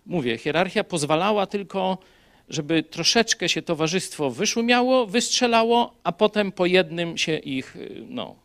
mówię, 0.06 0.38
hierarchia 0.38 0.84
pozwalała 0.84 1.46
tylko 1.46 1.98
żeby 2.48 2.82
troszeczkę 2.82 3.48
się 3.48 3.62
towarzystwo 3.62 4.30
wyszumiało, 4.30 5.06
wystrzelało, 5.06 5.94
a 6.04 6.12
potem 6.12 6.52
po 6.52 6.66
jednym 6.66 7.16
się 7.18 7.36
ich 7.38 7.76
y, 7.76 8.04
no, 8.08 8.36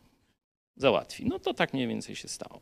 załatwi. 0.78 1.26
No 1.26 1.40
to 1.40 1.54
tak 1.54 1.74
mniej 1.74 1.88
więcej 1.88 2.16
się 2.16 2.28
stało. 2.28 2.62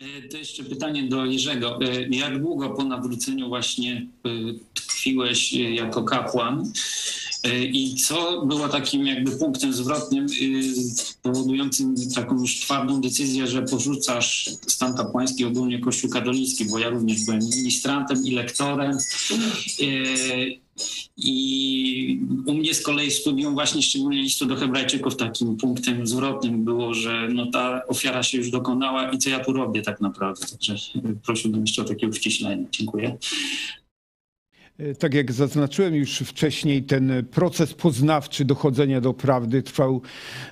E, 0.00 0.28
To 0.30 0.36
jeszcze 0.36 0.64
pytanie 0.64 1.02
do 1.02 1.24
Jerzego. 1.24 1.78
E, 1.82 2.08
Jak 2.08 2.38
długo 2.40 2.70
po 2.70 2.84
nawróceniu 2.84 3.48
właśnie 3.48 4.06
e, 4.24 4.28
tkwiłeś 4.74 5.54
e, 5.54 5.58
jako 5.58 6.02
kapłan 6.02 6.60
E, 6.60 6.72
i 7.52 7.94
co 7.94 8.46
było 8.46 8.68
takim 8.68 9.06
jakby 9.06 9.30
punktem 9.30 9.72
zwrotnym 9.72 10.26
e, 10.26 10.28
powodującym 11.22 11.94
taką 12.14 12.40
już 12.40 12.60
twardą 12.60 13.00
decyzję, 13.00 13.46
że 13.46 13.62
porzucasz 13.62 14.50
stan 14.66 14.96
kapłański, 14.96 15.44
ogólnie 15.44 15.78
Kościół 15.78 16.10
katolicki, 16.10 16.64
bo 16.64 16.78
ja 16.78 16.88
również 16.88 17.24
byłem 17.24 17.40
ministrantem 17.56 18.26
i 18.26 18.30
lektorem. 18.30 18.98
E, 19.80 19.84
I 21.16 22.20
u 22.46 22.54
mnie 22.54 22.74
z 22.74 22.82
kolei 22.82 23.10
studium 23.10 23.54
właśnie 23.54 23.82
szczególnie 23.82 24.22
listu 24.22 24.46
do 24.46 24.56
Hebrajczyków 24.56 25.16
takim 25.16 25.56
punktem 25.56 26.06
zwrotnym 26.06 26.64
było, 26.64 26.94
że 26.94 27.28
no 27.28 27.50
ta 27.50 27.86
ofiara 27.86 28.22
się 28.22 28.38
już 28.38 28.50
dokonała 28.50 29.10
i 29.10 29.18
co 29.18 29.30
ja 29.30 29.44
tu 29.44 29.52
robię 29.52 29.82
tak 29.82 30.00
naprawdę. 30.00 30.46
Także 30.46 30.74
e, 30.74 31.00
prosiłbym 31.24 31.60
jeszcze 31.60 31.82
o 31.82 31.84
takie 31.84 32.08
uściślenie. 32.08 32.66
Dziękuję. 32.70 33.16
Tak 34.98 35.14
jak 35.14 35.32
zaznaczyłem 35.32 35.94
już 35.94 36.18
wcześniej, 36.18 36.82
ten 36.82 37.24
proces 37.30 37.74
poznawczy 37.74 38.44
dochodzenia 38.44 39.00
do 39.00 39.14
prawdy 39.14 39.62
trwał 39.62 40.02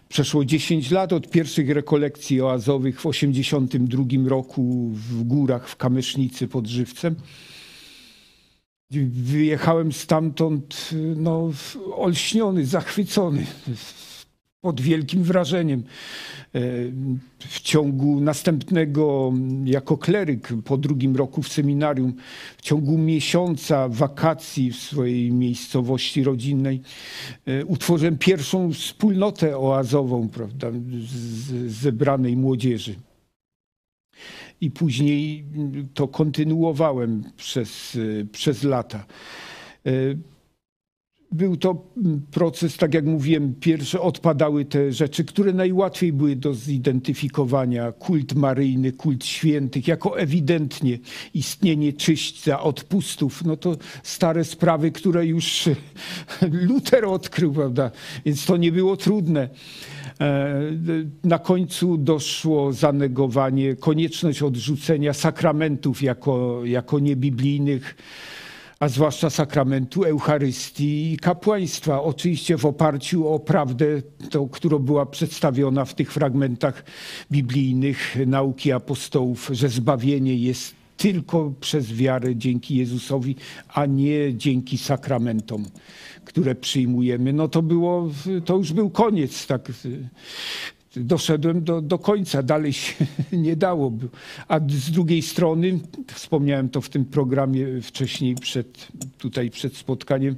przeszło 0.09 0.45
10 0.45 0.91
lat 0.91 1.13
od 1.13 1.31
pierwszych 1.31 1.71
rekolekcji 1.71 2.41
oazowych 2.41 3.01
w 3.01 3.03
1982 3.03 4.29
roku 4.29 4.91
w 4.95 5.25
górach 5.25 5.69
w 5.69 5.77
Kamysznicy 5.77 6.49
pod 6.49 6.67
Żywcem. 6.67 7.17
Wyjechałem 9.11 9.93
stamtąd 9.93 10.91
no, 11.17 11.51
olśniony, 11.97 12.67
zachwycony, 12.67 13.47
pod 14.63 14.81
wielkim 14.81 15.23
wrażeniem. 15.23 15.83
E, 16.55 16.61
W 17.39 17.61
ciągu 17.61 18.21
następnego, 18.21 19.33
jako 19.65 19.99
kleryk 19.99 20.49
po 20.65 20.77
drugim 20.77 21.17
roku 21.17 21.43
w 21.43 21.49
seminarium, 21.49 22.15
w 22.57 22.63
ciągu 22.63 22.99
miesiąca 22.99 23.89
wakacji 23.89 24.71
w 24.71 24.77
swojej 24.77 25.33
miejscowości 25.33 26.25
rodzinnej, 26.25 26.83
e, 27.47 27.65
utworzyłem 27.65 28.19
pierwszą 28.19 28.73
wspólnotę 28.73 29.59
oazową, 29.59 30.29
prawda, 30.29 30.71
z 31.07 31.73
zebranej 31.73 32.37
młodzieży. 32.37 32.95
I 34.61 34.71
później 34.71 35.45
to 35.95 36.09
kontynuowałem 36.09 37.25
przez, 37.37 37.99
e, 38.21 38.25
przez 38.25 38.63
lata. 38.63 39.07
Był 41.33 41.57
to 41.57 41.85
mm, 41.97 42.23
proces, 42.31 42.77
tak 42.77 42.95
jak 42.95 43.05
mówiłem, 43.05 43.55
pierwsze 43.55 44.01
odpadały 44.01 44.65
te 44.65 44.93
rzeczy, 44.93 45.25
które 45.25 45.53
najłatwiej 45.53 46.13
były 46.13 46.37
do 46.37 46.55
zidentyfikowania. 46.55 47.93
Kult 47.93 48.35
maryjny, 48.35 48.93
kult 48.93 49.25
świętych, 49.25 49.89
jako 49.89 50.19
ewidentnie 50.19 50.99
istnienie 51.35 51.93
czyśćca, 51.93 52.61
odpustów. 52.61 53.45
No 53.45 53.57
to 53.57 53.77
stare 54.03 54.45
sprawy, 54.45 54.93
które 54.93 55.27
już 55.27 55.69
Luter 56.69 57.05
odkrył, 57.05 57.53
prawda? 57.53 57.91
Więc 58.25 58.47
to 58.47 58.57
nie 58.57 58.73
było 58.73 58.97
trudne. 58.97 59.49
E, 60.21 60.61
Na 61.25 61.39
końcu 61.39 61.97
doszło 61.97 62.73
zanegowanie, 62.73 63.77
konieczność 63.77 64.43
odrzucenia 64.43 65.13
sakramentów 65.13 66.03
jako, 66.03 66.61
jako 66.65 66.99
niebiblijnych 66.99 67.97
a 68.83 68.89
zwłaszcza 68.89 69.31
sakramentu 69.31 70.05
Eucharystii 70.05 71.13
i 71.13 71.17
kapłaństwa. 71.17 72.03
Oczywiście 72.03 72.59
w 72.59 72.67
oparciu 72.67 73.29
o 73.29 73.39
prawdę, 73.39 73.87
tą, 74.31 74.49
która 74.49 74.79
była 74.79 75.07
przedstawiona 75.07 75.85
w 75.85 75.95
tych 75.95 76.13
fragmentach 76.13 76.85
biblijnych 77.33 78.17
nauki 78.27 78.73
apostołów, 78.73 79.51
że 79.53 79.69
zbawienie 79.69 80.37
jest 80.37 80.75
tylko 80.97 81.53
przez 81.61 81.93
wiarę 81.93 82.37
dzięki 82.37 82.77
Jezusowi, 82.77 83.37
a 83.69 83.87
nie 83.87 84.37
dzięki 84.37 84.79
sakramentom, 84.79 85.67
które 86.25 86.55
przyjmujemy. 86.55 87.33
No 87.33 87.49
to 87.49 87.63
było, 87.63 88.11
to 88.45 88.57
już 88.57 88.73
był 88.73 88.91
koniec, 88.91 89.47
tak 89.47 89.73
doszedłem 90.97 91.65
do, 91.65 91.81
do 91.81 91.99
końca, 91.99 92.43
dalej 92.43 92.73
się 92.73 93.07
nie 93.33 93.57
dało. 93.57 93.93
A 94.49 94.61
z 94.69 94.91
drugiej 94.91 95.23
strony, 95.23 95.81
wspomniałem 96.15 96.69
to 96.69 96.81
w 96.81 96.89
tym 96.89 97.05
programie 97.05 97.67
wcześniej, 97.83 98.35
przed, 98.35 98.89
tutaj 99.19 99.51
przed 99.51 99.77
spotkaniem, 99.77 100.37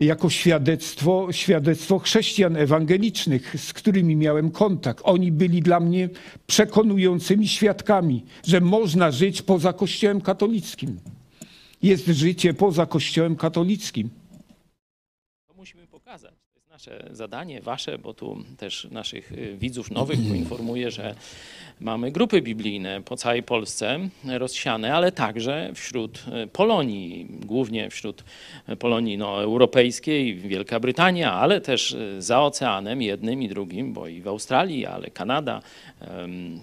jako 0.00 0.30
świadectwo, 0.30 1.28
świadectwo 1.30 1.98
chrześcijan 1.98 2.56
ewangelicznych, 2.56 3.54
z 3.58 3.72
którymi 3.72 4.16
miałem 4.16 4.50
kontakt. 4.50 5.00
Oni 5.04 5.32
byli 5.32 5.62
dla 5.62 5.80
mnie 5.80 6.08
przekonującymi 6.46 7.48
świadkami, 7.48 8.24
że 8.46 8.60
można 8.60 9.10
żyć 9.10 9.42
poza 9.42 9.72
Kościołem 9.72 10.20
katolickim. 10.20 11.00
Jest 11.82 12.06
życie 12.06 12.54
poza 12.54 12.86
Kościołem 12.86 13.36
katolickim. 13.36 14.10
To 15.48 15.54
musimy 15.54 15.86
pokazać. 15.86 16.34
To 16.54 16.58
jest 16.58 16.69
nasze 16.80 17.08
zadanie, 17.10 17.60
wasze, 17.60 17.98
bo 17.98 18.14
tu 18.14 18.44
też 18.56 18.88
naszych 18.90 19.32
y, 19.32 19.56
widzów 19.56 19.90
nowych 19.90 20.18
poinformuję, 20.28 20.90
że 20.90 21.14
mamy 21.80 22.12
grupy 22.12 22.42
biblijne 22.42 23.02
po 23.02 23.16
całej 23.16 23.42
Polsce 23.42 23.98
rozsiane, 24.24 24.94
ale 24.94 25.12
także 25.12 25.70
wśród 25.74 26.24
y, 26.44 26.46
Polonii, 26.46 27.26
głównie 27.46 27.90
wśród 27.90 28.24
Polonii 28.78 29.18
no, 29.18 29.42
europejskiej, 29.42 30.34
Wielka 30.34 30.80
Brytania, 30.80 31.32
ale 31.32 31.60
też 31.60 31.92
y, 31.92 32.22
za 32.22 32.42
oceanem 32.42 33.02
jednym 33.02 33.42
i 33.42 33.48
drugim, 33.48 33.92
bo 33.92 34.08
i 34.08 34.20
w 34.20 34.28
Australii, 34.28 34.86
ale 34.86 35.10
Kanada, 35.10 35.62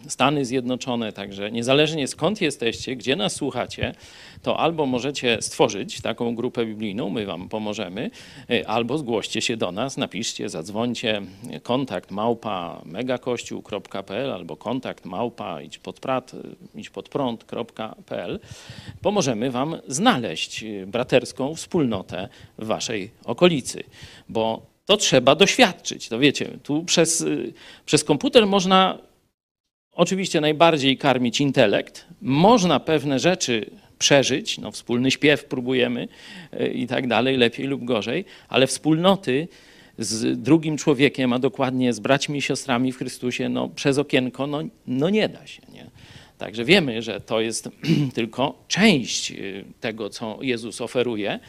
Stany 0.07 0.45
Zjednoczone, 0.45 1.13
także 1.13 1.51
niezależnie 1.51 2.07
skąd 2.07 2.41
jesteście, 2.41 2.95
gdzie 2.95 3.15
nas 3.15 3.35
słuchacie, 3.35 3.93
to 4.41 4.59
albo 4.59 4.85
możecie 4.85 5.37
stworzyć 5.41 6.01
taką 6.01 6.35
grupę 6.35 6.65
biblijną, 6.65 7.09
my 7.09 7.25
wam 7.25 7.49
pomożemy, 7.49 8.11
y, 8.51 8.67
albo 8.67 8.97
zgłoście 8.97 9.41
się 9.41 9.57
do 9.57 9.71
nas, 9.71 9.97
napiszcie, 9.97 10.49
zadzwońcie, 10.49 11.21
kontakt 11.63 12.11
małpa 12.11 12.81
megakościół.pl 12.85 14.31
albo 14.31 14.55
kontakt 14.55 15.05
małpa 15.05 15.61
idź 15.61 15.77
pod, 15.77 15.99
prat, 15.99 16.33
y, 16.33 16.37
idź 16.75 16.89
pod 16.89 17.09
prąd.pl. 17.09 18.39
Pomożemy 19.01 19.51
wam 19.51 19.75
znaleźć 19.87 20.63
y, 20.63 20.87
braterską 20.87 21.55
wspólnotę 21.55 22.29
w 22.57 22.65
waszej 22.65 23.11
okolicy, 23.25 23.83
bo 24.29 24.61
to 24.85 24.97
trzeba 24.97 25.35
doświadczyć. 25.35 26.09
To 26.09 26.19
wiecie, 26.19 26.57
tu 26.63 26.83
przez, 26.83 27.25
przez 27.85 28.03
komputer 28.03 28.47
można 28.47 28.97
oczywiście 29.97 30.41
najbardziej 30.41 30.97
karmić 30.97 31.41
intelekt. 31.41 32.05
Można 32.21 32.79
pewne 32.79 33.19
rzeczy 33.19 33.71
przeżyć, 33.99 34.57
no 34.57 34.71
wspólny 34.71 35.11
śpiew 35.11 35.45
próbujemy 35.45 36.07
y, 36.61 36.67
i 36.67 36.87
tak 36.87 37.07
dalej, 37.07 37.37
lepiej 37.37 37.67
lub 37.67 37.83
gorzej, 37.83 38.25
ale 38.49 38.67
wspólnoty 38.67 39.47
z 39.97 40.41
drugim 40.41 40.77
człowiekiem, 40.77 41.33
a 41.33 41.39
dokładnie 41.39 41.93
z 41.93 41.99
braćmi 41.99 42.39
i 42.39 42.41
siostrami 42.41 42.91
w 42.91 42.97
Chrystusie, 42.97 43.49
no 43.49 43.69
przez 43.69 43.97
okienko, 43.97 44.47
no, 44.47 44.61
no 44.87 45.09
nie 45.09 45.29
da 45.29 45.47
się, 45.47 45.61
nie? 45.73 45.76
Także 46.37 46.65
wiemy, 46.65 47.01
że 47.01 47.21
to 47.21 47.41
jest 47.41 47.69
tylko 48.15 48.63
część 48.67 49.31
y, 49.31 49.65
tego, 49.79 50.09
co 50.09 50.37
Jezus 50.41 50.81
oferuje, 50.81 51.39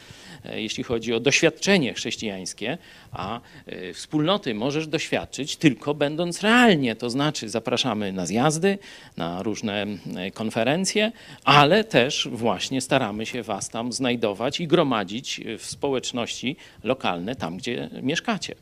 e, 0.45 0.61
jeśli 0.61 0.83
chodzi 0.83 1.13
o 1.13 1.19
doświadczenie 1.19 1.93
chrześcijańskie, 1.93 2.77
a 3.11 3.41
e, 3.65 3.93
wspólnoty 3.93 4.53
możesz 4.53 4.87
doświadczyć 4.87 5.55
tylko 5.55 5.93
będąc 5.93 6.41
realnie, 6.41 6.95
to 6.95 7.09
znaczy 7.09 7.49
zapraszamy 7.49 8.11
na 8.13 8.25
zjazdy, 8.25 8.77
na 9.17 9.43
różne 9.43 9.87
e, 10.15 10.31
konferencje, 10.31 11.11
ale 11.43 11.83
też 11.83 12.27
właśnie 12.31 12.81
staramy 12.81 13.25
się 13.25 13.43
Was 13.43 13.69
tam 13.69 13.93
znajdować 13.93 14.59
i 14.59 14.67
gromadzić 14.67 15.41
w 15.57 15.65
społeczności 15.65 16.55
lokalne, 16.83 17.35
tam 17.35 17.57
gdzie 17.57 17.89
mieszkacie. 18.01 18.55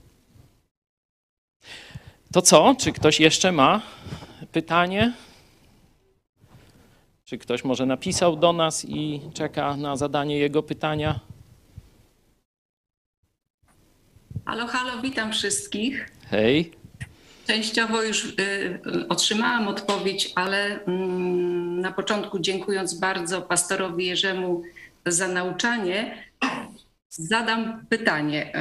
To 2.31 2.41
co? 2.41 2.75
Czy 2.79 2.91
ktoś 2.91 3.19
jeszcze 3.19 3.51
ma 3.51 3.81
pytanie? 4.51 5.13
Czy 7.29 7.37
ktoś 7.37 7.63
może 7.63 7.85
napisał 7.85 8.35
do 8.35 8.53
nas 8.53 8.85
i 8.85 9.21
czeka 9.33 9.77
na 9.77 9.95
zadanie 9.95 10.37
jego 10.39 10.63
pytania? 10.63 11.19
Halo, 14.45 14.67
halo, 14.67 15.01
witam 15.01 15.31
wszystkich. 15.31 16.09
Hej. 16.29 16.71
Częściowo 17.47 18.03
już 18.03 18.25
y, 18.25 18.79
otrzymałam 19.09 19.67
odpowiedź, 19.67 20.31
ale 20.35 20.83
mm, 20.85 21.81
na 21.81 21.91
początku 21.91 22.39
dziękując 22.39 22.99
bardzo 22.99 23.41
pastorowi 23.41 24.05
Jerzemu 24.05 24.63
za 25.05 25.27
nauczanie, 25.27 26.23
zadam 27.09 27.85
pytanie, 27.89 28.53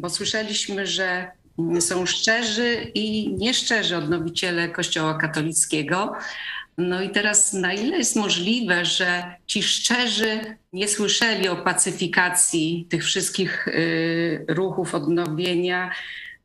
bo 0.00 0.10
słyszeliśmy, 0.10 0.86
że 0.86 1.30
mm, 1.58 1.80
są 1.80 2.06
szczerzy 2.06 2.90
i 2.94 3.34
nieszczerzy 3.34 3.96
odnowiciele 3.96 4.68
Kościoła 4.68 5.14
katolickiego. 5.14 6.12
No 6.78 7.02
i 7.02 7.10
teraz 7.10 7.52
na 7.52 7.72
ile 7.72 7.98
jest 7.98 8.16
możliwe, 8.16 8.84
że 8.84 9.34
ci 9.46 9.62
szczerzy 9.62 10.40
nie 10.72 10.88
słyszeli 10.88 11.48
o 11.48 11.56
pacyfikacji 11.56 12.86
tych 12.90 13.04
wszystkich 13.04 13.68
y, 13.68 14.44
ruchów 14.48 14.94
odnowienia, 14.94 15.90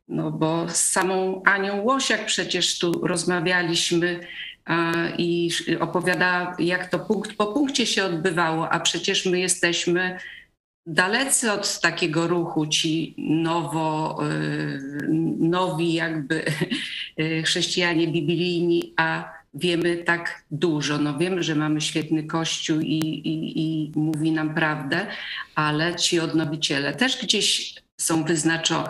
no 0.08 0.30
bo 0.30 0.68
z 0.68 0.76
samą 0.76 1.42
Anią 1.44 1.82
Łosiak 1.82 2.26
przecież 2.26 2.78
tu 2.78 3.06
rozmawialiśmy 3.06 4.20
i 5.18 5.50
opowiadała, 5.80 6.56
jak 6.58 6.90
to 6.90 6.98
punkt 6.98 7.36
po 7.36 7.46
punkcie 7.46 7.86
się 7.86 8.04
odbywało, 8.04 8.72
a 8.72 8.80
przecież 8.80 9.26
my 9.26 9.38
jesteśmy 9.38 10.18
dalecy 10.86 11.52
od 11.52 11.80
takiego 11.80 12.26
ruchu, 12.26 12.66
ci 12.66 13.14
nowo, 13.18 14.18
y, 14.30 15.08
nowi 15.38 15.92
jakby 15.92 16.44
y, 17.20 17.42
chrześcijanie 17.42 18.08
biblijni, 18.08 18.94
a 18.96 19.39
wiemy 19.54 19.96
tak 19.96 20.44
dużo. 20.50 20.98
No 20.98 21.18
wiemy, 21.18 21.42
że 21.42 21.54
mamy 21.54 21.80
świetny 21.80 22.24
kościół 22.24 22.80
i, 22.80 22.98
i, 22.98 23.60
i 23.60 23.92
mówi 23.96 24.32
nam 24.32 24.54
prawdę, 24.54 25.06
ale 25.54 25.96
ci 25.96 26.20
odnowiciele 26.20 26.94
też 26.94 27.22
gdzieś 27.22 27.74
są 28.00 28.24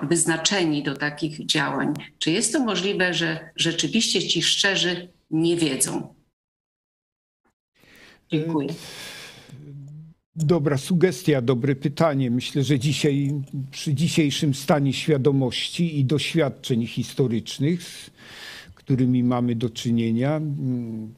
wyznaczeni 0.03 0.83
do 0.83 0.97
takich 0.97 1.47
działań. 1.47 1.95
Czy 2.19 2.31
jest 2.31 2.53
to 2.53 2.65
możliwe, 2.65 3.15
że 3.15 3.51
rzeczywiście 3.57 4.29
ci 4.29 4.43
szczerzy 4.43 5.09
nie 5.31 5.57
wiedzą? 5.57 6.15
Dziękuję. 8.33 8.69
Dobra 10.37 10.79
sugestia, 10.79 11.43
dobre 11.43 11.77
pytanie. 11.77 12.31
Myślę, 12.31 12.65
że 12.65 12.79
dzisiaj, 12.79 13.31
przy 13.71 13.95
dzisiejszym 13.95 14.55
stanie 14.55 14.93
świadomości 14.93 15.99
i 15.99 16.05
doświadczeń 16.05 16.87
historycznych, 16.87 18.11
którymi 18.91 19.23
mamy 19.23 19.55
do 19.55 19.71
czynienia, 19.71 20.37
mm, 20.37 21.15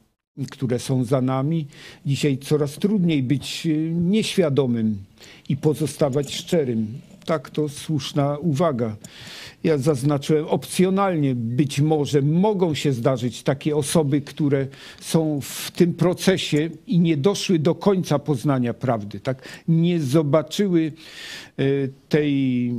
które 0.51 0.79
są 0.79 1.03
za 1.03 1.21
nami, 1.21 1.67
dzisiaj 2.05 2.37
coraz 2.37 2.73
trudniej 2.73 3.23
być 3.23 3.65
y, 3.65 3.91
nieświadomym 3.93 4.97
i 5.49 5.57
pozostawać 5.57 6.35
szczerym. 6.35 6.87
Tak, 7.25 7.49
to 7.49 7.69
słuszna 7.69 8.37
uwaga. 8.37 8.95
Ja 9.63 9.77
zaznaczyłem 9.77 10.47
opcjonalnie, 10.47 11.35
być 11.35 11.81
może 11.81 12.21
mogą 12.21 12.75
się 12.75 12.93
zdarzyć 12.93 13.43
takie 13.43 13.75
osoby, 13.75 14.21
które 14.21 14.67
są 15.01 15.39
w 15.41 15.71
tym 15.71 15.93
procesie 15.93 16.69
i 16.87 16.99
nie 16.99 17.17
doszły 17.17 17.59
do 17.59 17.75
końca 17.75 18.19
poznania 18.19 18.73
prawdy, 18.73 19.19
tak? 19.19 19.63
Nie 19.67 20.01
zobaczyły 20.01 20.91
e, 21.57 21.63
tej, 22.09 22.71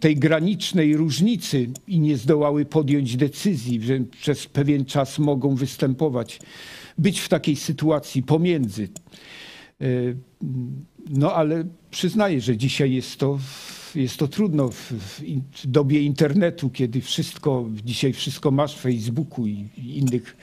tej 0.00 0.16
granicznej 0.16 0.96
różnicy 0.96 1.70
i 1.88 2.00
nie 2.00 2.16
zdołały 2.16 2.64
podjąć 2.64 3.16
decyzji, 3.16 3.82
że 3.82 4.00
przez 4.00 4.46
pewien 4.46 4.84
czas 4.84 5.18
mogą 5.18 5.54
występować, 5.54 6.40
być 6.98 7.20
w 7.20 7.28
takiej 7.28 7.56
sytuacji 7.56 8.22
pomiędzy. 8.22 8.88
E, 9.80 9.86
No 11.10 11.32
ale 11.34 11.64
przyznaję, 11.90 12.40
że 12.40 12.56
dzisiaj 12.56 12.92
jest 12.92 13.16
to 13.16 13.38
jest 13.94 14.16
to 14.16 14.28
trudno 14.28 14.68
w, 14.68 14.92
w, 14.92 15.66
dobie 15.66 16.00
internetu, 16.00 16.70
kiedy 16.70 17.00
wszystko, 17.00 17.68
dzisiaj 17.84 18.12
wszystko 18.12 18.50
masz 18.50 18.76
w 18.76 18.80
Facebooku 18.80 19.46
i, 19.46 19.68
innych 19.76 20.36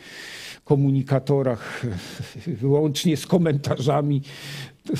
komunikatorach, 0.63 1.85
łącznie 2.63 3.17
z 3.17 3.27
komentarzami, 3.27 4.21
to, 4.83 4.93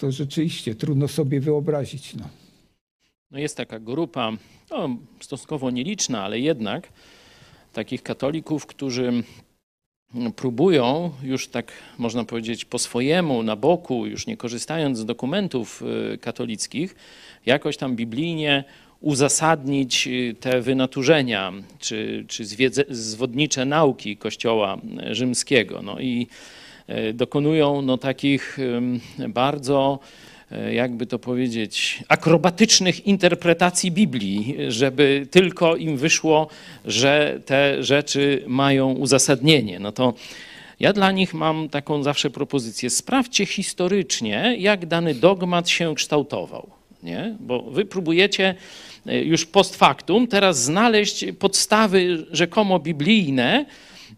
to 0.00 0.12
rzeczywiście 0.12 0.74
trudno 0.74 1.08
sobie 1.08 1.40
wyobrazić. 1.40 2.14
No. 2.14 2.28
No 3.30 3.38
jest 3.38 3.56
taka 3.56 3.80
grupa, 3.80 4.32
no, 4.70 4.96
stosunkowo 5.20 5.70
nieliczna, 5.70 6.24
ale 6.24 6.40
jednak 6.40 6.88
takich 7.72 8.02
katolików, 8.02 8.66
którzy 8.66 9.22
próbują 10.36 11.10
już 11.22 11.48
tak 11.48 11.72
można 11.98 12.24
powiedzieć 12.24 12.64
po 12.64 12.78
swojemu, 12.78 13.42
na 13.42 13.56
boku, 13.56 14.06
już 14.06 14.26
nie 14.26 14.36
korzystając 14.36 14.98
z 14.98 15.04
dokumentów 15.04 15.82
y, 16.14 16.18
katolickich, 16.18 16.96
jakoś 17.46 17.76
tam 17.76 17.96
biblijnie 17.96 18.64
uzasadnić 19.00 20.06
y, 20.06 20.34
te 20.40 20.60
wynaturzenia 20.60 21.52
czy, 21.78 22.24
czy 22.28 22.44
zwiedze, 22.44 22.84
zwodnicze 22.88 23.64
nauki 23.64 24.16
Kościoła 24.16 24.78
rzymskiego. 25.10 25.82
No 25.82 26.00
i 26.00 26.26
y, 26.88 27.12
dokonują 27.12 27.82
no, 27.82 27.98
takich 27.98 28.58
bardzo 29.28 29.98
jakby 30.72 31.06
to 31.06 31.18
powiedzieć, 31.18 32.04
akrobatycznych 32.08 33.06
interpretacji 33.06 33.90
Biblii, 33.90 34.56
żeby 34.68 35.26
tylko 35.30 35.76
im 35.76 35.96
wyszło, 35.96 36.48
że 36.84 37.40
te 37.46 37.82
rzeczy 37.82 38.44
mają 38.46 38.92
uzasadnienie. 38.92 39.80
No 39.80 39.92
to 39.92 40.14
ja 40.82 40.92
dla 40.92 41.12
nich 41.12 41.34
mam 41.34 41.68
taką 41.68 42.02
zawsze 42.02 42.30
propozycję. 42.30 42.90
Sprawdźcie 42.90 43.46
historycznie, 43.46 44.56
jak 44.58 44.86
dany 44.86 45.14
dogmat 45.14 45.68
się 45.68 45.94
kształtował. 45.94 46.70
nie? 47.02 47.36
Bo 47.40 47.62
wy 47.62 47.84
próbujecie 47.84 48.54
e, 49.06 49.22
już 49.22 49.46
post 49.46 49.76
factum 49.76 50.26
teraz 50.26 50.62
znaleźć 50.62 51.24
podstawy 51.38 52.26
rzekomo 52.30 52.78
biblijne 52.78 53.66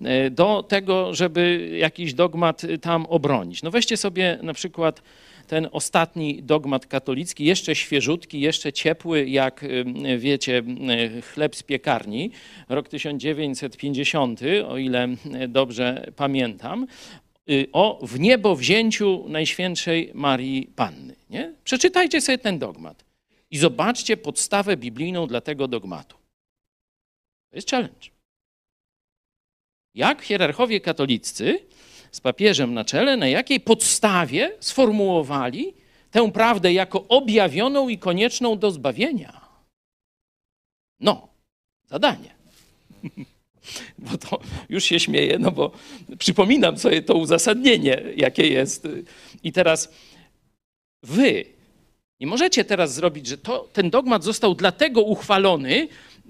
e, 0.05 0.31
do 0.31 0.63
tego, 0.69 1.15
żeby 1.15 1.71
jakiś 1.79 2.15
dogmat 2.15 2.63
tam 2.81 3.07
obronić. 3.07 3.63
No 3.63 3.71
weźcie 3.71 3.97
sobie 3.97 4.39
na 4.43 4.55
przykład 4.55 5.03
ten 5.55 5.69
ostatni 5.73 6.43
dogmat 6.43 6.87
katolicki, 6.87 7.45
jeszcze 7.45 7.75
świeżutki, 7.75 8.41
jeszcze 8.41 8.73
ciepły, 8.73 9.29
jak 9.29 9.65
wiecie, 10.19 10.63
chleb 11.23 11.57
z 11.57 11.63
piekarni, 11.63 12.31
rok 12.69 12.89
1950, 12.89 14.41
o 14.69 14.79
ile 14.79 15.09
dobrze 15.49 16.13
pamiętam, 16.17 16.87
y, 17.51 17.67
o 17.73 18.07
w 18.07 18.21
niebo 18.21 18.57
wzięciu 18.57 19.25
Najświętszej 19.29 20.11
Marii 20.15 20.67
Panny. 20.77 21.17
Nie? 21.31 21.53
Przeczytajcie 21.65 22.21
sobie 22.21 22.39
ten 22.39 22.59
dogmat 22.59 23.05
i 23.51 23.59
zobaczcie 23.59 24.17
podstawę 24.17 24.77
biblijną 24.77 25.27
dla 25.27 25.41
tego 25.41 25.69
dogmatu. 25.69 26.17
To 27.51 27.57
jest 27.57 27.71
challenge. 27.71 28.09
Jak 29.95 30.23
hierarchowie 30.23 30.81
katoliccy 30.81 31.59
z 32.15 32.21
papieżem 32.21 32.75
na 32.75 32.85
czele, 32.85 33.17
na 33.17 33.29
jakiej 33.29 33.61
podstawie 33.61 34.53
sformułowali 34.61 35.75
tę 36.11 36.33
prawdę 36.33 36.73
jako 36.73 37.09
objawioną 37.09 37.89
i 37.89 37.99
konieczną 37.99 38.59
do 38.59 38.71
zbawienia. 38.71 39.41
No, 41.01 41.29
zadanie. 41.87 42.35
Bo 43.99 44.19
to 44.19 44.41
już 44.69 44.85
się 44.85 45.01
śmieję, 45.01 45.39
no 45.39 45.51
bo 45.51 45.71
przypominam 46.19 46.79
sobie 46.79 47.03
to 47.03 47.15
uzasadnienie, 47.15 48.03
jakie 48.17 48.49
jest. 48.49 48.89
I 49.43 49.53
teraz 49.53 49.93
wy 51.03 51.45
nie 52.21 52.27
możecie 52.27 52.65
teraz 52.65 52.95
zrobić, 52.95 53.27
że 53.27 53.39
to, 53.39 53.69
ten 53.73 53.91
dogmat 53.91 54.25
został 54.25 54.55
dlatego 54.55 55.03
uchwalony, 55.03 55.89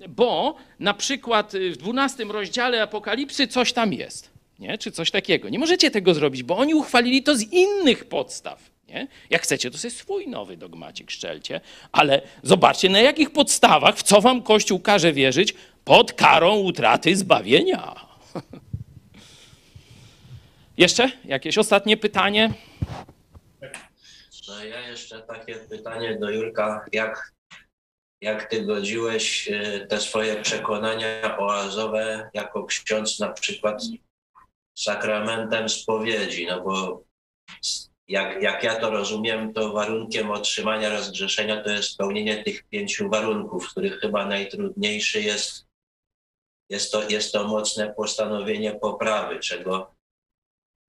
bo 0.09 0.56
na 0.78 0.94
przykład 0.94 1.52
w 1.73 1.77
12 1.77 2.24
rozdziale 2.24 2.82
Apokalipsy 2.82 3.47
coś 3.47 3.73
tam 3.73 3.93
jest 3.93 4.34
nie? 4.59 4.78
czy 4.78 4.93
coś 4.93 5.10
takiego. 5.10 5.48
Nie 5.48 5.59
możecie 5.59 5.90
tego 5.90 6.14
zrobić, 6.14 6.43
bo 6.43 6.56
oni 6.56 6.74
uchwalili 6.74 7.22
to 7.22 7.36
z 7.36 7.43
innych 7.43 8.05
podstaw. 8.05 8.70
Nie? 8.89 9.06
Jak 9.31 9.43
chcecie, 9.43 9.70
to 9.70 9.78
sobie 9.78 9.90
swój 9.90 10.28
nowy 10.28 10.56
dogmacik 10.56 11.10
szczelcie, 11.10 11.60
ale 11.93 12.22
zobaczcie, 12.43 12.89
na 12.89 13.01
jakich 13.01 13.31
podstawach, 13.31 13.97
w 13.97 14.02
co 14.02 14.20
wam 14.20 14.43
Kościół 14.43 14.81
każe 14.81 15.12
wierzyć 15.12 15.55
pod 15.85 16.12
karą 16.12 16.56
utraty 16.56 17.16
zbawienia. 17.16 17.94
Jeszcze 20.76 21.10
jakieś 21.24 21.59
ostatnie 21.59 21.97
pytanie? 21.97 22.51
No 24.48 24.64
ja 24.64 24.89
jeszcze 24.89 25.22
takie 25.22 25.55
pytanie 25.55 26.18
do 26.18 26.31
Jurka. 26.31 26.85
Jak, 26.93 27.32
jak 28.20 28.44
ty 28.44 28.62
godziłeś 28.62 29.48
e, 29.48 29.86
te 29.86 30.01
swoje 30.01 30.43
przekonania 30.43 31.39
oazowe 31.39 32.31
jako 32.35 32.64
ksiądz 32.64 33.18
na 33.18 33.28
przykład 33.28 33.82
sakramentem 34.74 35.68
spowiedzi, 35.68 36.46
no 36.46 36.60
bo 36.64 37.05
jak, 38.09 38.42
jak 38.42 38.64
ja 38.64 38.76
to 38.76 38.90
rozumiem, 38.90 39.52
to 39.52 39.72
warunkiem 39.72 40.30
otrzymania 40.30 40.88
rozgrzeszenia 40.88 41.62
to 41.62 41.70
jest 41.70 41.88
spełnienie 41.88 42.44
tych 42.44 42.62
pięciu 42.62 43.10
warunków, 43.10 43.68
których 43.68 44.01
chyba 44.01 44.26
najtrudniejszy 44.26 45.22
jest, 45.22 45.66
jest, 46.70 46.92
to, 46.92 47.09
jest 47.09 47.32
to 47.32 47.48
mocne 47.48 47.94
postanowienie 47.94 48.74
poprawy, 48.74 49.40
czego, 49.40 49.94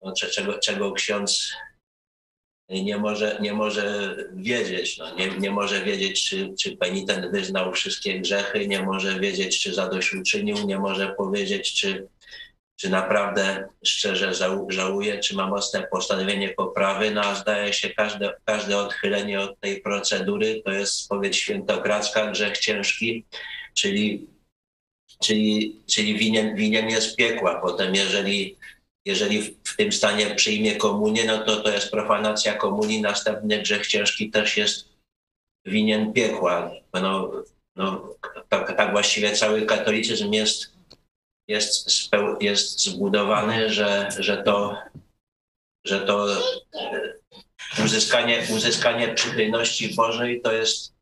no, 0.01 0.13
czego, 0.13 0.59
czego 0.59 0.91
ksiądz 0.91 1.53
nie 2.69 2.97
może, 2.97 3.37
nie 3.41 3.53
może 3.53 4.15
wiedzieć. 4.33 4.97
No, 4.97 5.15
nie, 5.15 5.27
nie 5.27 5.51
może 5.51 5.83
wiedzieć, 5.83 6.29
czy, 6.29 6.53
czy 6.59 6.77
penitent 6.77 7.31
wyznał 7.31 7.73
wszystkie 7.73 8.21
grzechy, 8.21 8.67
nie 8.67 8.81
może 8.81 9.19
wiedzieć, 9.19 9.63
czy 9.63 9.73
zadośćuczynił, 9.73 10.57
nie 10.65 10.79
może 10.79 11.07
powiedzieć, 11.07 11.73
czy 11.73 12.07
czy 12.83 12.89
naprawdę 12.89 13.67
szczerze 13.85 14.33
żałuje, 14.69 15.19
czy 15.19 15.35
ma 15.35 15.47
mocne 15.47 15.87
postanowienie 15.91 16.49
poprawy. 16.49 17.11
No 17.11 17.21
a 17.21 17.35
zdaje 17.35 17.73
się, 17.73 17.89
każde, 17.89 18.33
każde 18.45 18.77
odchylenie 18.77 19.41
od 19.41 19.59
tej 19.59 19.81
procedury 19.81 20.61
to 20.65 20.71
jest 20.71 20.93
spowiedź 20.93 21.37
świętokradzka, 21.37 22.31
grzech 22.31 22.57
ciężki, 22.57 23.25
czyli, 23.73 24.27
czyli, 25.21 25.81
czyli 25.85 26.17
winien, 26.17 26.55
winien 26.55 26.89
jest 26.89 27.15
piekła. 27.15 27.61
Potem 27.61 27.95
jeżeli, 27.95 28.57
jeżeli 29.05 29.41
w 29.41 29.75
tym 29.77 29.91
stanie 29.91 30.35
przyjmie 30.35 30.75
komunię, 30.75 31.25
no 31.25 31.37
to 31.37 31.55
to 31.55 31.71
jest 31.71 31.91
profanacja 31.91 32.53
komunii. 32.53 33.01
Następny 33.01 33.61
grzech 33.61 33.87
ciężki 33.87 34.31
też 34.31 34.57
jest 34.57 34.89
winien 35.65 36.13
piekła. 36.13 36.71
No, 36.93 37.31
no, 37.75 38.15
tak, 38.49 38.77
tak 38.77 38.91
właściwie 38.91 39.31
cały 39.31 39.61
katolicyzm 39.61 40.33
jest 40.33 40.72
jest, 41.47 42.09
jest 42.41 42.83
zbudowany, 42.83 43.69
że, 43.69 44.09
że 44.19 44.43
to, 44.43 44.77
że 45.85 45.99
to 45.99 46.41
e, 46.75 47.13
uzyskanie, 47.85 48.43
uzyskanie 48.55 49.07
przychylności 49.07 49.95
Bożej 49.95 50.41
to 50.41 50.51
jest, 50.51 50.93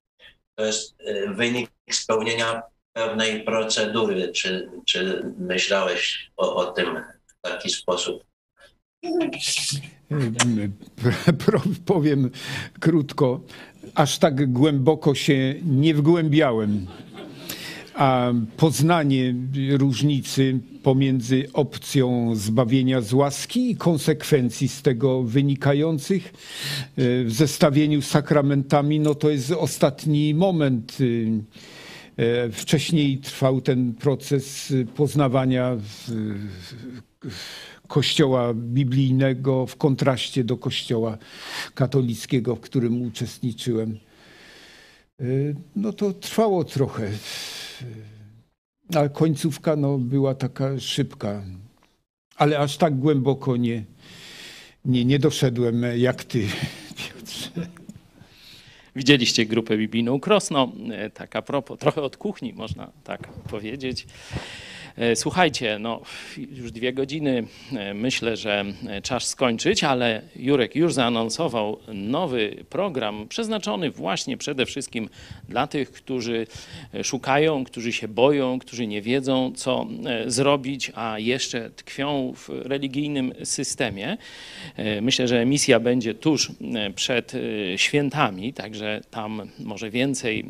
to 0.56 0.66
jest 0.66 0.96
e, 1.00 1.34
wynik 1.34 1.70
spełnienia 1.92 2.62
pewnej 2.94 3.44
procedury. 3.44 4.32
Czy, 4.32 4.70
czy 4.86 5.26
myślałeś 5.38 6.32
o, 6.38 6.56
o 6.56 6.66
tym 6.66 7.04
w 7.28 7.42
taki 7.42 7.70
sposób? 7.70 8.24
Powiem 11.86 12.32
krótko, 12.80 13.42
aż 13.96 14.20
tak 14.20 14.52
głęboko 14.52 15.16
się 15.16 15.56
nie 15.64 15.94
wgłębiałem 15.94 16.88
a 17.96 18.34
poznanie 18.58 19.36
różnicy 19.70 20.60
pomiędzy 20.84 21.48
opcją 21.54 22.36
zbawienia 22.36 23.02
z 23.02 23.14
łaski 23.14 23.72
i 23.72 23.76
konsekwencji 23.76 24.68
z 24.68 24.82
tego 24.82 25.24
wynikających 25.24 26.28
e, 26.28 26.32
w 27.24 27.32
zestawieniu 27.32 28.02
z 28.02 28.08
sakramentami, 28.08 29.00
no 29.00 29.16
to 29.16 29.30
jest 29.30 29.52
ostatni 29.52 30.34
moment. 30.34 30.98
E, 32.18 32.50
wcześniej 32.52 33.18
trwał 33.18 33.62
ten 33.62 33.94
proces 33.94 34.74
poznawania 34.96 35.78
kościoła 37.88 38.54
biblijnego 38.54 39.68
w 39.68 39.76
kontraście 39.76 40.44
do 40.44 40.58
kościoła 40.58 41.18
katolickiego, 41.74 42.56
w 42.56 42.60
którym 42.60 43.02
uczestniczyłem. 43.02 43.98
E, 45.20 45.24
no 45.76 45.94
to 45.94 46.14
trwało 46.14 46.64
trochę 46.64 47.12
ale 48.96 49.10
końcówka 49.10 49.76
no, 49.76 49.98
była 49.98 50.36
taka 50.36 50.80
szybka. 50.80 51.44
Ale 52.36 52.60
aż 52.60 52.78
tak 52.78 52.96
głęboko 52.96 53.58
nie, 53.58 53.84
nie, 54.86 55.06
nie 55.06 55.20
doszedłem 55.20 55.84
jak 55.98 56.24
ty, 56.24 56.48
Piotrze. 56.98 57.50
Widzieliście 58.96 59.46
grupę 59.46 59.78
biblijną 59.78 60.20
Krosno, 60.20 60.72
e, 60.92 61.10
tak 61.10 61.36
a 61.36 61.42
propos, 61.42 61.80
trochę 61.80 62.02
od 62.02 62.18
kuchni 62.18 62.54
można 62.54 62.92
tak 63.04 63.28
powiedzieć. 63.28 64.08
E, 65.02 65.16
słuchajcie, 65.16 65.80
no 65.80 66.02
już 66.38 66.72
dwie 66.72 66.94
godziny 66.94 67.44
e, 67.74 67.94
myślę, 67.94 68.38
że 68.38 68.66
e, 68.88 69.02
czas 69.02 69.28
skończyć, 69.28 69.84
ale 69.84 70.22
Jurek 70.36 70.76
już 70.76 70.94
zaanonsował 70.94 71.80
nowy 71.94 72.66
program 72.70 73.28
przeznaczony 73.28 73.92
właśnie 73.92 74.38
przede 74.38 74.66
wszystkim 74.66 75.10
dla 75.50 75.68
tych, 75.68 75.92
którzy 75.92 76.48
szukają, 77.04 77.64
którzy 77.64 77.94
się 77.94 78.08
boją, 78.08 78.60
którzy 78.60 78.88
nie 78.88 79.02
wiedzą, 79.02 79.52
co 79.56 79.88
zrobić, 80.28 80.92
a 80.96 81.20
jeszcze 81.20 81.70
tkwią 81.70 82.34
w 82.36 82.50
religijnym 82.50 83.34
systemie. 83.44 84.18
Myślę, 85.02 85.28
że 85.28 85.40
emisja 85.40 85.80
będzie 85.80 86.14
tuż 86.14 86.52
przed 86.96 87.34
świętami, 87.76 88.54
także 88.54 89.02
tam 89.12 89.50
może 89.60 89.90
więcej 89.90 90.46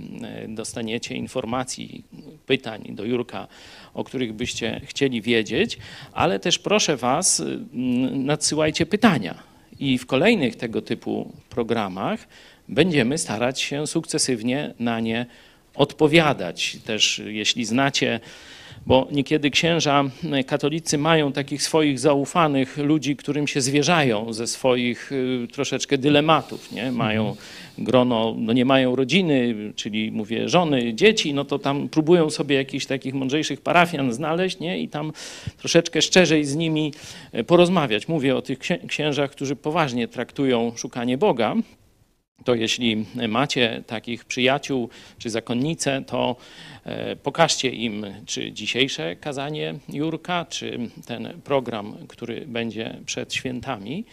dostaniecie 0.48 1.15
informacji, 1.15 2.03
pytań 2.45 2.84
do 2.90 3.06
Jurka 3.06 3.48
o 3.93 4.03
których 4.03 4.34
byście 4.34 4.81
chcieli 4.85 5.22
wiedzieć, 5.22 5.77
ale 6.13 6.39
też 6.39 6.59
proszę 6.59 6.97
Was, 6.97 7.39
mm, 7.39 8.26
nadsyłajcie 8.26 8.85
pytania. 8.85 9.43
I 9.80 9.97
w 9.97 10.05
kolejnych 10.05 10.55
tego 10.55 10.81
typu 10.81 11.34
programach 11.49 12.27
będziemy 12.69 13.18
starać 13.18 13.61
się 13.61 13.88
sukcesywnie 13.88 14.73
na 14.80 14.99
nie 14.99 15.26
odpowiadać. 15.76 16.77
Też 16.85 17.22
jeśli 17.26 17.65
znacie 17.65 18.19
bo 18.85 19.07
niekiedy 19.11 19.49
księża 19.49 20.03
katolicy 20.47 20.97
mają 20.97 21.31
takich 21.31 21.63
swoich 21.63 21.99
zaufanych 21.99 22.77
ludzi, 22.77 23.15
którym 23.15 23.47
się 23.47 23.61
zwierzają 23.61 24.33
ze 24.33 24.47
swoich 24.47 25.11
y, 25.11 25.47
troszeczkę 25.51 25.97
dylematów, 25.97 26.71
nie? 26.71 26.91
Mają 26.91 27.35
grono, 27.77 28.35
no 28.37 28.53
nie 28.53 28.65
mają 28.65 28.95
rodziny, 28.95 29.55
czyli 29.75 30.11
mówię 30.11 30.49
żony, 30.49 30.93
dzieci, 30.93 31.33
no 31.33 31.45
to 31.45 31.59
tam 31.59 31.89
próbują 31.89 32.29
sobie 32.29 32.55
jakichś 32.55 32.85
takich 32.85 33.13
mądrzejszych 33.13 33.61
parafian 33.61 34.13
znaleźć, 34.13 34.59
nie? 34.59 34.79
I 34.79 34.89
tam 34.89 35.11
troszeczkę 35.57 36.01
szczerzej 36.01 36.45
z 36.45 36.55
nimi 36.55 36.93
e, 37.31 37.43
porozmawiać. 37.43 38.07
Mówię 38.07 38.35
o 38.35 38.41
tych 38.41 38.59
księżach, 38.87 39.31
którzy 39.31 39.55
poważnie 39.55 40.07
traktują 40.07 40.71
szukanie 40.75 41.17
Boga, 41.17 41.55
to 42.43 42.55
jeśli 42.55 43.05
macie 43.27 43.84
takich 43.88 44.26
przyjaciół 44.26 44.89
czy 45.18 45.30
zakonnice, 45.30 46.03
to 46.07 46.35
e, 46.84 47.15
pokażcie 47.15 47.69
im, 47.69 48.05
czy 48.26 48.51
dzisiejsze 48.51 49.15
kazanie 49.15 49.76
Jurka, 49.89 50.45
czy 50.45 50.80
ten 51.05 51.41
program, 51.43 51.97
który 52.07 52.45
będzie 52.47 52.97
przed 53.05 53.34
świętami 53.34 54.05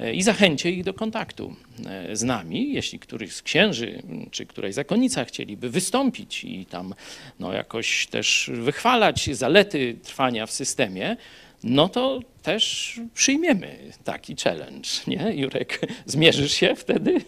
e, 0.00 0.14
i 0.14 0.22
zachęcie 0.22 0.70
ich 0.70 0.84
do 0.84 0.94
kontaktu 0.94 1.56
e, 1.86 2.16
z 2.16 2.22
nami. 2.22 2.72
Jeśli 2.72 2.98
któryś 2.98 3.32
z 3.32 3.42
księży, 3.42 4.02
czy 4.30 4.46
któraś 4.46 4.74
zakonnica 4.74 5.24
chcieliby 5.24 5.70
wystąpić 5.70 6.44
i 6.44 6.66
tam 6.66 6.94
no, 7.40 7.52
jakoś 7.52 8.06
też 8.06 8.50
wychwalać 8.54 9.30
zalety 9.36 9.96
trwania 10.02 10.46
w 10.46 10.50
systemie, 10.50 11.16
no 11.64 11.88
to 11.88 12.20
też 12.42 13.00
przyjmiemy 13.14 13.78
taki 14.04 14.36
challenge, 14.36 14.88
nie? 15.06 15.32
Jurek, 15.34 15.80
zmierzysz 16.06 16.52
się 16.52 16.74
wtedy? 16.76 17.20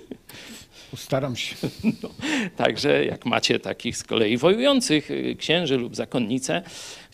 Postaram 0.91 1.37
się. 1.37 1.57
No, 2.03 2.11
także 2.57 3.05
jak 3.05 3.27
macie 3.27 3.61
takich 3.61 3.97
z 3.97 4.05
kolei 4.05 4.37
wojujących 4.37 5.11
y, 5.11 5.37
księży 5.39 5.77
lub 5.77 5.97
zakonnice, 5.97 6.63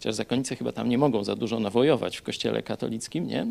chociaż 0.00 0.14
zakonnice 0.14 0.56
chyba 0.56 0.72
tam 0.72 0.88
nie 0.88 0.98
mogą 0.98 1.24
za 1.24 1.36
dużo 1.36 1.60
nawojować 1.60 2.16
w 2.16 2.22
kościele 2.22 2.62
katolickim, 2.62 3.26
nie? 3.26 3.46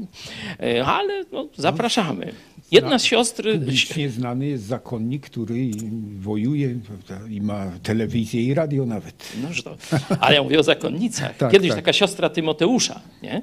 E, 0.59 0.85
ale 0.85 1.25
no, 1.31 1.47
zapraszamy. 1.57 2.33
Jedna 2.71 2.99
z 2.99 3.03
siostr... 3.03 3.43
Publicznie 3.53 4.09
znany 4.09 4.47
jest 4.47 4.63
zakonnik, 4.63 5.25
który 5.29 5.71
wojuje 6.19 6.79
prawda, 6.87 7.27
i 7.29 7.41
ma 7.41 7.71
telewizję 7.83 8.43
i 8.43 8.53
radio 8.53 8.85
nawet. 8.85 9.33
No, 9.43 9.53
że 9.53 9.63
to, 9.63 9.75
ale 10.19 10.35
ja 10.35 10.43
mówię 10.43 10.59
o 10.59 10.63
zakonnicach. 10.63 11.37
Tak, 11.39 11.51
Kiedyś 11.51 11.69
tak. 11.69 11.77
taka 11.77 11.93
siostra 11.93 12.29
Tymoteusza 12.29 13.01
nie? 13.23 13.41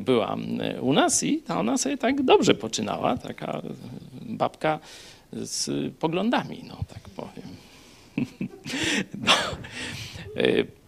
była 0.00 0.36
e, 0.60 0.80
u 0.80 0.92
nas 0.92 1.22
i 1.22 1.38
ta 1.38 1.60
ona 1.60 1.78
sobie 1.78 1.98
tak 1.98 2.22
dobrze 2.22 2.54
poczynała, 2.54 3.16
taka 3.16 3.62
babka 4.22 4.78
z 5.32 5.94
poglądami, 5.94 6.64
no 6.68 6.76
tak 6.88 7.02
powiem. 7.08 7.48
No. 9.26 9.32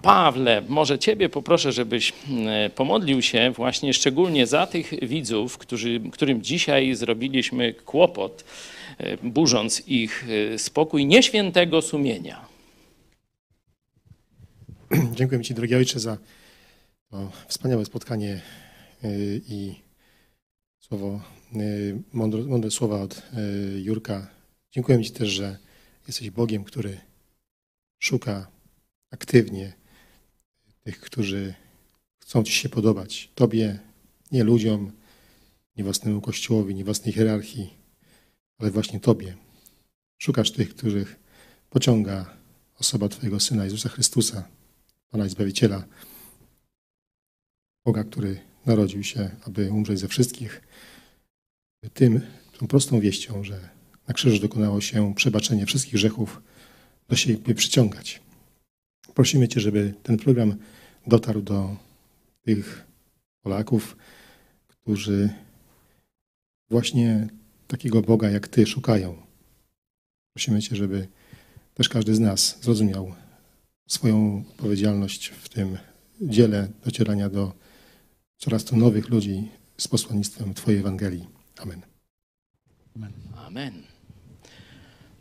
E, 0.02 0.04
Pawle, 0.04 0.62
może 0.68 0.98
Ciebie 0.98 1.28
poproszę, 1.28 1.72
żebyś 1.72 2.12
e, 2.46 2.70
pomodlił 2.70 3.22
się 3.22 3.52
właśnie 3.56 3.94
szczególnie 3.94 4.46
za 4.46 4.66
tych 4.66 5.08
widzów, 5.08 5.58
którzy, 5.58 6.00
którym 6.12 6.42
dzisiaj 6.42 6.94
zrobiliśmy 6.94 7.74
kłopot, 7.74 8.44
e, 8.98 9.16
burząc 9.16 9.82
ich 9.88 10.24
spokój 10.56 11.06
nieświętego 11.06 11.82
sumienia. 11.82 12.46
Dziękuję 15.16 15.42
Ci, 15.42 15.54
drogi 15.54 15.74
Ojcze, 15.74 16.00
za 16.00 16.18
to 17.10 17.30
wspaniałe 17.48 17.84
spotkanie 17.84 18.40
i 19.48 19.74
słowo, 20.78 21.20
mądre, 22.12 22.42
mądre 22.42 22.70
słowa 22.70 23.00
od 23.00 23.22
Jurka. 23.76 24.26
Dziękuję 24.72 25.04
Ci 25.04 25.10
też, 25.10 25.28
że 25.28 25.56
jesteś 26.06 26.30
Bogiem, 26.30 26.64
który 26.64 27.00
szuka 27.98 28.46
aktywnie 29.10 29.81
tych, 30.84 31.00
którzy 31.00 31.54
chcą 32.18 32.42
Ci 32.42 32.52
się 32.52 32.68
podobać. 32.68 33.30
Tobie, 33.34 33.78
nie 34.32 34.44
ludziom, 34.44 34.92
nie 35.76 35.84
własnemu 35.84 36.20
kościołowi, 36.20 36.74
nie 36.74 36.84
własnej 36.84 37.14
hierarchii, 37.14 37.74
ale 38.58 38.70
właśnie 38.70 39.00
Tobie. 39.00 39.36
Szukasz 40.18 40.50
tych, 40.50 40.74
których 40.74 41.16
pociąga 41.70 42.36
osoba 42.78 43.08
Twojego 43.08 43.40
Syna 43.40 43.64
Jezusa 43.64 43.88
Chrystusa, 43.88 44.48
Pana 45.10 45.26
i 45.26 45.28
Zbawiciela, 45.28 45.84
Boga, 47.84 48.04
który 48.04 48.40
narodził 48.66 49.02
się, 49.02 49.30
aby 49.46 49.70
umrzeć 49.70 49.98
ze 49.98 50.08
wszystkich. 50.08 50.62
Tym, 51.94 52.20
tą 52.58 52.66
prostą 52.66 53.00
wieścią, 53.00 53.44
że 53.44 53.68
na 54.08 54.14
krzyżu 54.14 54.38
dokonało 54.38 54.80
się 54.80 55.14
przebaczenie 55.14 55.66
wszystkich 55.66 55.94
grzechów, 55.94 56.42
do 57.08 57.16
siebie 57.16 57.54
przyciągać. 57.54 58.22
Prosimy 59.14 59.48
Cię, 59.48 59.60
żeby 59.60 59.94
ten 60.02 60.16
program 60.16 60.56
dotarł 61.06 61.42
do 61.42 61.76
tych 62.42 62.86
Polaków, 63.42 63.96
którzy 64.68 65.30
właśnie 66.70 67.28
takiego 67.68 68.02
Boga 68.02 68.30
jak 68.30 68.48
Ty 68.48 68.66
szukają. 68.66 69.16
Prosimy 70.32 70.62
Cię, 70.62 70.76
żeby 70.76 71.08
też 71.74 71.88
każdy 71.88 72.14
z 72.14 72.20
nas 72.20 72.58
zrozumiał 72.62 73.14
swoją 73.86 74.44
odpowiedzialność 74.50 75.28
w 75.28 75.48
tym 75.48 75.78
dziele 76.20 76.68
docierania 76.84 77.28
do 77.28 77.52
coraz 78.36 78.64
to 78.64 78.76
nowych 78.76 79.08
ludzi 79.08 79.48
z 79.76 79.88
posłannictwem 79.88 80.54
Twojej 80.54 80.80
Ewangelii. 80.80 81.28
Amen. 81.58 81.82
Amen. 83.36 83.82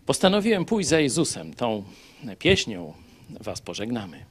Postanowiłem 0.06 0.66
pójść 0.66 0.90
za 0.90 1.00
Jezusem. 1.00 1.54
Tą 1.54 1.84
pieśnią 2.40 2.94
Was 3.40 3.62
pożegnamy. 3.62 4.26